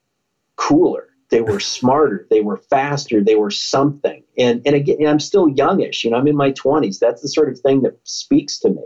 cooler. 0.58 1.08
They 1.32 1.42
were 1.42 1.60
smarter. 1.60 2.28
They 2.30 2.42
were 2.42 2.58
faster. 2.58 3.24
They 3.24 3.36
were 3.36 3.52
something. 3.52 4.24
And 4.40 4.62
and 4.66 4.76
again, 4.76 5.06
I'm 5.06 5.20
still 5.20 5.50
youngish. 5.50 6.04
You 6.04 6.12
know, 6.12 6.18
I'm 6.18 6.28
in 6.28 6.36
my 6.36 6.52
20s. 6.52 7.00
That's 7.00 7.22
the 7.22 7.28
sort 7.28 7.50
of 7.50 7.60
thing 7.60 7.82
that 7.82 8.00
speaks 8.06 8.58
to 8.60 8.70
me. 8.70 8.84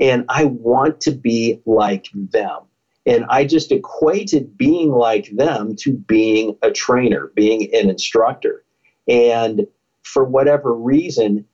And 0.00 0.24
I 0.28 0.44
want 0.44 1.00
to 1.02 1.10
be 1.10 1.60
like 1.66 2.08
them. 2.14 2.60
And 3.04 3.24
I 3.28 3.44
just 3.44 3.72
equated 3.72 4.56
being 4.56 4.92
like 4.92 5.28
them 5.32 5.74
to 5.76 5.92
being 5.92 6.56
a 6.62 6.70
trainer, 6.70 7.32
being 7.34 7.74
an 7.74 7.90
instructor. 7.90 8.64
And 9.08 9.66
for 10.04 10.24
whatever 10.24 10.72
reason, 10.72 11.44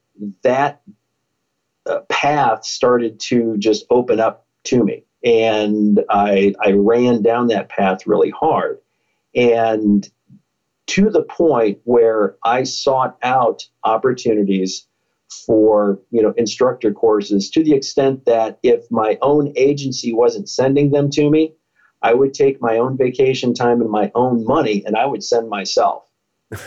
that 0.42 0.82
uh, 1.86 2.00
path 2.10 2.64
started 2.66 3.18
to 3.20 3.56
just 3.58 3.86
open 3.90 4.20
up 4.20 4.46
to 4.64 4.84
me. 4.84 5.04
And 5.24 6.04
I, 6.10 6.54
I 6.62 6.72
ran 6.72 7.22
down 7.22 7.48
that 7.48 7.70
path 7.70 8.06
really 8.06 8.30
hard. 8.30 8.78
And 9.34 10.08
to 10.88 11.10
the 11.10 11.22
point 11.22 11.78
where 11.84 12.34
I 12.42 12.64
sought 12.64 13.16
out 13.22 13.62
opportunities 13.84 14.86
for 15.46 15.98
you 16.10 16.22
know 16.22 16.32
instructor 16.36 16.90
courses 16.90 17.50
to 17.50 17.62
the 17.62 17.74
extent 17.74 18.24
that 18.24 18.58
if 18.62 18.80
my 18.90 19.16
own 19.20 19.52
agency 19.56 20.12
wasn't 20.12 20.48
sending 20.48 20.90
them 20.90 21.10
to 21.10 21.28
me 21.28 21.52
i 22.02 22.14
would 22.14 22.32
take 22.32 22.60
my 22.60 22.78
own 22.78 22.96
vacation 22.96 23.52
time 23.52 23.80
and 23.80 23.90
my 23.90 24.10
own 24.14 24.44
money 24.44 24.82
and 24.86 24.96
i 24.96 25.04
would 25.04 25.22
send 25.22 25.48
myself. 25.48 26.02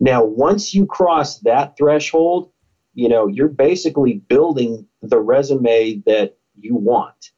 Now 0.00 0.24
once 0.24 0.74
you 0.74 0.84
cross 0.84 1.38
that 1.38 1.76
threshold 1.78 2.48
you 2.94 3.08
know 3.08 3.28
you're 3.28 3.46
basically 3.48 4.14
building 4.14 4.84
the 5.00 5.20
resume 5.20 6.02
that 6.04 6.34
you 6.58 6.74
want 6.74 7.30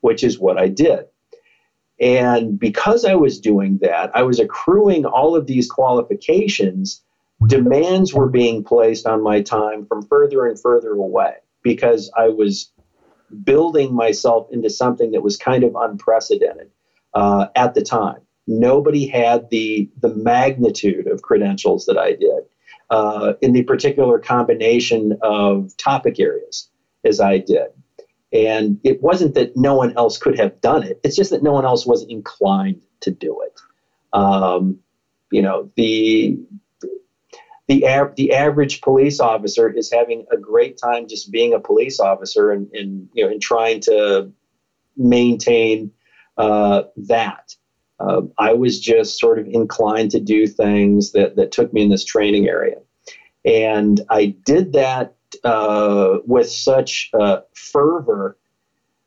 which 0.00 0.24
is 0.24 0.38
what 0.38 0.58
i 0.58 0.66
did 0.66 1.04
and 2.00 2.58
because 2.58 3.04
i 3.04 3.14
was 3.14 3.38
doing 3.38 3.78
that 3.80 4.10
i 4.14 4.22
was 4.22 4.38
accruing 4.38 5.04
all 5.04 5.36
of 5.36 5.46
these 5.46 5.68
qualifications 5.68 7.00
demands 7.46 8.14
were 8.14 8.28
being 8.28 8.62
placed 8.62 9.06
on 9.06 9.22
my 9.22 9.40
time 9.40 9.84
from 9.84 10.02
further 10.02 10.46
and 10.46 10.58
further 10.58 10.92
away 10.92 11.34
because 11.62 12.10
I 12.16 12.28
was 12.28 12.70
building 13.42 13.94
myself 13.94 14.46
into 14.50 14.70
something 14.70 15.10
that 15.12 15.22
was 15.22 15.36
kind 15.36 15.64
of 15.64 15.74
unprecedented 15.74 16.70
uh, 17.14 17.46
at 17.56 17.74
the 17.74 17.82
time. 17.82 18.20
Nobody 18.46 19.06
had 19.06 19.48
the 19.50 19.88
the 20.00 20.08
magnitude 20.08 21.06
of 21.06 21.22
credentials 21.22 21.86
that 21.86 21.96
I 21.96 22.12
did 22.12 22.44
uh, 22.90 23.32
in 23.40 23.52
the 23.52 23.62
particular 23.62 24.18
combination 24.18 25.14
of 25.22 25.74
topic 25.78 26.20
areas 26.20 26.68
as 27.04 27.20
I 27.20 27.38
did. 27.38 27.68
And 28.34 28.80
it 28.82 29.00
wasn't 29.00 29.34
that 29.34 29.56
no 29.56 29.76
one 29.76 29.96
else 29.96 30.18
could 30.18 30.36
have 30.38 30.60
done 30.60 30.82
it. 30.82 30.98
It's 31.04 31.14
just 31.14 31.30
that 31.30 31.42
no 31.44 31.52
one 31.52 31.64
else 31.64 31.86
was 31.86 32.04
inclined 32.08 32.82
to 33.00 33.12
do 33.12 33.40
it. 33.42 33.60
Um, 34.12 34.80
you 35.30 35.40
know, 35.40 35.70
the 35.76 36.36
the 37.68 37.86
av- 37.86 38.14
the 38.16 38.32
average 38.32 38.80
police 38.80 39.20
officer 39.20 39.70
is 39.70 39.90
having 39.90 40.26
a 40.30 40.36
great 40.36 40.76
time 40.76 41.08
just 41.08 41.30
being 41.30 41.54
a 41.54 41.60
police 41.60 41.98
officer 42.00 42.50
and, 42.50 42.68
and 42.72 43.08
you 43.14 43.24
know 43.24 43.30
and 43.30 43.40
trying 43.40 43.80
to 43.80 44.30
maintain 44.96 45.90
uh, 46.36 46.82
that. 46.96 47.54
Uh, 48.00 48.22
I 48.38 48.52
was 48.52 48.80
just 48.80 49.20
sort 49.20 49.38
of 49.38 49.46
inclined 49.46 50.10
to 50.10 50.20
do 50.20 50.46
things 50.48 51.12
that 51.12 51.36
that 51.36 51.52
took 51.52 51.72
me 51.72 51.82
in 51.82 51.88
this 51.88 52.04
training 52.04 52.48
area, 52.48 52.76
and 53.44 54.00
I 54.10 54.34
did 54.44 54.72
that 54.72 55.14
uh, 55.44 56.18
with 56.26 56.50
such 56.50 57.10
uh, 57.18 57.40
fervor 57.54 58.36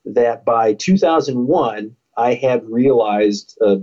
that 0.06 0.46
by 0.46 0.74
2001 0.74 1.96
I 2.16 2.34
had 2.34 2.68
realized 2.70 3.58
a, 3.62 3.82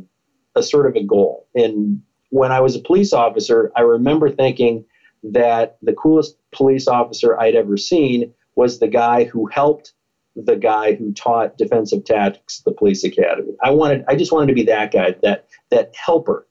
a 0.55 0.62
sort 0.62 0.86
of 0.86 0.97
a 0.97 1.03
goal 1.05 1.47
and 1.55 2.03
when 2.34 2.51
I 2.51 2.59
was 2.59 2.74
a 2.74 2.80
police 2.80 3.12
officer, 3.12 3.70
I 3.76 3.82
remember 3.82 4.28
thinking 4.28 4.84
that 5.22 5.76
the 5.82 5.92
coolest 5.92 6.36
police 6.51 6.88
officer 6.88 7.38
I'd 7.38 7.55
ever 7.55 7.76
seen 7.76 8.34
was 8.57 8.80
the 8.80 8.88
guy 8.88 9.22
who 9.22 9.47
helped 9.47 9.92
the 10.34 10.57
guy 10.57 10.95
who 10.95 11.12
taught 11.12 11.57
defensive 11.57 12.05
tactics 12.05 12.59
at 12.59 12.64
the 12.64 12.72
police 12.72 13.05
academy. 13.05 13.53
I 13.62 13.70
wanted, 13.70 14.05
I 14.09 14.16
just 14.16 14.32
wanted 14.32 14.49
to 14.49 14.55
be 14.55 14.64
that 14.64 14.92
guy, 14.92 15.14
that 15.22 15.47
that 15.70 15.95
helper, 15.95 16.49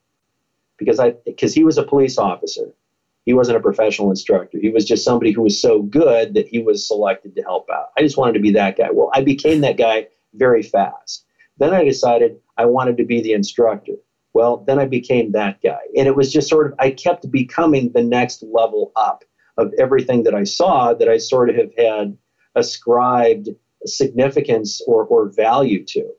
because 0.78 1.02
I 1.02 1.16
because 1.26 1.54
he 1.54 1.66
was 1.66 1.78
a 1.78 1.84
police 1.84 2.18
officer. 2.18 2.72
He 3.26 3.34
wasn't 3.34 3.58
a 3.58 3.62
professional 3.62 4.10
instructor. 4.10 4.58
He 4.60 4.70
was 4.70 4.86
just 4.86 5.06
somebody 5.06 5.32
who 5.32 5.44
was 5.44 5.60
so 5.60 5.82
good 5.82 6.34
that 6.34 6.48
he 6.48 6.60
was 6.60 6.88
selected 6.88 7.36
to 7.36 7.42
help 7.42 7.70
out. 7.70 7.88
I 7.98 8.02
just 8.02 8.18
wanted 8.18 8.34
to 8.34 8.40
be 8.40 8.52
that 8.52 8.78
guy. 8.78 8.90
Well, 8.92 9.12
I 9.14 9.22
became 9.22 9.62
that 9.62 9.78
guy 9.78 10.08
very 10.34 10.64
fast. 10.64 11.26
Then 11.58 11.74
I 11.74 11.84
decided 11.84 12.38
I 12.58 12.66
wanted 12.66 12.98
to 12.98 13.06
be 13.06 13.22
the 13.22 13.34
instructor. 13.34 13.94
Well, 14.34 14.64
then 14.68 14.80
I 14.80 14.86
became 14.86 15.32
that 15.32 15.62
guy. 15.62 15.80
And 15.96 16.08
it 16.08 16.16
was 16.16 16.34
just 16.34 16.50
sort 16.50 16.68
of, 16.68 16.74
I 16.80 16.92
kept 16.92 17.32
becoming 17.32 17.92
the 17.92 18.04
next 18.04 18.44
level 18.44 18.92
up 18.96 19.24
of 19.58 19.72
everything 19.80 20.24
that 20.24 20.34
I 20.34 20.44
saw 20.44 20.94
that 20.94 21.08
I 21.08 21.18
sort 21.18 21.50
of 21.50 21.56
have 21.56 21.72
had 21.78 22.18
ascribed 22.56 23.50
significance 23.86 24.82
or, 24.88 25.06
or 25.06 25.30
value 25.30 25.86
to. 25.86 26.10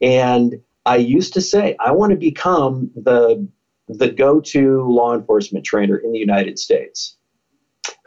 And 0.00 0.60
I 0.84 0.96
used 0.96 1.32
to 1.34 1.40
say, 1.40 1.76
I 1.78 1.92
want 1.92 2.10
to 2.10 2.16
become 2.16 2.90
the, 2.94 3.48
the 3.88 4.08
go 4.08 4.40
to 4.40 4.82
law 4.88 5.14
enforcement 5.14 5.64
trainer 5.64 5.96
in 5.96 6.12
the 6.12 6.18
United 6.18 6.58
States. 6.58 7.16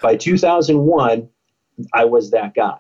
By 0.01 0.15
2001, 0.15 1.27
I 1.93 2.05
was 2.05 2.31
that 2.31 2.53
guy. 2.53 2.79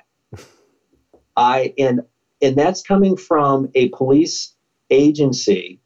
I, 1.35 1.73
and, 1.77 2.01
and 2.41 2.55
that's 2.55 2.81
coming 2.81 3.15
from 3.15 3.69
a 3.75 3.89
police 3.89 4.53
agency 4.89 5.79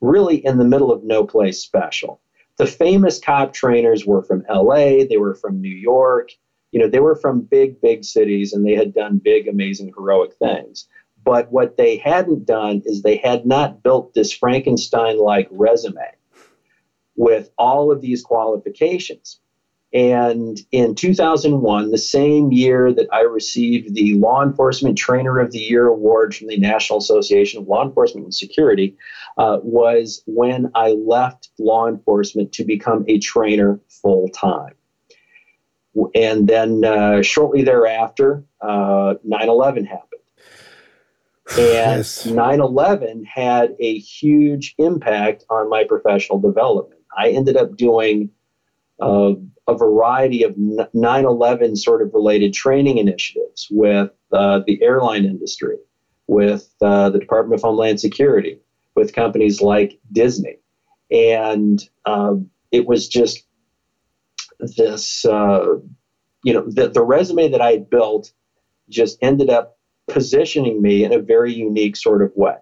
really 0.00 0.44
in 0.44 0.58
the 0.58 0.64
middle 0.64 0.92
of 0.92 1.02
no 1.02 1.24
place 1.24 1.60
special. 1.60 2.20
The 2.56 2.66
famous 2.66 3.18
cop 3.18 3.52
trainers 3.52 4.04
were 4.04 4.22
from 4.22 4.44
LA, 4.50 5.04
they 5.08 5.16
were 5.16 5.34
from 5.34 5.60
New 5.60 5.74
York, 5.74 6.30
you 6.72 6.80
know, 6.80 6.88
they 6.88 7.00
were 7.00 7.16
from 7.16 7.40
big, 7.40 7.80
big 7.80 8.04
cities 8.04 8.52
and 8.52 8.66
they 8.66 8.74
had 8.74 8.92
done 8.92 9.18
big, 9.18 9.48
amazing, 9.48 9.92
heroic 9.96 10.34
things. 10.38 10.86
But 11.24 11.50
what 11.50 11.76
they 11.76 11.96
hadn't 11.96 12.46
done 12.46 12.82
is 12.84 13.02
they 13.02 13.16
had 13.16 13.46
not 13.46 13.82
built 13.82 14.14
this 14.14 14.32
Frankenstein 14.32 15.18
like 15.18 15.48
resume 15.50 16.17
with 17.18 17.50
all 17.58 17.90
of 17.90 18.00
these 18.00 18.22
qualifications. 18.22 19.40
And 19.92 20.58
in 20.70 20.94
2001, 20.94 21.90
the 21.90 21.98
same 21.98 22.52
year 22.52 22.92
that 22.92 23.08
I 23.12 23.22
received 23.22 23.94
the 23.94 24.14
Law 24.14 24.42
Enforcement 24.42 24.96
Trainer 24.96 25.38
of 25.40 25.50
the 25.50 25.58
Year 25.58 25.86
award 25.86 26.36
from 26.36 26.46
the 26.46 26.58
National 26.58 27.00
Association 27.00 27.60
of 27.60 27.66
Law 27.66 27.84
Enforcement 27.84 28.24
and 28.26 28.34
Security, 28.34 28.96
uh, 29.36 29.58
was 29.62 30.22
when 30.26 30.70
I 30.74 30.92
left 30.92 31.48
law 31.58 31.88
enforcement 31.88 32.52
to 32.52 32.64
become 32.64 33.04
a 33.08 33.18
trainer 33.18 33.80
full 33.88 34.28
time. 34.28 34.74
And 36.14 36.46
then 36.46 36.84
uh, 36.84 37.22
shortly 37.22 37.62
thereafter, 37.64 38.44
uh, 38.60 39.14
9 39.24 39.48
11 39.48 39.86
happened. 39.86 40.04
And 41.58 42.26
9 42.36 42.60
11 42.60 43.24
had 43.24 43.74
a 43.80 43.98
huge 43.98 44.74
impact 44.78 45.44
on 45.50 45.68
my 45.68 45.82
professional 45.82 46.38
development. 46.38 46.97
I 47.16 47.30
ended 47.30 47.56
up 47.56 47.76
doing 47.76 48.30
uh, 49.00 49.32
a 49.66 49.76
variety 49.76 50.42
of 50.42 50.54
9 50.56 50.88
11 51.24 51.76
sort 51.76 52.02
of 52.02 52.12
related 52.14 52.52
training 52.52 52.98
initiatives 52.98 53.68
with 53.70 54.10
uh, 54.32 54.60
the 54.66 54.82
airline 54.82 55.24
industry, 55.24 55.76
with 56.26 56.72
uh, 56.80 57.10
the 57.10 57.18
Department 57.18 57.60
of 57.60 57.62
Homeland 57.62 58.00
Security, 58.00 58.58
with 58.94 59.12
companies 59.12 59.60
like 59.60 59.98
Disney. 60.12 60.58
And 61.10 61.82
um, 62.06 62.50
it 62.72 62.86
was 62.86 63.08
just 63.08 63.44
this, 64.60 65.24
uh, 65.24 65.76
you 66.44 66.52
know, 66.52 66.64
the, 66.66 66.88
the 66.88 67.02
resume 67.02 67.48
that 67.48 67.60
I 67.60 67.72
had 67.72 67.90
built 67.90 68.32
just 68.88 69.18
ended 69.22 69.50
up 69.50 69.78
positioning 70.08 70.80
me 70.80 71.04
in 71.04 71.12
a 71.12 71.18
very 71.18 71.52
unique 71.52 71.96
sort 71.96 72.22
of 72.22 72.32
way. 72.34 72.56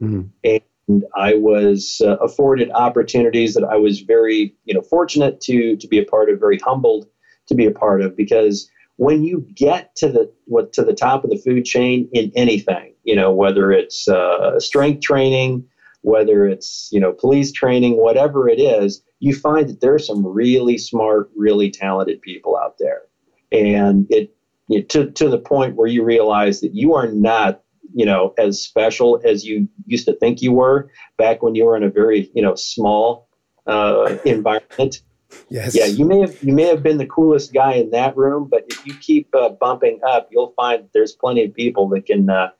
Mm-hmm. 0.00 0.56
And 0.88 1.04
I 1.16 1.34
was 1.34 2.00
uh, 2.04 2.16
afforded 2.18 2.70
opportunities 2.70 3.54
that 3.54 3.64
I 3.64 3.76
was 3.76 4.00
very, 4.00 4.54
you 4.64 4.74
know, 4.74 4.82
fortunate 4.82 5.40
to 5.42 5.76
to 5.76 5.88
be 5.88 5.98
a 5.98 6.04
part 6.04 6.30
of, 6.30 6.38
very 6.38 6.58
humbled 6.58 7.06
to 7.48 7.54
be 7.54 7.66
a 7.66 7.70
part 7.70 8.02
of, 8.02 8.16
because 8.16 8.70
when 8.96 9.24
you 9.24 9.46
get 9.54 9.94
to 9.96 10.08
the 10.08 10.32
what 10.46 10.72
to 10.74 10.84
the 10.84 10.94
top 10.94 11.24
of 11.24 11.30
the 11.30 11.38
food 11.38 11.64
chain 11.64 12.08
in 12.12 12.30
anything, 12.34 12.94
you 13.04 13.16
know, 13.16 13.32
whether 13.32 13.70
it's 13.70 14.08
uh, 14.08 14.58
strength 14.60 15.02
training, 15.02 15.64
whether 16.02 16.46
it's 16.46 16.88
you 16.92 17.00
know 17.00 17.12
police 17.12 17.52
training, 17.52 17.96
whatever 17.96 18.48
it 18.48 18.60
is, 18.60 19.02
you 19.18 19.34
find 19.34 19.68
that 19.68 19.80
there's 19.80 20.06
some 20.06 20.24
really 20.24 20.78
smart, 20.78 21.30
really 21.36 21.70
talented 21.70 22.22
people 22.22 22.56
out 22.56 22.76
there, 22.78 23.02
and 23.50 24.06
it 24.10 24.32
know, 24.68 24.82
to 24.82 25.10
to 25.10 25.28
the 25.28 25.38
point 25.38 25.76
where 25.76 25.88
you 25.88 26.04
realize 26.04 26.60
that 26.60 26.74
you 26.74 26.94
are 26.94 27.08
not 27.08 27.62
you 27.96 28.04
know 28.04 28.34
as 28.38 28.62
special 28.62 29.20
as 29.24 29.44
you 29.44 29.66
used 29.86 30.04
to 30.04 30.12
think 30.12 30.42
you 30.42 30.52
were 30.52 30.90
back 31.16 31.42
when 31.42 31.54
you 31.54 31.64
were 31.64 31.76
in 31.76 31.82
a 31.82 31.88
very 31.90 32.30
you 32.34 32.42
know 32.42 32.54
small 32.54 33.26
uh, 33.66 34.18
environment. 34.24 35.00
Yes. 35.48 35.74
Yeah, 35.74 35.86
you 35.86 36.04
may 36.04 36.20
have 36.20 36.40
you 36.42 36.52
may 36.52 36.64
have 36.64 36.82
been 36.82 36.98
the 36.98 37.06
coolest 37.06 37.54
guy 37.54 37.72
in 37.72 37.90
that 37.90 38.16
room, 38.16 38.48
but 38.50 38.64
if 38.68 38.86
you 38.86 38.94
keep 38.94 39.34
uh, 39.34 39.48
bumping 39.48 39.98
up, 40.06 40.28
you'll 40.30 40.52
find 40.52 40.88
there's 40.92 41.12
plenty 41.12 41.42
of 41.44 41.54
people 41.54 41.88
that 41.88 42.04
can, 42.06 42.28
uh, 42.28 42.50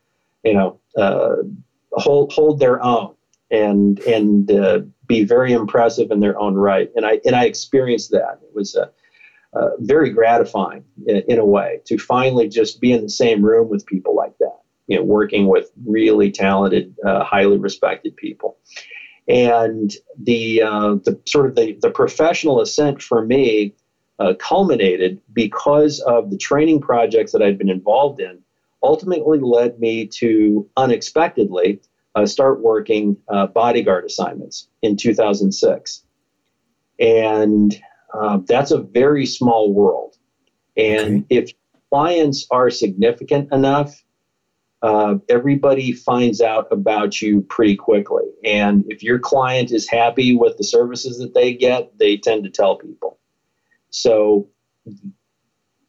you 0.42 0.54
know, 0.54 0.80
uh, 0.96 1.36
hold 1.92 2.32
hold 2.32 2.58
their 2.58 2.82
own 2.82 3.14
and 3.50 4.00
and 4.00 4.50
uh, 4.50 4.80
be 5.06 5.22
very 5.22 5.52
impressive 5.52 6.10
in 6.10 6.20
their 6.20 6.38
own 6.38 6.54
right. 6.54 6.90
And 6.96 7.04
I 7.04 7.20
and 7.26 7.36
I 7.36 7.44
experienced 7.44 8.10
that. 8.12 8.40
It 8.42 8.54
was 8.54 8.74
uh, 8.74 8.86
uh, 9.52 9.70
very 9.80 10.10
gratifying 10.10 10.84
in, 11.06 11.22
in, 11.28 11.38
a 11.38 11.44
way 11.44 11.80
to 11.86 11.98
finally 11.98 12.48
just 12.48 12.80
be 12.80 12.92
in 12.92 13.02
the 13.02 13.08
same 13.08 13.42
room 13.42 13.68
with 13.68 13.86
people 13.86 14.14
like 14.14 14.36
that. 14.38 14.58
You 14.86 14.98
know, 14.98 15.02
working 15.04 15.48
with 15.48 15.70
really 15.84 16.30
talented, 16.30 16.94
uh, 17.04 17.24
highly 17.24 17.58
respected 17.58 18.16
people. 18.16 18.56
And 19.28 19.92
the 20.16 20.62
uh, 20.62 20.94
the 21.04 21.20
sort 21.26 21.46
of 21.46 21.56
the, 21.56 21.76
the 21.82 21.90
professional 21.90 22.60
ascent 22.60 23.02
for 23.02 23.24
me 23.24 23.74
uh, 24.18 24.34
culminated 24.38 25.20
because 25.32 26.00
of 26.00 26.30
the 26.30 26.38
training 26.38 26.80
projects 26.80 27.32
that 27.32 27.42
I'd 27.42 27.58
been 27.58 27.68
involved 27.68 28.20
in. 28.20 28.38
Ultimately, 28.82 29.40
led 29.40 29.80
me 29.80 30.06
to 30.06 30.68
unexpectedly 30.76 31.80
uh, 32.14 32.26
start 32.26 32.62
working 32.62 33.16
uh, 33.28 33.46
bodyguard 33.46 34.04
assignments 34.04 34.68
in 34.82 34.96
2006. 34.96 36.02
And 36.98 37.74
uh, 38.14 38.38
that's 38.46 38.70
a 38.70 38.80
very 38.80 39.26
small 39.26 39.72
world. 39.72 40.16
And 40.76 41.24
okay. 41.24 41.36
if 41.36 41.50
clients 41.90 42.46
are 42.50 42.70
significant 42.70 43.52
enough, 43.52 44.02
uh, 44.86 45.16
everybody 45.28 45.90
finds 45.90 46.40
out 46.40 46.68
about 46.70 47.20
you 47.20 47.40
pretty 47.40 47.74
quickly. 47.74 48.22
And 48.44 48.84
if 48.88 49.02
your 49.02 49.18
client 49.18 49.72
is 49.72 49.90
happy 49.90 50.36
with 50.36 50.58
the 50.58 50.62
services 50.62 51.18
that 51.18 51.34
they 51.34 51.54
get, 51.54 51.98
they 51.98 52.16
tend 52.16 52.44
to 52.44 52.50
tell 52.50 52.76
people. 52.76 53.18
So 53.90 54.48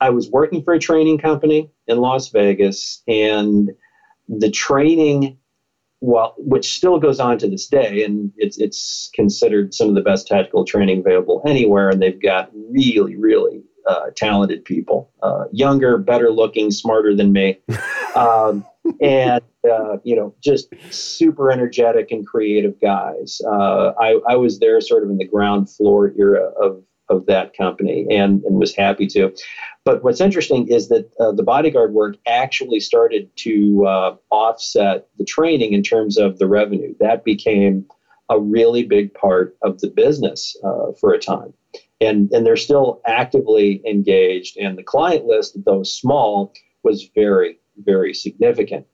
I 0.02 0.10
was 0.10 0.32
working 0.32 0.64
for 0.64 0.74
a 0.74 0.80
training 0.80 1.20
company 1.20 1.70
in 1.86 2.00
Las 2.00 2.30
Vegas, 2.30 3.04
and 3.08 3.70
the 4.28 4.50
training 4.50 5.38
well, 6.02 6.34
which 6.38 6.74
still 6.74 7.00
goes 7.00 7.20
on 7.20 7.38
to 7.38 7.48
this 7.48 7.68
day, 7.68 8.04
and 8.04 8.32
it's 8.38 8.58
it's 8.58 9.12
considered 9.14 9.76
some 9.76 9.90
of 9.90 9.96
the 9.96 10.02
best 10.02 10.28
tactical 10.28 10.66
training 10.66 11.00
available 11.00 11.44
anywhere. 11.46 11.90
And 11.90 12.02
they've 12.02 12.22
got 12.22 12.50
really, 12.54 13.16
really 13.16 13.62
uh, 13.88 14.08
talented 14.16 14.66
people, 14.66 15.12
uh, 15.24 15.46
younger, 15.52 15.98
better 15.98 16.30
looking, 16.30 16.72
smarter 16.72 17.16
than 17.16 17.32
me, 17.32 17.60
um, 18.16 18.66
and 19.02 19.42
uh, 19.70 19.98
you 20.04 20.16
know, 20.16 20.34
just 20.42 20.70
super 20.92 21.52
energetic 21.52 22.12
and 22.12 22.26
creative 22.26 22.80
guys. 22.80 23.42
Uh, 23.46 23.94
I, 24.00 24.20
I 24.30 24.36
was 24.36 24.60
there 24.60 24.80
sort 24.82 25.04
of 25.04 25.10
in 25.10 25.18
the 25.18 25.28
ground 25.28 25.70
floor 25.70 26.14
era 26.18 26.52
of 26.62 26.84
of 27.10 27.26
that 27.26 27.56
company 27.56 28.06
and, 28.10 28.44
and 28.44 28.60
was 28.60 28.76
happy 28.76 29.08
to. 29.08 29.34
But 29.86 30.04
what's 30.04 30.20
interesting 30.20 30.68
is 30.68 30.90
that 30.90 31.10
uh, 31.20 31.32
the 31.32 31.44
bodyguard 31.44 31.94
work 31.94 32.18
actually 32.28 32.82
started 32.82 33.30
to 33.38 33.86
uh, 33.86 34.16
offset 34.30 35.08
the 35.18 35.24
training 35.24 35.72
in 35.72 35.84
terms 35.84 36.18
of 36.18 36.38
the 36.38 36.48
revenue. 36.48 36.94
That 37.00 37.24
became 37.24 37.86
a 38.30 38.40
really 38.40 38.84
big 38.84 39.14
part 39.14 39.56
of 39.62 39.80
the 39.80 39.88
business 39.88 40.56
uh, 40.64 40.92
for 41.00 41.14
a 41.14 41.20
time. 41.20 41.54
And, 42.02 42.30
and 42.34 42.46
they're 42.46 42.58
still 42.58 43.02
actively 43.08 43.82
engaged, 43.88 44.58
and 44.58 44.78
the 44.78 44.84
client 44.84 45.26
list, 45.26 45.58
though 45.66 45.84
small, 45.84 46.54
was 46.84 47.10
very, 47.16 47.58
very 47.78 48.14
significant. 48.14 48.86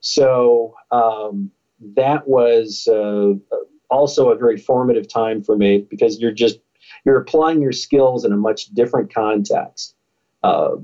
So 0.00 0.74
um, 0.90 1.50
that 1.96 2.26
was 2.26 2.88
uh, 2.88 3.32
also 3.90 4.30
a 4.30 4.36
very 4.36 4.56
formative 4.56 5.08
time 5.08 5.42
for 5.42 5.56
me 5.56 5.86
because 5.90 6.18
you're 6.18 6.32
just 6.32 6.58
you're 7.04 7.20
applying 7.20 7.62
your 7.62 7.72
skills 7.72 8.24
in 8.24 8.32
a 8.32 8.36
much 8.36 8.66
different 8.66 9.12
context. 9.12 9.94
Uh, 10.42 10.76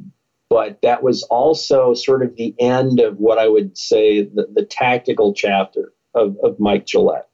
but 0.48 0.80
that 0.82 1.02
was 1.02 1.22
also 1.24 1.94
sort 1.94 2.22
of 2.22 2.36
the 2.36 2.54
end 2.58 3.00
of 3.00 3.18
what 3.18 3.38
I 3.38 3.48
would 3.48 3.76
say 3.76 4.22
the, 4.22 4.46
the 4.52 4.64
tactical 4.64 5.34
chapter 5.34 5.92
of, 6.14 6.36
of 6.42 6.60
Mike 6.60 6.86
Gillette. 6.86 7.28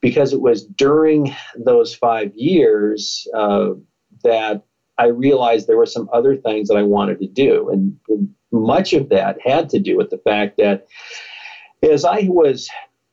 Because 0.00 0.32
it 0.32 0.40
was 0.40 0.64
during 0.64 1.34
those 1.56 1.94
five 1.94 2.32
years 2.34 3.26
uh, 3.36 3.70
that 4.24 4.64
I 4.98 5.06
realized 5.06 5.66
there 5.66 5.76
were 5.76 5.86
some 5.86 6.08
other 6.12 6.36
things 6.36 6.68
that 6.68 6.76
I 6.76 6.82
wanted 6.82 7.20
to 7.20 7.28
do. 7.28 7.68
And, 7.70 7.96
and 8.08 8.30
much 8.52 8.92
of 8.92 9.08
that 9.08 9.38
had 9.42 9.68
to 9.70 9.78
do 9.78 9.96
with 9.96 10.10
the 10.10 10.18
fact 10.18 10.58
that 10.58 10.86
as 11.82 12.04
I 12.04 12.28
was 12.28 12.68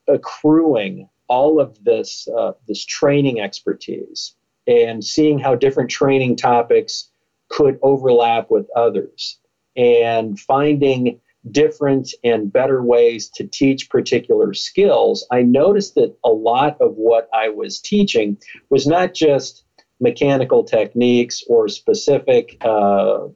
accruing 0.08 1.10
all 1.28 1.60
of 1.60 1.84
this, 1.84 2.28
uh, 2.38 2.54
this 2.68 2.84
training 2.86 3.40
expertise, 3.40 4.36
and 4.68 5.04
seeing 5.04 5.40
how 5.40 5.56
different 5.56 5.90
training 5.90 6.36
topics 6.36 7.10
could 7.48 7.80
overlap 7.82 8.52
with 8.52 8.68
others 8.76 9.40
and 9.76 10.40
finding 10.40 11.20
different 11.52 12.14
and 12.24 12.52
better 12.52 12.84
ways 12.84 13.30
to 13.30 13.48
teach 13.48 13.90
particular 13.90 14.54
skills, 14.54 15.26
I 15.32 15.42
noticed 15.42 15.96
that 15.96 16.16
a 16.24 16.30
lot 16.30 16.78
of 16.82 16.96
what 16.96 17.30
I 17.34 17.50
was 17.50 17.80
teaching 17.80 18.38
was 18.70 18.86
not 18.86 19.14
just 19.14 19.64
mechanical 20.00 20.64
techniques 20.64 21.44
or 21.48 21.68
specific 21.68 22.58
uh, 22.62 23.28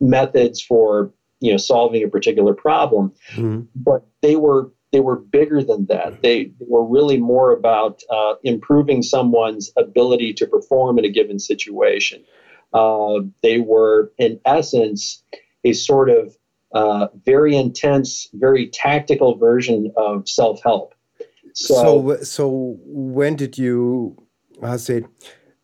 methods 0.00 0.60
for 0.60 1.12
you 1.40 1.50
know 1.50 1.56
solving 1.56 2.02
a 2.02 2.08
particular 2.08 2.54
problem, 2.54 3.12
mm-hmm. 3.32 3.62
but 3.74 4.06
they 4.22 4.36
were 4.36 4.70
they 4.94 5.00
were 5.00 5.16
bigger 5.16 5.60
than 5.60 5.86
that. 5.86 6.22
They 6.22 6.52
were 6.60 6.84
really 6.84 7.18
more 7.18 7.50
about 7.50 8.02
uh, 8.08 8.34
improving 8.44 9.02
someone's 9.02 9.72
ability 9.76 10.34
to 10.34 10.46
perform 10.46 11.00
in 11.00 11.04
a 11.04 11.08
given 11.08 11.40
situation. 11.40 12.22
Uh, 12.72 13.22
they 13.42 13.58
were, 13.58 14.12
in 14.18 14.38
essence, 14.44 15.24
a 15.64 15.72
sort 15.72 16.10
of 16.10 16.36
uh, 16.74 17.08
very 17.24 17.56
intense, 17.56 18.28
very 18.34 18.68
tactical 18.68 19.36
version 19.36 19.92
of 19.96 20.28
self 20.28 20.62
help. 20.62 20.94
So, 21.54 21.74
so, 21.74 22.22
so, 22.22 22.76
when 22.84 23.34
did 23.34 23.58
you, 23.58 24.16
I 24.62 24.76
say, 24.76 25.04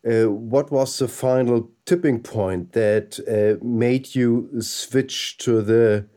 uh, 0.05 0.29
what 0.29 0.71
was 0.71 0.99
the 0.99 1.07
final 1.07 1.69
tipping 1.91 2.21
point 2.21 2.71
that 2.71 3.19
uh, 3.27 3.61
made 3.61 4.15
you 4.15 4.49
switch 4.61 5.37
to 5.37 5.61
the, 5.61 6.07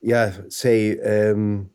yeah, 0.00 0.32
say, 0.48 0.98
um, 1.00 1.68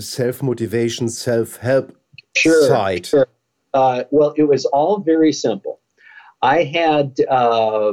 self 0.00 0.42
motivation, 0.42 1.08
self 1.08 1.58
help 1.58 1.96
sure, 2.36 2.66
side? 2.66 3.06
Sure. 3.06 3.28
Uh, 3.74 4.02
well, 4.10 4.34
it 4.36 4.48
was 4.48 4.64
all 4.66 4.98
very 4.98 5.32
simple. 5.32 5.78
I 6.42 6.64
had 6.64 7.16
uh, 7.30 7.92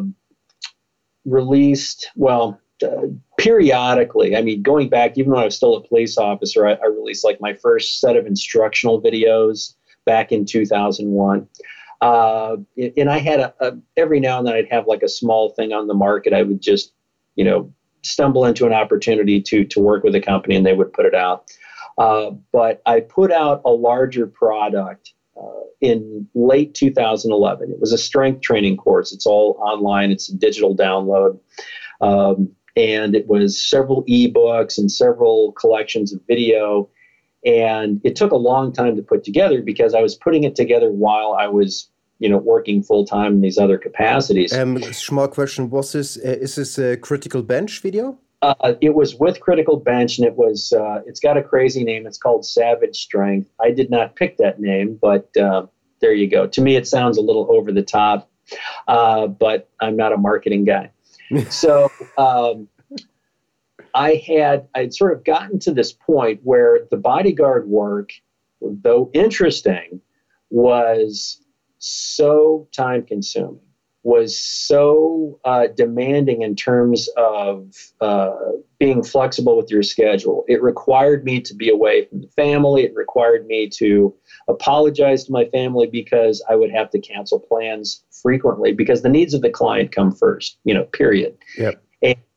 released, 1.25 2.09
well, 2.15 2.59
uh, 2.83 3.05
periodically, 3.37 4.35
I 4.35 4.41
mean, 4.41 4.63
going 4.63 4.89
back, 4.89 5.15
even 5.15 5.31
when 5.31 5.41
I 5.41 5.45
was 5.45 5.55
still 5.55 5.75
a 5.75 5.87
police 5.87 6.17
officer, 6.17 6.65
I, 6.65 6.73
I 6.73 6.87
released 6.87 7.23
like 7.23 7.39
my 7.39 7.53
first 7.53 7.99
set 7.99 8.15
of 8.15 8.25
instructional 8.25 8.99
videos 8.99 9.75
back 10.07 10.31
in 10.31 10.43
2001. 10.43 11.47
Uh, 12.01 12.57
and 12.97 13.09
I 13.09 13.19
had 13.19 13.39
a, 13.39 13.53
a, 13.59 13.77
every 13.95 14.19
now 14.19 14.39
and 14.39 14.47
then 14.47 14.55
I'd 14.55 14.71
have 14.71 14.87
like 14.87 15.03
a 15.03 15.09
small 15.09 15.51
thing 15.51 15.71
on 15.71 15.87
the 15.87 15.93
market. 15.93 16.33
I 16.33 16.41
would 16.41 16.61
just, 16.61 16.93
you 17.35 17.45
know, 17.45 17.71
stumble 18.01 18.45
into 18.45 18.65
an 18.65 18.73
opportunity 18.73 19.39
to 19.39 19.63
to 19.65 19.79
work 19.79 20.03
with 20.03 20.15
a 20.15 20.21
company 20.21 20.55
and 20.55 20.65
they 20.65 20.73
would 20.73 20.91
put 20.93 21.05
it 21.05 21.13
out. 21.13 21.51
Uh, 21.97 22.31
but 22.51 22.81
I 22.85 23.01
put 23.01 23.31
out 23.31 23.61
a 23.65 23.69
larger 23.69 24.25
product 24.25 25.13
uh, 25.39 25.61
in 25.81 26.27
late 26.33 26.73
2011. 26.73 27.71
It 27.71 27.79
was 27.79 27.91
a 27.91 27.97
strength 27.97 28.41
training 28.41 28.77
course. 28.77 29.11
It's 29.11 29.27
all 29.27 29.57
online. 29.59 30.09
It's 30.09 30.29
a 30.29 30.35
digital 30.35 30.75
download. 30.75 31.39
Um, 31.99 32.49
and 32.75 33.15
it 33.15 33.27
was 33.27 33.61
several 33.61 34.03
ebooks 34.05 34.77
and 34.77 34.91
several 34.91 35.51
collections 35.51 36.13
of 36.13 36.21
video. 36.27 36.89
And 37.45 37.99
it 38.03 38.15
took 38.15 38.31
a 38.31 38.37
long 38.37 38.71
time 38.71 38.95
to 38.95 39.01
put 39.03 39.23
together 39.23 39.61
because 39.61 39.93
I 39.93 40.01
was 40.01 40.15
putting 40.15 40.43
it 40.43 40.55
together 40.55 40.89
while 40.89 41.33
I 41.33 41.47
was 41.47 41.90
you 42.21 42.29
know, 42.29 42.37
working 42.37 42.83
full 42.83 43.03
time 43.03 43.33
in 43.33 43.41
these 43.41 43.57
other 43.57 43.79
capacities. 43.79 44.53
Um, 44.53 44.81
small 44.93 45.27
question: 45.27 45.71
Was 45.71 45.91
this 45.91 46.17
uh, 46.17 46.37
is 46.39 46.55
this 46.55 46.77
a 46.77 46.95
critical 46.95 47.41
bench 47.41 47.81
video? 47.81 48.17
Uh, 48.43 48.73
it 48.79 48.93
was 48.93 49.15
with 49.15 49.39
Critical 49.39 49.77
Bench, 49.77 50.17
and 50.17 50.27
it 50.27 50.35
was 50.35 50.71
uh, 50.71 51.01
it's 51.07 51.19
got 51.19 51.35
a 51.35 51.43
crazy 51.43 51.83
name. 51.83 52.05
It's 52.05 52.19
called 52.19 52.45
Savage 52.45 52.95
Strength. 52.95 53.49
I 53.59 53.71
did 53.71 53.89
not 53.89 54.15
pick 54.15 54.37
that 54.37 54.59
name, 54.59 54.99
but 55.01 55.35
uh, 55.35 55.65
there 55.99 56.13
you 56.13 56.27
go. 56.27 56.45
To 56.45 56.61
me, 56.61 56.75
it 56.75 56.87
sounds 56.87 57.17
a 57.17 57.21
little 57.21 57.47
over 57.49 57.71
the 57.71 57.83
top, 57.83 58.29
uh, 58.87 59.25
but 59.25 59.67
I'm 59.79 59.95
not 59.95 60.13
a 60.13 60.17
marketing 60.17 60.65
guy. 60.65 60.91
so 61.49 61.91
um, 62.19 62.67
I 63.95 64.23
had 64.27 64.67
I'd 64.75 64.93
sort 64.93 65.13
of 65.13 65.23
gotten 65.23 65.57
to 65.59 65.73
this 65.73 65.91
point 65.91 66.41
where 66.43 66.81
the 66.91 66.97
bodyguard 66.97 67.67
work, 67.67 68.11
though 68.61 69.09
interesting, 69.13 70.01
was 70.51 71.40
so 71.81 72.67
time 72.71 73.03
consuming 73.03 73.59
was 74.03 74.39
so 74.39 75.39
uh, 75.45 75.67
demanding 75.75 76.41
in 76.41 76.55
terms 76.55 77.07
of 77.17 77.75
uh, 77.99 78.31
being 78.79 79.03
flexible 79.03 79.55
with 79.55 79.69
your 79.69 79.83
schedule. 79.83 80.43
It 80.47 80.61
required 80.61 81.23
me 81.23 81.39
to 81.41 81.53
be 81.53 81.69
away 81.69 82.05
from 82.05 82.21
the 82.21 82.27
family. 82.29 82.83
It 82.83 82.95
required 82.95 83.45
me 83.45 83.69
to 83.77 84.13
apologize 84.47 85.25
to 85.25 85.31
my 85.31 85.45
family 85.45 85.87
because 85.87 86.43
I 86.49 86.55
would 86.55 86.71
have 86.71 86.89
to 86.91 86.99
cancel 86.99 87.39
plans 87.39 88.03
frequently 88.23 88.71
because 88.73 89.03
the 89.03 89.09
needs 89.09 89.33
of 89.35 89.41
the 89.41 89.51
client 89.51 89.91
come 89.91 90.11
first, 90.11 90.57
you 90.63 90.73
know, 90.73 90.85
period. 90.85 91.37
Yep. 91.57 91.83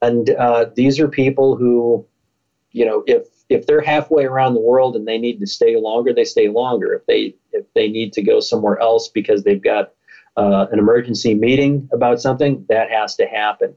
And 0.03 0.31
uh, 0.31 0.67
these 0.77 1.01
are 1.01 1.09
people 1.09 1.57
who, 1.57 2.07
you 2.73 2.85
know, 2.85 3.03
if 3.07 3.27
if 3.49 3.67
they're 3.67 3.81
halfway 3.81 4.25
around 4.25 4.55
the 4.55 4.61
world 4.61 4.97
and 4.97 5.07
they 5.07 5.19
need 5.19 5.41
to 5.41 5.47
stay 5.47 5.77
longer, 5.77 6.13
they 6.13 6.25
stay 6.25 6.49
longer. 6.49 6.93
If 6.93 7.07
they 7.07 7.35
if 7.55 7.65
they 7.75 7.89
need 7.89 8.13
to 8.13 8.23
go 8.23 8.41
somewhere 8.41 8.79
else 8.79 9.09
because 9.09 9.45
they've 9.45 9.63
got 9.63 9.93
uh, 10.37 10.67
an 10.71 10.79
emergency 10.79 11.35
meeting 11.35 11.89
about 11.93 12.21
something, 12.21 12.65
that 12.69 12.91
has 12.91 13.15
to 13.17 13.27
happen. 13.27 13.75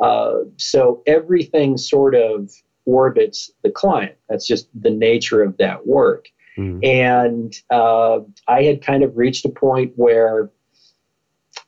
Uh, 0.00 0.40
so 0.56 1.02
everything 1.06 1.76
sort 1.76 2.14
of 2.14 2.50
orbits 2.84 3.50
the 3.62 3.70
client. 3.70 4.14
That's 4.28 4.46
just 4.46 4.68
the 4.80 4.90
nature 4.90 5.42
of 5.42 5.56
that 5.58 5.86
work. 5.86 6.28
Mm. 6.56 6.84
And 6.86 7.54
uh, 7.70 8.20
I 8.48 8.62
had 8.62 8.82
kind 8.82 9.02
of 9.02 9.16
reached 9.16 9.44
a 9.44 9.50
point 9.50 9.92
where 9.96 10.50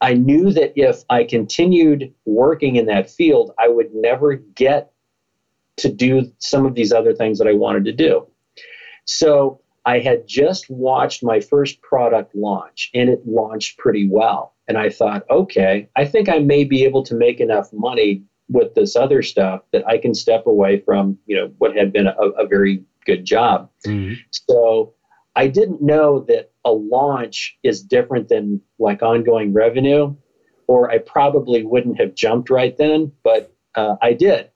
I 0.00 0.14
knew 0.14 0.52
that 0.52 0.72
if 0.76 1.02
I 1.10 1.24
continued 1.24 2.12
working 2.24 2.76
in 2.76 2.86
that 2.86 3.10
field, 3.10 3.52
I 3.58 3.68
would 3.68 3.92
never 3.94 4.36
get 4.36 4.92
to 5.78 5.92
do 5.92 6.32
some 6.38 6.66
of 6.66 6.74
these 6.74 6.92
other 6.92 7.14
things 7.14 7.38
that 7.38 7.48
I 7.48 7.54
wanted 7.54 7.84
to 7.86 7.92
do. 7.92 8.26
So 9.04 9.60
I 9.84 10.00
had 10.00 10.26
just 10.26 10.68
watched 10.68 11.22
my 11.22 11.40
first 11.40 11.80
product 11.82 12.34
launch 12.34 12.90
and 12.94 13.08
it 13.08 13.26
launched 13.26 13.78
pretty 13.78 14.08
well. 14.08 14.54
And 14.66 14.76
I 14.76 14.90
thought, 14.90 15.24
okay, 15.30 15.88
I 15.96 16.04
think 16.04 16.28
I 16.28 16.38
may 16.38 16.64
be 16.64 16.84
able 16.84 17.02
to 17.04 17.14
make 17.14 17.40
enough 17.40 17.72
money 17.72 18.22
with 18.50 18.74
this 18.74 18.96
other 18.96 19.22
stuff 19.22 19.62
that 19.72 19.86
I 19.86 19.98
can 19.98 20.14
step 20.14 20.46
away 20.46 20.80
from, 20.80 21.18
you 21.26 21.36
know, 21.36 21.50
what 21.58 21.76
had 21.76 21.92
been 21.92 22.06
a, 22.06 22.12
a 22.12 22.46
very 22.46 22.82
good 23.06 23.24
job. 23.24 23.70
Mm-hmm. 23.86 24.14
So 24.50 24.94
I 25.36 25.46
didn't 25.46 25.80
know 25.80 26.20
that 26.28 26.50
a 26.64 26.72
launch 26.72 27.56
is 27.62 27.82
different 27.82 28.28
than 28.28 28.60
like 28.78 29.02
ongoing 29.02 29.52
revenue, 29.52 30.14
or 30.66 30.90
I 30.90 30.98
probably 30.98 31.64
wouldn't 31.64 31.98
have 31.98 32.14
jumped 32.14 32.50
right 32.50 32.76
then, 32.76 33.12
but 33.22 33.54
uh, 33.74 33.96
I 34.02 34.12
did. 34.12 34.50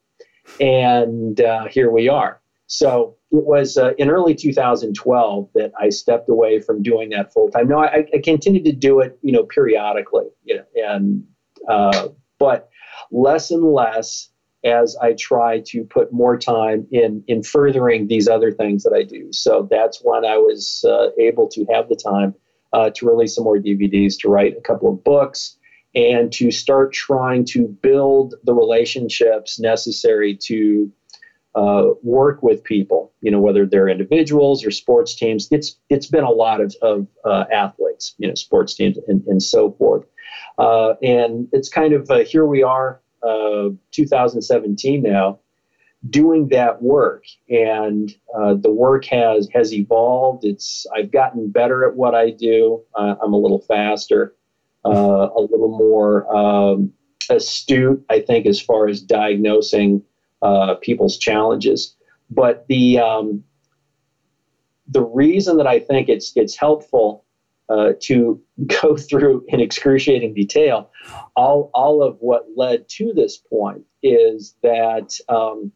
And 0.61 1.41
uh, 1.41 1.69
here 1.69 1.91
we 1.91 2.09
are. 2.09 2.42
So 2.73 3.17
it 3.31 3.45
was 3.45 3.77
uh, 3.77 3.93
in 3.99 4.09
early 4.09 4.35
2012 4.35 5.51
that 5.55 5.73
I 5.79 5.91
stepped 5.91 6.31
away 6.31 6.59
from 6.59 6.83
doing 6.83 7.11
that 7.11 7.31
full 7.31 7.51
time. 7.51 7.69
No, 7.69 7.81
I, 7.81 8.07
I, 8.15 8.19
continued 8.25 8.65
to 8.65 8.73
do 8.73 9.01
it, 9.01 9.19
you 9.21 9.31
know, 9.31 9.45
periodically, 9.45 10.25
you 10.43 10.57
know, 10.57 10.65
and 10.75 11.23
uh, 11.69 12.09
but 12.39 12.71
less 13.11 13.51
and 13.51 13.63
less 13.63 14.31
as 14.65 14.97
I 15.03 15.13
try 15.13 15.61
to 15.67 15.85
put 15.85 16.15
more 16.15 16.39
time 16.39 16.87
in 16.91 17.23
in 17.29 17.43
furthering 17.43 18.09
these 18.09 18.27
other 18.27 18.51
things 18.51 18.85
that 18.85 18.95
I 18.95 19.03
do. 19.03 19.31
So 19.35 19.69
that's 19.71 20.01
when 20.03 20.25
I 20.25 20.39
was 20.39 20.83
uh, 20.89 21.09
able 21.21 21.49
to 21.49 21.67
have 21.75 21.91
the 21.91 21.97
time 21.97 22.35
uh, 22.73 22.89
to 22.95 23.07
release 23.07 23.35
some 23.35 23.45
more 23.45 23.59
DVDs, 23.59 24.19
to 24.21 24.31
write 24.31 24.57
a 24.57 24.63
couple 24.63 24.91
of 24.91 25.05
books, 25.05 25.59
and 25.95 26.33
to 26.33 26.51
start 26.51 26.95
trying 26.95 27.45
to 27.51 27.69
build 27.69 28.35
the 28.45 28.55
relationships 28.55 29.61
necessary 29.61 30.39
to 30.45 30.91
uh, 31.55 31.91
work 32.03 32.43
with 32.43 32.65
people, 32.65 33.13
you 33.21 33.31
know, 33.31 33.41
whether 33.41 33.67
they're 33.67 33.89
individuals 33.89 34.65
or 34.65 34.71
sports 34.71 35.15
teams. 35.15 35.49
It's 35.51 35.77
it's 35.91 36.07
been 36.07 36.25
a 36.25 36.31
lot 36.31 36.61
of, 36.61 36.75
of 36.81 37.07
uh, 37.25 37.45
athletes, 37.53 38.15
you 38.19 38.29
know, 38.29 38.35
sports 38.35 38.75
teams 38.75 38.99
and, 39.07 39.23
and 39.27 39.43
so 39.43 39.73
forth. 39.73 40.05
Uh, 40.59 40.95
and 41.03 41.49
it's 41.53 41.69
kind 41.69 41.93
of 41.93 42.11
uh, 42.11 42.21
here 42.21 42.47
we 42.47 42.63
are, 42.63 43.01
uh, 43.23 43.69
2017 43.91 45.03
now, 45.03 45.39
doing 46.09 46.49
that 46.49 46.83
work, 46.83 47.25
and 47.51 48.15
uh, 48.35 48.55
the 48.55 48.71
work 48.71 49.05
has 49.07 49.49
has 49.53 49.75
evolved. 49.75 50.45
It's 50.45 50.87
I've 50.97 51.13
gotten 51.13 51.51
better 51.51 51.87
at 51.87 51.97
what 51.97 52.15
I 52.15 52.31
do. 52.31 52.83
I'm 52.97 53.33
a 53.33 53.39
little 53.39 53.61
faster, 53.61 54.35
a 54.85 54.91
little 54.91 55.77
more 55.77 56.35
um, 56.35 56.93
astute, 57.29 58.05
I 58.09 58.21
think, 58.21 58.47
as 58.47 58.61
far 58.61 58.89
as 58.89 59.03
diagnosing 59.03 60.03
uh, 60.43 60.75
people's 60.81 61.17
challenges. 61.17 61.95
But 62.31 62.67
the 62.69 62.99
um, 62.99 63.43
the 64.89 65.03
reason 65.03 65.57
that 65.57 65.67
I 65.67 65.79
think 65.79 66.09
it's 66.09 66.33
it's 66.37 66.57
helpful 66.57 67.25
uh, 67.69 67.93
to 68.01 68.41
go 68.83 68.97
through 68.97 69.45
in 69.49 69.61
excruciating 69.61 70.35
detail 70.35 70.91
all 71.37 71.71
all 71.75 72.03
of 72.03 72.17
what 72.21 72.47
led 72.57 72.89
to 72.89 73.13
this 73.15 73.37
point 73.37 73.85
is 74.03 74.55
that 74.63 75.19
um, 75.29 75.71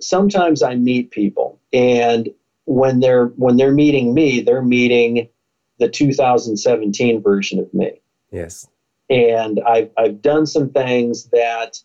sometimes 0.00 0.62
I 0.62 0.74
meet 0.74 1.10
people 1.10 1.60
and 1.72 2.28
when 2.64 3.00
they're 3.00 3.26
when 3.36 3.56
they're 3.56 3.72
meeting 3.72 4.14
me, 4.14 4.40
they're 4.40 4.62
meeting 4.62 5.28
the 5.78 5.88
2017 5.88 7.20
version 7.20 7.58
of 7.58 7.72
me. 7.74 8.00
Yes. 8.30 8.66
And 9.10 9.60
I've 9.66 9.90
I've 9.98 10.22
done 10.22 10.46
some 10.46 10.70
things 10.70 11.24
that 11.32 11.78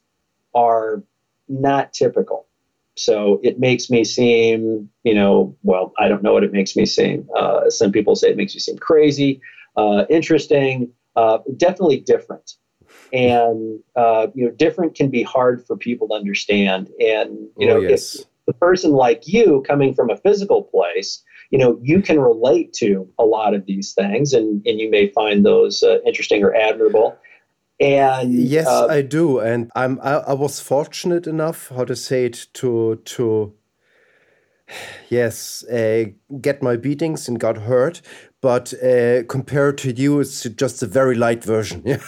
are 0.57 1.03
not 1.47 1.93
typical. 1.93 2.47
So 2.95 3.39
it 3.43 3.59
makes 3.59 3.91
me 3.91 4.03
seem, 4.03 4.89
you 5.03 5.13
know, 5.13 5.55
well, 5.61 5.93
I 5.99 6.07
don't 6.07 6.23
know 6.23 6.33
what 6.33 6.43
it 6.43 6.51
makes 6.51 6.75
me 6.75 6.85
seem. 6.85 7.29
Uh, 7.37 7.69
some 7.69 7.91
people 7.91 8.15
say 8.15 8.29
it 8.29 8.37
makes 8.37 8.55
you 8.55 8.59
seem 8.59 8.77
crazy, 8.79 9.39
uh, 9.75 10.05
interesting, 10.09 10.91
uh, 11.15 11.37
definitely 11.57 11.99
different. 11.99 12.53
And, 13.13 13.79
uh, 13.95 14.27
you 14.33 14.45
know, 14.45 14.51
different 14.51 14.95
can 14.95 15.09
be 15.09 15.21
hard 15.21 15.63
for 15.65 15.77
people 15.77 16.07
to 16.07 16.15
understand. 16.15 16.89
And, 16.99 17.47
you 17.57 17.69
oh, 17.69 17.73
know, 17.75 17.79
yes. 17.81 18.15
if 18.15 18.25
the 18.47 18.53
person 18.53 18.91
like 18.91 19.27
you 19.27 19.63
coming 19.67 19.93
from 19.93 20.09
a 20.09 20.17
physical 20.17 20.63
place, 20.63 21.23
you 21.51 21.59
know, 21.59 21.79
you 21.83 22.01
can 22.01 22.19
relate 22.19 22.73
to 22.73 23.07
a 23.19 23.25
lot 23.25 23.53
of 23.53 23.65
these 23.67 23.93
things 23.93 24.33
and, 24.33 24.65
and 24.65 24.79
you 24.79 24.89
may 24.89 25.09
find 25.09 25.45
those 25.45 25.83
uh, 25.83 25.99
interesting 26.05 26.43
or 26.43 26.55
admirable. 26.55 27.15
And 27.79 28.33
yes, 28.33 28.67
uh, 28.67 28.87
I 28.87 29.03
do, 29.03 29.39
and 29.39 29.71
I'm 29.75 29.99
I, 30.01 30.13
I, 30.13 30.33
was 30.33 30.59
fortunate 30.59 31.27
enough, 31.27 31.69
how 31.69 31.85
to 31.85 31.95
say 31.95 32.25
it, 32.25 32.47
to 32.53 32.95
to 33.05 33.53
yes 35.09 35.63
uh, 35.65 36.05
get 36.41 36.63
my 36.63 36.75
beatings 36.75 37.27
and 37.27 37.39
got 37.39 37.57
hurt, 37.57 38.01
but 38.41 38.73
uh, 38.83 39.23
compared 39.27 39.77
to 39.79 39.91
you, 39.91 40.19
it's 40.19 40.43
just 40.43 40.81
a 40.81 40.87
very 40.87 41.13
light 41.13 41.43
version. 41.43 41.83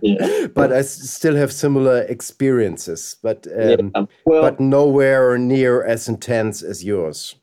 yeah. 0.00 0.46
but 0.54 0.72
I 0.72 0.82
still 0.82 1.34
have 1.34 1.52
similar 1.52 2.02
experiences, 2.02 3.16
but 3.20 3.48
um, 3.48 3.90
yeah. 3.94 4.04
well, 4.24 4.42
but 4.42 4.60
nowhere 4.60 5.36
near 5.38 5.82
as 5.82 6.08
intense 6.08 6.62
as 6.62 6.84
yours. 6.84 7.34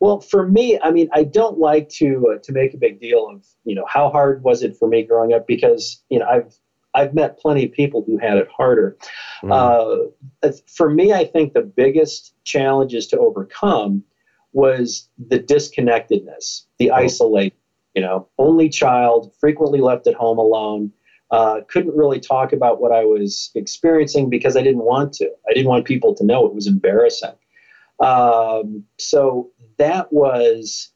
Well, 0.00 0.20
for 0.20 0.48
me, 0.48 0.78
I 0.82 0.90
mean, 0.90 1.08
I 1.12 1.24
don't 1.24 1.58
like 1.58 1.88
to 2.00 2.34
uh, 2.34 2.38
to 2.42 2.52
make 2.52 2.74
a 2.74 2.78
big 2.78 3.00
deal 3.00 3.28
of 3.28 3.46
you 3.64 3.74
know 3.74 3.86
how 3.88 4.10
hard 4.10 4.42
was 4.42 4.62
it 4.62 4.76
for 4.76 4.88
me 4.88 5.04
growing 5.04 5.32
up 5.32 5.46
because 5.46 6.02
you 6.08 6.18
know 6.18 6.26
I've 6.26 6.58
I've 6.94 7.14
met 7.14 7.38
plenty 7.38 7.64
of 7.64 7.72
people 7.72 8.04
who 8.06 8.18
had 8.18 8.38
it 8.38 8.48
harder. 8.54 8.96
Mm. 9.42 10.10
Uh, 10.42 10.52
for 10.66 10.90
me, 10.90 11.12
I 11.12 11.24
think 11.24 11.52
the 11.52 11.62
biggest 11.62 12.34
challenges 12.44 13.06
to 13.08 13.18
overcome 13.18 14.04
was 14.52 15.08
the 15.18 15.38
disconnectedness, 15.38 16.66
the 16.78 16.90
oh. 16.90 16.94
isolation. 16.94 17.56
You 17.94 18.02
know, 18.02 18.28
only 18.38 18.68
child, 18.68 19.32
frequently 19.38 19.80
left 19.80 20.08
at 20.08 20.14
home 20.14 20.38
alone. 20.38 20.90
Uh, 21.30 21.60
couldn't 21.68 21.96
really 21.96 22.18
talk 22.18 22.52
about 22.52 22.80
what 22.80 22.90
I 22.90 23.04
was 23.04 23.50
experiencing 23.54 24.28
because 24.28 24.56
I 24.56 24.62
didn't 24.62 24.84
want 24.84 25.12
to. 25.14 25.30
I 25.48 25.52
didn't 25.52 25.68
want 25.68 25.84
people 25.84 26.12
to 26.16 26.24
know 26.24 26.44
it 26.44 26.54
was 26.54 26.66
embarrassing. 26.66 27.34
Um, 28.00 28.84
so 28.98 29.50
that 29.78 30.12
was 30.12 30.90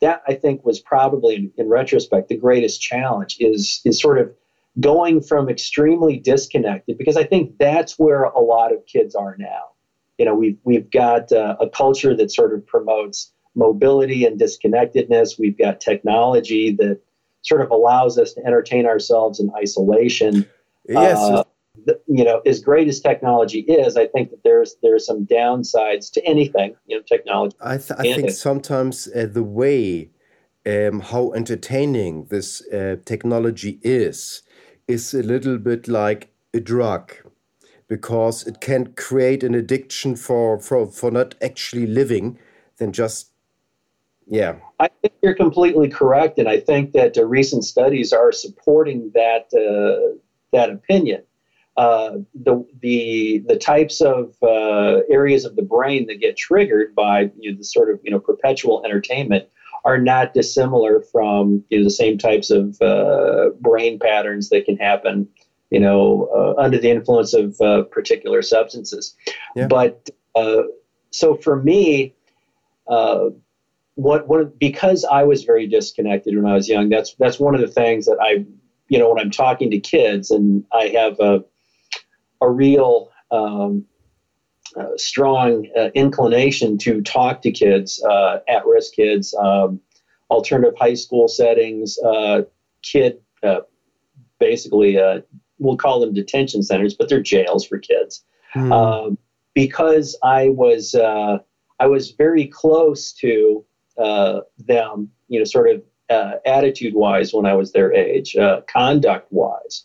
that 0.00 0.22
I 0.26 0.34
think 0.34 0.64
was 0.64 0.80
probably 0.80 1.34
in, 1.36 1.52
in 1.56 1.68
retrospect 1.68 2.28
the 2.28 2.36
greatest 2.36 2.80
challenge 2.80 3.36
is 3.38 3.80
is 3.84 4.00
sort 4.00 4.18
of 4.18 4.34
going 4.80 5.22
from 5.22 5.48
extremely 5.48 6.18
disconnected 6.18 6.98
because 6.98 7.16
I 7.16 7.24
think 7.24 7.58
that's 7.58 7.98
where 7.98 8.24
a 8.24 8.40
lot 8.40 8.72
of 8.72 8.84
kids 8.86 9.14
are 9.14 9.36
now. 9.38 9.70
You 10.18 10.24
know, 10.24 10.34
we've 10.34 10.58
we've 10.64 10.90
got 10.90 11.32
uh, 11.32 11.56
a 11.60 11.68
culture 11.68 12.14
that 12.16 12.30
sort 12.30 12.54
of 12.54 12.66
promotes 12.66 13.32
mobility 13.54 14.24
and 14.24 14.38
disconnectedness. 14.38 15.38
We've 15.38 15.56
got 15.56 15.80
technology 15.80 16.72
that 16.72 17.00
sort 17.42 17.60
of 17.60 17.70
allows 17.70 18.18
us 18.18 18.32
to 18.34 18.44
entertain 18.44 18.86
ourselves 18.86 19.38
in 19.40 19.50
isolation. 19.56 20.48
Yes. 20.88 21.18
Uh, 21.18 21.44
you 22.06 22.24
know, 22.24 22.40
as 22.46 22.60
great 22.60 22.86
as 22.86 23.00
technology 23.00 23.60
is, 23.60 23.96
I 23.96 24.06
think 24.06 24.30
that 24.30 24.42
there's 24.44 24.76
there's 24.82 25.04
some 25.04 25.26
downsides 25.26 26.10
to 26.12 26.24
anything. 26.24 26.76
You 26.86 26.96
know, 26.98 27.02
technology. 27.02 27.56
I, 27.60 27.76
th- 27.78 27.98
I 27.98 28.02
think 28.02 28.30
sometimes 28.30 29.08
uh, 29.08 29.26
the 29.30 29.42
way 29.42 30.10
um, 30.66 31.00
how 31.00 31.32
entertaining 31.32 32.26
this 32.26 32.66
uh, 32.68 32.96
technology 33.04 33.80
is 33.82 34.42
is 34.88 35.14
a 35.14 35.22
little 35.22 35.58
bit 35.58 35.88
like 35.88 36.30
a 36.52 36.60
drug 36.60 37.12
because 37.88 38.46
it 38.46 38.60
can 38.60 38.92
create 38.94 39.42
an 39.42 39.54
addiction 39.54 40.16
for 40.16 40.58
for 40.58 40.86
for 40.86 41.10
not 41.10 41.34
actually 41.42 41.86
living 41.86 42.38
than 42.78 42.92
just 42.92 43.30
yeah. 44.26 44.56
I 44.80 44.88
think 45.02 45.14
you're 45.22 45.34
completely 45.34 45.88
correct 45.88 46.38
and 46.38 46.48
i 46.48 46.58
think 46.58 46.92
that 46.92 47.18
uh, 47.18 47.26
recent 47.26 47.64
studies 47.64 48.12
are 48.12 48.32
supporting 48.32 49.10
that 49.14 49.52
uh, 49.52 50.16
that 50.54 50.70
opinion. 50.70 51.22
Uh, 51.76 52.18
the 52.34 52.64
the 52.80 53.42
the 53.48 53.56
types 53.56 54.00
of 54.00 54.36
uh, 54.42 55.00
areas 55.10 55.44
of 55.44 55.56
the 55.56 55.62
brain 55.62 56.06
that 56.06 56.20
get 56.20 56.36
triggered 56.36 56.94
by 56.94 57.32
you 57.36 57.50
know, 57.50 57.58
the 57.58 57.64
sort 57.64 57.90
of 57.90 57.98
you 58.04 58.10
know 58.12 58.20
perpetual 58.20 58.82
entertainment 58.84 59.48
are 59.84 59.98
not 59.98 60.34
dissimilar 60.34 61.02
from 61.12 61.62
you 61.68 61.78
know, 61.78 61.84
the 61.84 61.90
same 61.90 62.16
types 62.18 62.50
of 62.50 62.80
uh, 62.80 63.50
brain 63.60 63.98
patterns 63.98 64.48
that 64.48 64.64
can 64.64 64.76
happen 64.76 65.28
you 65.70 65.80
know 65.80 66.28
uh, 66.34 66.60
under 66.60 66.78
the 66.78 66.90
influence 66.90 67.34
of 67.34 67.60
uh, 67.60 67.82
particular 67.84 68.42
substances. 68.42 69.14
Yeah. 69.56 69.66
But 69.66 70.10
so 71.10 71.34
for 71.36 71.62
me. 71.62 72.14
what 73.96 74.26
one 74.26 74.52
because 74.58 75.04
I 75.04 75.22
was 75.24 75.44
very 75.44 75.66
disconnected 75.66 76.36
when 76.36 76.46
I 76.46 76.54
was 76.54 76.68
young. 76.68 76.88
That's 76.88 77.14
that's 77.14 77.38
one 77.38 77.54
of 77.54 77.60
the 77.60 77.68
things 77.68 78.06
that 78.06 78.18
I, 78.20 78.44
you 78.88 78.98
know, 78.98 79.08
when 79.10 79.20
I'm 79.20 79.30
talking 79.30 79.70
to 79.70 79.78
kids 79.78 80.30
and 80.30 80.64
I 80.72 80.88
have 80.88 81.20
a 81.20 81.44
a 82.40 82.50
real 82.50 83.10
um, 83.30 83.84
uh, 83.92 83.93
strong 84.96 85.68
uh, 85.76 85.88
inclination 85.94 86.78
to 86.78 87.00
talk 87.02 87.42
to 87.42 87.50
kids, 87.50 88.02
uh, 88.02 88.38
at 88.48 88.66
risk 88.66 88.94
kids, 88.94 89.34
um, 89.34 89.80
alternative 90.30 90.74
high 90.78 90.94
school 90.94 91.28
settings, 91.28 91.98
uh, 91.98 92.42
kid, 92.82 93.20
uh, 93.42 93.60
basically, 94.38 94.98
uh, 94.98 95.20
we'll 95.58 95.76
call 95.76 96.00
them 96.00 96.12
detention 96.12 96.62
centers, 96.62 96.94
but 96.94 97.08
they're 97.08 97.22
jails 97.22 97.66
for 97.66 97.78
kids. 97.78 98.24
Mm. 98.54 98.72
Um, 98.72 99.18
because 99.54 100.18
I 100.22 100.48
was, 100.48 100.94
I 100.96 101.86
was 101.86 102.10
very 102.10 102.46
close 102.46 103.12
to 103.14 103.64
them, 103.96 105.10
you 105.28 105.38
know, 105.38 105.44
sort 105.44 105.70
of 105.70 105.82
attitude 106.44 106.94
wise 106.94 107.32
when 107.32 107.46
I 107.46 107.54
was 107.54 107.72
their 107.72 107.92
age, 107.92 108.36
conduct 108.66 109.30
wise 109.30 109.84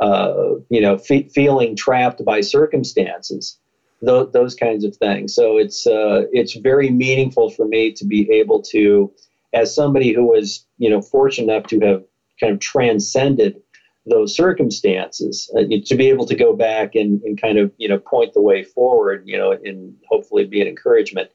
uh, 0.00 0.54
you 0.68 0.80
know, 0.80 0.98
fe- 0.98 1.28
feeling 1.28 1.76
trapped 1.76 2.24
by 2.24 2.40
circumstances, 2.40 3.58
th- 4.04 4.32
those 4.32 4.54
kinds 4.54 4.84
of 4.84 4.96
things. 4.96 5.34
So 5.34 5.56
it's 5.56 5.86
uh, 5.86 6.22
it's 6.32 6.54
very 6.54 6.90
meaningful 6.90 7.50
for 7.50 7.66
me 7.66 7.92
to 7.92 8.04
be 8.04 8.30
able 8.30 8.62
to, 8.62 9.12
as 9.52 9.74
somebody 9.74 10.12
who 10.12 10.24
was 10.24 10.64
you 10.78 10.90
know 10.90 11.00
fortunate 11.00 11.52
enough 11.52 11.66
to 11.68 11.80
have 11.80 12.02
kind 12.40 12.52
of 12.52 12.60
transcended 12.60 13.60
those 14.06 14.34
circumstances, 14.34 15.50
uh, 15.56 15.62
to 15.86 15.94
be 15.94 16.08
able 16.10 16.26
to 16.26 16.34
go 16.34 16.54
back 16.54 16.94
and, 16.94 17.22
and 17.22 17.40
kind 17.40 17.58
of 17.58 17.72
you 17.78 17.88
know 17.88 17.98
point 17.98 18.34
the 18.34 18.42
way 18.42 18.62
forward, 18.62 19.22
you 19.24 19.38
know, 19.38 19.52
and 19.52 19.94
hopefully 20.08 20.44
be 20.44 20.60
an 20.60 20.68
encouragement. 20.68 21.30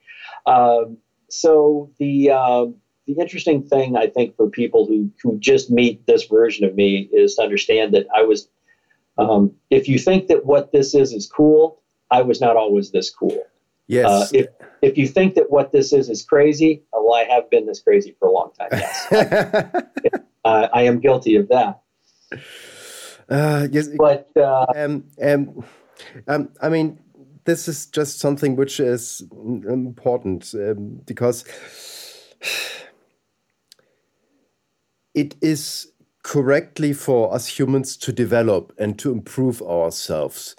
Um, 0.46 0.98
so 1.30 1.92
the 2.00 2.32
um, 2.32 2.76
the 3.08 3.14
interesting 3.20 3.64
thing 3.64 3.98
I 3.98 4.08
think 4.08 4.36
for 4.36 4.50
people 4.50 4.86
who 4.86 5.12
who 5.24 5.38
just 5.40 5.72
meet 5.72 6.06
this 6.06 6.26
version 6.26 6.66
of 6.66 6.76
me 6.76 7.10
is 7.12 7.36
to 7.36 7.44
understand 7.44 7.94
that 7.94 8.08
I 8.16 8.24
was. 8.24 8.48
Um, 9.18 9.52
if 9.70 9.90
you 9.90 10.00
think 10.00 10.28
that 10.28 10.46
what 10.46 10.72
this 10.72 10.96
is 10.96 11.12
is 11.12 11.28
cool, 11.28 11.79
I 12.12 12.22
was 12.22 12.41
not 12.41 12.55
always 12.55 12.91
this 12.91 13.10
cool. 13.10 13.43
Yes. 13.88 14.05
Uh, 14.05 14.28
if 14.34 14.47
if 14.82 14.97
you 14.97 15.07
think 15.07 15.36
that 15.36 15.49
what 15.49 15.72
this 15.72 15.91
is 15.93 16.10
is 16.10 16.24
crazy, 16.24 16.84
well, 16.93 17.14
I 17.14 17.24
have 17.24 17.49
been 17.49 17.66
this 17.66 17.82
crazy 17.82 18.16
for 18.20 18.28
a 18.28 18.32
long 18.32 18.51
time. 18.57 18.70
Yes, 18.72 19.07
uh, 20.45 20.68
I 20.72 20.84
am 20.84 20.99
guilty 20.99 21.36
of 21.36 21.49
that. 21.49 21.82
Uh, 23.28 23.68
yes, 23.72 23.89
but 23.97 24.30
uh, 24.38 24.66
um, 24.76 25.05
um, 25.22 25.66
um, 26.28 26.49
I 26.62 26.70
mean, 26.70 26.99
this 27.45 27.68
is 27.68 27.88
just 27.88 28.20
something 28.20 28.55
which 28.55 28.80
is 28.80 29.24
important 29.32 30.53
um, 30.53 31.01
because 31.05 31.43
it 35.14 35.36
is 35.41 35.91
correctly 36.24 36.93
for 36.93 37.34
us 37.34 37.47
humans 37.47 37.97
to 37.97 38.12
develop 38.12 38.72
and 38.78 38.99
to 38.99 39.12
improve 39.12 39.62
ourselves. 39.64 40.55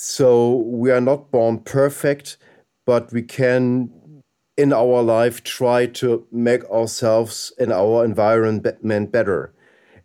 So 0.00 0.58
we 0.58 0.92
are 0.92 1.00
not 1.00 1.32
born 1.32 1.58
perfect, 1.58 2.36
but 2.86 3.12
we 3.12 3.20
can, 3.20 3.90
in 4.56 4.72
our 4.72 5.02
life, 5.02 5.42
try 5.42 5.86
to 5.86 6.24
make 6.30 6.64
ourselves 6.70 7.52
and 7.58 7.72
our 7.72 8.04
environment 8.04 9.10
better. 9.10 9.52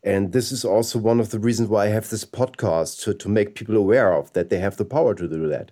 And 0.04 0.34
this 0.34 0.52
is 0.52 0.66
also 0.66 0.98
one 0.98 1.20
of 1.20 1.30
the 1.30 1.38
reasons 1.38 1.70
why 1.70 1.86
I 1.86 1.89
have 1.89 2.10
this 2.10 2.26
podcast 2.26 3.04
to, 3.04 3.14
to 3.14 3.30
make 3.30 3.54
people 3.54 3.78
aware 3.78 4.14
of 4.14 4.34
that 4.34 4.50
they 4.50 4.58
have 4.58 4.78
the 4.78 4.84
power 4.84 5.14
to 5.14 5.28
do 5.28 5.48
that. 5.50 5.70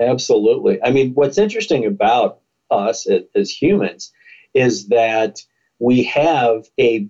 Absolutely. 0.00 0.80
I 0.84 0.92
mean, 0.92 1.12
what's 1.14 1.36
interesting 1.36 1.84
about 1.84 2.38
us 2.70 3.08
as 3.34 3.50
humans 3.50 4.12
is 4.54 4.86
that 4.90 5.40
we 5.80 6.04
have 6.04 6.68
a 6.78 7.08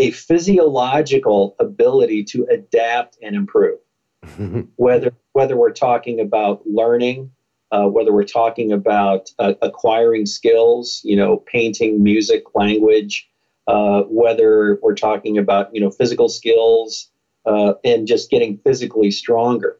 a 0.00 0.10
physiological 0.10 1.54
ability 1.60 2.24
to 2.24 2.46
adapt 2.50 3.16
and 3.22 3.36
improve. 3.36 3.78
whether 4.76 5.12
whether 5.32 5.56
we're 5.56 5.72
talking 5.72 6.20
about 6.20 6.66
learning, 6.66 7.30
uh, 7.70 7.86
whether 7.86 8.12
we're 8.12 8.24
talking 8.24 8.72
about 8.72 9.30
uh, 9.38 9.54
acquiring 9.62 10.26
skills, 10.26 11.00
you 11.04 11.16
know, 11.16 11.36
painting, 11.36 12.02
music, 12.02 12.54
language, 12.54 13.28
uh, 13.66 14.02
whether 14.02 14.78
we're 14.82 14.94
talking 14.94 15.38
about 15.38 15.74
you 15.74 15.80
know 15.80 15.90
physical 15.90 16.28
skills 16.28 17.10
uh, 17.46 17.74
and 17.84 18.06
just 18.06 18.30
getting 18.30 18.58
physically 18.58 19.10
stronger. 19.10 19.78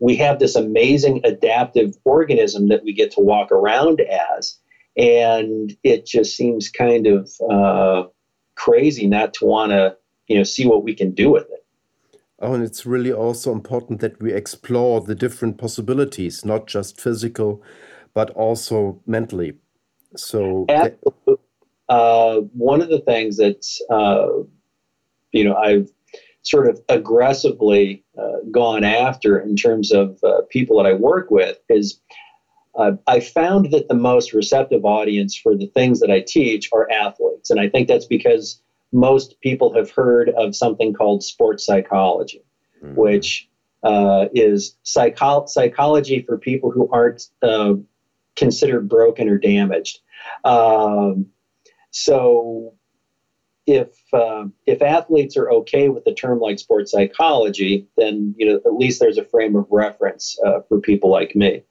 We 0.00 0.16
have 0.16 0.38
this 0.38 0.54
amazing 0.54 1.22
adaptive 1.24 1.96
organism 2.04 2.68
that 2.68 2.84
we 2.84 2.92
get 2.92 3.10
to 3.12 3.20
walk 3.20 3.50
around 3.50 4.00
as, 4.00 4.58
and 4.96 5.76
it 5.82 6.06
just 6.06 6.36
seems 6.36 6.68
kind 6.68 7.06
of 7.06 7.30
uh, 7.50 8.04
crazy 8.54 9.06
not 9.06 9.34
to 9.34 9.44
want 9.44 9.72
to 9.72 9.96
you 10.26 10.36
know 10.36 10.44
see 10.44 10.66
what 10.66 10.84
we 10.84 10.94
can 10.94 11.12
do 11.12 11.30
with 11.30 11.44
it 11.50 11.64
oh 12.40 12.54
and 12.54 12.62
it's 12.62 12.86
really 12.86 13.12
also 13.12 13.52
important 13.52 14.00
that 14.00 14.20
we 14.20 14.32
explore 14.32 15.00
the 15.00 15.14
different 15.14 15.58
possibilities 15.58 16.44
not 16.44 16.66
just 16.66 17.00
physical 17.00 17.62
but 18.14 18.30
also 18.30 19.00
mentally 19.06 19.54
so 20.16 20.66
uh, 21.88 22.40
one 22.52 22.82
of 22.82 22.88
the 22.88 23.00
things 23.00 23.36
that 23.36 23.64
uh, 23.90 24.42
you 25.32 25.44
know 25.44 25.56
i've 25.56 25.88
sort 26.42 26.68
of 26.68 26.80
aggressively 26.88 28.02
uh, 28.16 28.38
gone 28.50 28.84
after 28.84 29.38
in 29.38 29.56
terms 29.56 29.92
of 29.92 30.18
uh, 30.24 30.40
people 30.50 30.76
that 30.76 30.86
i 30.86 30.92
work 30.92 31.30
with 31.30 31.58
is 31.68 32.00
uh, 32.78 32.92
I 33.08 33.18
found 33.18 33.72
that 33.72 33.88
the 33.88 33.94
most 33.94 34.32
receptive 34.32 34.84
audience 34.84 35.36
for 35.36 35.56
the 35.56 35.66
things 35.66 35.98
that 35.98 36.12
I 36.12 36.20
teach 36.20 36.68
are 36.72 36.88
athletes. 36.90 37.50
And 37.50 37.58
I 37.58 37.68
think 37.68 37.88
that's 37.88 38.06
because 38.06 38.62
most 38.92 39.40
people 39.40 39.72
have 39.74 39.90
heard 39.90 40.30
of 40.30 40.56
something 40.56 40.94
called 40.94 41.22
sports 41.22 41.64
psychology, 41.64 42.42
mm-hmm. 42.82 42.94
which 42.94 43.48
uh, 43.82 44.26
is 44.32 44.76
psycho- 44.82 45.46
psychology 45.46 46.22
for 46.22 46.38
people 46.38 46.70
who 46.70 46.88
aren't 46.90 47.26
uh, 47.42 47.74
considered 48.36 48.88
broken 48.88 49.28
or 49.28 49.38
damaged. 49.38 50.00
Um, 50.44 51.26
so 51.90 52.74
if 53.66 53.98
uh, 54.14 54.46
if 54.66 54.80
athletes 54.80 55.36
are 55.36 55.50
okay 55.50 55.90
with 55.90 56.04
the 56.04 56.14
term 56.14 56.40
like 56.40 56.58
sports 56.58 56.92
psychology, 56.92 57.86
then 57.96 58.34
you 58.38 58.46
know 58.46 58.56
at 58.64 58.74
least 58.74 59.00
there's 59.00 59.18
a 59.18 59.24
frame 59.24 59.56
of 59.56 59.66
reference 59.70 60.38
uh, 60.44 60.60
for 60.68 60.80
people 60.80 61.10
like 61.10 61.36
me. 61.36 61.62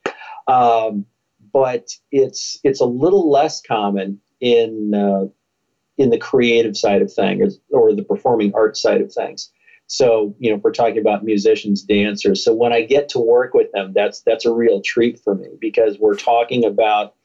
Um, 0.48 1.06
but 1.52 1.90
it's 2.12 2.60
it's 2.64 2.82
a 2.82 2.86
little 2.86 3.32
less 3.32 3.62
common 3.62 4.22
in 4.40 4.94
uh, 4.94 5.26
in 5.98 6.10
the 6.10 6.18
creative 6.18 6.78
side 6.78 7.02
of 7.02 7.12
things 7.12 7.60
or 7.72 7.94
the 7.94 8.04
performing 8.04 8.54
arts 8.54 8.82
side 8.82 9.02
of 9.02 9.12
things. 9.12 9.52
So 9.88 10.36
you 10.40 10.50
know, 10.50 10.58
if 10.58 10.64
we're 10.64 10.72
talking 10.72 11.00
about 11.00 11.24
musicians, 11.24 11.82
dancers. 11.82 12.44
So 12.44 12.54
when 12.54 12.74
I 12.74 12.82
get 12.82 13.10
to 13.10 13.20
work 13.20 13.54
with 13.54 13.72
them, 13.72 13.94
that's 13.96 14.22
that's 14.22 14.46
a 14.46 14.54
real 14.54 14.82
treat 14.82 15.20
for 15.20 15.36
me 15.36 15.48
because 15.60 15.98
we're 15.98 16.16
talking 16.16 16.66
about 16.66 17.16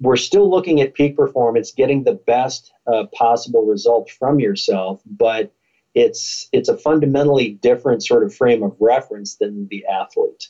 we're 0.00 0.16
still 0.16 0.50
looking 0.50 0.80
at 0.80 0.94
peak 0.94 1.16
performance, 1.16 1.70
getting 1.70 2.02
the 2.02 2.14
best 2.26 2.72
uh, 2.92 3.04
possible 3.14 3.64
result 3.64 4.10
from 4.10 4.40
yourself, 4.40 5.00
but 5.06 5.52
it's 5.94 6.48
it's 6.52 6.68
a 6.68 6.76
fundamentally 6.76 7.50
different 7.50 8.04
sort 8.04 8.24
of 8.24 8.34
frame 8.34 8.62
of 8.62 8.76
reference 8.80 9.36
than 9.36 9.68
the 9.70 9.84
athlete. 9.86 10.48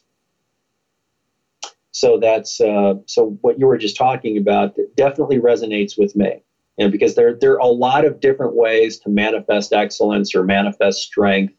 So 1.91 2.19
that's 2.19 2.61
uh, 2.61 2.95
so 3.07 3.39
what 3.43 3.59
you 3.59 3.67
were 3.67 3.79
just 3.79 3.97
talking 3.97 4.39
about 4.39 4.77
definitely 4.97 5.39
resonates 5.39 5.99
with 5.99 6.17
me. 6.17 6.43
You 6.77 6.87
know, 6.87 6.91
because 6.91 7.15
there 7.15 7.35
there 7.35 7.53
are 7.53 7.59
a 7.59 7.67
lot 7.67 8.05
of 8.05 8.21
different 8.21 8.57
ways 8.57 8.99
to 9.01 9.09
manifest 9.09 9.73
excellence 9.73 10.35
or 10.35 10.43
manifest 10.43 11.03
strength, 11.03 11.55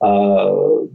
uh, 0.00 0.54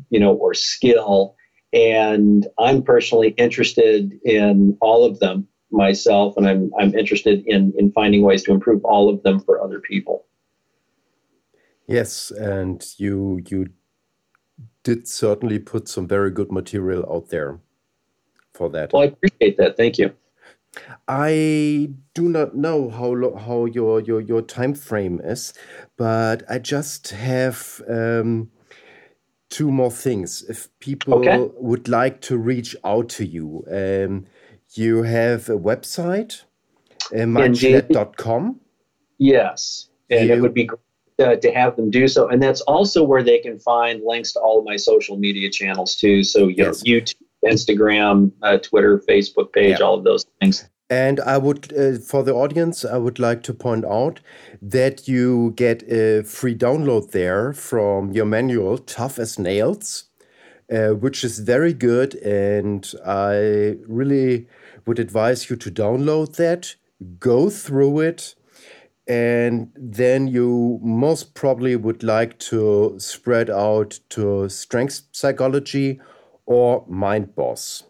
you 0.09 0.19
know, 0.19 0.33
or 0.33 0.53
skill. 0.53 1.35
And 1.73 2.47
I'm 2.59 2.81
personally 2.81 3.29
interested 3.37 4.19
in 4.25 4.77
all 4.81 5.05
of 5.05 5.19
them 5.19 5.47
myself, 5.71 6.35
and 6.37 6.47
I'm 6.47 6.71
I'm 6.79 6.93
interested 6.95 7.43
in 7.45 7.73
in 7.77 7.91
finding 7.91 8.23
ways 8.23 8.43
to 8.43 8.51
improve 8.51 8.83
all 8.83 9.09
of 9.09 9.23
them 9.23 9.39
for 9.39 9.61
other 9.61 9.79
people. 9.79 10.25
Yes, 11.87 12.31
and 12.31 12.83
you 12.97 13.41
you 13.49 13.67
did 14.83 15.07
certainly 15.07 15.59
put 15.59 15.87
some 15.87 16.07
very 16.07 16.31
good 16.31 16.51
material 16.51 17.05
out 17.11 17.29
there 17.29 17.59
for 18.53 18.69
that. 18.69 18.93
Well, 18.93 19.03
I 19.03 19.05
appreciate 19.05 19.57
that. 19.57 19.77
Thank 19.77 19.97
you. 19.97 20.11
I 21.07 21.89
do 22.13 22.29
not 22.29 22.55
know 22.55 22.89
how 22.89 23.37
how 23.37 23.65
your 23.65 23.99
your 23.99 24.21
your 24.21 24.41
time 24.41 24.73
frame 24.73 25.19
is, 25.23 25.53
but 25.97 26.43
I 26.49 26.59
just 26.59 27.09
have 27.09 27.81
um, 27.89 28.51
two 29.49 29.71
more 29.71 29.91
things. 29.91 30.43
If 30.47 30.69
people 30.79 31.15
okay. 31.15 31.49
would 31.57 31.87
like 31.89 32.21
to 32.21 32.37
reach 32.37 32.75
out 32.85 33.09
to 33.09 33.25
you, 33.25 33.65
um, 33.69 34.25
you 34.73 35.03
have 35.03 35.49
a 35.49 35.57
website, 35.57 36.43
uh, 37.11 37.25
mindschnitt.com. 37.25 38.61
Yes, 39.17 39.89
and 40.09 40.29
you, 40.29 40.35
it 40.35 40.41
would 40.41 40.53
be 40.53 40.65
great 40.65 40.79
uh, 41.21 41.35
to 41.35 41.51
have 41.51 41.75
them 41.75 41.89
do 41.89 42.07
so. 42.07 42.27
And 42.27 42.41
that's 42.41 42.61
also 42.61 43.03
where 43.03 43.23
they 43.23 43.39
can 43.39 43.59
find 43.59 44.01
links 44.03 44.33
to 44.33 44.39
all 44.39 44.59
of 44.59 44.65
my 44.65 44.75
social 44.75 45.17
media 45.17 45.49
channels 45.49 45.95
too. 45.95 46.23
So 46.23 46.47
you 46.47 46.55
yes. 46.57 46.83
know, 46.83 46.91
YouTube, 46.91 47.20
Instagram, 47.45 48.31
uh, 48.41 48.57
Twitter, 48.57 49.01
Facebook 49.07 49.53
page, 49.53 49.79
yeah. 49.79 49.85
all 49.85 49.97
of 49.97 50.03
those 50.03 50.25
things. 50.39 50.69
And 50.89 51.21
I 51.21 51.37
would, 51.37 51.71
uh, 51.73 51.99
for 51.99 52.21
the 52.21 52.33
audience, 52.33 52.83
I 52.83 52.97
would 52.97 53.17
like 53.17 53.43
to 53.43 53.53
point 53.53 53.85
out 53.85 54.19
that 54.61 55.07
you 55.07 55.53
get 55.55 55.83
a 55.89 56.23
free 56.23 56.53
download 56.53 57.11
there 57.11 57.53
from 57.53 58.11
your 58.11 58.25
manual, 58.25 58.77
Tough 58.77 59.17
as 59.17 59.39
Nails, 59.39 60.09
uh, 60.69 60.89
which 60.89 61.23
is 61.23 61.39
very 61.39 61.73
good. 61.73 62.15
And 62.15 62.91
I 63.05 63.77
really 63.87 64.47
would 64.85 64.99
advise 64.99 65.49
you 65.49 65.55
to 65.55 65.71
download 65.71 66.35
that, 66.35 66.75
go 67.19 67.49
through 67.49 68.01
it, 68.01 68.35
and 69.07 69.71
then 69.75 70.27
you 70.27 70.79
most 70.83 71.33
probably 71.35 71.75
would 71.75 72.03
like 72.03 72.37
to 72.39 72.95
spread 72.97 73.49
out 73.49 73.99
to 74.09 74.47
strength 74.49 75.03
psychology 75.11 75.99
or 76.45 76.85
mind 76.87 77.35
boss. 77.35 77.83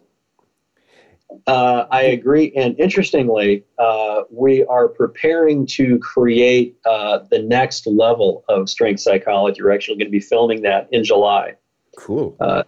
Uh, 1.46 1.86
I 1.90 2.02
agree. 2.02 2.52
And 2.56 2.78
interestingly, 2.78 3.64
uh, 3.78 4.22
we 4.30 4.64
are 4.66 4.88
preparing 4.88 5.66
to 5.68 5.98
create 5.98 6.76
uh, 6.84 7.20
the 7.30 7.40
next 7.40 7.86
level 7.86 8.44
of 8.48 8.68
strength 8.68 9.00
psychology. 9.00 9.62
We're 9.62 9.72
actually 9.72 9.96
going 9.96 10.08
to 10.08 10.12
be 10.12 10.20
filming 10.20 10.62
that 10.62 10.88
in 10.92 11.04
July. 11.04 11.54
Cool. 11.96 12.36
Uh, 12.40 12.64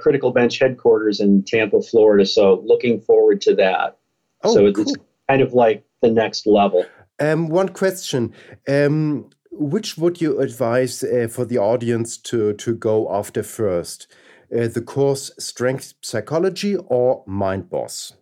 Critical 0.00 0.32
Bench 0.32 0.58
headquarters 0.58 1.20
in 1.20 1.44
Tampa, 1.44 1.80
Florida. 1.80 2.26
So 2.26 2.62
looking 2.64 3.00
forward 3.00 3.40
to 3.42 3.54
that. 3.56 3.98
Oh, 4.42 4.54
so 4.54 4.72
cool. 4.72 4.82
it's 4.82 4.96
kind 5.28 5.42
of 5.42 5.52
like 5.52 5.84
the 6.02 6.10
next 6.10 6.46
level. 6.46 6.84
Um, 7.20 7.48
one 7.48 7.68
question. 7.68 8.32
Um, 8.68 9.30
which 9.52 9.98
would 9.98 10.20
you 10.20 10.40
advise 10.40 11.04
uh, 11.04 11.28
for 11.30 11.44
the 11.44 11.58
audience 11.58 12.16
to, 12.16 12.54
to 12.54 12.74
go 12.74 13.12
after 13.14 13.42
first? 13.42 14.06
Uh, 14.52 14.66
the 14.66 14.82
course 14.82 15.30
Strength 15.38 15.94
Psychology 16.02 16.76
or 16.76 17.22
Mind 17.26 17.70
Boss? 17.70 18.14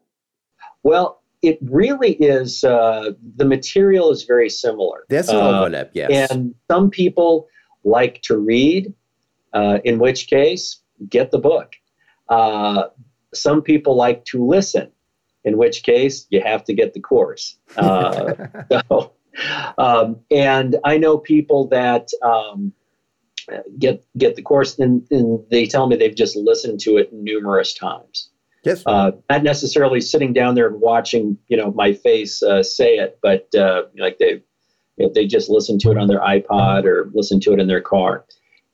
Well, 0.82 1.22
it 1.42 1.58
really 1.62 2.12
is, 2.14 2.64
uh, 2.64 3.12
the 3.36 3.44
material 3.44 4.10
is 4.10 4.24
very 4.24 4.50
similar. 4.50 5.04
There's 5.08 5.28
an 5.28 5.36
uh, 5.36 5.60
overlap, 5.60 5.90
yes. 5.94 6.30
And 6.30 6.54
some 6.70 6.90
people 6.90 7.48
like 7.84 8.22
to 8.22 8.36
read, 8.36 8.92
uh, 9.52 9.78
in 9.84 9.98
which 9.98 10.26
case, 10.26 10.80
get 11.08 11.30
the 11.30 11.38
book. 11.38 11.72
Uh, 12.28 12.84
some 13.32 13.62
people 13.62 13.96
like 13.96 14.24
to 14.26 14.44
listen, 14.44 14.90
in 15.44 15.56
which 15.56 15.82
case 15.82 16.26
you 16.30 16.40
have 16.40 16.64
to 16.64 16.74
get 16.74 16.92
the 16.92 17.00
course. 17.00 17.56
Uh, 17.76 18.34
so, 18.88 19.12
um, 19.78 20.20
and 20.30 20.76
I 20.84 20.98
know 20.98 21.18
people 21.18 21.68
that 21.68 22.08
um, 22.22 22.72
get 23.78 24.04
get 24.16 24.36
the 24.36 24.42
course, 24.42 24.78
and, 24.78 25.06
and, 25.10 25.44
they 25.50 25.66
tell 25.66 25.86
me 25.86 25.96
they've 25.96 26.14
just 26.14 26.36
listened 26.36 26.80
to 26.80 26.96
it 26.96 27.12
numerous 27.12 27.74
times. 27.74 28.30
Yes, 28.64 28.82
uh, 28.86 29.12
not 29.30 29.42
necessarily 29.42 30.00
sitting 30.00 30.32
down 30.32 30.54
there 30.54 30.68
and 30.68 30.80
watching, 30.80 31.38
you 31.48 31.56
know, 31.56 31.72
my 31.72 31.92
face 31.92 32.42
uh, 32.42 32.62
say 32.62 32.96
it, 32.96 33.18
but 33.22 33.48
uh, 33.54 33.82
like 33.98 34.18
they 34.18 34.42
they 35.14 35.26
just 35.26 35.48
listen 35.48 35.78
to 35.78 35.90
it 35.90 35.98
on 35.98 36.08
their 36.08 36.20
iPod 36.20 36.84
or 36.84 37.10
listen 37.14 37.40
to 37.40 37.52
it 37.52 37.60
in 37.60 37.68
their 37.68 37.80
car. 37.80 38.24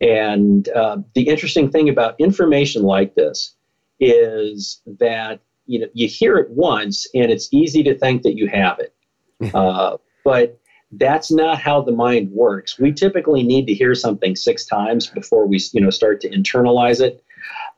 And 0.00 0.68
uh, 0.70 0.98
the 1.14 1.28
interesting 1.28 1.70
thing 1.70 1.88
about 1.88 2.18
information 2.18 2.82
like 2.82 3.14
this 3.14 3.54
is 4.00 4.82
that 4.98 5.40
you 5.66 5.78
know 5.78 5.86
you 5.94 6.08
hear 6.08 6.36
it 6.36 6.50
once 6.50 7.06
and 7.14 7.30
it's 7.30 7.48
easy 7.52 7.82
to 7.82 7.96
think 7.96 8.22
that 8.22 8.36
you 8.36 8.48
have 8.48 8.78
it 8.80 8.94
uh, 9.54 9.96
but 10.24 10.58
that's 10.98 11.30
not 11.30 11.58
how 11.58 11.82
the 11.82 11.92
mind 11.92 12.30
works. 12.30 12.78
We 12.78 12.92
typically 12.92 13.42
need 13.42 13.66
to 13.66 13.74
hear 13.74 13.94
something 13.94 14.36
six 14.36 14.64
times 14.64 15.08
before 15.08 15.46
we 15.46 15.60
you 15.72 15.80
know 15.80 15.90
start 15.90 16.20
to 16.22 16.30
internalize 16.30 17.00
it. 17.00 17.22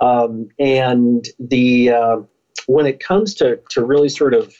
Um, 0.01 0.49
and 0.59 1.27
the 1.39 1.91
uh, 1.91 2.17
when 2.67 2.87
it 2.87 3.01
comes 3.01 3.35
to 3.35 3.61
to 3.71 3.85
really 3.85 4.09
sort 4.09 4.35
of 4.35 4.55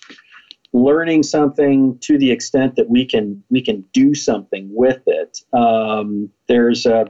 learning 0.73 1.23
something 1.23 1.99
to 2.01 2.19
the 2.19 2.31
extent 2.31 2.77
that 2.77 2.91
we 2.91 3.05
can 3.05 3.43
we 3.51 3.63
can 3.63 3.85
do 3.93 4.15
something 4.15 4.69
with 4.71 5.01
it 5.07 5.41
um, 5.55 6.29
there's 6.49 6.85
a, 6.85 7.07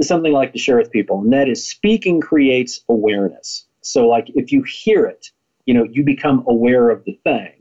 something 0.00 0.34
I 0.34 0.38
like 0.38 0.52
to 0.52 0.58
share 0.58 0.76
with 0.76 0.90
people. 0.90 1.20
And 1.20 1.32
that 1.32 1.48
is 1.48 1.66
speaking 1.66 2.20
creates 2.20 2.80
awareness. 2.88 3.66
So, 3.82 4.06
like, 4.06 4.30
if 4.34 4.52
you 4.52 4.62
hear 4.62 5.06
it, 5.06 5.30
you 5.66 5.74
know, 5.74 5.86
you 5.90 6.04
become 6.04 6.44
aware 6.46 6.90
of 6.90 7.04
the 7.04 7.18
thing. 7.24 7.59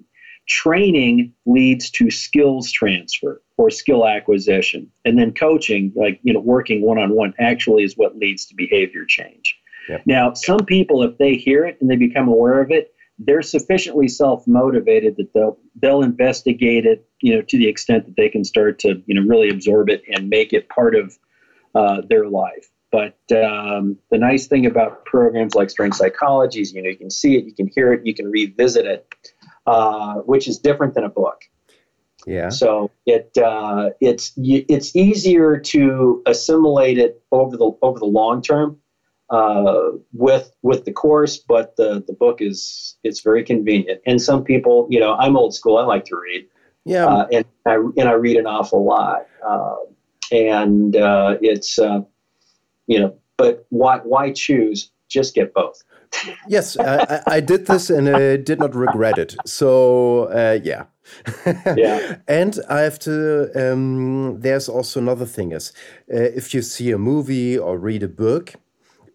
Training 0.50 1.32
leads 1.46 1.92
to 1.92 2.10
skills 2.10 2.72
transfer 2.72 3.42
or 3.58 3.70
skill 3.70 4.08
acquisition. 4.08 4.92
And 5.06 5.18
then 5.18 5.34
coaching, 5.34 5.94
like, 5.96 6.20
you 6.24 6.34
know, 6.34 6.40
working 6.40 6.82
one 6.82 6.98
on 6.98 7.16
one, 7.16 7.34
actually 7.40 7.84
is 7.84 7.96
what 7.96 8.18
leads 8.18 8.46
to 8.48 8.56
behavior 8.56 9.06
change. 9.06 9.56
Yep. 9.90 10.02
Now, 10.06 10.34
some 10.34 10.66
people, 10.66 11.04
if 11.04 11.18
they 11.18 11.36
hear 11.36 11.66
it 11.66 11.78
and 11.80 11.90
they 11.90 11.96
become 11.96 12.28
aware 12.28 12.62
of 12.62 12.72
it, 12.72 12.94
they're 13.20 13.42
sufficiently 13.42 14.08
self-motivated 14.08 15.18
that 15.18 15.34
they'll 15.34 15.58
they'll 15.82 16.02
investigate 16.02 16.86
it, 16.86 17.08
you 17.22 17.36
know, 17.36 17.42
to 17.42 17.58
the 17.58 17.68
extent 17.68 18.06
that 18.06 18.16
they 18.16 18.30
can 18.30 18.44
start 18.44 18.80
to, 18.80 19.04
you 19.06 19.14
know, 19.14 19.22
really 19.22 19.50
absorb 19.50 19.90
it 19.90 20.02
and 20.14 20.30
make 20.30 20.54
it 20.54 20.70
part 20.70 20.96
of 20.96 21.18
uh, 21.76 22.02
their 22.10 22.28
life. 22.28 22.70
But 22.92 23.20
um, 23.32 23.98
the 24.10 24.18
nice 24.18 24.48
thing 24.48 24.66
about 24.66 25.06
programs 25.06 25.54
like 25.54 25.70
Strength 25.70 25.98
Psychology 25.98 26.62
is, 26.62 26.74
you 26.74 26.82
know, 26.82 26.90
you 26.90 26.98
can 26.98 27.12
see 27.12 27.36
it, 27.38 27.46
you 27.46 27.54
can 27.54 27.68
hear 27.68 27.94
it, 27.94 28.06
you 28.06 28.16
can 28.16 28.32
revisit 28.32 28.86
it, 28.86 29.14
uh, 29.66 30.16
which 30.16 30.48
is 30.48 30.60
different 30.60 30.94
than 30.94 31.04
a 31.04 31.10
book. 31.10 31.44
Yeah. 32.26 32.50
So 32.50 32.92
it 33.06 33.38
uh, 33.38 33.92
it's 34.02 34.34
it's 34.38 34.96
easier 34.96 35.58
to 35.58 36.22
assimilate 36.26 36.98
it 36.98 37.22
over 37.32 37.56
the 37.56 37.72
over 37.82 38.00
the 38.00 38.06
long 38.06 38.42
term 38.42 38.80
uh, 39.30 39.92
with 40.14 40.52
with 40.62 40.86
the 40.86 40.92
course, 40.92 41.38
but 41.38 41.76
the 41.76 42.04
the 42.06 42.14
book 42.14 42.42
is 42.42 42.98
it's 43.04 43.22
very 43.22 43.44
convenient. 43.44 44.02
And 44.06 44.22
some 44.22 44.44
people, 44.44 44.88
you 44.90 45.00
know, 45.00 45.14
I'm 45.16 45.38
old 45.38 45.54
school. 45.54 45.78
I 45.78 45.86
like 45.86 46.06
to 46.06 46.18
read. 46.18 46.48
Yeah. 46.86 47.06
Uh, 47.06 47.28
and 47.32 47.46
I 47.66 47.76
and 47.76 48.10
I 48.10 48.14
read 48.14 48.38
an 48.38 48.48
awful 48.48 48.84
lot. 48.84 49.28
Uh, 49.48 49.76
and 50.32 50.96
uh, 50.96 51.38
it's 51.42 51.80
uh, 51.80 52.02
you 52.88 53.00
know, 53.00 53.16
but 53.38 53.66
why 53.70 54.00
why 54.00 54.32
choose? 54.32 54.92
Just 55.08 55.34
get 55.34 55.54
both. 55.54 55.84
Yes, 56.48 56.78
I, 56.78 57.22
I, 57.28 57.40
did 57.40 57.68
this 57.68 57.90
and 57.90 58.10
I 58.10 58.38
did 58.38 58.60
not 58.60 58.76
regret 58.76 59.18
it. 59.18 59.36
So 59.46 60.24
uh, 60.26 60.60
yeah, 60.64 60.86
yeah. 61.76 62.18
and 62.28 62.60
I 62.70 62.82
have 62.82 63.00
to. 63.00 63.50
Um, 63.56 64.40
there's 64.40 64.70
also 64.70 65.00
another 65.00 65.26
thing 65.26 65.52
is, 65.52 65.74
uh, 66.14 66.18
if 66.18 66.54
you 66.54 66.62
see 66.62 66.92
a 66.92 66.98
movie 66.98 67.58
or 67.58 67.78
read 67.78 68.04
a 68.04 68.08
book, 68.08 68.54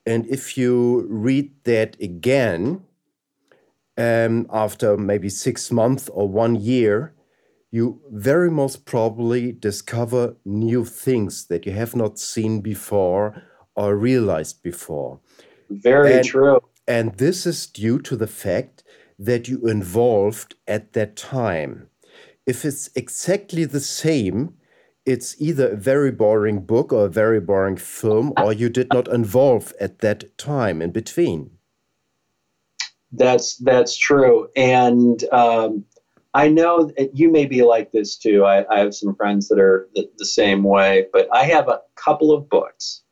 and 0.07 0.27
if 0.27 0.57
you 0.57 1.07
read 1.09 1.51
that 1.65 1.97
again, 2.01 2.83
um, 3.97 4.47
after 4.53 4.97
maybe 4.97 5.29
six 5.29 5.71
months 5.71 6.09
or 6.09 6.29
one 6.29 6.57
year, 6.57 7.15
you 7.71 8.01
very 8.13 8.51
most 8.51 8.85
probably 8.85 9.53
discover 9.53 10.37
new 10.45 10.85
things 10.85 11.47
that 11.47 11.67
you 11.67 11.73
have 11.73 11.97
not 11.97 12.19
seen 12.19 12.61
before 12.61 13.43
or 13.75 13.97
realized 13.97 14.63
before. 14.63 15.19
Very 15.71 16.15
and, 16.15 16.25
true. 16.25 16.61
And 16.87 17.15
this 17.15 17.47
is 17.47 17.67
due 17.67 17.99
to 18.01 18.17
the 18.17 18.27
fact 18.27 18.83
that 19.19 19.49
you 19.49 19.67
involved 19.67 20.55
at 20.67 20.93
that 20.93 21.17
time. 21.17 21.89
If 22.47 22.65
it's 22.65 22.91
exactly 22.95 23.65
the 23.65 23.81
same, 23.81 24.55
it's 25.07 25.41
either 25.41 25.69
a 25.69 25.77
very 25.77 26.11
boring 26.11 26.61
book 26.61 26.93
or 26.93 27.07
a 27.07 27.11
very 27.11 27.41
boring 27.41 27.77
film, 27.77 28.33
or 28.39 28.53
you 28.53 28.69
did 28.69 28.89
not 28.93 29.09
involve 29.09 29.73
at 29.81 30.01
that 30.01 30.37
time 30.39 30.83
in 30.83 30.91
between. 30.91 31.51
That's 33.13 33.57
that's 33.59 33.97
true, 33.97 34.49
and 34.57 35.23
um, 35.33 35.85
I 36.35 36.49
know 36.49 36.91
you 37.13 37.31
may 37.31 37.47
be 37.47 37.63
like 37.63 37.93
this 37.93 38.17
too. 38.17 38.45
I, 38.45 38.67
I 38.75 38.81
have 38.81 38.95
some 38.95 39.15
friends 39.15 39.49
that 39.49 39.61
are 39.61 39.89
the, 39.95 40.11
the, 40.19 40.25
same 40.25 40.65
way, 40.65 41.07
but 41.13 41.29
I 41.33 41.45
have 41.45 41.69
a 41.69 41.81
couple 41.95 42.33
of 42.33 42.49
books 42.49 43.03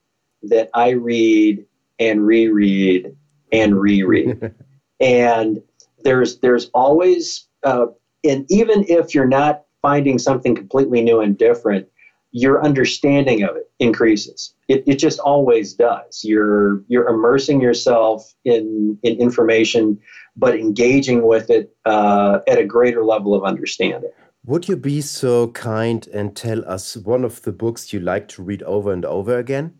that 0.42 0.70
I 0.74 0.90
read 0.90 1.64
and 2.00 2.26
reread 2.26 3.16
and 3.52 3.80
reread, 3.80 4.52
and 5.00 5.62
there's 6.02 6.40
there's 6.40 6.70
always 6.74 7.46
uh, 7.62 7.86
and 8.24 8.46
even 8.50 8.84
if 8.88 9.14
you're 9.14 9.26
not 9.26 9.64
finding 9.82 10.18
something 10.18 10.54
completely 10.54 11.02
new 11.02 11.20
and 11.20 11.36
different, 11.36 11.88
your 12.30 12.64
understanding 12.64 13.42
of 13.42 13.56
it 13.56 13.70
increases. 13.78 14.54
It, 14.68 14.84
it 14.86 14.96
just 14.96 15.18
always 15.18 15.74
does. 15.74 16.24
You're 16.24 16.82
you're 16.88 17.08
immersing 17.08 17.60
yourself 17.60 18.32
in 18.44 18.98
in 19.02 19.16
information, 19.18 20.00
but 20.36 20.54
engaging 20.54 21.26
with 21.26 21.50
it 21.50 21.76
uh, 21.84 22.38
at 22.48 22.58
a 22.58 22.64
greater 22.64 23.04
level 23.04 23.34
of 23.34 23.44
understanding. 23.44 24.10
Would 24.44 24.68
you 24.68 24.76
be 24.76 25.00
so 25.02 25.48
kind 25.48 26.08
and 26.12 26.34
tell 26.34 26.64
us 26.64 26.96
one 26.96 27.24
of 27.24 27.42
the 27.42 27.52
books 27.52 27.92
you 27.92 28.00
like 28.00 28.26
to 28.28 28.42
read 28.42 28.62
over 28.64 28.92
and 28.92 29.04
over 29.04 29.38
again? 29.38 29.74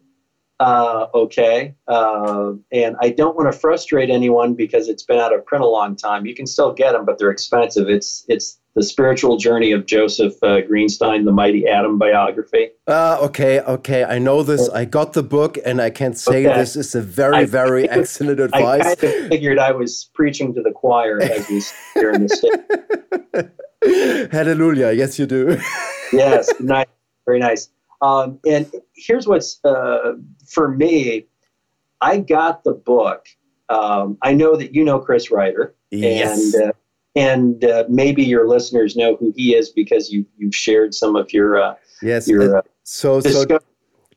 Uh, 0.63 1.09
okay. 1.13 1.75
Uh, 1.89 2.53
and 2.71 2.95
I 3.01 3.11
don't 3.11 3.37
want 3.37 3.53
to 3.53 3.59
frustrate 3.59 4.11
anyone 4.11 4.55
because 4.55 4.89
it's 4.89 5.03
been 5.03 5.19
out 5.19 5.35
of 5.35 5.45
print 5.45 5.65
a 5.65 5.67
long 5.67 5.97
time. 5.97 6.25
You 6.25 6.37
can 6.37 6.47
still 6.47 6.73
get 6.73 6.93
them, 6.93 7.05
but 7.05 7.19
they're 7.19 7.33
expensive. 7.33 7.89
It's 7.89 8.25
it's 8.29 8.61
the 8.77 8.85
spiritual 8.85 9.39
journey 9.39 9.73
of 9.73 9.87
Joseph 9.87 10.35
uh, 10.41 10.61
Greenstein, 10.61 11.25
the 11.25 11.33
Mighty 11.33 11.67
Atom 11.67 11.99
biography. 11.99 12.71
Uh, 12.87 13.19
okay, 13.23 13.59
okay. 13.61 14.05
I 14.05 14.21
know 14.21 14.45
this. 14.45 14.69
I 14.69 14.85
got 14.85 15.15
the 15.15 15.25
book, 15.25 15.59
and 15.65 15.83
I 15.83 15.91
can't 15.91 16.17
say 16.17 16.47
okay. 16.47 16.57
this 16.57 16.77
is 16.77 16.95
a 16.95 17.03
very, 17.03 17.39
I, 17.39 17.45
very 17.45 17.91
excellent 17.91 18.39
advice. 18.39 18.87
I 18.87 18.95
kind 18.95 19.25
of 19.25 19.29
figured 19.31 19.59
I 19.59 19.73
was 19.73 20.11
preaching 20.15 20.55
to 20.55 20.63
the 20.63 20.71
choir 20.71 21.21
as 21.21 21.49
we 21.49 21.61
here 21.95 22.13
in 22.13 22.29
the 22.29 23.51
state. 23.83 24.31
Hallelujah. 24.33 24.93
Yes, 24.93 25.19
you 25.19 25.27
do. 25.27 25.59
yes, 26.13 26.49
nice. 26.61 26.87
Very 27.27 27.41
nice. 27.41 27.69
Um, 28.03 28.41
and 28.47 28.71
here's 28.95 29.27
what's 29.27 29.65
uh, 29.65 30.13
for 30.47 30.69
me 30.69 31.27
I 32.03 32.19
got 32.19 32.65
the 32.65 32.73
book. 32.73 33.27
Um, 33.69 34.19
I 34.23 34.35
know 34.35 34.57
that 34.57 34.75
you 34.75 34.85
know 34.85 34.99
Chris 34.99 35.31
Rider. 35.31 35.75
Yes. 35.91 36.55
And, 36.55 36.69
uh, 36.69 36.73
and 37.15 37.65
uh, 37.65 37.85
maybe 37.89 38.23
your 38.25 38.49
listeners 38.49 38.97
know 38.97 39.17
who 39.17 39.33
he 39.37 39.55
is 39.55 39.71
because 39.71 40.11
you 40.11 40.27
you've 40.37 40.55
shared 40.55 40.95
some 40.95 41.17
of 41.17 41.33
your 41.33 41.61
uh, 41.61 41.75
yes 42.01 42.27
your, 42.29 42.59
uh, 42.59 42.63
so 42.83 43.21
so 43.21 43.45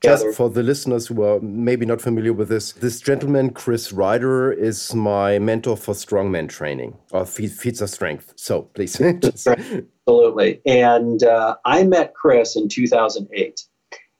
just 0.01 0.33
for 0.35 0.49
the 0.49 0.63
listeners 0.63 1.07
who 1.07 1.23
are 1.23 1.39
maybe 1.41 1.85
not 1.85 2.01
familiar 2.01 2.31
with 2.31 2.47
this 2.47 2.73
this 2.73 3.01
gentleman 3.01 3.49
chris 3.49 3.91
rider 3.91 4.51
is 4.51 4.93
my 4.93 5.39
mentor 5.39 5.75
for 5.75 5.93
strongman 5.93 6.47
training 6.47 6.95
or 7.11 7.25
feats 7.25 7.81
of 7.81 7.89
strength 7.89 8.33
so 8.35 8.61
please 8.61 8.99
absolutely 10.07 10.61
and 10.65 11.23
uh, 11.23 11.55
i 11.65 11.83
met 11.83 12.13
chris 12.13 12.55
in 12.55 12.69
2008 12.69 13.65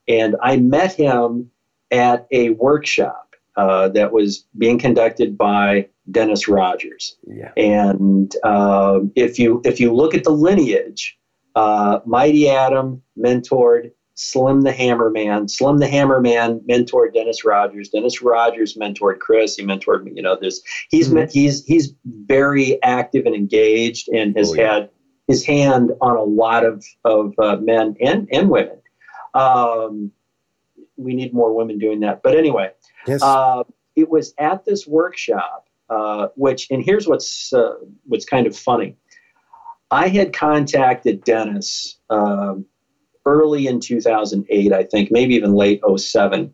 and 0.08 0.36
i 0.42 0.56
met 0.56 0.94
him 0.94 1.50
at 1.90 2.26
a 2.30 2.50
workshop 2.50 3.34
uh, 3.56 3.88
that 3.88 4.12
was 4.12 4.44
being 4.58 4.78
conducted 4.78 5.38
by 5.38 5.88
Dennis 6.10 6.46
Rogers. 6.46 7.16
Yeah. 7.26 7.52
And 7.56 8.34
uh, 8.42 9.00
if 9.14 9.38
you 9.38 9.60
if 9.64 9.80
you 9.80 9.94
look 9.94 10.14
at 10.14 10.24
the 10.24 10.30
lineage, 10.30 11.18
uh, 11.54 12.00
Mighty 12.04 12.48
Atom 12.48 13.02
mentored 13.18 13.92
Slim 14.14 14.62
the 14.62 14.72
Hammerman. 14.72 15.50
Slim 15.50 15.78
the 15.78 15.86
Hammerman 15.86 16.60
mentored 16.66 17.12
Dennis 17.12 17.44
Rogers. 17.44 17.90
Dennis 17.90 18.22
Rogers 18.22 18.74
mentored 18.74 19.18
Chris. 19.18 19.56
He 19.56 19.64
mentored 19.64 20.04
me. 20.04 20.12
You 20.14 20.22
know, 20.22 20.36
there's 20.40 20.62
he's 20.90 21.08
mm-hmm. 21.08 21.30
he's 21.30 21.64
he's 21.64 21.92
very 22.04 22.82
active 22.82 23.26
and 23.26 23.34
engaged, 23.34 24.08
and 24.08 24.36
has 24.36 24.52
oh, 24.52 24.54
yeah. 24.54 24.72
had 24.74 24.90
his 25.28 25.44
hand 25.44 25.92
on 26.00 26.16
a 26.16 26.22
lot 26.22 26.64
of 26.64 26.84
of 27.04 27.34
uh, 27.38 27.56
men 27.56 27.96
and 28.00 28.28
and 28.32 28.48
women. 28.48 28.80
Um, 29.36 30.12
we 30.96 31.14
need 31.14 31.34
more 31.34 31.54
women 31.54 31.78
doing 31.78 32.00
that. 32.00 32.22
But 32.22 32.36
anyway, 32.36 32.70
yes. 33.06 33.22
Uh, 33.22 33.64
it 33.94 34.08
was 34.10 34.34
at 34.38 34.64
this 34.64 34.86
workshop 34.86 35.66
uh, 35.88 36.28
which 36.34 36.68
and 36.70 36.84
here's 36.84 37.06
what's 37.06 37.52
uh, 37.52 37.74
what's 38.06 38.24
kind 38.24 38.46
of 38.46 38.56
funny. 38.56 38.96
I 39.90 40.08
had 40.08 40.32
contacted 40.32 41.22
Dennis 41.22 41.98
um, 42.10 42.66
early 43.24 43.68
in 43.68 43.78
2008, 43.78 44.72
I 44.72 44.82
think, 44.82 45.12
maybe 45.12 45.34
even 45.36 45.52
late 45.54 45.80
07, 45.96 46.52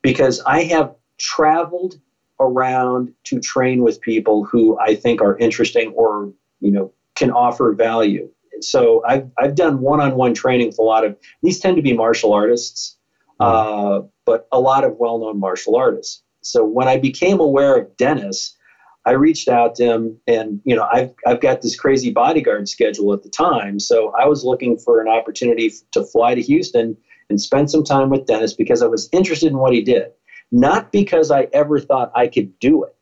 because 0.00 0.40
I 0.46 0.62
have 0.64 0.94
traveled 1.18 2.00
around 2.40 3.12
to 3.24 3.40
train 3.40 3.82
with 3.82 4.00
people 4.00 4.44
who 4.44 4.78
I 4.78 4.94
think 4.94 5.20
are 5.20 5.36
interesting 5.36 5.92
or 5.92 6.32
you 6.60 6.70
know 6.70 6.92
can 7.14 7.30
offer 7.30 7.74
value. 7.74 8.30
So 8.60 9.02
I've 9.06 9.30
I've 9.38 9.54
done 9.54 9.80
one-on-one 9.80 10.34
training 10.34 10.68
with 10.68 10.78
a 10.78 10.82
lot 10.82 11.04
of 11.04 11.16
these 11.42 11.58
tend 11.58 11.76
to 11.76 11.82
be 11.82 11.92
martial 11.92 12.32
artists, 12.32 12.96
uh, 13.40 14.00
but 14.24 14.46
a 14.52 14.60
lot 14.60 14.84
of 14.84 14.96
well-known 14.98 15.40
martial 15.40 15.76
artists. 15.76 16.22
So 16.42 16.64
when 16.64 16.88
I 16.88 16.98
became 16.98 17.40
aware 17.40 17.76
of 17.76 17.96
Dennis, 17.96 18.56
I 19.04 19.12
reached 19.12 19.48
out 19.48 19.74
to 19.76 19.84
him, 19.84 20.20
and 20.26 20.60
you 20.64 20.76
know, 20.76 20.86
I've 20.92 21.12
I've 21.26 21.40
got 21.40 21.62
this 21.62 21.76
crazy 21.76 22.10
bodyguard 22.12 22.68
schedule 22.68 23.12
at 23.12 23.22
the 23.22 23.30
time, 23.30 23.80
so 23.80 24.12
I 24.18 24.26
was 24.26 24.44
looking 24.44 24.78
for 24.78 25.00
an 25.00 25.08
opportunity 25.08 25.72
to 25.92 26.04
fly 26.04 26.34
to 26.34 26.42
Houston 26.42 26.96
and 27.28 27.40
spend 27.40 27.70
some 27.70 27.82
time 27.82 28.10
with 28.10 28.26
Dennis 28.26 28.52
because 28.52 28.82
I 28.82 28.86
was 28.86 29.08
interested 29.12 29.50
in 29.50 29.58
what 29.58 29.72
he 29.72 29.82
did, 29.82 30.12
not 30.52 30.92
because 30.92 31.30
I 31.30 31.48
ever 31.52 31.80
thought 31.80 32.12
I 32.14 32.28
could 32.28 32.58
do 32.60 32.84
it, 32.84 32.94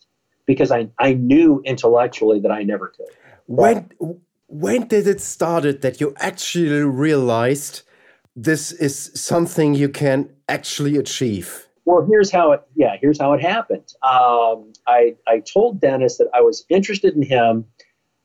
because 0.46 0.70
I 0.70 0.88
I 0.98 1.14
knew 1.14 1.60
intellectually 1.64 2.40
that 2.40 2.50
I 2.50 2.62
never 2.62 2.88
could. 2.88 3.08
When 3.46 3.90
when 4.50 4.88
did 4.88 5.06
it 5.06 5.20
started 5.20 5.80
that 5.82 6.00
you 6.00 6.12
actually 6.18 6.82
realized 6.82 7.82
this 8.34 8.72
is 8.72 9.12
something 9.14 9.74
you 9.74 9.88
can 9.88 10.28
actually 10.48 10.96
achieve? 10.96 11.68
Well, 11.84 12.06
here's 12.08 12.30
how 12.30 12.52
it. 12.52 12.62
Yeah, 12.74 12.96
here's 13.00 13.20
how 13.20 13.32
it 13.32 13.40
happened. 13.40 13.94
Um, 14.02 14.72
I 14.86 15.14
I 15.26 15.40
told 15.40 15.80
Dennis 15.80 16.18
that 16.18 16.28
I 16.34 16.40
was 16.40 16.64
interested 16.68 17.14
in 17.14 17.22
him 17.22 17.64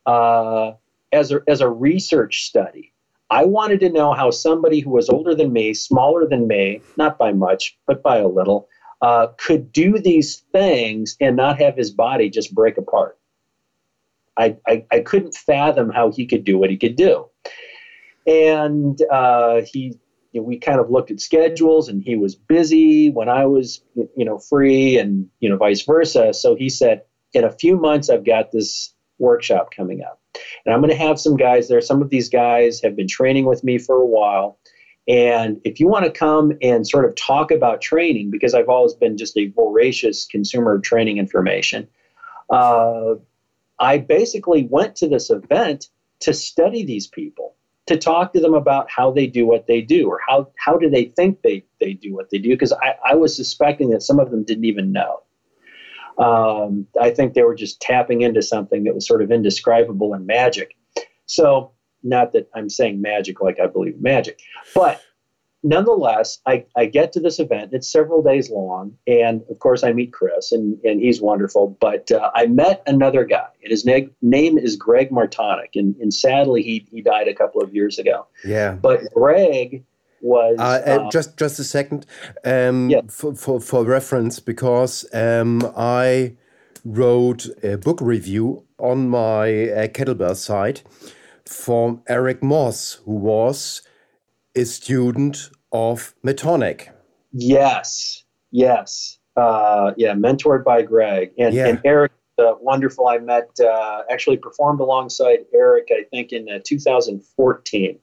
uh, 0.04 0.72
as 1.12 1.32
a 1.32 1.40
as 1.48 1.60
a 1.60 1.68
research 1.68 2.42
study. 2.42 2.92
I 3.30 3.44
wanted 3.44 3.80
to 3.80 3.88
know 3.88 4.12
how 4.12 4.30
somebody 4.30 4.80
who 4.80 4.90
was 4.90 5.08
older 5.08 5.34
than 5.34 5.52
me, 5.52 5.74
smaller 5.74 6.26
than 6.26 6.46
me, 6.46 6.80
not 6.96 7.18
by 7.18 7.32
much, 7.32 7.76
but 7.86 8.02
by 8.02 8.18
a 8.18 8.28
little, 8.28 8.68
uh, 9.00 9.28
could 9.36 9.72
do 9.72 9.98
these 9.98 10.36
things 10.52 11.16
and 11.20 11.34
not 11.36 11.60
have 11.60 11.76
his 11.76 11.90
body 11.90 12.30
just 12.30 12.54
break 12.54 12.78
apart. 12.78 13.18
I, 14.36 14.56
I, 14.66 14.84
I 14.90 15.00
couldn't 15.00 15.34
fathom 15.34 15.90
how 15.90 16.10
he 16.10 16.26
could 16.26 16.44
do 16.44 16.58
what 16.58 16.70
he 16.70 16.76
could 16.76 16.96
do. 16.96 17.26
And 18.26 19.00
uh, 19.10 19.62
he 19.64 19.98
you 20.32 20.42
know, 20.42 20.46
we 20.46 20.58
kind 20.58 20.80
of 20.80 20.90
looked 20.90 21.10
at 21.10 21.20
schedules 21.20 21.88
and 21.88 22.02
he 22.02 22.14
was 22.14 22.34
busy 22.34 23.10
when 23.10 23.28
I 23.28 23.46
was, 23.46 23.82
you 23.94 24.24
know, 24.24 24.38
free 24.38 24.98
and, 24.98 25.30
you 25.40 25.48
know, 25.48 25.56
vice 25.56 25.82
versa. 25.82 26.34
So 26.34 26.54
he 26.54 26.68
said, 26.68 27.02
in 27.32 27.44
a 27.44 27.50
few 27.50 27.76
months, 27.78 28.10
I've 28.10 28.24
got 28.24 28.52
this 28.52 28.92
workshop 29.18 29.70
coming 29.74 30.02
up 30.02 30.20
and 30.66 30.74
I'm 30.74 30.80
going 30.80 30.90
to 30.90 30.96
have 30.96 31.18
some 31.18 31.36
guys 31.36 31.68
there. 31.68 31.80
Some 31.80 32.02
of 32.02 32.10
these 32.10 32.28
guys 32.28 32.82
have 32.82 32.96
been 32.96 33.08
training 33.08 33.46
with 33.46 33.64
me 33.64 33.78
for 33.78 33.96
a 33.96 34.04
while. 34.04 34.58
And 35.08 35.58
if 35.64 35.80
you 35.80 35.88
want 35.88 36.04
to 36.04 36.10
come 36.10 36.52
and 36.60 36.86
sort 36.86 37.04
of 37.04 37.14
talk 37.14 37.50
about 37.50 37.80
training, 37.80 38.30
because 38.30 38.54
I've 38.54 38.68
always 38.68 38.92
been 38.92 39.16
just 39.16 39.38
a 39.38 39.46
voracious 39.46 40.26
consumer 40.26 40.74
of 40.74 40.82
training 40.82 41.18
information, 41.18 41.88
uh, 42.50 43.14
I 43.78 43.98
basically 43.98 44.66
went 44.70 44.96
to 44.96 45.08
this 45.08 45.30
event 45.30 45.88
to 46.20 46.32
study 46.32 46.84
these 46.84 47.06
people 47.06 47.54
to 47.86 47.96
talk 47.96 48.32
to 48.32 48.40
them 48.40 48.54
about 48.54 48.90
how 48.90 49.12
they 49.12 49.26
do 49.26 49.46
what 49.46 49.66
they 49.66 49.80
do 49.80 50.08
or 50.08 50.18
how, 50.26 50.48
how 50.56 50.76
do 50.76 50.90
they 50.90 51.04
think 51.04 51.42
they, 51.42 51.64
they 51.80 51.92
do 51.92 52.14
what 52.14 52.30
they 52.30 52.38
do 52.38 52.48
because 52.50 52.72
I, 52.72 52.94
I 53.04 53.14
was 53.14 53.36
suspecting 53.36 53.90
that 53.90 54.02
some 54.02 54.18
of 54.18 54.30
them 54.30 54.42
didn't 54.44 54.64
even 54.64 54.92
know. 54.92 55.22
Um, 56.18 56.86
i 56.98 57.10
think 57.10 57.34
they 57.34 57.42
were 57.42 57.54
just 57.54 57.78
tapping 57.78 58.22
into 58.22 58.40
something 58.40 58.84
that 58.84 58.94
was 58.94 59.06
sort 59.06 59.20
of 59.20 59.30
indescribable 59.30 60.14
and 60.14 60.26
magic. 60.26 60.74
So 61.26 61.72
not 62.06 62.32
that 62.32 62.48
i'm 62.54 62.70
saying 62.70 63.02
magic 63.02 63.40
like 63.40 63.58
i 63.60 63.66
believe 63.66 64.00
magic 64.00 64.40
but 64.74 65.00
nonetheless, 65.66 66.38
I, 66.46 66.64
I 66.76 66.86
get 66.86 67.12
to 67.12 67.20
this 67.20 67.38
event. 67.38 67.70
It's 67.72 67.90
several 67.90 68.22
days 68.22 68.50
long. 68.50 68.96
And 69.06 69.42
of 69.50 69.58
course, 69.58 69.82
I 69.82 69.92
meet 69.92 70.12
Chris, 70.12 70.52
and, 70.52 70.78
and 70.84 71.00
he's 71.00 71.20
wonderful. 71.20 71.76
But 71.80 72.10
uh, 72.12 72.30
I 72.34 72.46
met 72.46 72.82
another 72.86 73.24
guy, 73.24 73.48
and 73.62 73.70
his 73.70 73.84
name, 73.84 74.12
name 74.22 74.56
is 74.58 74.76
Greg 74.76 75.10
Matonick. 75.10 75.74
And, 75.74 75.96
and 75.96 76.14
sadly, 76.14 76.62
he, 76.62 76.86
he 76.90 77.02
died 77.02 77.28
a 77.28 77.34
couple 77.34 77.60
of 77.60 77.74
years 77.74 77.98
ago. 77.98 78.26
Yeah. 78.44 78.72
But 78.74 79.12
Greg 79.12 79.84
was. 80.20 80.56
Uh, 80.58 80.82
uh, 80.86 81.10
just, 81.10 81.36
just 81.36 81.58
a 81.58 81.64
second. 81.64 82.06
Um, 82.44 82.88
yeah. 82.88 83.00
for, 83.08 83.34
for, 83.34 83.60
for 83.60 83.84
reference, 83.84 84.40
because 84.40 85.04
um, 85.12 85.62
I 85.76 86.36
wrote 86.84 87.48
a 87.64 87.76
book 87.76 88.00
review 88.00 88.64
on 88.78 89.08
my 89.08 89.70
uh, 89.70 89.88
kettlebell 89.88 90.36
site 90.36 90.84
from 91.44 92.02
Eric 92.06 92.42
Moss, 92.42 93.00
who 93.04 93.12
was 93.12 93.82
a 94.54 94.64
student 94.64 95.50
of 95.72 96.14
Matonick. 96.24 96.88
Yes, 97.32 98.24
yes, 98.50 99.18
uh, 99.36 99.92
yeah, 99.96 100.14
mentored 100.14 100.64
by 100.64 100.82
Greg 100.82 101.32
and, 101.38 101.54
yeah. 101.54 101.68
and 101.68 101.80
Eric. 101.84 102.12
uh, 102.38 102.54
wonderful. 102.60 103.08
I 103.08 103.18
met, 103.18 103.48
uh, 103.60 104.02
actually 104.10 104.36
performed 104.38 104.80
alongside 104.80 105.40
Eric, 105.54 105.88
I 105.90 106.04
think, 106.10 106.32
in 106.32 106.48
uh, 106.48 106.60
2014. 106.64 107.98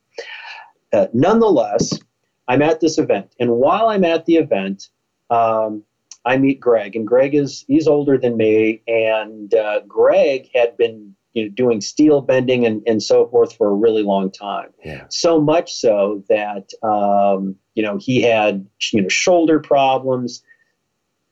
Uh, 0.91 1.07
nonetheless, 1.13 1.99
I'm 2.47 2.61
at 2.61 2.79
this 2.79 2.97
event, 2.97 3.33
and 3.39 3.51
while 3.51 3.87
I'm 3.89 4.03
at 4.03 4.25
the 4.25 4.35
event, 4.35 4.89
um, 5.29 5.83
I 6.25 6.37
meet 6.37 6.59
Greg, 6.59 6.95
and 6.95 7.05
Greg 7.05 7.35
is 7.35 7.65
he's 7.67 7.87
older 7.87 8.17
than 8.17 8.37
me, 8.37 8.81
and 8.87 9.53
uh, 9.53 9.81
Greg 9.87 10.49
had 10.53 10.77
been 10.77 11.15
you 11.33 11.43
know 11.43 11.49
doing 11.49 11.81
steel 11.81 12.21
bending 12.21 12.65
and, 12.65 12.81
and 12.85 13.01
so 13.01 13.27
forth 13.27 13.55
for 13.55 13.67
a 13.67 13.73
really 13.73 14.03
long 14.03 14.31
time. 14.31 14.69
Yeah. 14.83 15.05
So 15.09 15.41
much 15.41 15.73
so 15.73 16.23
that 16.29 16.69
um, 16.83 17.55
you 17.75 17.83
know 17.83 17.97
he 17.99 18.21
had 18.21 18.65
you 18.91 19.01
know 19.01 19.09
shoulder 19.09 19.59
problems 19.59 20.43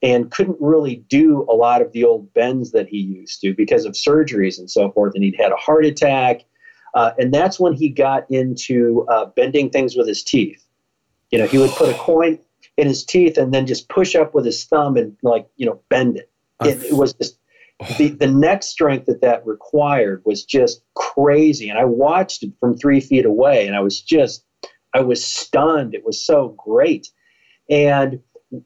and 0.03 0.31
couldn't 0.31 0.57
really 0.59 0.95
do 1.09 1.45
a 1.49 1.53
lot 1.53 1.81
of 1.81 1.91
the 1.91 2.03
old 2.03 2.33
bends 2.33 2.71
that 2.71 2.87
he 2.87 2.97
used 2.97 3.39
to 3.41 3.53
because 3.53 3.85
of 3.85 3.93
surgeries 3.93 4.57
and 4.57 4.69
so 4.69 4.91
forth. 4.91 5.13
And 5.13 5.23
he'd 5.23 5.35
had 5.39 5.51
a 5.51 5.57
heart 5.57 5.85
attack, 5.85 6.41
uh, 6.95 7.11
and 7.19 7.33
that's 7.33 7.59
when 7.59 7.73
he 7.73 7.89
got 7.89 8.25
into 8.29 9.05
uh, 9.09 9.25
bending 9.35 9.69
things 9.69 9.95
with 9.95 10.07
his 10.07 10.23
teeth. 10.23 10.65
You 11.29 11.39
know, 11.39 11.47
he 11.47 11.57
would 11.57 11.71
put 11.71 11.89
a 11.89 11.93
coin 11.99 12.39
in 12.77 12.87
his 12.87 13.05
teeth 13.05 13.37
and 13.37 13.53
then 13.53 13.67
just 13.67 13.89
push 13.89 14.15
up 14.15 14.33
with 14.33 14.45
his 14.45 14.63
thumb 14.63 14.97
and 14.97 15.15
like 15.21 15.47
you 15.57 15.65
know 15.65 15.79
bend 15.89 16.17
it. 16.17 16.29
It, 16.63 16.83
it 16.83 16.93
was 16.93 17.13
just 17.13 17.37
the, 17.97 18.09
the 18.09 18.27
neck 18.27 18.63
strength 18.63 19.05
that 19.07 19.21
that 19.21 19.45
required 19.45 20.21
was 20.25 20.43
just 20.43 20.83
crazy. 20.95 21.69
And 21.69 21.79
I 21.79 21.85
watched 21.85 22.43
it 22.43 22.51
from 22.59 22.77
three 22.77 22.99
feet 22.99 23.25
away 23.25 23.67
and 23.67 23.75
I 23.75 23.79
was 23.79 24.01
just, 24.01 24.45
I 24.93 25.01
was 25.01 25.23
stunned. 25.23 25.95
It 25.95 26.05
was 26.05 26.23
so 26.23 26.49
great. 26.57 27.09
And 27.69 28.19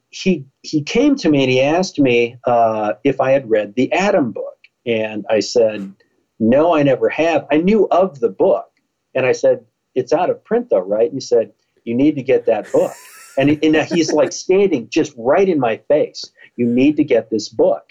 he, 0.09 0.45
he 0.63 0.81
came 0.81 1.15
to 1.17 1.29
me 1.29 1.43
and 1.43 1.51
he 1.51 1.61
asked 1.61 1.99
me 1.99 2.37
uh, 2.45 2.93
if 3.03 3.21
I 3.21 3.31
had 3.31 3.49
read 3.49 3.75
the 3.75 3.91
Atom 3.91 4.31
book. 4.31 4.57
And 4.85 5.25
I 5.29 5.39
said, 5.39 5.93
no, 6.39 6.75
I 6.75 6.83
never 6.83 7.09
have. 7.09 7.45
I 7.51 7.57
knew 7.57 7.87
of 7.89 8.19
the 8.19 8.29
book. 8.29 8.67
And 9.13 9.25
I 9.25 9.31
said, 9.31 9.65
it's 9.93 10.13
out 10.13 10.29
of 10.29 10.43
print 10.43 10.69
though, 10.69 10.79
right? 10.79 11.05
And 11.05 11.15
he 11.15 11.21
said, 11.21 11.53
you 11.83 11.95
need 11.95 12.15
to 12.15 12.23
get 12.23 12.47
that 12.47 12.71
book. 12.71 12.93
And, 13.37 13.59
and 13.63 13.75
he's 13.75 14.11
like 14.11 14.31
standing 14.31 14.89
just 14.89 15.13
right 15.17 15.47
in 15.47 15.59
my 15.59 15.77
face. 15.87 16.23
You 16.55 16.65
need 16.65 16.97
to 16.97 17.03
get 17.03 17.29
this 17.29 17.49
book 17.49 17.83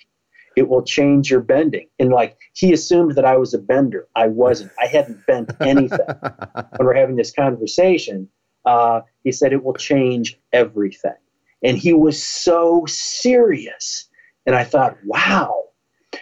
it 0.57 0.69
will 0.69 0.83
change 0.83 1.31
your 1.31 1.41
bending. 1.41 1.89
And 1.99 2.11
like 2.11 2.37
he 2.53 2.73
assumed 2.73 3.17
that 3.17 3.25
I 3.25 3.37
was 3.37 3.55
a 3.55 3.59
bender. 3.59 4.09
I 4.15 4.29
wasn't. 4.29 4.73
I 4.81 4.87
hadn't 4.87 5.27
bent 5.27 5.51
anything. 5.61 5.99
when 5.99 6.87
we're 6.87 6.95
having 6.95 7.17
this 7.17 7.33
conversation, 7.33 8.29
uh, 8.65 9.01
he 9.23 9.33
said 9.33 9.53
it 9.53 9.65
will 9.65 9.75
change 9.75 10.39
everything. 10.53 11.15
And 11.63 11.79
he 11.79 11.93
was 11.93 12.23
so 12.23 12.85
serious. 12.87 14.09
And 14.47 14.55
I 14.55 14.65
thought, 14.65 14.97
wow. 15.05 15.63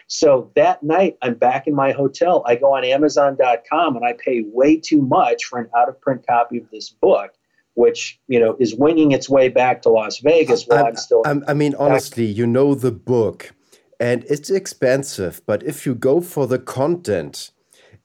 So 0.07 0.51
that 0.57 0.83
night, 0.83 1.17
I'm 1.21 1.35
back 1.35 1.67
in 1.67 1.75
my 1.75 1.93
hotel. 1.93 2.45
I 2.47 2.55
go 2.57 2.75
on 2.75 2.85
Amazon.com 2.85 3.97
and 3.97 4.05
I 4.05 4.15
pay 4.15 4.45
way 4.47 4.77
too 4.77 5.03
much 5.03 5.45
for 5.45 5.59
an 5.59 5.69
out 5.77 5.89
of 5.89 6.01
print 6.01 6.25
copy 6.27 6.59
of 6.59 6.71
this 6.71 6.91
book 6.91 7.33
which 7.75 8.21
you 8.29 8.39
know 8.39 8.55
is 8.61 8.75
winging 8.75 9.13
its 9.13 9.31
way 9.31 9.49
back 9.49 9.81
to 9.81 9.89
Las 9.89 10.19
Vegas 10.19 10.65
while 10.65 10.81
I'm, 10.81 10.87
I'm 10.89 10.97
still. 10.97 11.23
I'm, 11.25 11.43
i 11.49 11.55
mean, 11.55 11.75
honestly, 11.77 12.27
you 12.27 12.47
know 12.47 12.75
the 12.75 12.93
book 12.93 13.55
and 14.03 14.25
it's 14.29 14.51
expensive. 14.51 15.41
But 15.47 15.63
if 15.63 15.87
you 15.87 15.95
go 15.95 16.21
for 16.21 16.49
the 16.49 16.59
content 16.59 17.53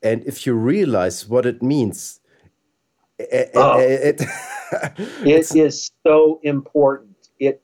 and 0.03 0.23
if 0.25 0.45
you 0.45 0.53
realize 0.53 1.27
what 1.27 1.47
it 1.47 1.63
means, 1.63 2.19
oh, 3.19 3.79
it, 3.79 4.21
it 5.25 5.55
is 5.55 5.91
so 6.05 6.39
important. 6.43 7.15
It 7.39 7.63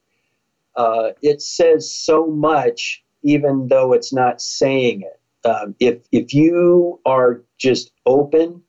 uh, 0.75 1.09
it 1.21 1.43
says 1.43 1.95
so 1.95 2.25
much, 2.25 3.03
even 3.21 3.67
though 3.67 3.93
it's 3.93 4.11
not 4.11 4.41
saying 4.41 5.03
it. 5.03 5.47
Um, 5.47 5.75
if 5.79 5.99
if 6.11 6.33
you 6.33 6.99
are 7.05 7.43
just 7.59 7.91
open, 8.07 8.63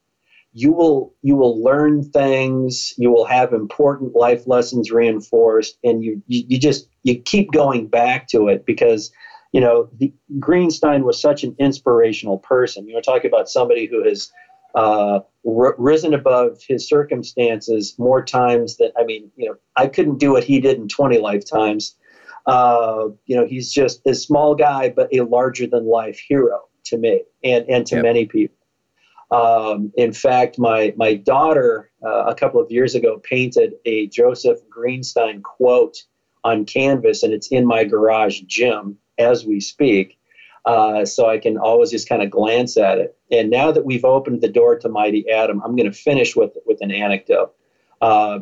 you 0.53 0.73
will 0.73 1.15
you 1.23 1.37
will 1.37 1.63
learn 1.63 2.03
things. 2.03 2.93
You 2.99 3.11
will 3.11 3.25
have 3.25 3.55
important 3.55 4.15
life 4.15 4.47
lessons 4.47 4.91
reinforced, 4.91 5.79
and 5.83 6.05
you 6.05 6.23
you, 6.27 6.45
you 6.49 6.59
just 6.59 6.87
you 7.03 7.19
keep 7.19 7.51
going 7.51 7.87
back 7.87 8.29
to 8.29 8.49
it 8.49 8.67
because 8.67 9.11
you 9.55 9.61
know, 9.61 9.89
the, 10.01 10.13
Greenstein 10.41 11.05
was 11.05 11.21
such 11.21 11.45
an 11.45 11.55
inspirational 11.61 12.39
person. 12.39 12.89
You 12.89 12.95
know, 12.95 13.01
talking 13.01 13.31
about 13.31 13.49
somebody 13.49 13.87
who 13.87 14.03
has 14.03 14.33
uh, 14.75 15.21
r- 15.49 15.77
risen 15.79 16.13
above 16.13 16.61
his 16.61 16.89
circumstances 16.89 17.95
more 17.97 18.23
times 18.25 18.79
than, 18.79 18.91
I 18.99 19.05
mean, 19.05 19.31
you 19.37 19.49
know, 19.49 19.55
I 19.77 19.87
couldn't 19.87 20.19
do 20.19 20.33
what 20.33 20.43
he 20.43 20.61
did 20.61 20.79
in 20.79 20.89
20 20.89 21.19
lifetimes. 21.19 21.95
Uh, 22.47 23.11
you 23.27 23.37
know, 23.37 23.47
he's 23.47 23.73
just 23.73 24.05
a 24.09 24.15
small 24.15 24.57
guy, 24.57 24.89
but 24.89 25.09
a 25.15 25.21
larger 25.21 25.69
than 25.69 25.87
life 25.87 26.19
hero 26.19 26.63
to 26.87 26.99
me 26.99 27.23
and, 27.45 27.65
and 27.69 27.87
to 27.87 27.95
yep. 27.95 28.03
many 28.03 28.27
people. 28.27 28.57
Um, 29.31 29.93
in 29.97 30.13
fact, 30.13 30.59
my, 30.59 30.93
my 30.97 31.15
daughter 31.15 31.93
uh, 32.05 32.25
a 32.25 32.35
couple 32.35 32.61
of 32.61 32.73
years 32.73 32.97
ago 32.97 33.19
painted 33.23 33.75
a 33.85 34.09
Joseph 34.09 34.59
Greenstein 34.69 35.43
quote 35.45 36.03
on 36.43 36.65
canvas, 36.65 37.23
and 37.23 37.33
it's 37.33 37.53
in 37.53 37.65
my 37.65 37.85
garage 37.85 38.41
gym 38.49 38.99
as 39.19 39.45
we 39.45 39.61
speak. 39.61 40.19
Uh, 40.65 41.05
so 41.05 41.29
I 41.29 41.39
can 41.39 41.59
always 41.59 41.91
just 41.91 42.09
kind 42.09 42.23
of 42.23 42.31
glance 42.31 42.79
at 42.79 42.99
it. 42.99 43.19
And 43.31 43.51
now 43.51 43.71
that 43.71 43.85
we've 43.85 44.05
opened 44.05 44.41
the 44.41 44.49
door 44.49 44.79
to 44.79 44.89
Mighty 44.89 45.29
Atom, 45.31 45.61
I'm 45.63 45.77
going 45.77 45.91
to 45.91 45.97
finish 45.97 46.35
with 46.35 46.57
with 46.65 46.79
an 46.81 46.91
anecdote. 46.91 47.55
Uh, 48.01 48.41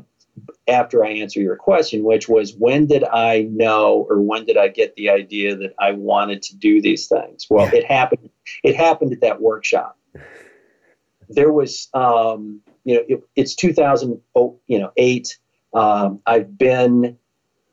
after 0.67 1.05
I 1.05 1.11
answer 1.11 1.41
your 1.41 1.57
question, 1.57 2.05
which 2.05 2.29
was 2.29 2.55
when 2.55 2.87
did 2.87 3.05
I 3.05 3.43
know 3.51 4.07
or 4.09 4.21
when 4.21 4.45
did 4.45 4.57
I 4.57 4.69
get 4.69 4.95
the 4.95 5.11
idea 5.11 5.57
that 5.57 5.75
I 5.79 5.93
wanted 5.93 6.43
to 6.43 6.57
do 6.57 6.81
these 6.81 7.07
things? 7.07 7.47
Well, 7.51 7.67
yeah. 7.67 7.81
it 7.81 7.85
happened. 7.85 8.31
It 8.65 8.77
happened 8.77 9.13
at 9.13 9.21
that 9.21 9.41
workshop. 9.41 9.99
There 11.29 11.53
was, 11.53 11.89
um, 11.95 12.61
you 12.85 12.95
know, 12.95 13.03
it, 13.09 13.23
it's 13.37 13.55
2000, 13.55 14.21
you 14.67 14.79
know, 14.79 14.93
eight. 14.97 15.39
Um, 15.75 16.21
I've 16.27 16.57
been 16.57 17.19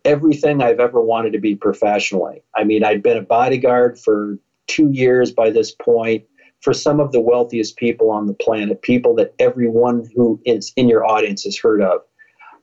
everything 0.06 0.62
I've 0.62 0.80
ever 0.80 1.02
wanted 1.02 1.34
to 1.34 1.40
be 1.40 1.56
professionally. 1.56 2.42
I 2.56 2.64
mean, 2.64 2.84
I'd 2.84 3.04
been 3.04 3.18
a 3.18 3.22
bodyguard 3.22 4.00
for 4.00 4.38
two 4.68 4.92
years 4.92 5.32
by 5.32 5.50
this 5.50 5.72
point 5.72 6.24
for 6.62 6.74
some 6.74 7.00
of 7.00 7.12
the 7.12 7.22
wealthiest 7.22 7.78
people 7.78 8.12
on 8.12 8.28
the 8.28 8.34
planet, 8.34 8.82
people 8.82 9.16
that 9.16 9.34
everyone 9.40 10.10
who 10.16 10.42
is 10.46 10.74
in 10.76 10.90
your 10.90 11.06
audience 11.06 11.44
has 11.44 11.58
heard 11.58 11.82
of. 11.82 12.02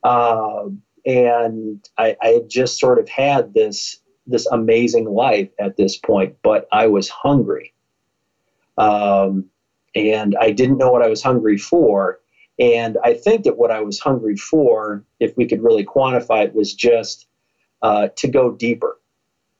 Uh, 0.02 0.68
and 1.06 1.88
I, 1.96 2.16
I 2.20 2.28
had 2.28 2.48
just 2.48 2.78
sort 2.78 2.98
of 2.98 3.08
had 3.08 3.54
this 3.54 3.98
this 4.26 4.46
amazing 4.46 5.04
life 5.04 5.48
at 5.60 5.76
this 5.76 5.96
point, 5.96 6.34
but 6.42 6.66
I 6.72 6.88
was 6.88 7.08
hungry. 7.08 7.72
Um, 8.76 9.44
and 9.94 10.36
I 10.40 10.50
didn't 10.50 10.78
know 10.78 10.90
what 10.90 11.02
I 11.02 11.08
was 11.08 11.22
hungry 11.22 11.56
for. 11.56 12.18
And 12.58 12.96
I 13.04 13.14
think 13.14 13.44
that 13.44 13.58
what 13.58 13.70
I 13.70 13.80
was 13.80 13.98
hungry 13.98 14.36
for, 14.36 15.04
if 15.20 15.36
we 15.36 15.46
could 15.46 15.62
really 15.62 15.84
quantify 15.84 16.44
it, 16.44 16.54
was 16.54 16.72
just 16.72 17.26
uh, 17.82 18.08
to 18.16 18.28
go 18.28 18.50
deeper, 18.50 18.98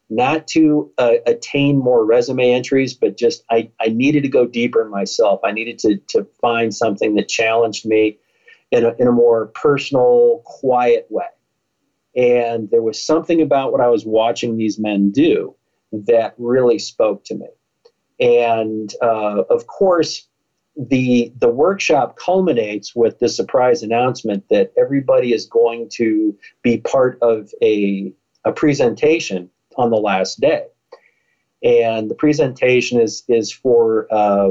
not 0.08 0.46
to 0.48 0.90
uh, 0.96 1.14
attain 1.26 1.78
more 1.78 2.04
resume 2.04 2.52
entries, 2.52 2.94
but 2.94 3.18
just 3.18 3.44
I, 3.50 3.70
I 3.80 3.88
needed 3.88 4.22
to 4.22 4.28
go 4.28 4.46
deeper 4.46 4.82
in 4.82 4.90
myself. 4.90 5.40
I 5.44 5.52
needed 5.52 5.78
to, 5.80 5.96
to 6.08 6.26
find 6.40 6.74
something 6.74 7.14
that 7.16 7.28
challenged 7.28 7.84
me 7.84 8.18
in 8.70 8.84
a, 8.84 8.94
in 8.98 9.08
a 9.08 9.12
more 9.12 9.46
personal, 9.48 10.42
quiet 10.44 11.06
way. 11.10 11.26
And 12.16 12.70
there 12.70 12.82
was 12.82 13.04
something 13.04 13.42
about 13.42 13.72
what 13.72 13.82
I 13.82 13.88
was 13.88 14.06
watching 14.06 14.56
these 14.56 14.78
men 14.78 15.10
do 15.10 15.54
that 15.92 16.34
really 16.38 16.78
spoke 16.78 17.24
to 17.24 17.34
me. 17.34 17.48
And 18.18 18.92
uh, 19.02 19.42
of 19.50 19.66
course, 19.66 20.26
the 20.76 21.32
the 21.38 21.48
workshop 21.48 22.16
culminates 22.16 22.94
with 22.94 23.18
the 23.18 23.28
surprise 23.28 23.82
announcement 23.82 24.44
that 24.50 24.72
everybody 24.76 25.32
is 25.32 25.46
going 25.46 25.88
to 25.94 26.36
be 26.62 26.78
part 26.78 27.18
of 27.22 27.50
a, 27.62 28.12
a 28.44 28.52
presentation 28.52 29.48
on 29.76 29.90
the 29.90 29.96
last 29.96 30.40
day 30.40 30.66
and 31.62 32.10
the 32.10 32.14
presentation 32.14 33.00
is 33.00 33.24
is 33.28 33.52
for 33.52 34.06
uh, 34.12 34.50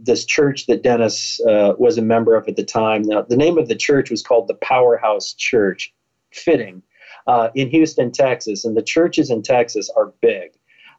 this 0.00 0.24
church 0.24 0.66
that 0.66 0.82
Dennis 0.82 1.40
uh, 1.48 1.74
was 1.78 1.98
a 1.98 2.02
member 2.02 2.34
of 2.34 2.46
at 2.48 2.56
the 2.56 2.64
time. 2.64 3.02
Now, 3.02 3.22
the 3.22 3.36
name 3.36 3.58
of 3.58 3.68
the 3.68 3.74
church 3.74 4.10
was 4.10 4.22
called 4.22 4.48
the 4.48 4.54
Powerhouse 4.54 5.32
Church, 5.32 5.92
fitting, 6.32 6.82
uh, 7.26 7.48
in 7.54 7.68
Houston, 7.70 8.12
Texas. 8.12 8.64
And 8.64 8.76
the 8.76 8.82
churches 8.82 9.30
in 9.30 9.42
Texas 9.42 9.90
are 9.96 10.12
big 10.20 10.52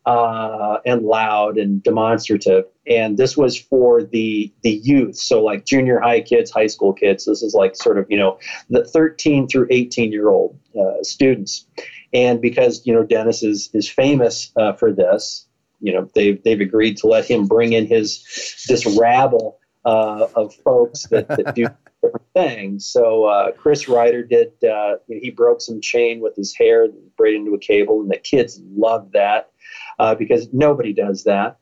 uh, 0.06 0.78
and 0.86 1.04
loud 1.04 1.58
and 1.58 1.82
demonstrative. 1.82 2.66
And 2.88 3.18
this 3.18 3.38
was 3.38 3.58
for 3.58 4.04
the 4.04 4.52
the 4.62 4.72
youth, 4.72 5.16
so 5.16 5.44
like 5.44 5.66
junior 5.66 6.00
high 6.00 6.22
kids, 6.22 6.52
high 6.52 6.68
school 6.68 6.94
kids. 6.94 7.26
This 7.26 7.42
is 7.42 7.54
like 7.54 7.76
sort 7.76 7.98
of 7.98 8.06
you 8.10 8.18
know 8.18 8.38
the 8.70 8.86
13 8.86 9.48
through 9.48 9.68
18 9.70 10.12
year 10.12 10.30
old 10.30 10.60
uh, 10.80 11.02
students. 11.02 11.66
And 12.14 12.42
because 12.42 12.86
you 12.86 12.94
know 12.94 13.04
Dennis 13.04 13.44
is 13.44 13.70
is 13.74 13.88
famous 13.88 14.52
uh, 14.58 14.74
for 14.74 14.92
this, 14.92 15.48
you 15.80 15.94
know 15.94 16.10
they've 16.14 16.42
they've 16.44 16.62
agreed 16.62 16.98
to 16.98 17.08
let 17.08 17.26
him 17.26 17.48
bring 17.48 17.74
in 17.74 17.88
his 17.88 18.66
this 18.68 18.86
rabble 18.86 19.60
uh, 19.86 20.28
of 20.36 20.54
folks 20.56 21.08
that, 21.08 21.28
that 21.28 21.56
do 21.56 21.68
different 22.04 22.26
things. 22.34 22.86
So 22.86 23.26
uh, 23.26 23.52
Chris 23.52 23.88
Rider 23.88 24.24
did. 24.24 24.52
Uh, 24.64 24.96
he 25.08 25.30
broke 25.30 25.62
some 25.62 25.82
chain 25.82 26.20
with 26.20 26.36
his 26.36 26.56
hair, 26.56 26.88
braided 27.18 27.42
into 27.42 27.54
a 27.54 27.60
cable, 27.60 28.02
and 28.02 28.12
the 28.12 28.18
kids 28.18 28.62
loved 28.76 29.14
that. 29.14 29.52
Uh, 30.00 30.16
because 30.16 30.48
nobody 30.54 30.94
does 30.94 31.24
that. 31.24 31.58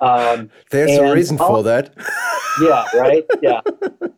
Um, 0.00 0.50
There's 0.70 0.98
a 0.98 1.12
reason 1.12 1.38
for 1.38 1.62
that. 1.62 1.94
yeah, 2.60 2.84
right. 2.94 3.24
Yeah. 3.40 3.60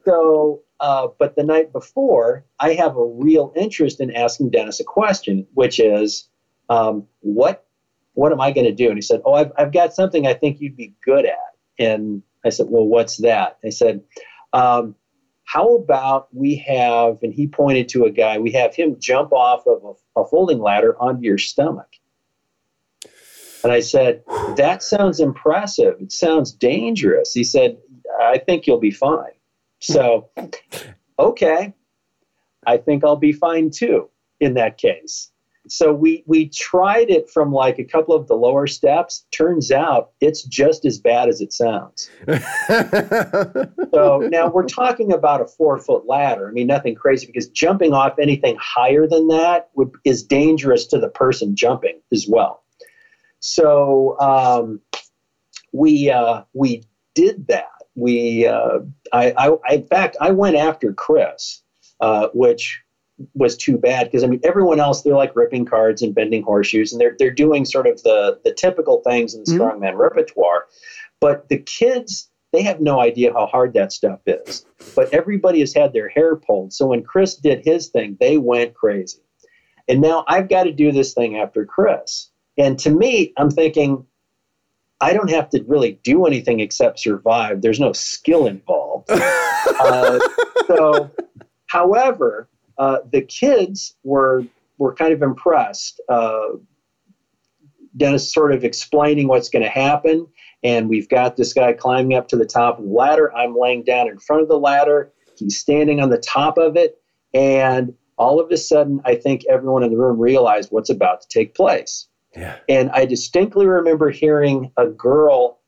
So, 0.04 0.62
uh, 0.80 1.08
but 1.18 1.36
the 1.36 1.44
night 1.44 1.72
before, 1.72 2.44
I 2.60 2.72
have 2.74 2.96
a 2.96 3.04
real 3.04 3.52
interest 3.56 4.00
in 4.00 4.14
asking 4.14 4.50
Dennis 4.50 4.80
a 4.80 4.84
question, 4.84 5.46
which 5.54 5.78
is, 5.78 6.28
um, 6.68 7.06
what 7.20 7.64
what 8.18 8.32
am 8.32 8.40
I 8.40 8.50
going 8.50 8.66
to 8.66 8.74
do? 8.74 8.88
And 8.88 8.96
he 8.96 9.02
said, 9.02 9.20
Oh, 9.24 9.34
I've, 9.34 9.52
I've 9.56 9.72
got 9.72 9.94
something 9.94 10.26
I 10.26 10.34
think 10.34 10.60
you'd 10.60 10.76
be 10.76 10.92
good 11.04 11.24
at. 11.24 11.54
And 11.78 12.20
I 12.44 12.48
said, 12.48 12.66
Well, 12.68 12.84
what's 12.84 13.18
that? 13.18 13.58
They 13.62 13.70
said, 13.70 14.02
um, 14.52 14.96
How 15.44 15.76
about 15.76 16.26
we 16.34 16.56
have, 16.56 17.18
and 17.22 17.32
he 17.32 17.46
pointed 17.46 17.88
to 17.90 18.06
a 18.06 18.10
guy, 18.10 18.38
we 18.38 18.50
have 18.52 18.74
him 18.74 18.96
jump 18.98 19.32
off 19.32 19.64
of 19.68 19.96
a, 20.16 20.20
a 20.20 20.26
folding 20.26 20.58
ladder 20.58 21.00
onto 21.00 21.22
your 21.22 21.38
stomach. 21.38 21.86
And 23.62 23.72
I 23.72 23.80
said, 23.80 24.22
That 24.56 24.82
sounds 24.82 25.20
impressive. 25.20 25.96
It 26.00 26.12
sounds 26.12 26.52
dangerous. 26.52 27.32
He 27.32 27.44
said, 27.44 27.78
I 28.20 28.38
think 28.38 28.66
you'll 28.66 28.80
be 28.80 28.90
fine. 28.90 29.32
So, 29.80 30.28
okay, 31.18 31.74
I 32.66 32.76
think 32.76 33.04
I'll 33.04 33.16
be 33.16 33.32
fine 33.32 33.70
too 33.70 34.08
in 34.40 34.54
that 34.54 34.78
case 34.78 35.30
so 35.70 35.92
we 35.92 36.22
we 36.26 36.48
tried 36.48 37.10
it 37.10 37.28
from 37.30 37.52
like 37.52 37.78
a 37.78 37.84
couple 37.84 38.14
of 38.14 38.26
the 38.26 38.34
lower 38.34 38.66
steps 38.66 39.26
turns 39.30 39.70
out 39.70 40.10
it's 40.20 40.42
just 40.42 40.84
as 40.84 40.98
bad 40.98 41.28
as 41.28 41.40
it 41.40 41.52
sounds 41.52 42.10
so 43.92 44.18
now 44.30 44.48
we're 44.48 44.66
talking 44.66 45.12
about 45.12 45.40
a 45.40 45.46
four 45.46 45.78
foot 45.78 46.06
ladder 46.06 46.48
i 46.48 46.52
mean 46.52 46.66
nothing 46.66 46.94
crazy 46.94 47.26
because 47.26 47.48
jumping 47.48 47.92
off 47.92 48.18
anything 48.18 48.56
higher 48.60 49.06
than 49.06 49.28
that 49.28 49.68
would, 49.74 49.90
is 50.04 50.22
dangerous 50.22 50.86
to 50.86 50.98
the 50.98 51.08
person 51.08 51.54
jumping 51.54 52.00
as 52.12 52.26
well 52.28 52.62
so 53.40 54.18
um, 54.20 54.80
we 55.72 56.10
uh, 56.10 56.42
we 56.52 56.84
did 57.14 57.46
that 57.48 57.70
we 57.94 58.46
uh, 58.46 58.78
I, 59.12 59.32
I, 59.32 59.48
I 59.68 59.74
in 59.74 59.86
fact 59.86 60.16
i 60.20 60.30
went 60.30 60.56
after 60.56 60.92
chris 60.92 61.62
uh, 62.00 62.28
which 62.32 62.80
was 63.34 63.56
too 63.56 63.76
bad 63.76 64.04
because 64.04 64.22
I 64.22 64.26
mean 64.26 64.40
everyone 64.44 64.80
else 64.80 65.02
they're 65.02 65.14
like 65.14 65.34
ripping 65.34 65.64
cards 65.64 66.02
and 66.02 66.14
bending 66.14 66.42
horseshoes 66.42 66.92
and 66.92 67.00
they're 67.00 67.16
they're 67.18 67.30
doing 67.30 67.64
sort 67.64 67.86
of 67.86 68.02
the 68.02 68.40
the 68.44 68.52
typical 68.52 69.02
things 69.02 69.34
in 69.34 69.42
the 69.44 69.50
mm-hmm. 69.50 69.60
strongman 69.60 69.96
repertoire, 69.96 70.66
but 71.20 71.48
the 71.48 71.58
kids 71.58 72.28
they 72.52 72.62
have 72.62 72.80
no 72.80 73.00
idea 73.00 73.32
how 73.32 73.46
hard 73.46 73.74
that 73.74 73.92
stuff 73.92 74.20
is. 74.26 74.64
But 74.96 75.12
everybody 75.12 75.60
has 75.60 75.74
had 75.74 75.92
their 75.92 76.08
hair 76.08 76.36
pulled. 76.36 76.72
So 76.72 76.86
when 76.86 77.02
Chris 77.02 77.36
did 77.36 77.64
his 77.64 77.88
thing, 77.88 78.16
they 78.20 78.38
went 78.38 78.74
crazy. 78.74 79.18
And 79.86 80.00
now 80.00 80.24
I've 80.26 80.48
got 80.48 80.64
to 80.64 80.72
do 80.72 80.90
this 80.92 81.12
thing 81.12 81.36
after 81.36 81.66
Chris. 81.66 82.30
And 82.58 82.78
to 82.80 82.90
me, 82.90 83.32
I'm 83.36 83.50
thinking, 83.50 84.04
I 85.00 85.12
don't 85.12 85.30
have 85.30 85.48
to 85.50 85.62
really 85.66 86.00
do 86.02 86.26
anything 86.26 86.58
except 86.60 86.98
survive. 86.98 87.62
There's 87.62 87.78
no 87.78 87.92
skill 87.92 88.46
involved. 88.46 89.08
uh, 89.10 90.18
so, 90.66 91.10
however, 91.68 92.48
uh, 92.78 92.98
the 93.10 93.22
kids 93.22 93.94
were 94.02 94.44
were 94.78 94.94
kind 94.94 95.12
of 95.12 95.22
impressed. 95.22 96.00
Uh, 96.08 96.48
Dennis 97.96 98.32
sort 98.32 98.52
of 98.52 98.64
explaining 98.64 99.28
what's 99.28 99.48
going 99.48 99.64
to 99.64 99.70
happen, 99.70 100.26
and 100.62 100.88
we've 100.88 101.08
got 101.08 101.36
this 101.36 101.52
guy 101.52 101.72
climbing 101.72 102.16
up 102.16 102.28
to 102.28 102.36
the 102.36 102.46
top 102.46 102.78
of 102.78 102.84
the 102.84 102.90
ladder. 102.90 103.34
I'm 103.34 103.56
laying 103.56 103.84
down 103.84 104.08
in 104.08 104.18
front 104.18 104.42
of 104.42 104.48
the 104.48 104.58
ladder. 104.58 105.12
He's 105.36 105.58
standing 105.58 106.00
on 106.00 106.10
the 106.10 106.18
top 106.18 106.58
of 106.58 106.76
it, 106.76 107.00
and 107.32 107.94
all 108.16 108.40
of 108.40 108.50
a 108.50 108.56
sudden, 108.56 109.00
I 109.04 109.14
think 109.14 109.44
everyone 109.48 109.84
in 109.84 109.90
the 109.90 109.96
room 109.96 110.18
realized 110.18 110.72
what's 110.72 110.90
about 110.90 111.22
to 111.22 111.28
take 111.28 111.54
place. 111.54 112.07
Yeah. 112.36 112.56
And 112.68 112.90
I 112.90 113.04
distinctly 113.04 113.66
remember 113.66 114.10
hearing 114.10 114.70
a 114.76 114.86
girl 114.86 115.60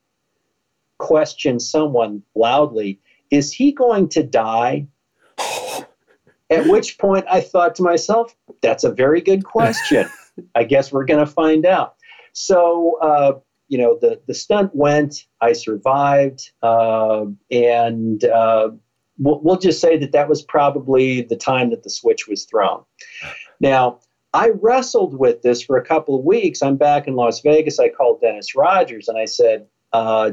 question 0.99 1.59
someone 1.59 2.21
loudly, 2.35 2.99
Is 3.31 3.51
he 3.51 3.71
going 3.71 4.09
to 4.09 4.23
die? 4.23 4.87
At 6.49 6.67
which 6.67 6.97
point 6.97 7.25
I 7.29 7.39
thought 7.41 7.75
to 7.75 7.83
myself, 7.83 8.35
that's 8.61 8.83
a 8.83 8.91
very 8.91 9.21
good 9.21 9.45
question. 9.45 10.07
I 10.55 10.63
guess 10.63 10.91
we're 10.91 11.05
going 11.05 11.25
to 11.25 11.31
find 11.31 11.65
out. 11.65 11.95
So, 12.33 12.97
uh, 13.01 13.39
you 13.69 13.77
know, 13.77 13.97
the, 14.01 14.21
the 14.27 14.33
stunt 14.33 14.75
went, 14.75 15.27
I 15.39 15.53
survived, 15.53 16.51
uh, 16.61 17.25
and 17.49 18.23
uh, 18.25 18.71
we'll, 19.17 19.39
we'll 19.41 19.57
just 19.57 19.79
say 19.79 19.97
that 19.97 20.11
that 20.11 20.27
was 20.27 20.41
probably 20.41 21.21
the 21.21 21.37
time 21.37 21.69
that 21.69 21.83
the 21.83 21.89
switch 21.89 22.27
was 22.27 22.45
thrown. 22.45 22.83
Now, 23.63 23.99
I 24.33 24.51
wrestled 24.61 25.17
with 25.17 25.41
this 25.41 25.61
for 25.61 25.77
a 25.77 25.83
couple 25.83 26.17
of 26.17 26.23
weeks. 26.23 26.61
I'm 26.61 26.77
back 26.77 27.07
in 27.07 27.15
Las 27.15 27.41
Vegas. 27.41 27.79
I 27.79 27.89
called 27.89 28.21
Dennis 28.21 28.55
Rogers 28.55 29.07
and 29.07 29.17
I 29.17 29.25
said, 29.25 29.67
uh, 29.91 30.31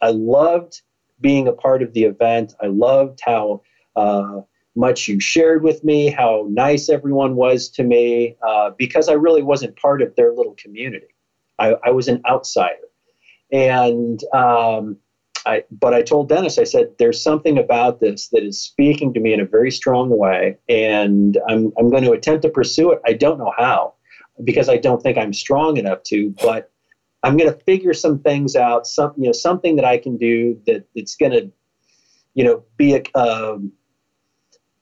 I 0.00 0.10
loved 0.10 0.82
being 1.20 1.46
a 1.46 1.52
part 1.52 1.82
of 1.82 1.92
the 1.92 2.04
event. 2.04 2.54
I 2.60 2.66
loved 2.66 3.20
how 3.24 3.62
uh, 3.94 4.40
much 4.74 5.06
you 5.06 5.20
shared 5.20 5.62
with 5.62 5.84
me, 5.84 6.08
how 6.10 6.46
nice 6.48 6.88
everyone 6.88 7.36
was 7.36 7.68
to 7.70 7.84
me, 7.84 8.36
uh, 8.46 8.70
because 8.76 9.08
I 9.08 9.12
really 9.12 9.42
wasn't 9.42 9.76
part 9.76 10.02
of 10.02 10.16
their 10.16 10.32
little 10.32 10.54
community. 10.54 11.14
I, 11.58 11.76
I 11.84 11.90
was 11.90 12.08
an 12.08 12.22
outsider. 12.28 12.88
And, 13.52 14.22
um, 14.32 14.96
I, 15.50 15.64
but 15.70 15.92
I 15.92 16.02
told 16.02 16.28
Dennis, 16.28 16.58
I 16.58 16.64
said, 16.64 16.86
there's 16.98 17.20
something 17.20 17.58
about 17.58 17.98
this 17.98 18.28
that 18.28 18.44
is 18.44 18.62
speaking 18.62 19.12
to 19.14 19.20
me 19.20 19.32
in 19.32 19.40
a 19.40 19.44
very 19.44 19.72
strong 19.72 20.08
way, 20.16 20.56
and 20.68 21.36
I'm, 21.48 21.72
I'm 21.76 21.90
going 21.90 22.04
to 22.04 22.12
attempt 22.12 22.42
to 22.42 22.50
pursue 22.50 22.92
it. 22.92 23.00
I 23.04 23.14
don't 23.14 23.38
know 23.38 23.52
how, 23.58 23.94
because 24.44 24.68
I 24.68 24.76
don't 24.76 25.02
think 25.02 25.18
I'm 25.18 25.32
strong 25.32 25.76
enough 25.76 26.04
to, 26.04 26.32
but 26.40 26.70
I'm 27.24 27.36
going 27.36 27.52
to 27.52 27.58
figure 27.64 27.94
some 27.94 28.20
things 28.20 28.54
out, 28.54 28.86
some, 28.86 29.12
you 29.16 29.26
know, 29.26 29.32
something 29.32 29.74
that 29.76 29.84
I 29.84 29.98
can 29.98 30.16
do 30.16 30.60
that 30.66 30.86
it's 30.94 31.16
going 31.16 31.32
to, 31.32 31.50
you 32.34 32.44
know, 32.44 32.62
be 32.76 32.94
a, 32.94 33.18
um, 33.18 33.72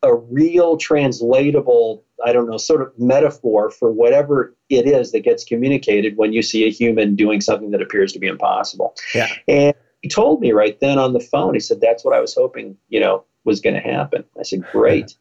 a 0.03 0.15
real 0.15 0.77
translatable, 0.77 2.05
I 2.25 2.33
don't 2.33 2.49
know, 2.49 2.59
sort 2.59 2.83
of 2.83 2.93
metaphor 2.99 3.71
for 3.71 3.91
whatever 3.91 4.55
it 4.69 4.87
is 4.87 5.13
that 5.13 5.21
gets 5.21 5.45
communicated 5.45 6.17
when 6.17 6.33
you 6.33 6.43
see 6.43 6.67
a 6.67 6.71
human 6.71 7.17
doing 7.17 7.41
something 7.41 7.71
that 7.71 7.81
appears 7.81 8.13
to 8.13 8.19
be 8.19 8.27
impossible. 8.27 8.95
Yeah. 9.15 9.29
And 9.49 9.75
he 10.03 10.09
told 10.09 10.41
me 10.41 10.53
right 10.53 10.79
then 10.81 10.99
on 10.99 11.13
the 11.13 11.21
phone, 11.21 11.55
he 11.55 11.61
said, 11.61 11.81
that's 11.81 12.05
what 12.05 12.15
I 12.15 12.21
was 12.21 12.35
hoping, 12.35 12.77
you 12.89 13.01
know, 13.01 13.25
was 13.45 13.61
going 13.61 13.75
to 13.75 13.81
happen. 13.81 14.25
I 14.39 14.43
said, 14.43 14.65
great. 14.71 15.17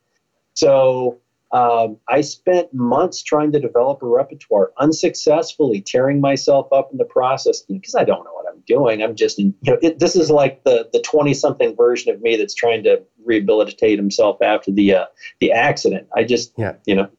So 0.53 1.19
um, 1.51 1.97
I 2.09 2.21
spent 2.21 2.73
months 2.73 3.23
trying 3.23 3.51
to 3.53 3.59
develop 3.59 4.01
a 4.01 4.07
repertoire, 4.07 4.71
unsuccessfully 4.79 5.81
tearing 5.81 6.19
myself 6.19 6.67
up 6.73 6.89
in 6.91 6.97
the 6.97 7.05
process 7.05 7.61
because 7.61 7.95
I 7.95 8.03
don't 8.03 8.23
know 8.25 8.33
what 8.33 8.45
I'm 8.51 8.61
doing. 8.67 9.01
I'm 9.01 9.15
just, 9.15 9.39
you 9.39 9.53
know, 9.63 9.77
it, 9.81 9.99
this 9.99 10.15
is 10.15 10.29
like 10.29 10.63
the 10.63 10.89
the 10.91 11.01
20 11.01 11.33
something 11.33 11.75
version 11.75 12.13
of 12.13 12.21
me 12.21 12.35
that's 12.35 12.53
trying 12.53 12.83
to 12.83 13.01
rehabilitate 13.23 13.97
himself 13.97 14.41
after 14.41 14.71
the 14.71 14.95
uh, 14.95 15.05
the 15.39 15.53
accident. 15.53 16.07
I 16.13 16.25
just, 16.25 16.53
yeah. 16.57 16.73
you 16.85 16.95
know, 16.95 17.09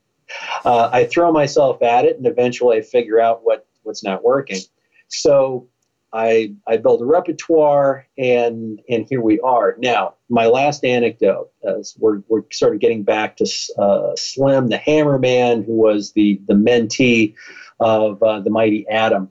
uh, 0.64 0.90
I 0.92 1.04
throw 1.04 1.32
myself 1.32 1.82
at 1.82 2.04
it, 2.04 2.18
and 2.18 2.26
eventually 2.26 2.76
I 2.76 2.82
figure 2.82 3.18
out 3.18 3.40
what 3.44 3.66
what's 3.82 4.04
not 4.04 4.22
working. 4.22 4.60
So 5.08 5.68
I 6.12 6.54
I 6.66 6.78
build 6.78 7.02
a 7.02 7.04
repertoire, 7.04 8.06
and 8.16 8.80
and 8.88 9.06
here 9.08 9.20
we 9.20 9.40
are. 9.40 9.76
Now, 9.78 10.14
my 10.28 10.46
last 10.46 10.84
anecdote, 10.84 11.50
as 11.64 11.96
we're 11.98 12.22
we're 12.28 12.44
sort 12.50 12.74
of 12.74 12.80
getting 12.80 13.02
back 13.02 13.36
to 13.36 13.44
uh, 13.78 14.16
Slim, 14.16 14.68
the 14.68 14.78
Hammerman, 14.78 15.64
who 15.66 15.74
was 15.74 16.12
the 16.12 16.40
the 16.46 16.54
mentee 16.54 17.34
of 17.80 18.22
uh, 18.22 18.40
the 18.40 18.50
mighty 18.50 18.88
Atom. 18.88 19.30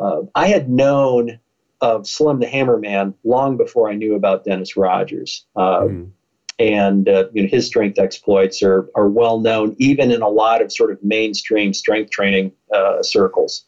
Uh, 0.00 0.22
I 0.34 0.48
had 0.48 0.70
known 0.70 1.38
of 1.80 2.06
Slim 2.06 2.40
the 2.40 2.46
Hammerman 2.46 3.14
long 3.24 3.56
before 3.56 3.90
I 3.90 3.94
knew 3.94 4.14
about 4.14 4.44
Dennis 4.44 4.76
Rogers. 4.76 5.44
Mm. 5.56 6.10
And 6.58 7.08
uh, 7.08 7.24
you 7.32 7.42
know 7.42 7.48
his 7.48 7.66
strength 7.66 7.98
exploits 7.98 8.62
are 8.62 8.88
are 8.94 9.08
well 9.08 9.40
known 9.40 9.74
even 9.78 10.10
in 10.10 10.22
a 10.22 10.28
lot 10.28 10.62
of 10.62 10.72
sort 10.72 10.92
of 10.92 11.02
mainstream 11.02 11.74
strength 11.74 12.10
training 12.10 12.52
uh, 12.72 13.02
circles. 13.02 13.64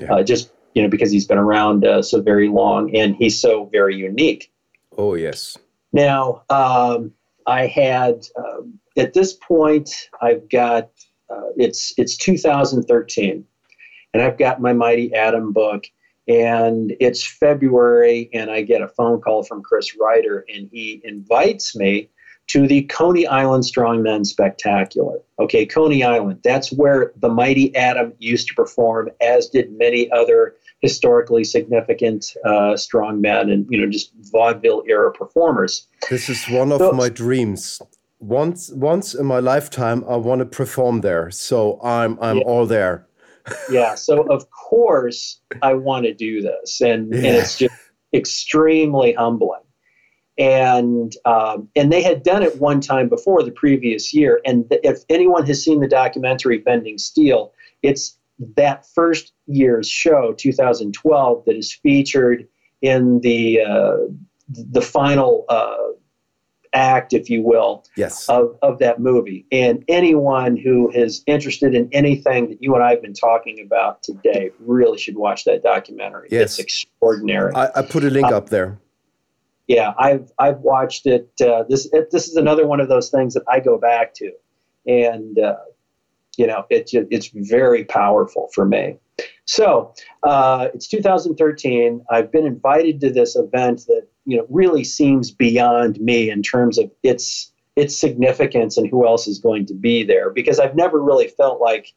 Yeah. 0.00 0.14
Uh, 0.14 0.22
just 0.22 0.50
you 0.74 0.82
know 0.82 0.88
because 0.88 1.10
he's 1.10 1.26
been 1.26 1.38
around 1.38 1.86
uh, 1.86 2.02
so 2.02 2.20
very 2.20 2.48
long 2.48 2.94
and 2.94 3.16
he's 3.16 3.40
so 3.40 3.66
very 3.66 3.96
unique. 3.96 4.52
Oh 4.96 5.14
yes. 5.14 5.56
Now 5.92 6.42
um, 6.50 7.12
I 7.46 7.66
had 7.66 8.26
at 8.96 9.12
this 9.14 9.32
point 9.32 10.08
I've 10.20 10.48
got 10.48 10.90
it's 11.56 11.92
it's 11.96 12.16
2013, 12.16 13.44
and 14.14 14.22
I've 14.22 14.38
got 14.38 14.60
my 14.60 14.72
Mighty 14.72 15.14
Atom 15.14 15.52
book 15.52 15.84
and 16.30 16.94
it's 17.00 17.26
February, 17.26 18.30
and 18.32 18.50
I 18.50 18.62
get 18.62 18.82
a 18.82 18.88
phone 18.88 19.20
call 19.20 19.42
from 19.42 19.62
Chris 19.62 19.96
Rider, 19.96 20.44
and 20.48 20.68
he 20.70 21.00
invites 21.02 21.74
me 21.74 22.08
to 22.48 22.68
the 22.68 22.82
Coney 22.82 23.26
Island 23.26 23.64
Strongmen 23.64 24.24
Spectacular. 24.24 25.18
Okay, 25.40 25.66
Coney 25.66 26.04
Island, 26.04 26.40
that's 26.44 26.70
where 26.70 27.12
the 27.16 27.28
mighty 27.28 27.74
Atom 27.74 28.12
used 28.18 28.46
to 28.48 28.54
perform, 28.54 29.10
as 29.20 29.48
did 29.48 29.76
many 29.76 30.10
other 30.12 30.54
historically 30.80 31.44
significant 31.44 32.34
uh, 32.44 32.74
strongmen 32.74 33.52
and, 33.52 33.66
you 33.68 33.80
know, 33.80 33.90
just 33.90 34.12
vaudeville 34.32 34.82
era 34.86 35.12
performers. 35.12 35.86
This 36.08 36.28
is 36.28 36.44
one 36.48 36.72
of 36.72 36.78
so, 36.78 36.92
my 36.92 37.08
dreams. 37.08 37.82
Once, 38.18 38.70
once 38.70 39.14
in 39.14 39.26
my 39.26 39.40
lifetime, 39.40 40.04
I 40.08 40.16
want 40.16 40.40
to 40.40 40.46
perform 40.46 41.02
there. 41.02 41.30
So 41.30 41.80
I'm, 41.82 42.18
I'm 42.20 42.38
yeah. 42.38 42.44
all 42.44 42.66
there. 42.66 43.06
yeah. 43.70 43.94
So 43.96 44.22
of 44.22 44.50
course 44.50 45.40
I 45.62 45.74
want 45.74 46.06
to 46.06 46.14
do 46.14 46.42
this, 46.42 46.80
and 46.80 47.12
yeah. 47.12 47.18
and 47.18 47.26
it's 47.26 47.58
just 47.58 47.74
extremely 48.12 49.12
humbling. 49.12 49.62
And 50.38 51.14
um, 51.26 51.68
and 51.76 51.92
they 51.92 52.02
had 52.02 52.22
done 52.22 52.42
it 52.42 52.60
one 52.60 52.80
time 52.80 53.08
before 53.08 53.42
the 53.42 53.50
previous 53.50 54.14
year. 54.14 54.40
And 54.46 54.64
if 54.70 55.00
anyone 55.08 55.44
has 55.46 55.62
seen 55.62 55.80
the 55.80 55.88
documentary 55.88 56.58
Bending 56.58 56.98
Steel, 56.98 57.52
it's 57.82 58.16
that 58.56 58.86
first 58.94 59.32
year's 59.46 59.88
show, 59.88 60.34
2012, 60.36 61.44
that 61.44 61.56
is 61.56 61.72
featured 61.72 62.48
in 62.82 63.20
the 63.20 63.60
uh, 63.60 63.96
the 64.48 64.80
final 64.80 65.44
uh, 65.48 65.76
act, 66.72 67.12
if 67.12 67.30
you 67.30 67.42
will, 67.42 67.84
yes. 67.96 68.28
of, 68.28 68.56
of 68.62 68.78
that 68.78 69.00
movie. 69.00 69.46
And 69.50 69.84
anyone 69.88 70.56
who 70.56 70.90
is 70.92 71.22
interested 71.26 71.74
in 71.74 71.88
anything 71.92 72.48
that 72.48 72.62
you 72.62 72.74
and 72.74 72.82
I 72.82 72.90
have 72.90 73.02
been 73.02 73.14
talking 73.14 73.60
about 73.64 74.02
today 74.02 74.50
really 74.60 74.98
should 74.98 75.16
watch 75.16 75.44
that 75.44 75.62
documentary. 75.62 76.28
Yes. 76.30 76.52
It's 76.52 76.58
extraordinary. 76.58 77.54
I, 77.54 77.68
I 77.76 77.82
put 77.82 78.04
a 78.04 78.10
link 78.10 78.26
uh, 78.26 78.36
up 78.36 78.48
there. 78.48 78.78
Yeah, 79.66 79.94
I've 79.96 80.32
I've 80.36 80.58
watched 80.58 81.06
it. 81.06 81.30
Uh, 81.40 81.62
this 81.68 81.88
it, 81.92 82.10
this 82.10 82.26
is 82.26 82.34
another 82.34 82.66
one 82.66 82.80
of 82.80 82.88
those 82.88 83.08
things 83.08 83.34
that 83.34 83.44
I 83.46 83.60
go 83.60 83.78
back 83.78 84.14
to, 84.14 84.32
and 84.84 85.38
uh, 85.38 85.58
you 86.36 86.46
know 86.46 86.64
it, 86.70 86.90
it's 86.92 87.30
very 87.34 87.84
powerful 87.84 88.48
for 88.54 88.64
me. 88.64 88.96
So 89.44 89.92
uh, 90.22 90.68
it's 90.72 90.88
2013. 90.88 92.04
I've 92.10 92.30
been 92.32 92.46
invited 92.46 93.00
to 93.00 93.10
this 93.10 93.36
event 93.36 93.84
that 93.86 94.06
you 94.24 94.36
know 94.36 94.46
really 94.48 94.84
seems 94.84 95.30
beyond 95.30 96.00
me 96.00 96.30
in 96.30 96.42
terms 96.42 96.78
of 96.78 96.90
its 97.02 97.52
its 97.76 97.98
significance 97.98 98.76
and 98.76 98.88
who 98.88 99.06
else 99.06 99.26
is 99.26 99.38
going 99.38 99.66
to 99.66 99.74
be 99.74 100.02
there 100.02 100.30
because 100.30 100.58
I've 100.58 100.76
never 100.76 101.00
really 101.02 101.28
felt 101.28 101.60
like 101.60 101.94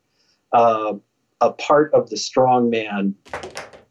uh, 0.52 0.94
a 1.42 1.52
part 1.52 1.94
of 1.94 2.10
the 2.10 2.16
strongman 2.16 3.14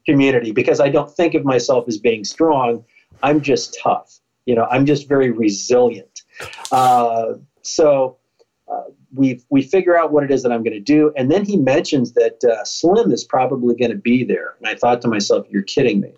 community 0.07 0.53
because 0.53 0.81
I 0.81 0.89
don't 0.89 1.11
think 1.11 1.35
of 1.35 1.45
myself 1.45 1.85
as 1.89 1.99
being 1.99 2.25
strong. 2.25 2.85
I'm 3.23 3.41
just 3.41 3.79
tough. 3.83 4.19
You 4.47 4.55
know, 4.55 4.67
I'm 4.71 4.87
just 4.87 5.09
very 5.09 5.31
resilient. 5.31 6.23
Uh, 6.71 7.35
so 7.63 8.17
uh, 8.69 8.85
we 9.15 9.41
we 9.51 9.63
figure 9.63 9.97
out 9.97 10.13
what 10.13 10.25
it 10.25 10.31
is 10.31 10.43
that 10.43 10.53
I'm 10.53 10.63
going 10.63 10.73
to 10.73 10.81
do, 10.81 11.13
and 11.17 11.31
then 11.31 11.45
he 11.45 11.57
mentions 11.57 12.13
that 12.13 12.43
uh, 12.45 12.65
Slim 12.65 13.11
is 13.13 13.25
probably 13.25 13.75
going 13.75 13.91
to 13.91 13.97
be 13.97 14.25
there, 14.25 14.55
and 14.59 14.69
I 14.69 14.75
thought 14.75 15.03
to 15.03 15.09
myself, 15.09 15.47
"You're 15.51 15.63
kidding 15.63 16.01
me." 16.01 16.15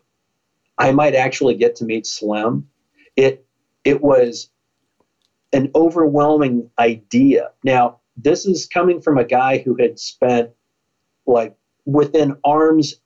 I 0.79 0.93
might 0.93 1.15
actually 1.15 1.55
get 1.55 1.77
to 1.77 1.85
meet 1.85 2.07
Slim. 2.07 2.69
It 3.17 3.45
it 3.85 4.03
was 4.03 4.49
an 5.53 5.71
overwhelming 5.75 6.69
idea. 6.79 7.51
Now, 7.63 8.01
this 8.17 8.47
is 8.47 8.67
coming 8.67 9.01
from 9.01 9.19
a 9.19 9.25
guy 9.25 9.59
who 9.59 9.77
had 9.77 9.99
spent 9.99 10.51
like 11.27 11.57
within 11.85 12.37
arm's 12.45 12.97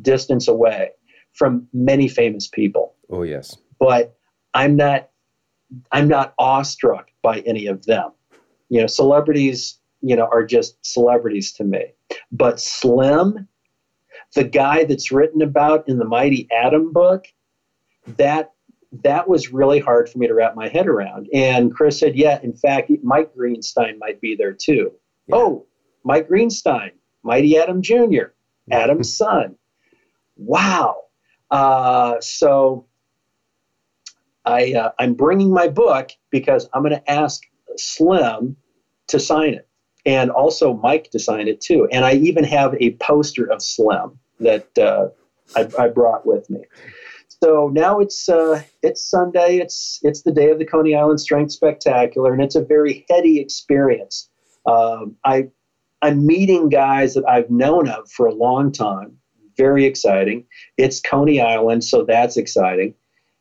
distance 0.00 0.48
away 0.48 0.90
from 1.32 1.66
many 1.72 2.08
famous 2.08 2.46
people. 2.46 2.94
Oh 3.10 3.22
yes. 3.22 3.56
But 3.78 4.16
I'm 4.54 4.76
not 4.76 5.08
I'm 5.90 6.08
not 6.08 6.34
awestruck 6.38 7.10
by 7.22 7.40
any 7.40 7.66
of 7.66 7.84
them. 7.86 8.12
You 8.72 8.80
know, 8.80 8.86
celebrities, 8.86 9.78
you 10.00 10.16
know, 10.16 10.28
are 10.32 10.44
just 10.44 10.84
celebrities 10.84 11.52
to 11.54 11.64
me. 11.64 11.92
But 12.30 12.58
Slim 12.58 13.46
the 14.34 14.44
guy 14.44 14.84
that's 14.84 15.12
written 15.12 15.42
about 15.42 15.88
in 15.88 15.98
the 15.98 16.04
Mighty 16.04 16.48
Atom 16.50 16.92
book, 16.92 17.26
that 18.16 18.52
that 19.02 19.28
was 19.28 19.52
really 19.52 19.80
hard 19.80 20.08
for 20.08 20.18
me 20.18 20.26
to 20.26 20.34
wrap 20.34 20.54
my 20.54 20.68
head 20.68 20.86
around. 20.86 21.28
And 21.32 21.74
Chris 21.74 21.98
said, 21.98 22.16
"Yeah, 22.16 22.40
in 22.42 22.52
fact, 22.52 22.90
Mike 23.02 23.34
Greenstein 23.34 23.98
might 23.98 24.20
be 24.20 24.34
there 24.34 24.52
too." 24.52 24.92
Yeah. 25.26 25.36
Oh, 25.36 25.66
Mike 26.04 26.28
Greenstein, 26.28 26.92
Mighty 27.22 27.56
Atom 27.58 27.82
Jr., 27.82 28.32
Atom's 28.70 29.14
son. 29.16 29.56
Wow. 30.36 31.04
Uh, 31.50 32.20
so 32.20 32.86
I 34.44 34.72
uh, 34.72 34.92
I'm 34.98 35.14
bringing 35.14 35.52
my 35.52 35.68
book 35.68 36.10
because 36.30 36.68
I'm 36.72 36.82
going 36.82 36.94
to 36.94 37.10
ask 37.10 37.42
Slim 37.76 38.56
to 39.12 39.20
sign 39.20 39.54
it 39.54 39.68
and 40.04 40.30
also 40.30 40.74
Mike 40.74 41.10
to 41.12 41.18
sign 41.18 41.48
it 41.48 41.60
too. 41.60 41.86
And 41.92 42.04
I 42.04 42.14
even 42.14 42.44
have 42.44 42.74
a 42.80 42.94
poster 42.94 43.50
of 43.50 43.62
Slim 43.62 44.18
that 44.40 44.66
uh, 44.78 45.08
I, 45.54 45.68
I, 45.78 45.88
brought 45.88 46.26
with 46.26 46.48
me. 46.50 46.60
So 47.28 47.70
now 47.72 48.00
it's 48.00 48.28
uh, 48.28 48.62
it's 48.82 49.04
Sunday. 49.04 49.58
It's 49.58 50.00
it's 50.02 50.22
the 50.22 50.32
day 50.32 50.50
of 50.50 50.58
the 50.58 50.64
Coney 50.64 50.94
Island 50.94 51.20
Strength 51.20 51.52
Spectacular, 51.52 52.32
and 52.32 52.42
it's 52.42 52.56
a 52.56 52.64
very 52.64 53.04
heady 53.10 53.38
experience. 53.38 54.28
Um, 54.66 55.16
I 55.24 55.48
I'm 56.00 56.26
meeting 56.26 56.68
guys 56.68 57.14
that 57.14 57.28
I've 57.28 57.50
known 57.50 57.88
of 57.88 58.10
for 58.10 58.26
a 58.26 58.34
long 58.34 58.72
time. 58.72 59.16
Very 59.56 59.84
exciting. 59.84 60.44
It's 60.76 61.00
Coney 61.00 61.40
Island, 61.40 61.84
so 61.84 62.04
that's 62.04 62.36
exciting. 62.36 62.94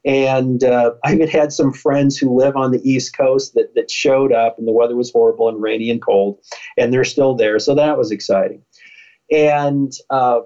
And 0.03 0.63
uh, 0.63 0.93
I 1.03 1.13
even 1.13 1.27
had 1.27 1.53
some 1.53 1.71
friends 1.71 2.17
who 2.17 2.35
live 2.35 2.55
on 2.55 2.71
the 2.71 2.81
East 2.89 3.15
Coast 3.15 3.53
that, 3.53 3.75
that 3.75 3.91
showed 3.91 4.33
up, 4.33 4.57
and 4.57 4.67
the 4.67 4.71
weather 4.71 4.95
was 4.95 5.11
horrible 5.11 5.47
and 5.47 5.61
rainy 5.61 5.91
and 5.91 6.01
cold, 6.01 6.39
and 6.77 6.91
they're 6.91 7.03
still 7.03 7.35
there. 7.35 7.59
So 7.59 7.75
that 7.75 7.97
was 7.97 8.11
exciting. 8.11 8.63
And 9.31 9.93
uh, 10.09 10.41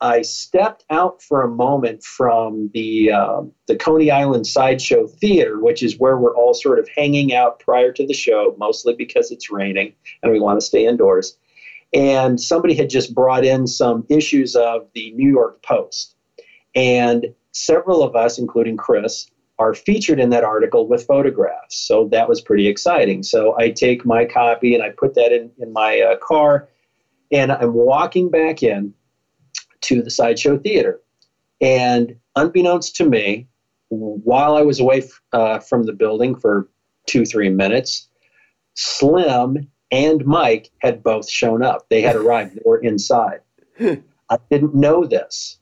I 0.00 0.22
stepped 0.22 0.84
out 0.90 1.22
for 1.22 1.42
a 1.42 1.48
moment 1.48 2.02
from 2.02 2.70
the 2.74 3.12
uh, 3.12 3.42
the 3.66 3.76
Coney 3.76 4.10
Island 4.10 4.46
Sideshow 4.46 5.06
Theater, 5.06 5.58
which 5.60 5.82
is 5.82 5.98
where 5.98 6.18
we're 6.18 6.36
all 6.36 6.52
sort 6.52 6.78
of 6.78 6.88
hanging 6.94 7.32
out 7.32 7.60
prior 7.60 7.92
to 7.92 8.06
the 8.06 8.12
show, 8.12 8.54
mostly 8.58 8.94
because 8.94 9.30
it's 9.30 9.50
raining 9.50 9.94
and 10.22 10.32
we 10.32 10.40
want 10.40 10.60
to 10.60 10.66
stay 10.66 10.86
indoors. 10.86 11.38
And 11.94 12.40
somebody 12.40 12.74
had 12.74 12.90
just 12.90 13.14
brought 13.14 13.44
in 13.44 13.66
some 13.66 14.04
issues 14.10 14.54
of 14.56 14.86
the 14.94 15.12
New 15.12 15.30
York 15.30 15.62
Post, 15.62 16.14
and 16.74 17.26
several 17.56 18.02
of 18.02 18.14
us, 18.14 18.38
including 18.38 18.76
Chris, 18.76 19.30
are 19.58 19.72
featured 19.72 20.20
in 20.20 20.30
that 20.30 20.44
article 20.44 20.86
with 20.86 21.06
photographs. 21.06 21.76
So 21.76 22.08
that 22.08 22.28
was 22.28 22.40
pretty 22.40 22.68
exciting. 22.68 23.22
So 23.22 23.56
I 23.58 23.70
take 23.70 24.04
my 24.04 24.26
copy 24.26 24.74
and 24.74 24.82
I 24.82 24.90
put 24.90 25.14
that 25.14 25.32
in 25.32 25.50
in 25.58 25.72
my 25.72 26.00
uh, 26.00 26.16
car, 26.18 26.68
and 27.32 27.50
I'm 27.50 27.72
walking 27.72 28.30
back 28.30 28.62
in 28.62 28.92
to 29.82 30.02
the 30.02 30.10
Sideshow 30.10 30.58
Theater. 30.58 31.00
And 31.60 32.16
unbeknownst 32.36 32.96
to 32.96 33.08
me, 33.08 33.48
while 33.88 34.56
I 34.56 34.62
was 34.62 34.78
away 34.78 35.04
uh, 35.32 35.60
from 35.60 35.84
the 35.84 35.92
building 35.92 36.34
for 36.34 36.68
two, 37.06 37.24
three 37.24 37.48
minutes, 37.48 38.08
Slim 38.74 39.68
and 39.90 40.26
Mike 40.26 40.70
had 40.82 41.02
both 41.02 41.30
shown 41.30 41.62
up. 41.62 41.88
They 41.88 42.02
had 42.02 42.16
arrived, 42.16 42.56
they 42.56 42.62
were 42.64 42.78
inside. 42.78 43.40
I 43.80 44.38
didn't 44.50 44.74
know 44.74 45.06
this. 45.06 45.58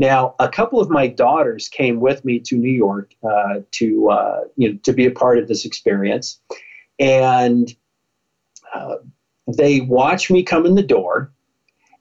Now, 0.00 0.34
a 0.38 0.48
couple 0.48 0.80
of 0.80 0.88
my 0.88 1.08
daughters 1.08 1.68
came 1.68 2.00
with 2.00 2.24
me 2.24 2.40
to 2.46 2.56
New 2.56 2.72
York 2.72 3.14
uh, 3.22 3.60
to 3.72 4.08
uh, 4.08 4.40
you 4.56 4.72
know 4.72 4.78
to 4.82 4.94
be 4.94 5.04
a 5.04 5.10
part 5.10 5.36
of 5.36 5.46
this 5.46 5.66
experience, 5.66 6.40
and 6.98 7.70
uh, 8.74 8.94
they 9.46 9.82
watched 9.82 10.30
me 10.30 10.42
come 10.42 10.64
in 10.64 10.74
the 10.74 10.82
door, 10.82 11.30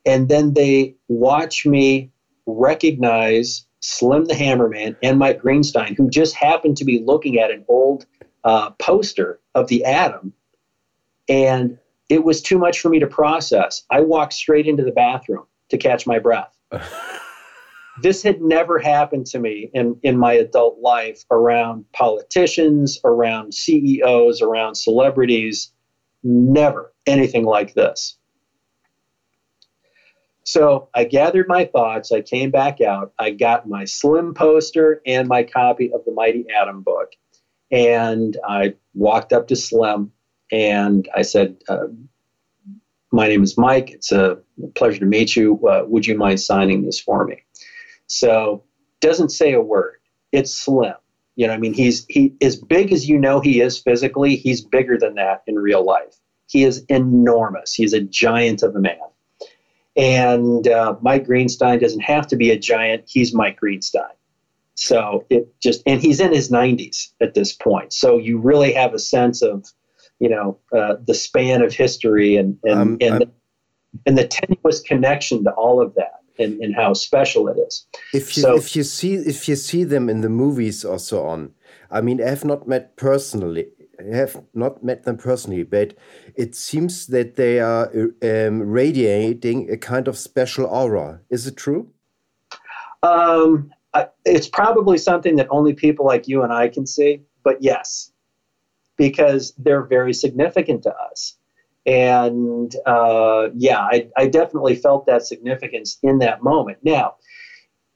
and 0.05 0.29
then 0.29 0.53
they 0.53 0.95
watch 1.09 1.65
me 1.65 2.09
recognize 2.45 3.65
Slim 3.81 4.23
the 4.23 4.33
Hammerman 4.33 4.95
and 5.03 5.19
Mike 5.19 5.41
Greenstein, 5.41 5.97
who 5.97 6.09
just 6.09 6.35
happened 6.35 6.77
to 6.77 6.85
be 6.85 6.99
looking 6.99 7.37
at 7.37 7.51
an 7.51 7.65
old 7.67 8.05
uh, 8.45 8.69
poster 8.79 9.41
of 9.55 9.67
the 9.67 9.83
atom. 9.83 10.31
And 11.27 11.77
it 12.07 12.23
was 12.23 12.41
too 12.41 12.59
much 12.59 12.79
for 12.79 12.87
me 12.87 12.99
to 12.99 13.07
process. 13.07 13.83
I 13.91 13.99
walked 13.99 14.31
straight 14.31 14.67
into 14.67 14.83
the 14.83 14.91
bathroom 14.91 15.47
to 15.67 15.77
catch 15.77 16.07
my 16.07 16.17
breath. 16.17 16.57
this 18.01 18.23
had 18.23 18.41
never 18.41 18.79
happened 18.79 19.25
to 19.27 19.39
me 19.39 19.69
in, 19.73 19.99
in 20.03 20.17
my 20.17 20.33
adult 20.33 20.79
life 20.79 21.23
around 21.31 21.85
politicians, 21.93 22.99
around 23.03 23.53
CEOs, 23.53 24.41
around 24.41 24.75
celebrities. 24.75 25.71
Never 26.23 26.93
anything 27.05 27.45
like 27.45 27.73
this. 27.73 28.17
So 30.43 30.89
I 30.95 31.03
gathered 31.03 31.47
my 31.47 31.65
thoughts. 31.65 32.11
I 32.11 32.21
came 32.21 32.49
back 32.49 32.81
out. 32.81 33.13
I 33.19 33.29
got 33.29 33.69
my 33.69 33.85
slim 33.85 34.33
poster 34.33 34.99
and 35.05 35.27
my 35.27 35.43
copy 35.43 35.93
of 35.93 36.03
the 36.05 36.11
Mighty 36.11 36.45
Atom 36.49 36.81
book. 36.81 37.11
And 37.71 38.35
I 38.47 38.73
walked 38.95 39.31
up 39.31 39.47
to 39.49 39.55
Slim 39.55 40.11
and 40.51 41.07
I 41.15 41.21
said, 41.21 41.57
uh, 41.69 41.87
My 43.11 43.27
name 43.27 43.43
is 43.43 43.59
Mike. 43.59 43.91
It's 43.91 44.11
a 44.11 44.39
pleasure 44.73 45.01
to 45.01 45.05
meet 45.05 45.35
you. 45.35 45.59
Uh, 45.67 45.83
would 45.85 46.07
you 46.07 46.17
mind 46.17 46.39
signing 46.39 46.83
this 46.83 46.99
for 46.99 47.25
me? 47.25 47.43
So 48.09 48.63
doesn't 48.99 49.29
say 49.29 49.53
a 49.53 49.61
word. 49.61 49.97
It's 50.31 50.53
Slim. 50.53 50.95
You 51.35 51.47
know, 51.47 51.53
I 51.53 51.57
mean, 51.57 51.73
he's 51.73 52.05
he 52.09 52.35
as 52.41 52.57
big 52.57 52.91
as 52.91 53.07
you 53.07 53.17
know 53.17 53.39
he 53.39 53.61
is 53.61 53.77
physically. 53.77 54.35
He's 54.35 54.61
bigger 54.61 54.97
than 54.97 55.15
that 55.15 55.43
in 55.47 55.55
real 55.55 55.85
life. 55.85 56.19
He 56.47 56.63
is 56.63 56.83
enormous. 56.89 57.73
He's 57.73 57.93
a 57.93 58.01
giant 58.01 58.61
of 58.61 58.75
a 58.75 58.79
man. 58.79 58.97
And 59.95 60.67
uh, 60.67 60.95
Mike 61.01 61.27
Greenstein 61.27 61.79
doesn't 61.79 62.01
have 62.01 62.27
to 62.27 62.35
be 62.35 62.51
a 62.51 62.57
giant. 62.57 63.03
He's 63.07 63.33
Mike 63.33 63.59
Greenstein. 63.61 64.11
So 64.75 65.25
it 65.29 65.53
just, 65.61 65.83
and 65.85 66.01
he's 66.01 66.19
in 66.19 66.33
his 66.33 66.49
90s 66.49 67.11
at 67.21 67.33
this 67.33 67.53
point. 67.53 67.91
So 67.91 68.17
you 68.17 68.39
really 68.39 68.71
have 68.73 68.93
a 68.93 68.99
sense 68.99 69.41
of, 69.41 69.65
you 70.19 70.29
know, 70.29 70.57
uh, 70.75 70.95
the 71.05 71.13
span 71.13 71.61
of 71.61 71.73
history 71.73 72.37
and, 72.37 72.57
and, 72.63 72.79
I'm, 72.79 72.97
and 73.01 73.13
I'm, 73.15 73.31
and 74.05 74.17
the 74.17 74.27
tenuous 74.27 74.79
connection 74.79 75.43
to 75.43 75.51
all 75.51 75.81
of 75.81 75.95
that 75.95 76.18
and, 76.39 76.59
and 76.61 76.75
how 76.75 76.93
special 76.93 77.47
it 77.47 77.57
is. 77.57 77.85
If 78.13 78.35
you 78.37 78.43
so, 78.43 78.55
if 78.55 78.75
you 78.75 78.83
see 78.83 79.15
if 79.15 79.47
you 79.47 79.55
see 79.55 79.83
them 79.83 80.09
in 80.09 80.21
the 80.21 80.29
movies 80.29 80.85
or 80.85 80.99
so 80.99 81.25
on, 81.25 81.51
I 81.91 82.01
mean, 82.01 82.21
I 82.21 82.29
have 82.29 82.45
not 82.45 82.67
met 82.67 82.95
personally. 82.95 83.67
I 83.99 84.15
have 84.15 84.41
not 84.53 84.83
met 84.83 85.03
them 85.03 85.17
personally, 85.17 85.63
but 85.63 85.93
it 86.35 86.55
seems 86.55 87.07
that 87.07 87.35
they 87.35 87.59
are 87.59 87.91
um, 88.23 88.61
radiating 88.61 89.69
a 89.69 89.77
kind 89.77 90.07
of 90.07 90.17
special 90.17 90.65
aura. 90.65 91.19
Is 91.29 91.47
it 91.47 91.57
true? 91.57 91.89
Um, 93.03 93.71
it's 94.25 94.47
probably 94.47 94.97
something 94.97 95.35
that 95.35 95.47
only 95.49 95.73
people 95.73 96.05
like 96.05 96.27
you 96.27 96.43
and 96.43 96.53
I 96.53 96.69
can 96.69 96.85
see, 96.85 97.21
but 97.43 97.61
yes, 97.61 98.11
because 98.97 99.53
they're 99.57 99.83
very 99.83 100.13
significant 100.13 100.83
to 100.83 100.93
us. 100.95 101.35
And 101.85 102.75
uh, 102.85 103.49
yeah, 103.55 103.79
I, 103.79 104.09
I 104.17 104.27
definitely 104.27 104.75
felt 104.75 105.05
that 105.05 105.25
significance 105.25 105.97
in 106.03 106.19
that 106.19 106.43
moment. 106.43 106.79
Now, 106.83 107.15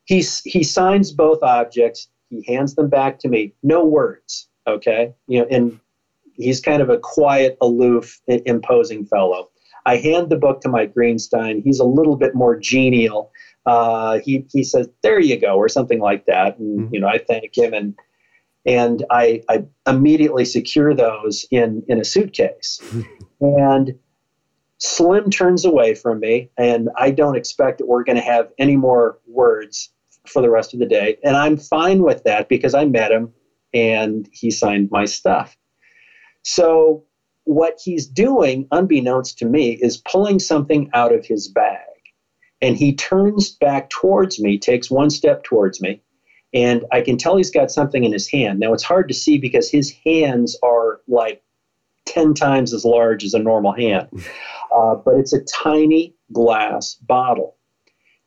he's, 0.05 0.41
he 0.45 0.63
signs 0.63 1.11
both 1.11 1.43
objects, 1.43 2.07
he 2.29 2.43
hands 2.47 2.75
them 2.75 2.89
back 2.89 3.19
to 3.19 3.27
me, 3.27 3.53
no 3.61 3.85
words, 3.85 4.47
okay? 4.67 5.13
You 5.27 5.41
know, 5.41 5.47
and 5.51 5.79
he's 6.33 6.59
kind 6.59 6.81
of 6.81 6.89
a 6.89 6.97
quiet, 6.97 7.57
aloof, 7.61 8.19
imposing 8.27 9.05
fellow. 9.05 9.49
I 9.85 9.97
hand 9.97 10.29
the 10.29 10.37
book 10.37 10.61
to 10.61 10.69
Mike 10.69 10.93
Greenstein. 10.93 11.61
He's 11.63 11.79
a 11.79 11.85
little 11.85 12.15
bit 12.15 12.33
more 12.33 12.57
genial. 12.57 13.31
Uh, 13.65 14.19
he 14.19 14.45
he 14.51 14.63
says, 14.63 14.89
"There 15.01 15.19
you 15.19 15.39
go," 15.39 15.55
or 15.55 15.69
something 15.69 15.99
like 15.99 16.25
that, 16.25 16.57
and 16.57 16.79
mm-hmm. 16.79 16.93
you 16.93 16.99
know, 16.99 17.07
I 17.07 17.17
thank 17.17 17.57
him 17.57 17.73
and 17.73 17.95
and 18.65 19.05
I, 19.09 19.41
I 19.49 19.65
immediately 19.87 20.45
secure 20.45 20.93
those 20.93 21.45
in 21.51 21.83
in 21.87 21.99
a 21.99 22.05
suitcase. 22.05 22.79
and 23.41 23.93
Slim 24.79 25.29
turns 25.29 25.63
away 25.63 25.95
from 25.95 26.19
me, 26.19 26.49
and 26.57 26.89
I 26.97 27.11
don't 27.11 27.37
expect 27.37 27.77
that 27.77 27.87
we're 27.87 28.03
going 28.03 28.17
to 28.17 28.21
have 28.21 28.49
any 28.57 28.75
more 28.75 29.19
words 29.27 29.89
for 30.27 30.41
the 30.41 30.49
rest 30.49 30.73
of 30.73 30.79
the 30.79 30.85
day. 30.85 31.17
And 31.23 31.37
I'm 31.37 31.57
fine 31.57 32.01
with 32.01 32.23
that 32.23 32.49
because 32.49 32.73
I 32.73 32.85
met 32.85 33.11
him 33.11 33.33
and 33.73 34.27
he 34.31 34.51
signed 34.51 34.89
my 34.91 35.05
stuff. 35.05 35.55
So, 36.43 37.05
what 37.45 37.79
he's 37.83 38.05
doing, 38.05 38.67
unbeknownst 38.71 39.37
to 39.39 39.45
me, 39.45 39.71
is 39.81 39.97
pulling 39.97 40.39
something 40.39 40.89
out 40.93 41.13
of 41.13 41.25
his 41.25 41.47
bag. 41.47 41.79
And 42.61 42.77
he 42.77 42.95
turns 42.95 43.49
back 43.49 43.89
towards 43.89 44.39
me, 44.39 44.57
takes 44.57 44.89
one 44.89 45.09
step 45.09 45.43
towards 45.43 45.81
me, 45.81 46.01
and 46.53 46.85
I 46.91 47.01
can 47.01 47.17
tell 47.17 47.37
he's 47.37 47.51
got 47.51 47.71
something 47.71 48.03
in 48.03 48.13
his 48.13 48.29
hand. 48.29 48.59
Now, 48.59 48.73
it's 48.73 48.83
hard 48.83 49.07
to 49.07 49.13
see 49.13 49.37
because 49.37 49.69
his 49.69 49.91
hands 50.05 50.57
are 50.61 51.01
like 51.07 51.41
10 52.05 52.33
times 52.33 52.73
as 52.73 52.85
large 52.85 53.23
as 53.23 53.33
a 53.33 53.39
normal 53.39 53.73
hand. 53.73 54.07
Uh, 54.75 54.95
but 54.95 55.15
it's 55.15 55.33
a 55.33 55.43
tiny 55.43 56.15
glass 56.31 56.95
bottle. 56.95 57.57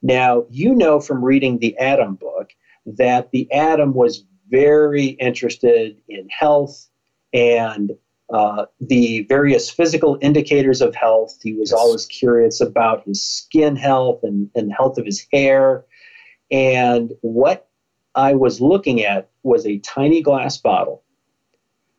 Now, 0.02 0.44
you 0.50 0.74
know 0.74 1.00
from 1.00 1.24
reading 1.24 1.58
the 1.58 1.76
Atom 1.78 2.14
book 2.14 2.50
that 2.86 3.32
the 3.32 3.50
Atom 3.52 3.94
was 3.94 4.24
very 4.48 5.06
interested 5.06 5.96
in 6.08 6.28
health 6.28 6.88
and 7.32 7.92
uh, 8.32 8.66
the 8.80 9.22
various 9.28 9.70
physical 9.70 10.18
indicators 10.20 10.80
of 10.80 10.94
health. 10.94 11.36
He 11.42 11.52
was 11.54 11.70
yes. 11.70 11.78
always 11.78 12.06
curious 12.06 12.60
about 12.60 13.04
his 13.04 13.24
skin 13.24 13.76
health 13.76 14.20
and, 14.22 14.50
and 14.54 14.72
health 14.72 14.98
of 14.98 15.04
his 15.04 15.26
hair. 15.32 15.84
And 16.50 17.12
what 17.22 17.68
I 18.16 18.34
was 18.34 18.60
looking 18.60 19.02
at 19.02 19.28
was 19.42 19.66
a 19.66 19.78
tiny 19.78 20.22
glass 20.22 20.56
bottle 20.56 21.02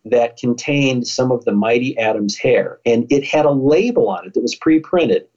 that 0.04 0.38
contained 0.38 1.08
some 1.08 1.32
of 1.32 1.46
the 1.46 1.52
Mighty 1.52 1.98
Atom's 1.98 2.38
hair. 2.38 2.80
And 2.86 3.06
it 3.12 3.24
had 3.24 3.46
a 3.46 3.52
label 3.52 4.10
on 4.10 4.26
it 4.26 4.34
that 4.34 4.42
was 4.42 4.56
pre 4.56 4.80
printed 4.80 5.28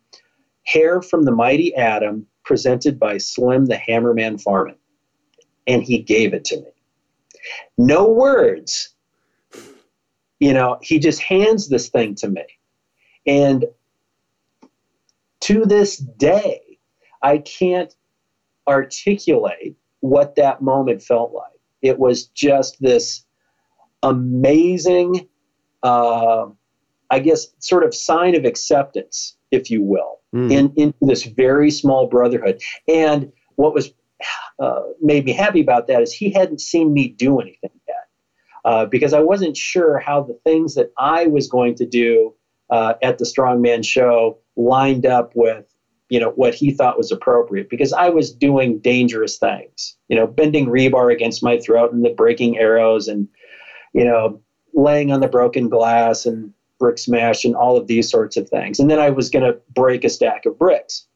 Hair 0.65 1.03
from 1.03 1.25
the 1.25 1.33
Mighty 1.33 1.75
Atom, 1.75 2.27
presented 2.45 2.99
by 2.99 3.19
Slim 3.19 3.67
the 3.67 3.77
Hammerman 3.77 4.41
Farman. 4.41 4.77
And 5.67 5.83
he 5.83 5.99
gave 5.99 6.33
it 6.35 6.45
to 6.47 6.57
me. 6.57 6.71
No 7.77 8.09
words. 8.09 8.95
You 10.39 10.55
know, 10.55 10.79
he 10.81 10.99
just 10.99 11.21
hands 11.21 11.69
this 11.69 11.89
thing 11.91 12.15
to 12.17 12.29
me. 12.29 12.45
And 13.27 13.67
to 15.41 15.65
this 15.67 15.97
day, 15.97 16.79
I 17.23 17.39
can't 17.39 17.95
articulate 18.67 19.77
what 20.01 20.35
that 20.37 20.63
moment 20.63 21.03
felt 21.03 21.33
like. 21.33 21.53
It 21.83 21.99
was 21.99 22.27
just 22.27 22.81
this 22.81 23.25
amazing, 24.03 25.29
uh, 25.83 26.47
I 27.11 27.19
guess, 27.19 27.49
sort 27.59 27.85
of 27.85 27.95
sign 27.95 28.37
of 28.37 28.45
acceptance, 28.45 29.37
if 29.51 29.71
you 29.71 29.83
will, 29.83 30.21
mm. 30.35 30.51
in 30.51 30.73
into 30.77 30.99
this 31.03 31.25
very 31.25 31.71
small 31.71 32.07
brotherhood. 32.07 32.61
And 32.89 33.33
what 33.57 33.75
was 33.75 33.93
uh, 34.59 34.83
made 35.01 35.25
me 35.25 35.33
happy 35.33 35.61
about 35.61 35.87
that 35.87 36.03
is 36.03 36.13
he 36.13 36.31
hadn't 36.31 36.61
seen 36.61 36.93
me 36.93 37.09
do 37.09 37.41
anything 37.41 37.71
yet, 37.89 38.09
uh, 38.65 38.87
because 38.87 39.15
I 39.15 39.21
wasn't 39.21 39.57
sure 39.57 39.99
how 39.99 40.23
the 40.23 40.39
things 40.45 40.75
that 40.75 40.93
I 40.99 41.27
was 41.27 41.49
going 41.49 41.75
to 41.77 41.87
do 41.87 42.35
uh, 42.69 42.95
at 43.03 43.19
the 43.19 43.25
Strongman 43.25 43.85
show 43.85 44.39
lined 44.57 45.07
up 45.07 45.33
with 45.35 45.70
you 46.11 46.21
know 46.21 46.31
what 46.31 46.55
he 46.55 46.71
thought 46.71 46.99
was 46.99 47.11
appropriate 47.11 47.71
because 47.71 47.93
I 47.93 48.11
was 48.11 48.31
doing 48.31 48.79
dangerous 48.79 49.39
things, 49.39 49.97
you 50.09 50.17
know, 50.17 50.27
bending 50.27 50.67
rebar 50.67 51.13
against 51.13 51.43
my 51.43 51.59
throat 51.59 51.93
and 51.93 52.05
the 52.05 52.11
breaking 52.11 52.59
arrows 52.59 53.09
and 53.09 53.27
you 53.93 54.05
know, 54.05 54.41
laying 54.75 55.13
on 55.13 55.21
the 55.21 55.29
broken 55.29 55.69
glass 55.69 56.27
and 56.27 56.53
brick 56.79 56.99
smash 56.99 57.45
and 57.45 57.55
all 57.55 57.77
of 57.77 57.87
these 57.87 58.09
sorts 58.09 58.37
of 58.37 58.49
things. 58.49 58.79
And 58.79 58.91
then 58.91 58.99
I 58.99 59.11
was 59.11 59.29
going 59.29 59.45
to 59.45 59.59
break 59.75 60.05
a 60.05 60.09
stack 60.09 60.47
of 60.47 60.59
bricks, 60.59 61.07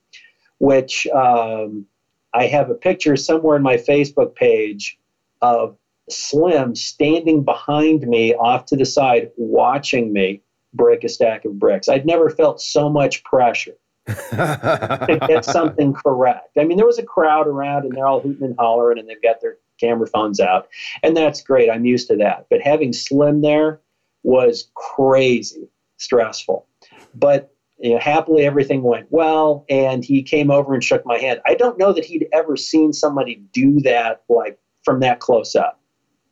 which 0.58 1.06
um, 1.08 1.86
I 2.34 2.46
have 2.46 2.70
a 2.70 2.74
picture 2.74 3.16
somewhere 3.16 3.56
in 3.56 3.62
my 3.62 3.76
Facebook 3.76 4.34
page 4.34 4.98
of 5.40 5.76
Slim 6.10 6.74
standing 6.74 7.44
behind 7.44 8.02
me 8.06 8.34
off 8.34 8.66
to 8.66 8.76
the 8.76 8.84
side, 8.84 9.30
watching 9.36 10.12
me 10.12 10.42
break 10.74 11.02
a 11.02 11.08
stack 11.08 11.44
of 11.44 11.58
bricks. 11.58 11.88
I'd 11.88 12.04
never 12.04 12.28
felt 12.28 12.60
so 12.60 12.90
much 12.90 13.24
pressure 13.24 13.76
to 14.06 15.18
get 15.26 15.44
something 15.44 15.94
correct. 15.94 16.50
I 16.58 16.64
mean, 16.64 16.76
there 16.76 16.86
was 16.86 16.98
a 16.98 17.04
crowd 17.04 17.46
around 17.46 17.84
and 17.84 17.96
they're 17.96 18.06
all 18.06 18.20
hooting 18.20 18.44
and 18.44 18.56
hollering 18.58 18.98
and 18.98 19.08
they've 19.08 19.22
got 19.22 19.40
their 19.40 19.56
camera 19.80 20.06
phones 20.06 20.40
out. 20.40 20.68
And 21.02 21.16
that's 21.16 21.42
great. 21.42 21.70
I'm 21.70 21.86
used 21.86 22.08
to 22.08 22.16
that. 22.16 22.46
But 22.50 22.60
having 22.60 22.92
Slim 22.92 23.40
there 23.40 23.80
was 24.22 24.70
crazy 24.74 25.68
stressful. 25.98 26.66
But 27.14 27.50
you 27.78 27.94
know, 27.94 27.98
happily 27.98 28.44
everything 28.44 28.82
went 28.82 29.06
well 29.10 29.64
and 29.68 30.04
he 30.04 30.22
came 30.22 30.50
over 30.50 30.74
and 30.74 30.84
shook 30.84 31.04
my 31.04 31.18
hand. 31.18 31.40
I 31.46 31.54
don't 31.54 31.78
know 31.78 31.92
that 31.92 32.04
he'd 32.04 32.28
ever 32.32 32.56
seen 32.56 32.92
somebody 32.92 33.42
do 33.52 33.80
that 33.80 34.22
like 34.28 34.58
from 34.84 35.00
that 35.00 35.20
close 35.20 35.54
up 35.56 35.80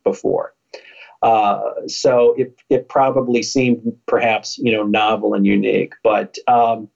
before. 0.03 0.53
Uh, 1.21 1.87
so 1.87 2.33
it, 2.37 2.53
it 2.69 2.89
probably 2.89 3.41
seemed 3.41 3.81
perhaps 4.07 4.57
you 4.57 4.71
know 4.71 4.83
novel 4.83 5.33
and 5.33 5.45
unique, 5.45 5.93
but 6.03 6.37
um, 6.47 6.89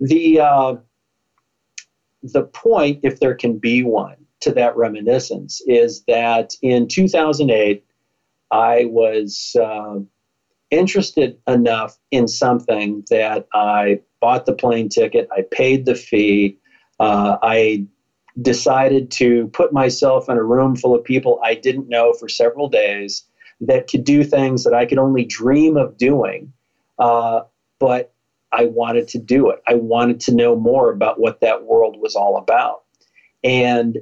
the 0.00 0.40
uh, 0.40 0.74
the 2.22 2.42
point, 2.42 3.00
if 3.02 3.20
there 3.20 3.34
can 3.34 3.58
be 3.58 3.82
one, 3.82 4.16
to 4.40 4.52
that 4.52 4.76
reminiscence 4.76 5.60
is 5.66 6.02
that 6.08 6.54
in 6.62 6.88
2008, 6.88 7.84
I 8.50 8.84
was 8.86 9.54
uh, 9.60 9.96
interested 10.70 11.36
enough 11.46 11.96
in 12.10 12.26
something 12.26 13.04
that 13.10 13.46
I 13.52 14.00
bought 14.20 14.46
the 14.46 14.54
plane 14.54 14.88
ticket, 14.88 15.28
I 15.30 15.42
paid 15.50 15.84
the 15.84 15.94
fee, 15.94 16.56
uh, 16.98 17.36
I 17.42 17.86
decided 18.40 19.10
to 19.10 19.48
put 19.48 19.72
myself 19.72 20.28
in 20.28 20.36
a 20.36 20.42
room 20.42 20.76
full 20.76 20.94
of 20.94 21.04
people 21.04 21.40
I 21.44 21.54
didn't 21.54 21.88
know 21.88 22.12
for 22.12 22.28
several 22.28 22.68
days 22.68 23.24
that 23.60 23.88
could 23.88 24.04
do 24.04 24.24
things 24.24 24.64
that 24.64 24.72
I 24.72 24.86
could 24.86 24.98
only 24.98 25.24
dream 25.24 25.76
of 25.76 25.98
doing. 25.98 26.52
Uh, 26.98 27.42
but 27.78 28.14
I 28.52 28.64
wanted 28.64 29.08
to 29.08 29.18
do 29.18 29.50
it. 29.50 29.60
I 29.66 29.74
wanted 29.74 30.20
to 30.20 30.34
know 30.34 30.56
more 30.56 30.90
about 30.90 31.20
what 31.20 31.40
that 31.40 31.64
world 31.64 31.96
was 32.00 32.14
all 32.14 32.36
about. 32.36 32.82
And 33.44 33.98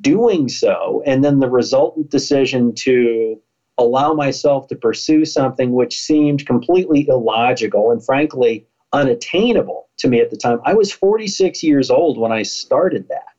doing 0.00 0.48
so, 0.48 1.02
and 1.04 1.22
then 1.22 1.40
the 1.40 1.48
resultant 1.48 2.10
decision 2.10 2.72
to 2.74 3.40
allow 3.78 4.14
myself 4.14 4.66
to 4.68 4.76
pursue 4.76 5.24
something 5.24 5.72
which 5.72 5.98
seemed 5.98 6.46
completely 6.46 7.06
illogical 7.08 7.90
and 7.90 8.02
frankly 8.02 8.64
unattainable 8.92 9.88
to 9.98 10.08
me 10.08 10.20
at 10.20 10.30
the 10.30 10.36
time. 10.36 10.58
I 10.64 10.74
was 10.74 10.90
46 10.90 11.62
years 11.62 11.90
old 11.90 12.18
when 12.18 12.32
I 12.32 12.42
started 12.42 13.08
that. 13.08 13.34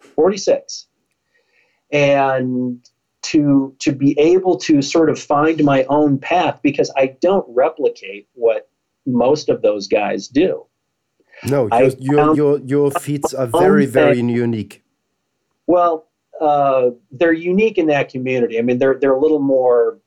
46. 0.00 0.86
And 1.92 2.80
to 3.22 3.74
to 3.78 3.92
be 3.92 4.18
able 4.18 4.56
to 4.58 4.82
sort 4.82 5.08
of 5.08 5.18
find 5.18 5.62
my 5.64 5.84
own 5.84 6.18
path 6.18 6.60
because 6.62 6.90
I 6.96 7.06
don't 7.20 7.44
replicate 7.48 8.28
what 8.34 8.68
most 9.06 9.48
of 9.48 9.62
those 9.62 9.86
guys 9.88 10.28
do. 10.28 10.66
No, 11.46 11.68
your 11.72 11.90
your, 11.98 12.36
your, 12.36 12.58
your 12.60 12.90
feats 12.90 13.34
are 13.34 13.46
very 13.46 13.86
very 13.86 14.18
unique. 14.18 14.82
Well, 15.66 16.06
uh, 16.40 16.90
they're 17.10 17.32
unique 17.32 17.78
in 17.78 17.86
that 17.88 18.08
community. 18.08 18.58
I 18.58 18.62
mean, 18.62 18.78
they're 18.78 18.98
they're 18.98 19.14
a 19.14 19.20
little 19.20 19.40
more 19.40 19.98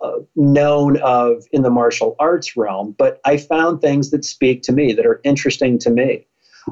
uh, 0.00 0.20
known 0.34 1.00
of 1.02 1.44
in 1.52 1.62
the 1.62 1.70
martial 1.70 2.16
arts 2.18 2.56
realm, 2.56 2.94
but 2.98 3.20
I 3.24 3.36
found 3.36 3.80
things 3.80 4.10
that 4.10 4.24
speak 4.24 4.62
to 4.62 4.72
me, 4.72 4.92
that 4.92 5.06
are 5.06 5.20
interesting 5.24 5.78
to 5.80 5.90
me, 5.90 6.26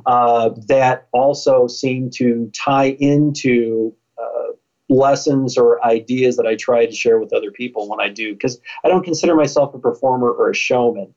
uh, 0.07 0.51
that 0.69 1.09
also 1.13 1.67
seem 1.67 2.11
to 2.11 2.51
tie 2.55 2.97
into 2.99 3.95
uh, 4.19 4.53
lessons 4.89 5.59
or 5.59 5.85
ideas 5.85 6.37
that 6.37 6.47
I 6.47 6.57
try 6.57 6.87
to 6.87 6.93
share 6.93 7.19
with 7.19 7.33
other 7.33 7.51
people 7.51 7.89
when 7.89 8.01
I 8.01 8.09
do, 8.09 8.33
because 8.33 8.59
I 8.85 8.89
don't 8.89 9.05
consider 9.05 9.35
myself 9.35 9.75
a 9.75 9.79
performer 9.79 10.31
or 10.31 10.51
a 10.51 10.55
showman. 10.55 11.15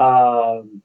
Um, 0.00 0.82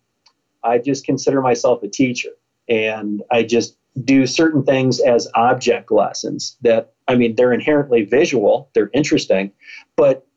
I 0.63 0.77
just 0.77 1.05
consider 1.05 1.41
myself 1.41 1.81
a 1.83 1.87
teacher, 1.87 2.31
and 2.69 3.23
I 3.31 3.43
just 3.43 3.77
do 4.03 4.27
certain 4.27 4.63
things 4.63 4.99
as 4.99 5.27
object 5.35 5.91
lessons 5.91 6.57
that 6.61 6.93
I 7.07 7.15
mean 7.15 7.35
they're 7.35 7.53
inherently 7.53 8.03
visual, 8.03 8.69
they're 8.73 8.91
interesting, 8.93 9.51
but 9.95 10.27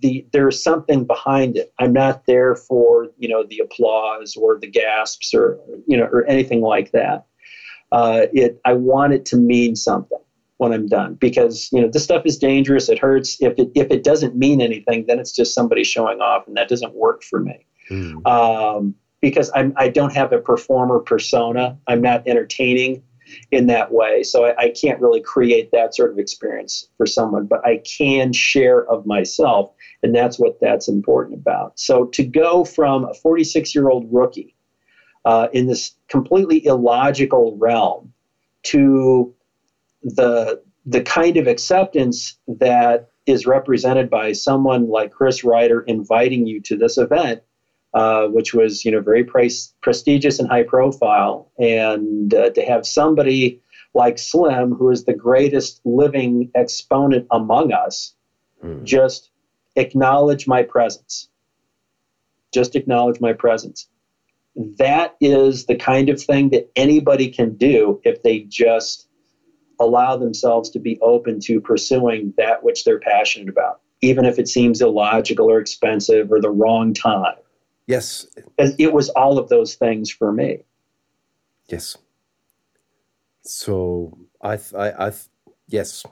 the 0.00 0.26
there's 0.32 0.62
something 0.62 1.04
behind 1.04 1.56
it. 1.56 1.72
I'm 1.78 1.92
not 1.92 2.26
there 2.26 2.56
for 2.56 3.08
you 3.18 3.28
know 3.28 3.44
the 3.44 3.60
applause 3.60 4.36
or 4.36 4.58
the 4.58 4.66
gasps 4.66 5.32
or 5.32 5.58
you 5.86 5.96
know 5.96 6.04
or 6.04 6.26
anything 6.26 6.60
like 6.60 6.92
that. 6.92 7.26
Uh, 7.92 8.26
it 8.32 8.60
I 8.64 8.74
want 8.74 9.12
it 9.12 9.24
to 9.26 9.36
mean 9.36 9.76
something 9.76 10.18
when 10.58 10.72
I'm 10.72 10.86
done 10.86 11.14
because 11.14 11.68
you 11.72 11.80
know 11.80 11.88
this 11.88 12.04
stuff 12.04 12.26
is 12.26 12.36
dangerous. 12.36 12.88
It 12.88 12.98
hurts. 12.98 13.40
If 13.40 13.58
it 13.58 13.70
if 13.74 13.90
it 13.90 14.02
doesn't 14.02 14.36
mean 14.36 14.60
anything, 14.60 15.06
then 15.06 15.18
it's 15.18 15.32
just 15.32 15.54
somebody 15.54 15.84
showing 15.84 16.20
off, 16.20 16.46
and 16.46 16.56
that 16.56 16.68
doesn't 16.68 16.94
work 16.94 17.22
for 17.22 17.40
me. 17.40 17.66
Mm. 17.90 18.26
Um, 18.26 18.94
because 19.20 19.50
I'm 19.54 19.72
I 19.76 19.88
don't 19.88 20.12
have 20.12 20.32
a 20.32 20.38
performer 20.38 21.00
persona. 21.00 21.78
I'm 21.86 22.02
not 22.02 22.26
entertaining 22.26 23.02
in 23.50 23.66
that 23.66 23.92
way. 23.92 24.22
So 24.22 24.44
I, 24.46 24.56
I, 24.56 24.68
can't 24.70 25.00
really 25.00 25.20
create 25.20 25.70
that 25.72 25.94
sort 25.94 26.12
of 26.12 26.18
experience 26.18 26.88
for 26.96 27.06
someone, 27.06 27.46
but 27.46 27.64
I 27.64 27.78
can 27.78 28.32
share 28.32 28.86
of 28.88 29.06
myself. 29.06 29.72
And 30.02 30.14
that's 30.14 30.38
what 30.38 30.60
that's 30.60 30.88
important 30.88 31.40
about. 31.40 31.78
So 31.78 32.06
to 32.06 32.24
go 32.24 32.64
from 32.64 33.04
a 33.04 33.14
46 33.14 33.74
year 33.74 33.88
old 33.88 34.06
rookie 34.12 34.54
uh, 35.24 35.48
in 35.52 35.66
this 35.66 35.92
completely 36.08 36.64
illogical 36.64 37.56
realm 37.58 38.12
to 38.64 39.34
the, 40.02 40.62
the 40.84 41.02
kind 41.02 41.36
of 41.36 41.48
acceptance 41.48 42.36
that 42.46 43.10
is 43.26 43.44
represented 43.44 44.08
by 44.08 44.32
someone 44.32 44.88
like 44.88 45.10
Chris 45.10 45.42
Rider 45.42 45.80
inviting 45.80 46.46
you 46.46 46.60
to 46.62 46.76
this 46.76 46.96
event 46.96 47.42
uh, 47.96 48.26
which 48.26 48.52
was 48.52 48.84
you 48.84 48.90
know 48.90 49.00
very 49.00 49.24
price, 49.24 49.72
prestigious 49.80 50.38
and 50.38 50.46
high 50.46 50.62
profile, 50.62 51.50
and 51.58 52.34
uh, 52.34 52.50
to 52.50 52.60
have 52.60 52.86
somebody 52.86 53.58
like 53.94 54.18
Slim, 54.18 54.74
who 54.74 54.90
is 54.90 55.04
the 55.04 55.14
greatest 55.14 55.80
living 55.86 56.50
exponent 56.54 57.26
among 57.30 57.72
us, 57.72 58.14
mm. 58.62 58.84
just 58.84 59.30
acknowledge 59.76 60.46
my 60.46 60.62
presence. 60.62 61.28
Just 62.52 62.76
acknowledge 62.76 63.18
my 63.18 63.32
presence. 63.32 63.88
That 64.78 65.16
is 65.22 65.64
the 65.64 65.74
kind 65.74 66.10
of 66.10 66.20
thing 66.20 66.50
that 66.50 66.70
anybody 66.76 67.28
can 67.28 67.54
do 67.54 67.98
if 68.04 68.22
they 68.22 68.40
just 68.40 69.08
allow 69.80 70.16
themselves 70.16 70.68
to 70.70 70.78
be 70.78 70.98
open 71.00 71.40
to 71.40 71.62
pursuing 71.62 72.34
that 72.36 72.62
which 72.62 72.84
they're 72.84 73.00
passionate 73.00 73.48
about, 73.48 73.80
even 74.02 74.26
if 74.26 74.38
it 74.38 74.48
seems 74.48 74.82
illogical 74.82 75.50
or 75.50 75.58
expensive 75.58 76.30
or 76.30 76.42
the 76.42 76.50
wrong 76.50 76.92
time. 76.92 77.36
Yes. 77.86 78.26
It 78.58 78.92
was 78.92 79.08
all 79.10 79.38
of 79.38 79.48
those 79.48 79.74
things 79.74 80.10
for 80.10 80.32
me. 80.32 80.62
Yes. 81.68 81.96
So 83.42 84.18
I, 84.42 84.58
I, 84.76 85.06
I, 85.06 85.12
yes. 85.68 86.04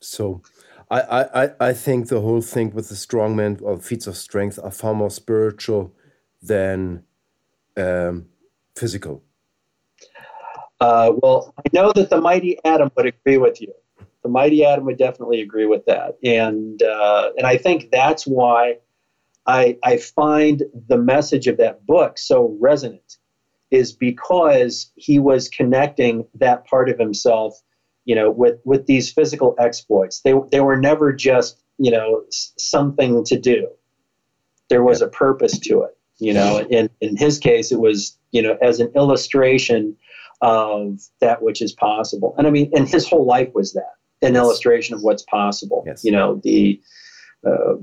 So 0.00 0.42
I, 0.90 1.00
I, 1.00 1.50
I 1.68 1.72
think 1.72 2.08
the 2.08 2.20
whole 2.20 2.40
thing 2.40 2.72
with 2.72 2.88
the 2.88 2.94
strongman 2.94 3.60
or 3.62 3.78
feats 3.78 4.06
of 4.06 4.16
strength 4.16 4.58
are 4.62 4.70
far 4.70 4.94
more 4.94 5.10
spiritual 5.10 5.92
than 6.40 7.04
um, 7.76 8.26
physical. 8.76 9.22
Uh, 10.80 11.12
well, 11.22 11.54
I 11.58 11.62
know 11.72 11.92
that 11.92 12.10
the 12.10 12.20
mighty 12.20 12.58
Atom 12.64 12.90
would 12.96 13.06
agree 13.06 13.38
with 13.38 13.60
you. 13.60 13.72
The 14.22 14.28
mighty 14.28 14.64
Atom 14.64 14.84
would 14.86 14.98
definitely 14.98 15.40
agree 15.40 15.66
with 15.66 15.84
that, 15.86 16.16
and 16.24 16.82
uh, 16.82 17.30
and 17.36 17.46
I 17.46 17.56
think 17.56 17.90
that's 17.90 18.24
why 18.24 18.78
I, 19.46 19.76
I 19.82 19.96
find 19.96 20.62
the 20.88 20.98
message 20.98 21.46
of 21.46 21.56
that 21.56 21.84
book 21.86 22.18
so 22.18 22.56
resonant 22.60 23.18
is 23.70 23.92
because 23.92 24.90
he 24.94 25.18
was 25.18 25.48
connecting 25.48 26.26
that 26.34 26.66
part 26.66 26.88
of 26.88 26.98
himself, 26.98 27.60
you 28.04 28.14
know, 28.14 28.30
with, 28.30 28.60
with 28.64 28.86
these 28.86 29.10
physical 29.10 29.54
exploits. 29.58 30.20
They, 30.20 30.34
they 30.50 30.60
were 30.60 30.76
never 30.76 31.12
just, 31.12 31.62
you 31.78 31.90
know, 31.90 32.22
something 32.30 33.24
to 33.24 33.38
do. 33.38 33.68
There 34.68 34.82
was 34.82 35.02
a 35.02 35.08
purpose 35.08 35.58
to 35.60 35.82
it, 35.82 35.96
you 36.18 36.32
know. 36.32 36.60
In, 36.70 36.88
in 37.00 37.16
his 37.16 37.38
case, 37.38 37.72
it 37.72 37.80
was, 37.80 38.16
you 38.30 38.42
know, 38.42 38.56
as 38.62 38.78
an 38.78 38.92
illustration 38.94 39.96
of 40.40 41.00
that 41.20 41.42
which 41.42 41.60
is 41.62 41.72
possible. 41.72 42.34
And 42.38 42.46
I 42.46 42.50
mean, 42.50 42.70
and 42.74 42.88
his 42.88 43.08
whole 43.08 43.26
life 43.26 43.50
was 43.54 43.72
that 43.72 43.94
an 44.22 44.36
illustration 44.36 44.94
of 44.94 45.02
what's 45.02 45.22
possible. 45.24 45.82
Yes. 45.86 46.04
You 46.04 46.12
know, 46.12 46.40
the, 46.44 46.80
uh, 47.46 47.74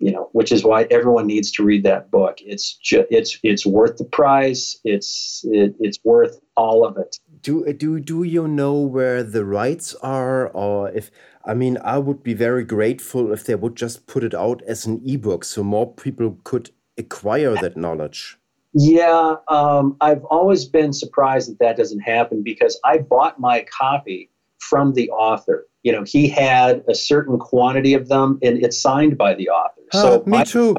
you 0.00 0.10
know, 0.10 0.30
which 0.32 0.50
is 0.50 0.64
why 0.64 0.86
everyone 0.90 1.26
needs 1.26 1.52
to 1.52 1.62
read 1.62 1.84
that 1.84 2.10
book. 2.10 2.38
It's 2.40 2.74
just 2.76 3.06
it's 3.10 3.38
it's 3.42 3.66
worth 3.66 3.98
the 3.98 4.04
price. 4.04 4.80
It's 4.82 5.44
it, 5.44 5.74
it's 5.78 5.98
worth 6.02 6.40
all 6.56 6.86
of 6.86 6.96
it. 6.96 7.18
Do 7.42 7.70
do 7.72 8.00
do 8.00 8.22
you 8.22 8.48
know 8.48 8.80
where 8.80 9.22
the 9.22 9.44
rights 9.44 9.94
are, 10.02 10.48
or 10.48 10.90
if 10.90 11.10
I 11.44 11.54
mean, 11.54 11.78
I 11.84 11.98
would 11.98 12.22
be 12.22 12.34
very 12.34 12.64
grateful 12.64 13.32
if 13.32 13.44
they 13.44 13.54
would 13.54 13.76
just 13.76 14.06
put 14.06 14.24
it 14.24 14.34
out 14.34 14.62
as 14.62 14.86
an 14.86 15.02
ebook, 15.06 15.44
so 15.44 15.62
more 15.62 15.92
people 15.92 16.38
could 16.44 16.70
acquire 16.98 17.54
that 17.54 17.76
knowledge. 17.76 18.38
Yeah, 18.72 19.36
um, 19.48 19.96
I've 20.00 20.24
always 20.24 20.64
been 20.64 20.92
surprised 20.92 21.50
that 21.50 21.58
that 21.58 21.76
doesn't 21.76 22.00
happen 22.00 22.42
because 22.42 22.78
I 22.84 22.98
bought 22.98 23.40
my 23.40 23.64
copy 23.64 24.30
from 24.58 24.94
the 24.94 25.10
author. 25.10 25.66
You 25.82 25.92
know, 25.92 26.04
he 26.04 26.28
had 26.28 26.84
a 26.88 26.94
certain 26.94 27.38
quantity 27.38 27.94
of 27.94 28.08
them, 28.08 28.38
and 28.42 28.62
it's 28.62 28.80
signed 28.80 29.16
by 29.16 29.34
the 29.34 29.48
author. 29.48 29.80
So 29.92 30.22
me 30.26 30.44
too. 30.44 30.76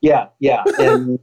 Yeah, 0.00 0.28
yeah, 0.40 0.64
and 0.78 1.18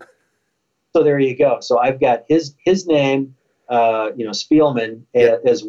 so 0.96 1.04
there 1.04 1.20
you 1.20 1.38
go. 1.38 1.60
So 1.62 1.80
I've 1.80 2.00
got 2.00 2.24
his 2.28 2.56
his 2.66 2.88
name, 2.88 3.36
uh, 3.68 4.12
you 4.16 4.26
know, 4.26 4.32
Spielman 4.32 5.04
yeah. 5.14 5.38
as 5.46 5.68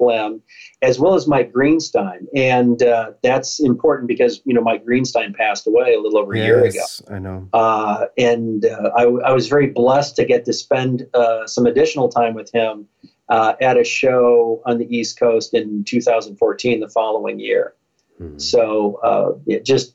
well, 0.00 0.40
as 0.82 0.98
well 0.98 1.14
as 1.14 1.28
Mike 1.28 1.52
Greenstein, 1.52 2.26
and 2.34 2.82
uh, 2.82 3.12
that's 3.22 3.60
important 3.60 4.08
because 4.08 4.40
you 4.44 4.54
know 4.54 4.62
Mike 4.62 4.84
Greenstein 4.84 5.34
passed 5.34 5.66
away 5.66 5.94
a 5.94 6.00
little 6.00 6.18
over 6.18 6.34
a 6.34 6.38
year 6.38 6.64
ago. 6.64 6.84
I 7.10 7.18
know, 7.18 7.48
uh, 7.52 8.06
and 8.18 8.64
uh, 8.64 8.90
I, 8.96 9.02
I, 9.02 9.32
was 9.32 9.48
very 9.48 9.68
blessed 9.68 10.16
to 10.16 10.24
get 10.24 10.44
to 10.46 10.52
spend 10.52 11.06
uh, 11.14 11.46
some 11.46 11.66
additional 11.66 12.08
time 12.08 12.34
with 12.34 12.50
him 12.52 12.88
uh, 13.30 13.54
at 13.60 13.78
a 13.78 13.84
show 13.84 14.60
on 14.66 14.78
the 14.78 14.94
East 14.94 15.18
Coast 15.18 15.54
in 15.54 15.84
2014, 15.84 16.80
the 16.80 16.88
following 16.88 17.40
year. 17.40 17.74
Mm-hmm. 18.20 18.38
So 18.38 19.00
uh, 19.02 19.38
it 19.46 19.64
just 19.64 19.94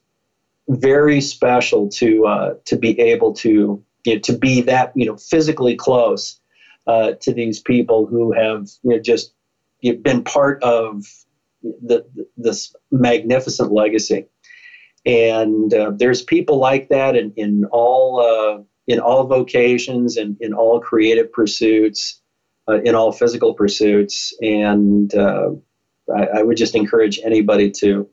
very 0.67 1.21
special 1.21 1.89
to 1.89 2.25
uh, 2.25 2.53
to 2.65 2.75
be 2.75 2.99
able 2.99 3.33
to 3.33 3.83
you 4.05 4.13
know, 4.15 4.19
to 4.21 4.37
be 4.37 4.61
that 4.61 4.93
you 4.95 5.05
know 5.05 5.17
physically 5.17 5.75
close 5.75 6.39
uh, 6.87 7.11
to 7.21 7.33
these 7.33 7.59
people 7.59 8.07
who 8.07 8.31
have 8.31 8.69
you 8.83 8.91
know 8.91 8.99
just 8.99 9.33
you've 9.81 10.01
been 10.01 10.23
part 10.23 10.63
of 10.63 11.05
the, 11.61 12.05
this 12.37 12.75
magnificent 12.91 13.71
legacy. 13.71 14.25
And 15.05 15.73
uh, 15.73 15.91
there's 15.95 16.23
people 16.23 16.57
like 16.57 16.89
that 16.89 17.15
in, 17.15 17.31
in 17.35 17.65
all 17.71 18.19
uh, 18.21 18.63
in 18.87 18.99
all 18.99 19.25
vocations 19.25 20.17
and 20.17 20.37
in 20.39 20.53
all 20.53 20.79
creative 20.79 21.31
pursuits, 21.31 22.21
uh, 22.67 22.81
in 22.81 22.95
all 22.95 23.11
physical 23.11 23.53
pursuits. 23.53 24.33
And 24.41 25.13
uh, 25.13 25.51
I, 26.15 26.39
I 26.39 26.43
would 26.43 26.57
just 26.57 26.75
encourage 26.75 27.19
anybody 27.23 27.71
to 27.71 28.09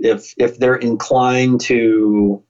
if 0.00 0.34
if 0.36 0.58
they're 0.58 0.76
inclined 0.76 1.60
to 1.60 2.42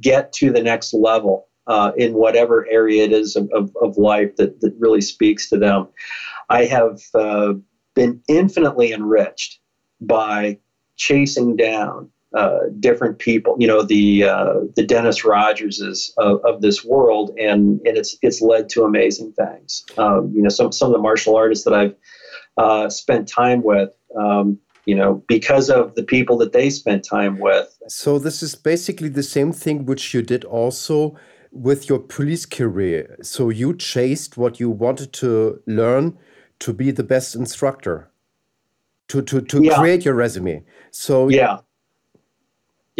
get 0.00 0.32
to 0.34 0.52
the 0.52 0.62
next 0.62 0.92
level 0.92 1.48
uh, 1.66 1.92
in 1.96 2.14
whatever 2.14 2.66
area 2.70 3.04
it 3.04 3.12
is 3.12 3.36
of, 3.36 3.48
of, 3.52 3.74
of, 3.80 3.96
life 3.96 4.36
that, 4.36 4.60
that 4.60 4.74
really 4.78 5.00
speaks 5.00 5.48
to 5.48 5.58
them. 5.58 5.88
I 6.48 6.64
have 6.64 7.00
uh, 7.14 7.54
been 7.94 8.22
infinitely 8.28 8.92
enriched 8.92 9.60
by 10.00 10.58
chasing 10.96 11.56
down 11.56 12.10
uh, 12.34 12.60
different 12.78 13.18
people, 13.18 13.56
you 13.58 13.66
know, 13.66 13.82
the 13.82 14.24
uh, 14.24 14.54
the 14.76 14.84
Dennis 14.84 15.22
Rogerses 15.22 16.10
of, 16.16 16.40
of, 16.44 16.62
this 16.62 16.84
world, 16.84 17.30
and, 17.38 17.80
and 17.84 17.96
it's 17.96 18.16
it's 18.22 18.40
led 18.40 18.68
to 18.70 18.84
amazing 18.84 19.32
things. 19.32 19.84
Um, 19.98 20.32
you 20.34 20.42
know, 20.42 20.48
some 20.48 20.70
some 20.70 20.88
of 20.88 20.92
the 20.92 21.02
martial 21.02 21.34
artists 21.34 21.64
that 21.64 21.74
I've 21.74 21.94
uh, 22.56 22.88
spent 22.88 23.26
time 23.26 23.62
with. 23.62 23.90
Um, 24.16 24.58
you 24.86 24.94
know, 24.94 25.22
because 25.28 25.70
of 25.70 25.94
the 25.94 26.02
people 26.02 26.38
that 26.38 26.52
they 26.52 26.70
spent 26.70 27.04
time 27.04 27.38
with. 27.38 27.78
So 27.86 28.18
this 28.18 28.42
is 28.42 28.54
basically 28.54 29.10
the 29.10 29.22
same 29.22 29.52
thing 29.52 29.84
which 29.84 30.14
you 30.14 30.22
did 30.22 30.42
also 30.44 31.16
with 31.52 31.88
your 31.88 31.98
police 31.98 32.46
career. 32.46 33.16
So 33.22 33.50
you 33.50 33.76
chased 33.76 34.36
what 34.36 34.58
you 34.58 34.70
wanted 34.70 35.12
to 35.14 35.60
learn 35.66 36.18
to 36.60 36.72
be 36.72 36.90
the 36.90 37.02
best 37.02 37.34
instructor, 37.34 38.10
to 39.08 39.22
to 39.22 39.40
to 39.40 39.62
yeah. 39.62 39.76
create 39.78 40.04
your 40.04 40.14
resume. 40.14 40.64
So 40.90 41.28
yeah. 41.28 41.58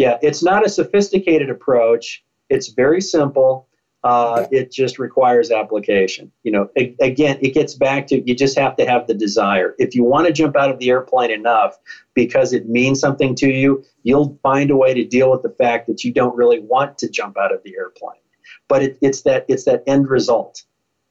Yeah, 0.01 0.17
it's 0.23 0.41
not 0.41 0.65
a 0.65 0.69
sophisticated 0.69 1.51
approach. 1.51 2.23
It's 2.49 2.69
very 2.69 3.01
simple. 3.01 3.67
Uh, 4.03 4.47
it 4.51 4.71
just 4.71 4.97
requires 4.97 5.51
application. 5.51 6.31
You 6.41 6.53
know, 6.53 6.69
a- 6.75 6.95
again, 6.99 7.37
it 7.39 7.53
gets 7.53 7.75
back 7.75 8.07
to 8.07 8.27
you 8.27 8.33
just 8.33 8.57
have 8.57 8.75
to 8.77 8.85
have 8.87 9.05
the 9.05 9.13
desire. 9.13 9.75
If 9.77 9.93
you 9.93 10.03
want 10.03 10.25
to 10.25 10.33
jump 10.33 10.55
out 10.55 10.71
of 10.71 10.79
the 10.79 10.89
airplane 10.89 11.29
enough 11.29 11.77
because 12.15 12.51
it 12.51 12.67
means 12.67 12.99
something 12.99 13.35
to 13.35 13.47
you, 13.47 13.83
you'll 14.01 14.39
find 14.41 14.71
a 14.71 14.75
way 14.75 14.95
to 14.95 15.05
deal 15.05 15.29
with 15.29 15.43
the 15.43 15.51
fact 15.63 15.85
that 15.85 16.03
you 16.03 16.11
don't 16.11 16.35
really 16.35 16.61
want 16.61 16.97
to 16.97 17.07
jump 17.07 17.37
out 17.37 17.53
of 17.53 17.61
the 17.61 17.75
airplane. 17.75 18.21
But 18.67 18.81
it, 18.81 18.97
it's 19.03 19.21
that 19.21 19.45
it's 19.47 19.65
that 19.65 19.83
end 19.85 20.09
result. 20.09 20.63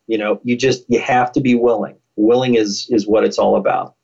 You 0.08 0.18
know, 0.18 0.40
you 0.42 0.56
just 0.56 0.82
you 0.88 0.98
have 0.98 1.30
to 1.34 1.40
be 1.40 1.54
willing. 1.54 1.94
Willing 2.16 2.56
is 2.56 2.88
is 2.90 3.06
what 3.06 3.22
it's 3.22 3.38
all 3.38 3.54
about. 3.54 3.94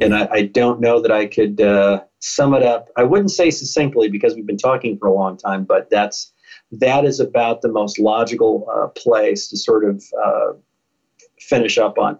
And 0.00 0.14
I, 0.14 0.28
I 0.30 0.42
don't 0.42 0.80
know 0.80 1.00
that 1.02 1.10
I 1.10 1.26
could 1.26 1.60
uh, 1.60 2.02
sum 2.20 2.54
it 2.54 2.62
up. 2.62 2.88
I 2.96 3.02
wouldn't 3.02 3.30
say 3.30 3.50
succinctly 3.50 4.08
because 4.08 4.34
we've 4.34 4.46
been 4.46 4.56
talking 4.56 4.96
for 4.98 5.08
a 5.08 5.12
long 5.12 5.36
time, 5.36 5.64
but 5.64 5.90
that's 5.90 6.32
that 6.70 7.04
is 7.04 7.18
about 7.18 7.62
the 7.62 7.68
most 7.68 7.98
logical 7.98 8.66
uh, 8.72 8.88
place 8.88 9.48
to 9.48 9.56
sort 9.56 9.84
of 9.84 10.04
uh, 10.24 10.52
finish 11.40 11.78
up 11.78 11.98
on. 11.98 12.18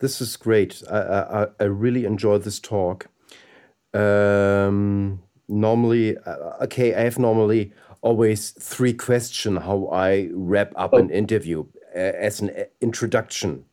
This 0.00 0.20
is 0.20 0.36
great. 0.36 0.82
I, 0.90 0.98
I, 0.98 1.46
I 1.60 1.64
really 1.64 2.04
enjoy 2.04 2.38
this 2.38 2.60
talk. 2.60 3.08
Um, 3.92 5.22
normally, 5.48 6.16
uh, 6.18 6.64
okay, 6.64 6.94
I 6.94 7.00
have 7.00 7.18
normally 7.18 7.72
always 8.00 8.50
three 8.50 8.92
questions 8.92 9.58
how 9.62 9.88
I 9.92 10.28
wrap 10.32 10.72
up 10.76 10.90
oh. 10.92 10.98
an 10.98 11.10
interview 11.10 11.64
uh, 11.94 11.98
as 11.98 12.40
an 12.40 12.50
uh, 12.50 12.64
introduction. 12.80 13.64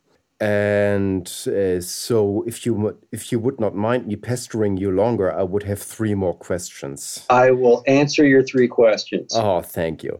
And 0.42 1.28
uh, 1.48 1.80
so, 1.80 2.44
if 2.46 2.66
you 2.66 2.98
if 3.14 3.32
you 3.32 3.40
would 3.40 3.58
not 3.58 3.74
mind 3.74 4.06
me 4.06 4.18
pestering 4.18 4.76
you 4.76 4.92
longer, 4.92 5.32
I 5.32 5.44
would 5.44 5.64
have 5.64 5.82
three 5.82 6.14
more 6.14 6.34
questions. 6.34 7.26
I 7.30 7.52
will 7.52 7.84
answer 7.88 8.26
your 8.26 8.44
three 8.44 8.68
questions. 8.68 9.32
Oh, 9.34 9.62
thank 9.62 10.04
you. 10.04 10.20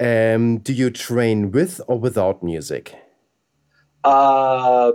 Um, 0.00 0.58
do 0.58 0.72
you 0.72 0.90
train 0.90 1.52
with 1.52 1.80
or 1.86 1.96
without 1.96 2.42
music? 2.42 2.96
Uh, 4.02 4.92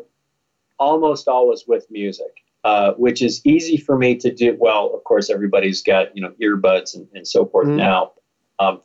almost 0.79 1.29
always 1.29 1.63
with 1.65 1.85
music, 1.89 2.43
uh, 2.65 2.91
which 2.93 3.21
is 3.21 3.41
easy 3.45 3.77
for 3.77 3.97
me 3.97 4.17
to 4.17 4.33
do. 4.33 4.57
Well, 4.59 4.91
of 4.93 5.01
course, 5.05 5.29
everybody's 5.29 5.81
got 5.81 6.13
you 6.13 6.21
know 6.21 6.33
earbuds 6.41 6.93
and, 6.93 7.07
and 7.13 7.25
so 7.25 7.45
forth 7.45 7.69
mm. 7.69 7.77
now. 7.77 8.11
Um, 8.59 8.81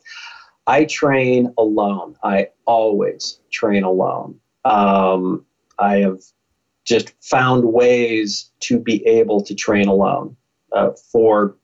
I 0.65 0.85
train 0.85 1.53
alone. 1.57 2.15
I 2.23 2.47
always 2.65 3.41
train 3.51 3.83
alone. 3.83 4.39
Um, 4.63 5.45
I 5.79 5.97
have 5.97 6.21
just 6.85 7.13
found 7.21 7.63
ways 7.65 8.51
to 8.61 8.79
be 8.79 9.05
able 9.05 9.41
to 9.41 9.55
train 9.55 9.87
alone 9.87 10.35
uh, 10.71 10.91
for 11.11 11.55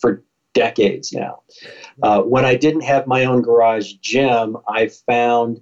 for 0.00 0.22
decades 0.52 1.12
now. 1.12 1.42
Uh, 2.02 2.22
when 2.22 2.44
I 2.44 2.54
didn't 2.54 2.82
have 2.82 3.06
my 3.06 3.24
own 3.24 3.42
garage 3.42 3.94
gym, 4.00 4.56
I 4.68 4.88
found 4.88 5.60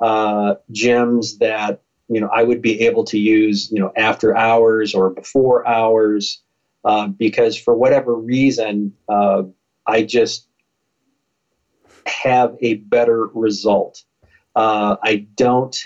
uh, 0.00 0.54
gyms 0.72 1.38
that 1.38 1.82
you 2.08 2.20
know 2.20 2.28
I 2.32 2.42
would 2.42 2.62
be 2.62 2.80
able 2.82 3.04
to 3.04 3.18
use 3.18 3.70
you 3.70 3.80
know 3.80 3.92
after 3.96 4.36
hours 4.36 4.94
or 4.94 5.10
before 5.10 5.66
hours 5.66 6.42
uh, 6.84 7.08
because 7.08 7.56
for 7.56 7.74
whatever 7.74 8.14
reason 8.14 8.92
uh, 9.08 9.42
I 9.86 10.02
just 10.02 10.48
have 12.06 12.56
a 12.60 12.74
better 12.74 13.26
result. 13.34 14.04
Uh, 14.54 14.96
I 15.02 15.26
don't 15.36 15.76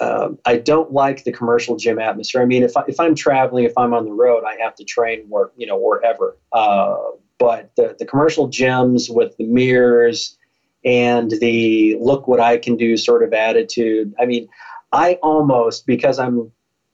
uh, 0.00 0.30
I 0.44 0.56
don't 0.56 0.92
like 0.92 1.24
the 1.24 1.32
commercial 1.32 1.76
gym 1.76 1.98
atmosphere. 1.98 2.42
I 2.42 2.46
mean, 2.46 2.62
if 2.62 2.76
I, 2.76 2.84
if 2.86 3.00
I'm 3.00 3.14
traveling, 3.14 3.64
if 3.64 3.76
I'm 3.76 3.92
on 3.92 4.04
the 4.04 4.12
road, 4.12 4.44
I 4.46 4.56
have 4.62 4.74
to 4.76 4.84
train 4.84 5.24
where 5.28 5.50
you 5.56 5.66
know 5.66 5.76
wherever. 5.76 6.36
Uh, 6.52 6.96
but 7.38 7.72
the 7.76 7.96
the 7.98 8.04
commercial 8.04 8.48
gyms 8.48 9.12
with 9.12 9.36
the 9.36 9.44
mirrors 9.44 10.36
and 10.84 11.30
the 11.40 11.96
look 12.00 12.28
what 12.28 12.40
I 12.40 12.58
can 12.58 12.76
do 12.76 12.96
sort 12.96 13.22
of 13.22 13.32
attitude. 13.32 14.14
I 14.20 14.26
mean, 14.26 14.48
I 14.92 15.14
almost 15.14 15.86
because 15.86 16.18
I'm, 16.18 16.50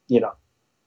you 0.09 0.21
know, 0.21 0.33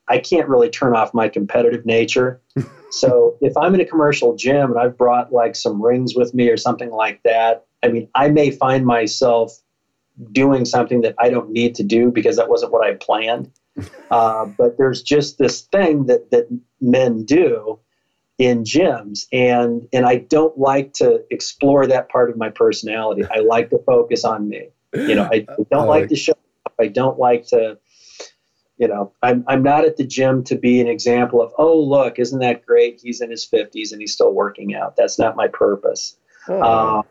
I 0.07 0.17
can't 0.17 0.47
really 0.47 0.69
turn 0.69 0.95
off 0.95 1.13
my 1.13 1.27
competitive 1.27 1.85
nature. 1.85 2.41
so 2.91 3.37
if 3.41 3.55
I'm 3.57 3.75
in 3.75 3.81
a 3.81 3.85
commercial 3.85 4.35
gym 4.35 4.71
and 4.71 4.79
I've 4.79 4.97
brought 4.97 5.31
like 5.31 5.55
some 5.55 5.81
rings 5.81 6.15
with 6.15 6.33
me 6.33 6.49
or 6.49 6.57
something 6.57 6.89
like 6.89 7.21
that, 7.23 7.65
I 7.83 7.89
mean, 7.89 8.09
I 8.15 8.29
may 8.29 8.51
find 8.51 8.85
myself 8.85 9.57
doing 10.31 10.65
something 10.65 11.01
that 11.01 11.15
I 11.19 11.29
don't 11.29 11.51
need 11.51 11.75
to 11.75 11.83
do 11.83 12.11
because 12.11 12.37
that 12.37 12.49
wasn't 12.49 12.71
what 12.71 12.85
I 12.85 12.95
planned. 12.95 13.51
Uh, 14.09 14.45
but 14.45 14.77
there's 14.77 15.03
just 15.03 15.37
this 15.37 15.61
thing 15.61 16.05
that 16.05 16.31
that 16.31 16.47
men 16.81 17.25
do 17.25 17.77
in 18.37 18.63
gyms, 18.63 19.27
and 19.31 19.87
and 19.93 20.05
I 20.05 20.15
don't 20.15 20.57
like 20.57 20.93
to 20.93 21.23
explore 21.29 21.85
that 21.85 22.09
part 22.09 22.29
of 22.29 22.37
my 22.37 22.49
personality. 22.49 23.23
I 23.29 23.39
like 23.39 23.69
to 23.71 23.79
focus 23.79 24.23
on 24.23 24.47
me. 24.47 24.69
You 24.93 25.13
know, 25.13 25.29
I, 25.31 25.45
I 25.49 25.63
don't 25.69 25.87
like 25.87 26.09
to 26.09 26.15
show 26.15 26.33
up. 26.65 26.73
I 26.79 26.87
don't 26.87 27.19
like 27.19 27.47
to. 27.47 27.77
You 28.77 28.87
know, 28.87 29.11
I'm 29.21 29.43
I'm 29.47 29.61
not 29.61 29.85
at 29.85 29.97
the 29.97 30.05
gym 30.05 30.43
to 30.45 30.55
be 30.55 30.79
an 30.79 30.87
example 30.87 31.41
of 31.41 31.51
oh 31.57 31.79
look, 31.79 32.17
isn't 32.17 32.39
that 32.39 32.65
great? 32.65 32.99
He's 33.03 33.21
in 33.21 33.29
his 33.29 33.47
50s 33.47 33.91
and 33.91 34.01
he's 34.01 34.13
still 34.13 34.33
working 34.33 34.73
out. 34.73 34.95
That's 34.95 35.19
not 35.19 35.35
my 35.35 35.47
purpose. 35.47 36.15
Oh. 36.47 36.61
Uh, 36.61 37.01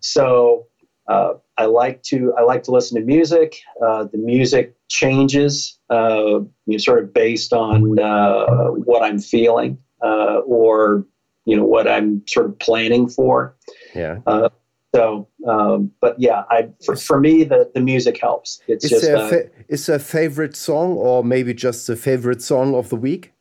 so 0.00 0.66
uh, 1.08 1.34
I 1.58 1.66
like 1.66 2.02
to 2.04 2.34
I 2.36 2.42
like 2.42 2.62
to 2.64 2.70
listen 2.70 3.00
to 3.00 3.04
music. 3.04 3.56
Uh, 3.84 4.04
the 4.04 4.18
music 4.18 4.76
changes, 4.88 5.78
uh, 5.90 6.40
you 6.40 6.50
know, 6.66 6.78
sort 6.78 7.02
of 7.02 7.14
based 7.14 7.52
on 7.52 7.98
uh, 7.98 8.46
what 8.70 9.02
I'm 9.02 9.18
feeling 9.18 9.78
uh, 10.02 10.40
or 10.46 11.06
you 11.44 11.56
know 11.56 11.64
what 11.64 11.88
I'm 11.88 12.22
sort 12.26 12.46
of 12.46 12.58
planning 12.58 13.08
for. 13.08 13.56
Yeah. 13.94 14.18
Uh, 14.26 14.48
so, 14.94 15.28
um, 15.46 15.92
but 16.00 16.18
yeah, 16.18 16.44
I 16.50 16.70
for, 16.84 16.96
for, 16.96 17.20
me 17.20 17.44
the, 17.44 17.70
the 17.74 17.80
music 17.80 18.18
helps. 18.20 18.60
It's 18.66 18.84
is 18.84 18.90
just 18.90 19.02
there 19.04 19.16
a 19.16 19.28
fa- 19.28 19.50
is 19.68 19.86
there 19.86 19.96
a 19.96 20.00
favorite 20.00 20.56
song 20.56 20.92
or 20.92 21.22
maybe 21.22 21.54
just 21.54 21.88
a 21.88 21.96
favorite 21.96 22.42
song 22.42 22.74
of 22.74 22.88
the 22.88 22.96
week? 22.96 23.32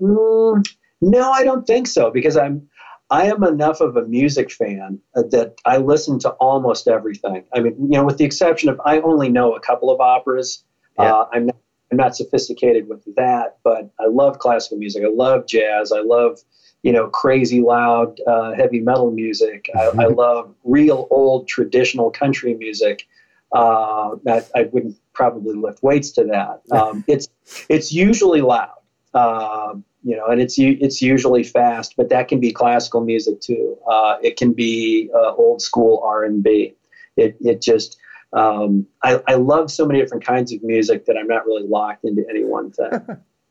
Mm, 0.00 0.66
no, 1.00 1.30
I 1.30 1.44
don't 1.44 1.66
think 1.66 1.86
so 1.86 2.10
because 2.10 2.36
I'm 2.36 2.68
I 3.10 3.26
am 3.26 3.44
enough 3.44 3.80
of 3.80 3.96
a 3.96 4.04
music 4.06 4.50
fan 4.50 4.98
uh, 5.14 5.22
that 5.30 5.54
I 5.64 5.76
listen 5.76 6.18
to 6.20 6.30
almost 6.30 6.88
everything. 6.88 7.44
I 7.54 7.60
mean, 7.60 7.74
you 7.78 7.98
know, 7.98 8.04
with 8.04 8.18
the 8.18 8.24
exception 8.24 8.68
of 8.68 8.80
I 8.84 9.00
only 9.00 9.28
know 9.28 9.54
a 9.54 9.60
couple 9.60 9.90
of 9.90 10.00
operas. 10.00 10.64
Yeah. 10.98 11.12
Uh, 11.12 11.28
I'm 11.32 11.46
not, 11.46 11.56
I'm 11.90 11.98
not 11.98 12.16
sophisticated 12.16 12.88
with 12.88 13.04
that, 13.16 13.58
but 13.62 13.90
I 14.00 14.06
love 14.06 14.38
classical 14.38 14.78
music. 14.78 15.04
I 15.04 15.08
love 15.08 15.46
jazz. 15.46 15.92
I 15.92 16.00
love 16.00 16.40
you 16.82 16.92
know 16.92 17.08
crazy 17.08 17.60
loud 17.60 18.20
uh, 18.26 18.52
heavy 18.52 18.80
metal 18.80 19.10
music. 19.10 19.70
I, 19.74 19.86
I, 19.98 20.06
love 20.06 20.54
real 20.64 21.08
old 21.10 21.48
traditional 21.48 22.10
country 22.10 22.54
music. 22.54 23.06
Uh, 23.52 24.16
that 24.24 24.50
I 24.56 24.64
wouldn't 24.64 24.96
probably 25.12 25.54
lift 25.54 25.82
weights 25.82 26.10
to 26.12 26.24
that. 26.24 26.62
Um, 26.72 27.04
it's 27.06 27.28
it's 27.68 27.92
usually 27.92 28.40
loud. 28.40 28.74
Uh, 29.12 29.74
you 30.04 30.14
know, 30.16 30.26
and 30.26 30.40
it's 30.40 30.56
it's 30.58 31.00
usually 31.00 31.42
fast, 31.42 31.94
but 31.96 32.10
that 32.10 32.28
can 32.28 32.38
be 32.38 32.52
classical 32.52 33.00
music 33.00 33.40
too. 33.40 33.76
Uh, 33.90 34.16
it 34.22 34.36
can 34.36 34.52
be 34.52 35.10
uh, 35.14 35.32
old 35.34 35.62
school 35.62 36.02
R 36.04 36.24
and 36.24 36.42
B. 36.42 36.74
It 37.16 37.36
it 37.40 37.62
just 37.62 37.98
um, 38.34 38.86
I, 39.02 39.22
I 39.26 39.34
love 39.34 39.70
so 39.70 39.86
many 39.86 40.00
different 40.00 40.24
kinds 40.24 40.52
of 40.52 40.62
music 40.62 41.06
that 41.06 41.16
I'm 41.16 41.28
not 41.28 41.46
really 41.46 41.66
locked 41.66 42.04
into 42.04 42.22
any 42.28 42.44
one 42.44 42.70
thing. 42.70 43.00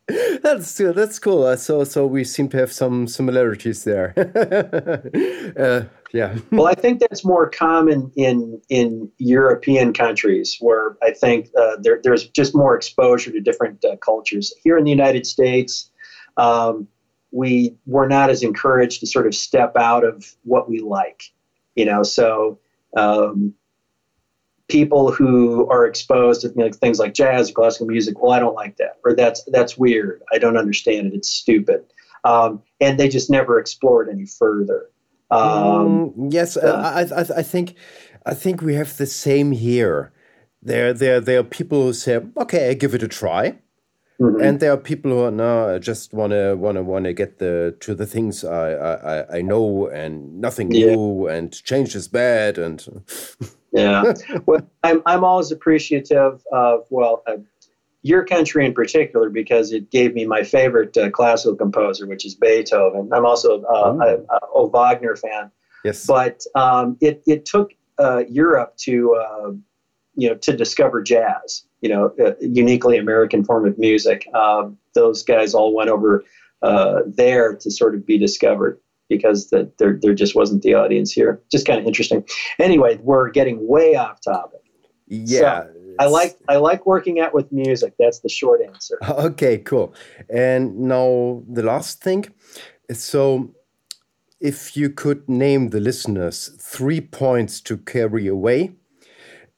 that's 0.43 0.77
that's 0.77 1.17
cool. 1.17 1.43
Uh, 1.43 1.55
so 1.55 1.83
so 1.85 2.05
we 2.05 2.23
seem 2.23 2.49
to 2.49 2.57
have 2.57 2.71
some 2.71 3.07
similarities 3.07 3.83
there. 3.83 4.13
uh, 5.57 5.83
yeah. 6.13 6.37
well, 6.51 6.67
I 6.67 6.75
think 6.75 6.99
that's 6.99 7.25
more 7.25 7.49
common 7.49 8.11
in 8.15 8.61
in 8.69 9.09
European 9.17 9.93
countries 9.93 10.57
where 10.59 10.97
I 11.01 11.11
think 11.11 11.49
uh, 11.57 11.77
there, 11.81 11.99
there's 12.03 12.27
just 12.29 12.55
more 12.55 12.75
exposure 12.75 13.31
to 13.31 13.39
different 13.39 13.83
uh, 13.83 13.95
cultures. 13.97 14.53
Here 14.63 14.77
in 14.77 14.83
the 14.83 14.91
United 14.91 15.25
States, 15.25 15.89
um, 16.37 16.87
we 17.31 17.75
were 17.85 18.07
not 18.07 18.29
as 18.29 18.43
encouraged 18.43 18.99
to 18.99 19.07
sort 19.07 19.27
of 19.27 19.33
step 19.35 19.75
out 19.75 20.03
of 20.03 20.35
what 20.43 20.69
we 20.69 20.79
like, 20.79 21.23
you 21.75 21.85
know. 21.85 22.03
So 22.03 22.59
um, 22.95 23.53
people 24.67 25.11
who 25.11 25.67
are 25.69 25.85
exposed 25.85 26.41
to 26.41 26.49
you 26.49 26.55
know, 26.55 26.71
things 26.71 26.99
like 26.99 27.13
jazz, 27.13 27.51
classical 27.51 27.87
music, 27.87 28.21
well, 28.21 28.31
I 28.31 28.39
don't 28.39 28.55
like 28.55 28.77
that, 28.77 28.99
or 29.03 29.13
that's 29.13 29.43
that's 29.45 29.77
weird. 29.77 30.21
I 30.31 30.37
don't 30.37 30.57
understand 30.57 31.07
it. 31.07 31.13
It's 31.13 31.29
stupid, 31.29 31.83
um, 32.23 32.61
and 32.79 32.99
they 32.99 33.09
just 33.09 33.29
never 33.29 33.59
explored 33.59 34.09
any 34.09 34.25
further. 34.25 34.89
Um, 35.31 36.11
mm, 36.11 36.33
yes, 36.33 36.55
uh, 36.55 37.07
I, 37.11 37.19
I, 37.19 37.39
I 37.39 37.43
think 37.43 37.75
I 38.25 38.33
think 38.33 38.61
we 38.61 38.75
have 38.75 38.95
the 38.97 39.07
same 39.07 39.51
here. 39.51 40.11
There, 40.61 40.93
there, 40.93 41.19
there 41.19 41.39
are 41.39 41.43
people 41.43 41.83
who 41.83 41.93
say, 41.93 42.21
"Okay, 42.37 42.69
I 42.69 42.73
give 42.73 42.93
it 42.93 43.03
a 43.03 43.07
try." 43.07 43.59
Mm-hmm. 44.21 44.41
And 44.41 44.59
there 44.59 44.71
are 44.71 44.77
people 44.77 45.11
who 45.11 45.23
are 45.23 45.31
no, 45.31 45.75
I 45.75 45.79
just 45.79 46.13
wanna 46.13 46.55
wanna 46.55 46.83
wanna 46.83 47.13
get 47.13 47.39
the 47.39 47.75
to 47.79 47.95
the 47.95 48.05
things 48.05 48.43
I 48.43 48.73
I, 48.73 49.37
I 49.37 49.41
know 49.41 49.87
and 49.87 50.39
nothing 50.39 50.71
yeah. 50.71 50.87
new 50.87 51.27
and 51.27 51.51
change 51.63 51.95
is 51.95 52.07
bad 52.07 52.57
and 52.57 52.85
yeah. 53.71 54.13
Well, 54.45 54.61
I'm 54.83 55.01
I'm 55.05 55.23
always 55.23 55.51
appreciative 55.51 56.43
of 56.51 56.85
well, 56.89 57.23
uh, 57.27 57.37
your 58.03 58.25
country 58.25 58.65
in 58.65 58.73
particular 58.73 59.29
because 59.29 59.71
it 59.71 59.89
gave 59.89 60.13
me 60.13 60.25
my 60.25 60.43
favorite 60.43 60.95
uh, 60.97 61.09
classical 61.09 61.55
composer, 61.55 62.05
which 62.05 62.25
is 62.25 62.35
Beethoven. 62.35 63.09
I'm 63.13 63.25
also 63.25 63.63
uh, 63.63 63.97
a, 63.97 64.33
a, 64.33 64.61
a, 64.61 64.67
Wagner 64.67 65.15
fan. 65.15 65.49
Yes. 65.85 66.05
But 66.05 66.43
um, 66.53 66.97
it, 66.99 67.23
it 67.25 67.45
took 67.45 67.71
uh, 67.97 68.23
Europe 68.27 68.75
to, 68.81 69.15
uh, 69.15 69.51
you 70.15 70.29
know, 70.29 70.35
to 70.35 70.55
discover 70.55 71.01
jazz, 71.01 71.63
you 71.81 71.89
know, 71.89 72.13
a 72.19 72.35
uniquely 72.41 72.97
American 72.97 73.43
form 73.43 73.65
of 73.65 73.77
music. 73.77 74.27
Um, 74.33 74.77
those 74.93 75.23
guys 75.23 75.53
all 75.53 75.73
went 75.73 75.89
over 75.89 76.23
uh, 76.61 77.01
there 77.05 77.55
to 77.55 77.71
sort 77.71 77.95
of 77.95 78.05
be 78.05 78.17
discovered 78.17 78.79
because 79.09 79.49
the, 79.49 79.71
there, 79.79 79.99
there 80.01 80.13
just 80.13 80.35
wasn't 80.35 80.61
the 80.61 80.73
audience 80.73 81.11
here. 81.11 81.41
Just 81.51 81.65
kind 81.65 81.79
of 81.79 81.85
interesting. 81.85 82.23
Anyway, 82.59 82.99
we're 83.01 83.29
getting 83.29 83.67
way 83.67 83.95
off 83.95 84.21
topic. 84.21 84.61
Yeah. 85.07 85.63
So, 85.63 85.69
I 85.99 86.05
like 86.05 86.37
I 86.49 86.55
like 86.55 86.85
working 86.85 87.19
out 87.19 87.33
with 87.33 87.51
music. 87.51 87.93
That's 87.99 88.19
the 88.19 88.29
short 88.29 88.61
answer. 88.61 88.97
Okay, 89.09 89.59
cool. 89.59 89.93
And 90.29 90.79
now 90.79 91.43
the 91.47 91.63
last 91.63 92.01
thing. 92.01 92.25
So, 92.91 93.53
if 94.39 94.75
you 94.75 94.89
could 94.89 95.29
name 95.29 95.69
the 95.69 95.79
listeners 95.79 96.49
three 96.59 97.01
points 97.01 97.61
to 97.61 97.77
carry 97.77 98.27
away, 98.27 98.71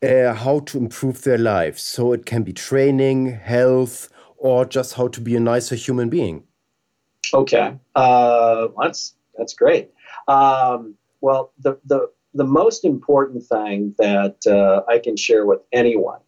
uh, 0.04 0.34
how 0.34 0.60
to 0.60 0.78
improve 0.78 1.24
their 1.24 1.38
lives. 1.38 1.82
So 1.82 2.14
it 2.14 2.26
can 2.26 2.44
be 2.44 2.54
training, 2.54 3.34
health, 3.34 4.10
or 4.38 4.66
just 4.66 4.94
how 4.94 5.08
to 5.10 5.22
be 5.22 5.36
a 5.36 5.40
nicer 5.40 5.76
human 5.76 6.10
being. 6.10 6.44
Okay, 7.34 7.78
uh, 7.96 8.68
that's 8.80 9.16
that's 9.38 9.54
great. 9.54 9.92
Um, 10.28 10.96
well, 11.22 11.52
the 11.60 11.80
the 11.86 12.10
the 12.34 12.44
most 12.44 12.86
important 12.86 13.44
thing 13.44 13.96
that 13.98 14.46
uh, 14.46 14.90
I 14.92 15.00
can 15.00 15.16
share 15.18 15.46
with 15.46 15.62
anyone 15.72 16.20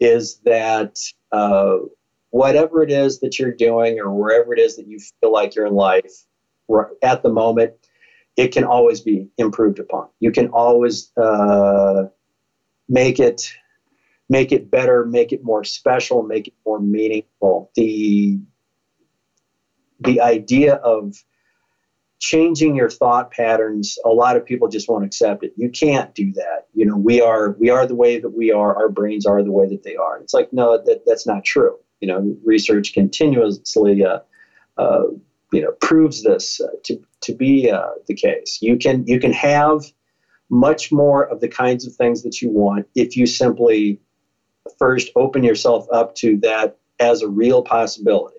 is 0.00 0.40
that 0.44 0.98
uh, 1.30 1.76
whatever 2.30 2.82
it 2.82 2.90
is 2.90 3.20
that 3.20 3.38
you're 3.38 3.52
doing 3.52 4.00
or 4.00 4.10
wherever 4.12 4.52
it 4.52 4.58
is 4.58 4.76
that 4.76 4.88
you 4.88 4.98
feel 5.20 5.32
like 5.32 5.54
you're 5.54 5.66
in 5.66 5.74
life 5.74 6.24
at 7.02 7.22
the 7.22 7.28
moment, 7.28 7.72
it 8.36 8.48
can 8.48 8.64
always 8.64 9.00
be 9.00 9.28
improved 9.38 9.78
upon. 9.78 10.08
You 10.20 10.32
can 10.32 10.48
always 10.48 11.12
uh, 11.16 12.04
make 12.92 13.18
it 13.18 13.50
make 14.28 14.52
it 14.52 14.70
better, 14.70 15.04
make 15.04 15.32
it 15.32 15.42
more 15.42 15.64
special, 15.64 16.22
make 16.22 16.48
it 16.48 16.54
more 16.64 16.78
meaningful. 16.78 17.70
The 17.74 18.38
the 20.00 20.20
idea 20.20 20.74
of 20.74 21.14
changing 22.18 22.76
your 22.76 22.90
thought 22.90 23.30
patterns 23.32 23.98
a 24.04 24.08
lot 24.08 24.36
of 24.36 24.44
people 24.44 24.68
just 24.68 24.88
won't 24.88 25.04
accept 25.04 25.42
it. 25.42 25.52
You 25.56 25.70
can't 25.70 26.14
do 26.14 26.32
that. 26.34 26.66
You 26.74 26.86
know 26.86 26.96
we 26.96 27.20
are 27.20 27.56
we 27.58 27.70
are 27.70 27.86
the 27.86 27.94
way 27.96 28.20
that 28.20 28.30
we 28.30 28.52
are. 28.52 28.76
Our 28.76 28.90
brains 28.90 29.26
are 29.26 29.42
the 29.42 29.52
way 29.52 29.66
that 29.68 29.82
they 29.82 29.96
are. 29.96 30.18
It's 30.18 30.34
like 30.34 30.52
no 30.52 30.76
that, 30.84 31.02
that's 31.06 31.26
not 31.26 31.44
true. 31.44 31.76
You 32.00 32.08
know 32.08 32.36
research 32.44 32.92
continuously 32.92 34.04
uh, 34.04 34.20
uh, 34.76 35.04
you 35.52 35.62
know 35.62 35.72
proves 35.80 36.22
this 36.22 36.60
uh, 36.60 36.68
to 36.84 37.00
to 37.22 37.34
be 37.34 37.70
uh, 37.70 37.92
the 38.06 38.14
case. 38.14 38.58
You 38.60 38.76
can 38.76 39.06
you 39.06 39.18
can 39.18 39.32
have 39.32 39.82
much 40.50 40.92
more 40.92 41.24
of 41.24 41.40
the 41.40 41.48
kinds 41.48 41.86
of 41.86 41.94
things 41.94 42.22
that 42.22 42.42
you 42.42 42.50
want 42.50 42.86
if 42.94 43.16
you 43.16 43.26
simply 43.26 44.00
first 44.78 45.10
open 45.16 45.42
yourself 45.42 45.86
up 45.92 46.14
to 46.14 46.36
that 46.38 46.76
as 47.00 47.22
a 47.22 47.28
real 47.28 47.62
possibility 47.62 48.36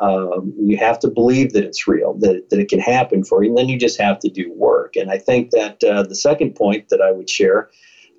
um, 0.00 0.52
you 0.56 0.76
have 0.76 0.98
to 1.00 1.08
believe 1.08 1.52
that 1.52 1.64
it's 1.64 1.88
real, 1.88 2.14
that, 2.18 2.50
that 2.50 2.60
it 2.60 2.68
can 2.68 2.78
happen 2.78 3.24
for 3.24 3.42
you, 3.42 3.50
and 3.50 3.58
then 3.58 3.68
you 3.68 3.78
just 3.78 4.00
have 4.00 4.18
to 4.20 4.28
do 4.28 4.52
work. 4.52 4.94
And 4.96 5.10
I 5.10 5.18
think 5.18 5.50
that 5.50 5.82
uh, 5.82 6.04
the 6.04 6.14
second 6.14 6.54
point 6.54 6.88
that 6.90 7.00
I 7.00 7.10
would 7.10 7.28
share 7.28 7.70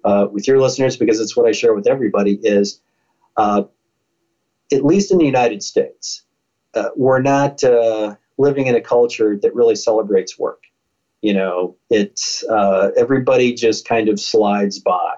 uh, 0.04 0.28
with 0.30 0.48
your 0.48 0.60
listeners, 0.60 0.98
because 0.98 1.20
it's 1.20 1.38
what 1.38 1.48
I 1.48 1.52
share 1.54 1.74
with 1.74 1.88
everybody, 1.88 2.34
is 2.44 2.82
uh, 3.38 3.64
at 4.74 4.84
least 4.84 5.12
in 5.12 5.18
the 5.18 5.26
United 5.26 5.64
States, 5.64 6.24
uh, 6.74 6.90
we're 6.98 7.22
not 7.22 7.64
uh, 7.64 8.16
living 8.38 8.68
in 8.68 8.76
a 8.76 8.82
culture 8.82 9.38
that 9.42 9.56
really 9.56 9.76
celebrates 9.76 10.38
work. 10.38 10.64
You 11.22 11.34
know, 11.34 11.76
it's 11.90 12.44
uh, 12.50 12.92
everybody 12.96 13.54
just 13.54 13.88
kind 13.88 14.10
of 14.10 14.20
slides 14.20 14.80
by. 14.80 15.16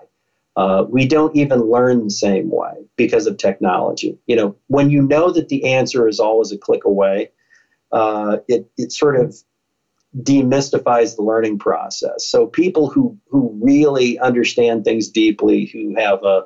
Uh, 0.56 0.86
we 0.90 1.08
don't 1.08 1.36
even 1.36 1.62
learn 1.62 2.04
the 2.04 2.10
same 2.10 2.50
way 2.50 2.74
because 2.98 3.28
of 3.28 3.38
technology. 3.38 4.18
You 4.26 4.36
know, 4.36 4.56
when 4.68 4.90
you 4.90 5.02
know 5.02 5.32
that 5.32 5.50
the 5.50 5.74
answer 5.74 6.08
is 6.08 6.20
always 6.20 6.52
a 6.52 6.58
click 6.58 6.84
away, 6.84 7.32
uh, 7.92 8.38
it, 8.48 8.70
it 8.78 8.92
sort 8.92 9.18
of 9.18 9.36
demystifies 10.18 11.16
the 11.16 11.22
learning 11.22 11.58
process. 11.58 12.28
So 12.28 12.48
people 12.48 12.90
who, 12.90 13.18
who 13.30 13.58
really 13.62 14.20
understand 14.20 14.84
things 14.84 15.10
deeply, 15.10 15.66
who 15.66 15.96
have 15.98 16.24
a, 16.24 16.44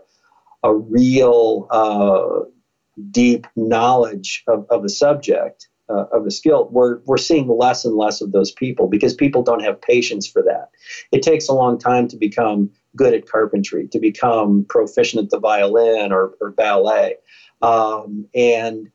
a 0.63 0.75
real 0.75 1.67
uh, 1.71 2.45
deep 3.09 3.47
knowledge 3.55 4.43
of, 4.47 4.67
of 4.69 4.85
a 4.85 4.89
subject, 4.89 5.67
uh, 5.89 6.05
of 6.11 6.25
a 6.25 6.31
skill, 6.31 6.67
we're, 6.71 6.99
we're 7.05 7.17
seeing 7.17 7.47
less 7.47 7.85
and 7.85 7.95
less 7.95 8.21
of 8.21 8.31
those 8.31 8.51
people 8.51 8.87
because 8.87 9.13
people 9.13 9.43
don't 9.43 9.63
have 9.63 9.81
patience 9.81 10.27
for 10.27 10.41
that. 10.43 10.69
It 11.11 11.21
takes 11.21 11.47
a 11.47 11.53
long 11.53 11.77
time 11.77 12.07
to 12.09 12.17
become 12.17 12.71
good 12.95 13.13
at 13.13 13.29
carpentry, 13.29 13.87
to 13.89 13.99
become 13.99 14.65
proficient 14.67 15.23
at 15.23 15.29
the 15.29 15.39
violin 15.39 16.11
or, 16.11 16.33
or 16.41 16.51
ballet. 16.51 17.17
Um, 17.61 18.27
and 18.33 18.89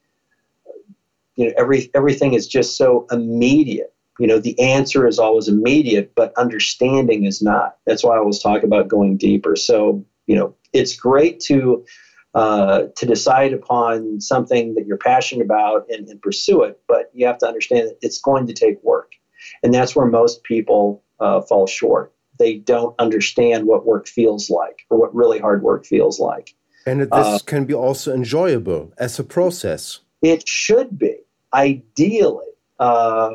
you 1.37 1.47
know, 1.47 1.53
every, 1.57 1.91
everything 1.95 2.35
is 2.35 2.49
just 2.49 2.77
so 2.77 3.07
immediate. 3.11 3.95
You 4.19 4.27
know, 4.27 4.39
the 4.39 4.59
answer 4.61 5.07
is 5.07 5.19
always 5.19 5.49
immediate, 5.49 6.12
but 6.15 6.37
understanding 6.37 7.25
is 7.25 7.41
not. 7.41 7.77
That's 7.87 8.05
why 8.05 8.17
I 8.17 8.19
always 8.19 8.39
talk 8.39 8.62
about 8.62 8.89
going 8.89 9.17
deeper. 9.17 9.57
So, 9.57 10.05
you 10.27 10.37
know, 10.37 10.55
it's 10.73 10.95
great 10.95 11.41
to 11.41 11.85
uh, 12.35 12.85
to 12.97 13.07
decide 13.07 13.52
upon 13.52 14.20
something 14.20 14.74
that 14.74 14.86
you're 14.86 14.97
passionate 14.97 15.44
about 15.44 15.86
and, 15.89 16.09
and, 16.09 16.23
pursue 16.23 16.62
it, 16.62 16.81
but 16.86 17.11
you 17.12 17.27
have 17.27 17.39
to 17.39 17.47
understand 17.47 17.89
that 17.89 17.98
it's 18.02 18.20
going 18.20 18.47
to 18.47 18.52
take 18.52 18.82
work. 18.85 19.12
And 19.62 19.74
that's 19.74 19.97
where 19.97 20.07
most 20.07 20.44
people 20.44 21.02
uh, 21.19 21.40
fall 21.40 21.66
short. 21.66 22.12
They 22.39 22.55
don't 22.55 22.94
understand 23.01 23.66
what 23.66 23.85
work 23.85 24.07
feels 24.07 24.48
like 24.48 24.81
or 24.90 24.98
what 24.98 25.15
really 25.15 25.40
hard 25.40 25.62
work 25.62 25.85
feels 25.85 26.20
like. 26.20 26.55
And 26.86 27.01
this 27.01 27.11
uh, 27.12 27.39
can 27.44 27.65
be 27.65 27.74
also 27.74 28.15
enjoyable 28.15 28.93
as 28.97 29.19
a 29.19 29.24
process. 29.24 30.01
It 30.23 30.48
should 30.48 30.98
be. 30.98 31.16
Ideally, 31.52 32.47
uh, 32.78 33.32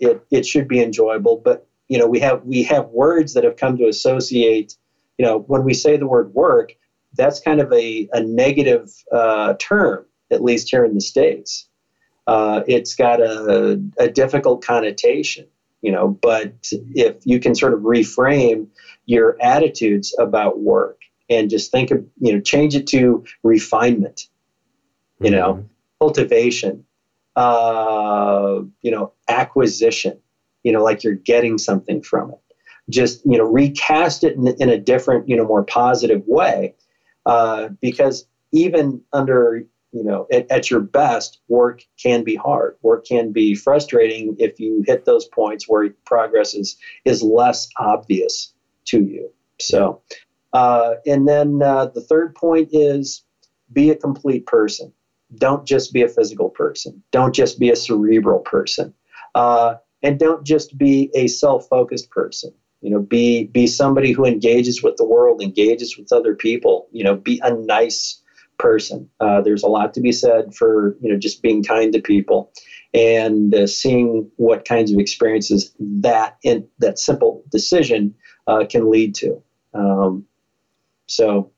it, 0.00 0.24
it 0.30 0.46
should 0.46 0.68
be 0.68 0.82
enjoyable, 0.82 1.36
but 1.36 1.68
you 1.92 1.98
know 1.98 2.06
we 2.06 2.20
have 2.20 2.42
we 2.44 2.62
have 2.62 2.88
words 2.88 3.34
that 3.34 3.44
have 3.44 3.56
come 3.56 3.76
to 3.76 3.86
associate 3.86 4.76
you 5.18 5.26
know 5.26 5.40
when 5.40 5.62
we 5.62 5.74
say 5.74 5.98
the 5.98 6.06
word 6.06 6.32
work 6.32 6.72
that's 7.14 7.40
kind 7.40 7.60
of 7.60 7.72
a, 7.72 8.08
a 8.12 8.22
negative 8.22 8.90
uh, 9.12 9.54
term, 9.58 10.04
at 10.30 10.42
least 10.42 10.70
here 10.70 10.84
in 10.84 10.94
the 10.94 11.00
States. 11.00 11.68
Uh, 12.26 12.62
it's 12.66 12.94
got 12.94 13.20
a, 13.20 13.82
a 13.98 14.08
difficult 14.08 14.64
connotation, 14.64 15.46
you 15.80 15.90
know, 15.90 16.08
but 16.08 16.54
if 16.94 17.16
you 17.24 17.40
can 17.40 17.54
sort 17.54 17.74
of 17.74 17.80
reframe 17.80 18.68
your 19.06 19.36
attitudes 19.40 20.14
about 20.18 20.60
work 20.60 21.00
and 21.28 21.50
just 21.50 21.70
think 21.70 21.90
of, 21.90 22.06
you 22.20 22.32
know, 22.32 22.40
change 22.40 22.74
it 22.76 22.86
to 22.88 23.24
refinement, 23.42 24.28
you 25.20 25.30
mm-hmm. 25.30 25.34
know, 25.34 25.68
cultivation, 26.00 26.84
uh, 27.36 28.60
you 28.82 28.90
know, 28.90 29.12
acquisition, 29.28 30.18
you 30.62 30.72
know, 30.72 30.82
like 30.82 31.02
you're 31.02 31.14
getting 31.14 31.58
something 31.58 32.02
from 32.02 32.30
it. 32.30 32.38
Just, 32.88 33.24
you 33.24 33.38
know, 33.38 33.44
recast 33.44 34.22
it 34.22 34.36
in, 34.36 34.48
in 34.60 34.68
a 34.68 34.78
different, 34.78 35.28
you 35.28 35.36
know, 35.36 35.44
more 35.44 35.64
positive 35.64 36.22
way 36.26 36.74
uh, 37.26 37.68
because 37.80 38.26
even 38.52 39.00
under 39.12 39.64
you 39.92 40.02
know 40.02 40.26
at, 40.32 40.50
at, 40.50 40.70
your 40.70 40.80
best 40.80 41.38
work 41.48 41.82
can 42.02 42.24
be 42.24 42.34
hard. 42.34 42.76
Work 42.82 43.06
can 43.06 43.32
be 43.32 43.54
frustrating 43.54 44.36
if 44.38 44.58
you 44.58 44.82
hit 44.86 45.04
those 45.04 45.26
points 45.26 45.68
where 45.68 45.90
progress 46.04 46.54
is 46.54 46.76
is 47.04 47.22
less 47.22 47.68
obvious 47.78 48.52
to 48.86 49.00
you. 49.00 49.30
So 49.60 50.00
uh, 50.52 50.94
and 51.06 51.28
then 51.28 51.62
uh, 51.62 51.86
the 51.86 52.00
third 52.00 52.34
point 52.34 52.68
is 52.72 53.22
be 53.72 53.90
a 53.90 53.96
complete 53.96 54.46
person. 54.46 54.92
Don't 55.36 55.66
just 55.66 55.92
be 55.92 56.02
a 56.02 56.08
physical 56.08 56.50
person. 56.50 57.02
Don't 57.10 57.34
just 57.34 57.58
be 57.58 57.70
a 57.70 57.76
cerebral 57.76 58.40
person. 58.40 58.92
Uh, 59.34 59.76
and 60.02 60.18
don't 60.18 60.44
just 60.44 60.76
be 60.76 61.10
a 61.14 61.26
self-focused 61.26 62.10
person 62.10 62.52
you 62.82 62.90
know 62.90 63.00
be 63.00 63.44
be 63.44 63.66
somebody 63.66 64.12
who 64.12 64.26
engages 64.26 64.82
with 64.82 64.96
the 64.96 65.04
world 65.04 65.42
engages 65.42 65.96
with 65.96 66.12
other 66.12 66.34
people 66.34 66.88
you 66.92 67.02
know 67.02 67.14
be 67.14 67.40
a 67.42 67.54
nice 67.54 68.22
person. 68.58 69.08
Uh, 69.20 69.40
there's 69.40 69.64
a 69.64 69.68
lot 69.68 69.92
to 69.94 70.00
be 70.00 70.12
said 70.12 70.54
for 70.54 70.96
you 71.00 71.10
know 71.12 71.18
just 71.18 71.42
being 71.42 71.62
kind 71.62 71.92
to 71.92 72.00
people 72.00 72.52
and 72.94 73.54
uh, 73.54 73.66
seeing 73.66 74.30
what 74.36 74.64
kinds 74.64 74.92
of 74.92 74.98
experiences 74.98 75.74
that 75.80 76.36
in 76.42 76.66
that 76.78 76.98
simple 76.98 77.42
decision 77.50 78.14
uh, 78.46 78.64
can 78.68 78.90
lead 78.90 79.14
to. 79.14 79.42
Um, 79.74 80.26
so 81.06 81.50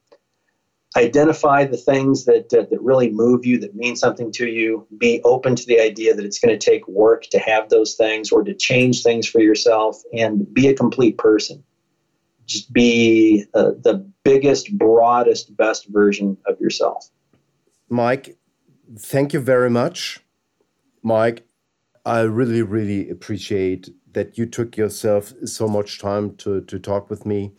identify 0.96 1.64
the 1.64 1.76
things 1.76 2.24
that, 2.24 2.52
uh, 2.54 2.64
that 2.70 2.80
really 2.80 3.10
move 3.10 3.44
you, 3.44 3.58
that 3.58 3.74
mean 3.74 3.96
something 3.96 4.30
to 4.32 4.46
you. 4.46 4.86
Be 4.98 5.20
open 5.24 5.56
to 5.56 5.66
the 5.66 5.80
idea 5.80 6.14
that 6.14 6.24
it's 6.24 6.38
going 6.38 6.56
to 6.56 6.70
take 6.70 6.86
work 6.86 7.24
to 7.30 7.38
have 7.38 7.68
those 7.68 7.94
things 7.94 8.30
or 8.30 8.44
to 8.44 8.54
change 8.54 9.02
things 9.02 9.26
for 9.26 9.40
yourself 9.40 10.00
and 10.12 10.52
be 10.54 10.68
a 10.68 10.74
complete 10.74 11.18
person. 11.18 11.64
Just 12.46 12.72
be 12.72 13.44
uh, 13.54 13.72
the 13.82 14.08
biggest, 14.22 14.76
broadest, 14.76 15.56
best 15.56 15.88
version 15.88 16.36
of 16.46 16.60
yourself. 16.60 17.10
Mike, 17.88 18.36
thank 18.98 19.32
you 19.32 19.40
very 19.40 19.70
much. 19.70 20.20
Mike, 21.02 21.44
I 22.06 22.20
really, 22.20 22.62
really 22.62 23.08
appreciate 23.10 23.88
that 24.12 24.38
you 24.38 24.46
took 24.46 24.76
yourself 24.76 25.32
so 25.44 25.66
much 25.66 25.98
time 25.98 26.36
to, 26.36 26.60
to 26.62 26.78
talk 26.78 27.10
with 27.10 27.26
me, 27.26 27.52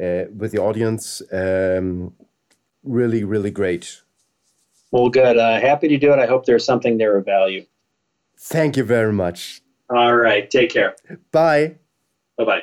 uh, 0.00 0.24
with 0.34 0.52
the 0.52 0.58
audience. 0.58 1.20
Um, 1.32 2.14
really, 2.82 3.24
really 3.24 3.50
great. 3.50 4.02
Well, 4.90 5.08
good. 5.08 5.36
Uh, 5.36 5.60
happy 5.60 5.88
to 5.88 5.98
do 5.98 6.12
it. 6.12 6.18
I 6.18 6.26
hope 6.26 6.46
there's 6.46 6.64
something 6.64 6.98
there 6.98 7.16
of 7.16 7.24
value. 7.24 7.64
Thank 8.36 8.76
you 8.76 8.84
very 8.84 9.12
much. 9.12 9.62
All 9.88 10.16
right. 10.16 10.50
Take 10.50 10.70
care. 10.70 10.96
Bye. 11.30 11.76
Bye 12.36 12.44
bye. 12.44 12.62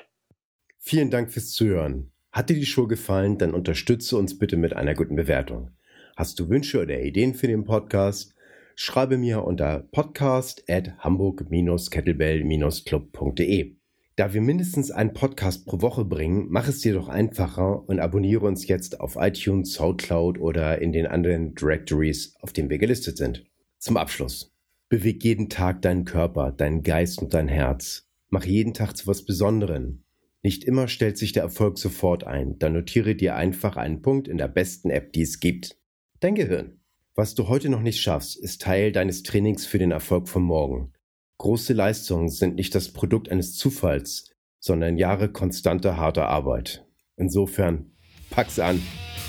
Vielen 0.80 1.10
Dank 1.10 1.32
fürs 1.32 1.52
Zuhören. 1.52 2.12
Hat 2.32 2.50
dir 2.50 2.56
die 2.56 2.66
Show 2.66 2.88
gefallen, 2.88 3.38
dann 3.38 3.54
unterstütze 3.54 4.18
uns 4.18 4.38
bitte 4.38 4.58
mit 4.58 4.76
einer 4.76 4.94
guten 4.94 5.16
Bewertung. 5.16 5.72
Hast 6.16 6.40
du 6.40 6.50
Wünsche 6.50 6.82
oder 6.82 7.00
Ideen 7.00 7.34
für 7.34 7.48
den 7.48 7.64
Podcast? 7.64 8.34
Schreibe 8.76 9.18
mir 9.18 9.44
unter 9.44 9.80
podcast 9.92 10.64
at 10.70 10.98
hamburg-kettlebell-club.de. 11.00 13.77
Da 14.18 14.34
wir 14.34 14.42
mindestens 14.42 14.90
einen 14.90 15.14
Podcast 15.14 15.68
pro 15.68 15.80
Woche 15.80 16.04
bringen, 16.04 16.48
mach 16.50 16.68
es 16.68 16.80
dir 16.80 16.96
doch 16.96 17.08
einfacher 17.08 17.88
und 17.88 18.00
abonniere 18.00 18.48
uns 18.48 18.68
jetzt 18.68 19.00
auf 19.00 19.16
iTunes, 19.16 19.74
Soundcloud 19.74 20.40
oder 20.40 20.82
in 20.82 20.92
den 20.92 21.06
anderen 21.06 21.54
Directories, 21.54 22.36
auf 22.42 22.52
denen 22.52 22.72
wir 22.72 22.80
gelistet 22.80 23.16
sind. 23.16 23.46
Zum 23.78 23.96
Abschluss. 23.96 24.56
Beweg 24.90 25.24
jeden 25.24 25.50
Tag 25.50 25.84
deinen 25.84 26.04
Körper, 26.04 26.52
deinen 26.52 26.82
Geist 26.82 27.22
und 27.22 27.36
dein 27.36 27.48
Herz. 27.48 28.08
Mach 28.30 28.44
jeden 28.44 28.74
Tag 28.74 28.98
zu 28.98 29.06
was 29.06 29.24
Besonderem. 29.24 30.02
Nicht 30.42 30.64
immer 30.64 30.88
stellt 30.88 31.20
sich 31.20 31.32
der 31.32 31.44
Erfolg 31.44 31.78
sofort 31.78 32.24
ein, 32.24 32.58
dann 32.58 32.74
notiere 32.74 33.14
dir 33.14 33.36
einfach 33.36 33.78
einen 33.78 34.02
Punkt 34.02 34.28
in 34.28 34.40
der 34.40 34.48
besten 34.48 34.90
App, 34.90 35.14
die 35.14 35.22
es 35.22 35.40
gibt. 35.40 35.78
Dein 36.22 36.34
Gehirn. 36.34 36.80
Was 37.14 37.36
du 37.36 37.50
heute 37.50 37.70
noch 37.70 37.84
nicht 37.84 38.02
schaffst, 38.02 38.36
ist 38.36 38.64
Teil 38.64 38.92
deines 38.92 39.22
Trainings 39.22 39.68
für 39.68 39.78
den 39.78 39.92
Erfolg 39.92 40.28
von 40.28 40.42
morgen. 40.42 40.92
Große 41.40 41.74
Leistungen 41.74 42.30
sind 42.30 42.56
nicht 42.56 42.74
das 42.74 42.90
Produkt 42.90 43.30
eines 43.30 43.56
Zufalls, 43.56 44.32
sondern 44.60 44.98
Jahre 44.98 45.32
konstanter 45.32 45.98
harter 45.98 46.28
Arbeit. 46.28 46.86
Insofern, 47.16 47.92
pack's 48.32 48.60
an, 48.60 48.82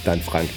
dein 0.05 0.21
Frank. 0.21 0.49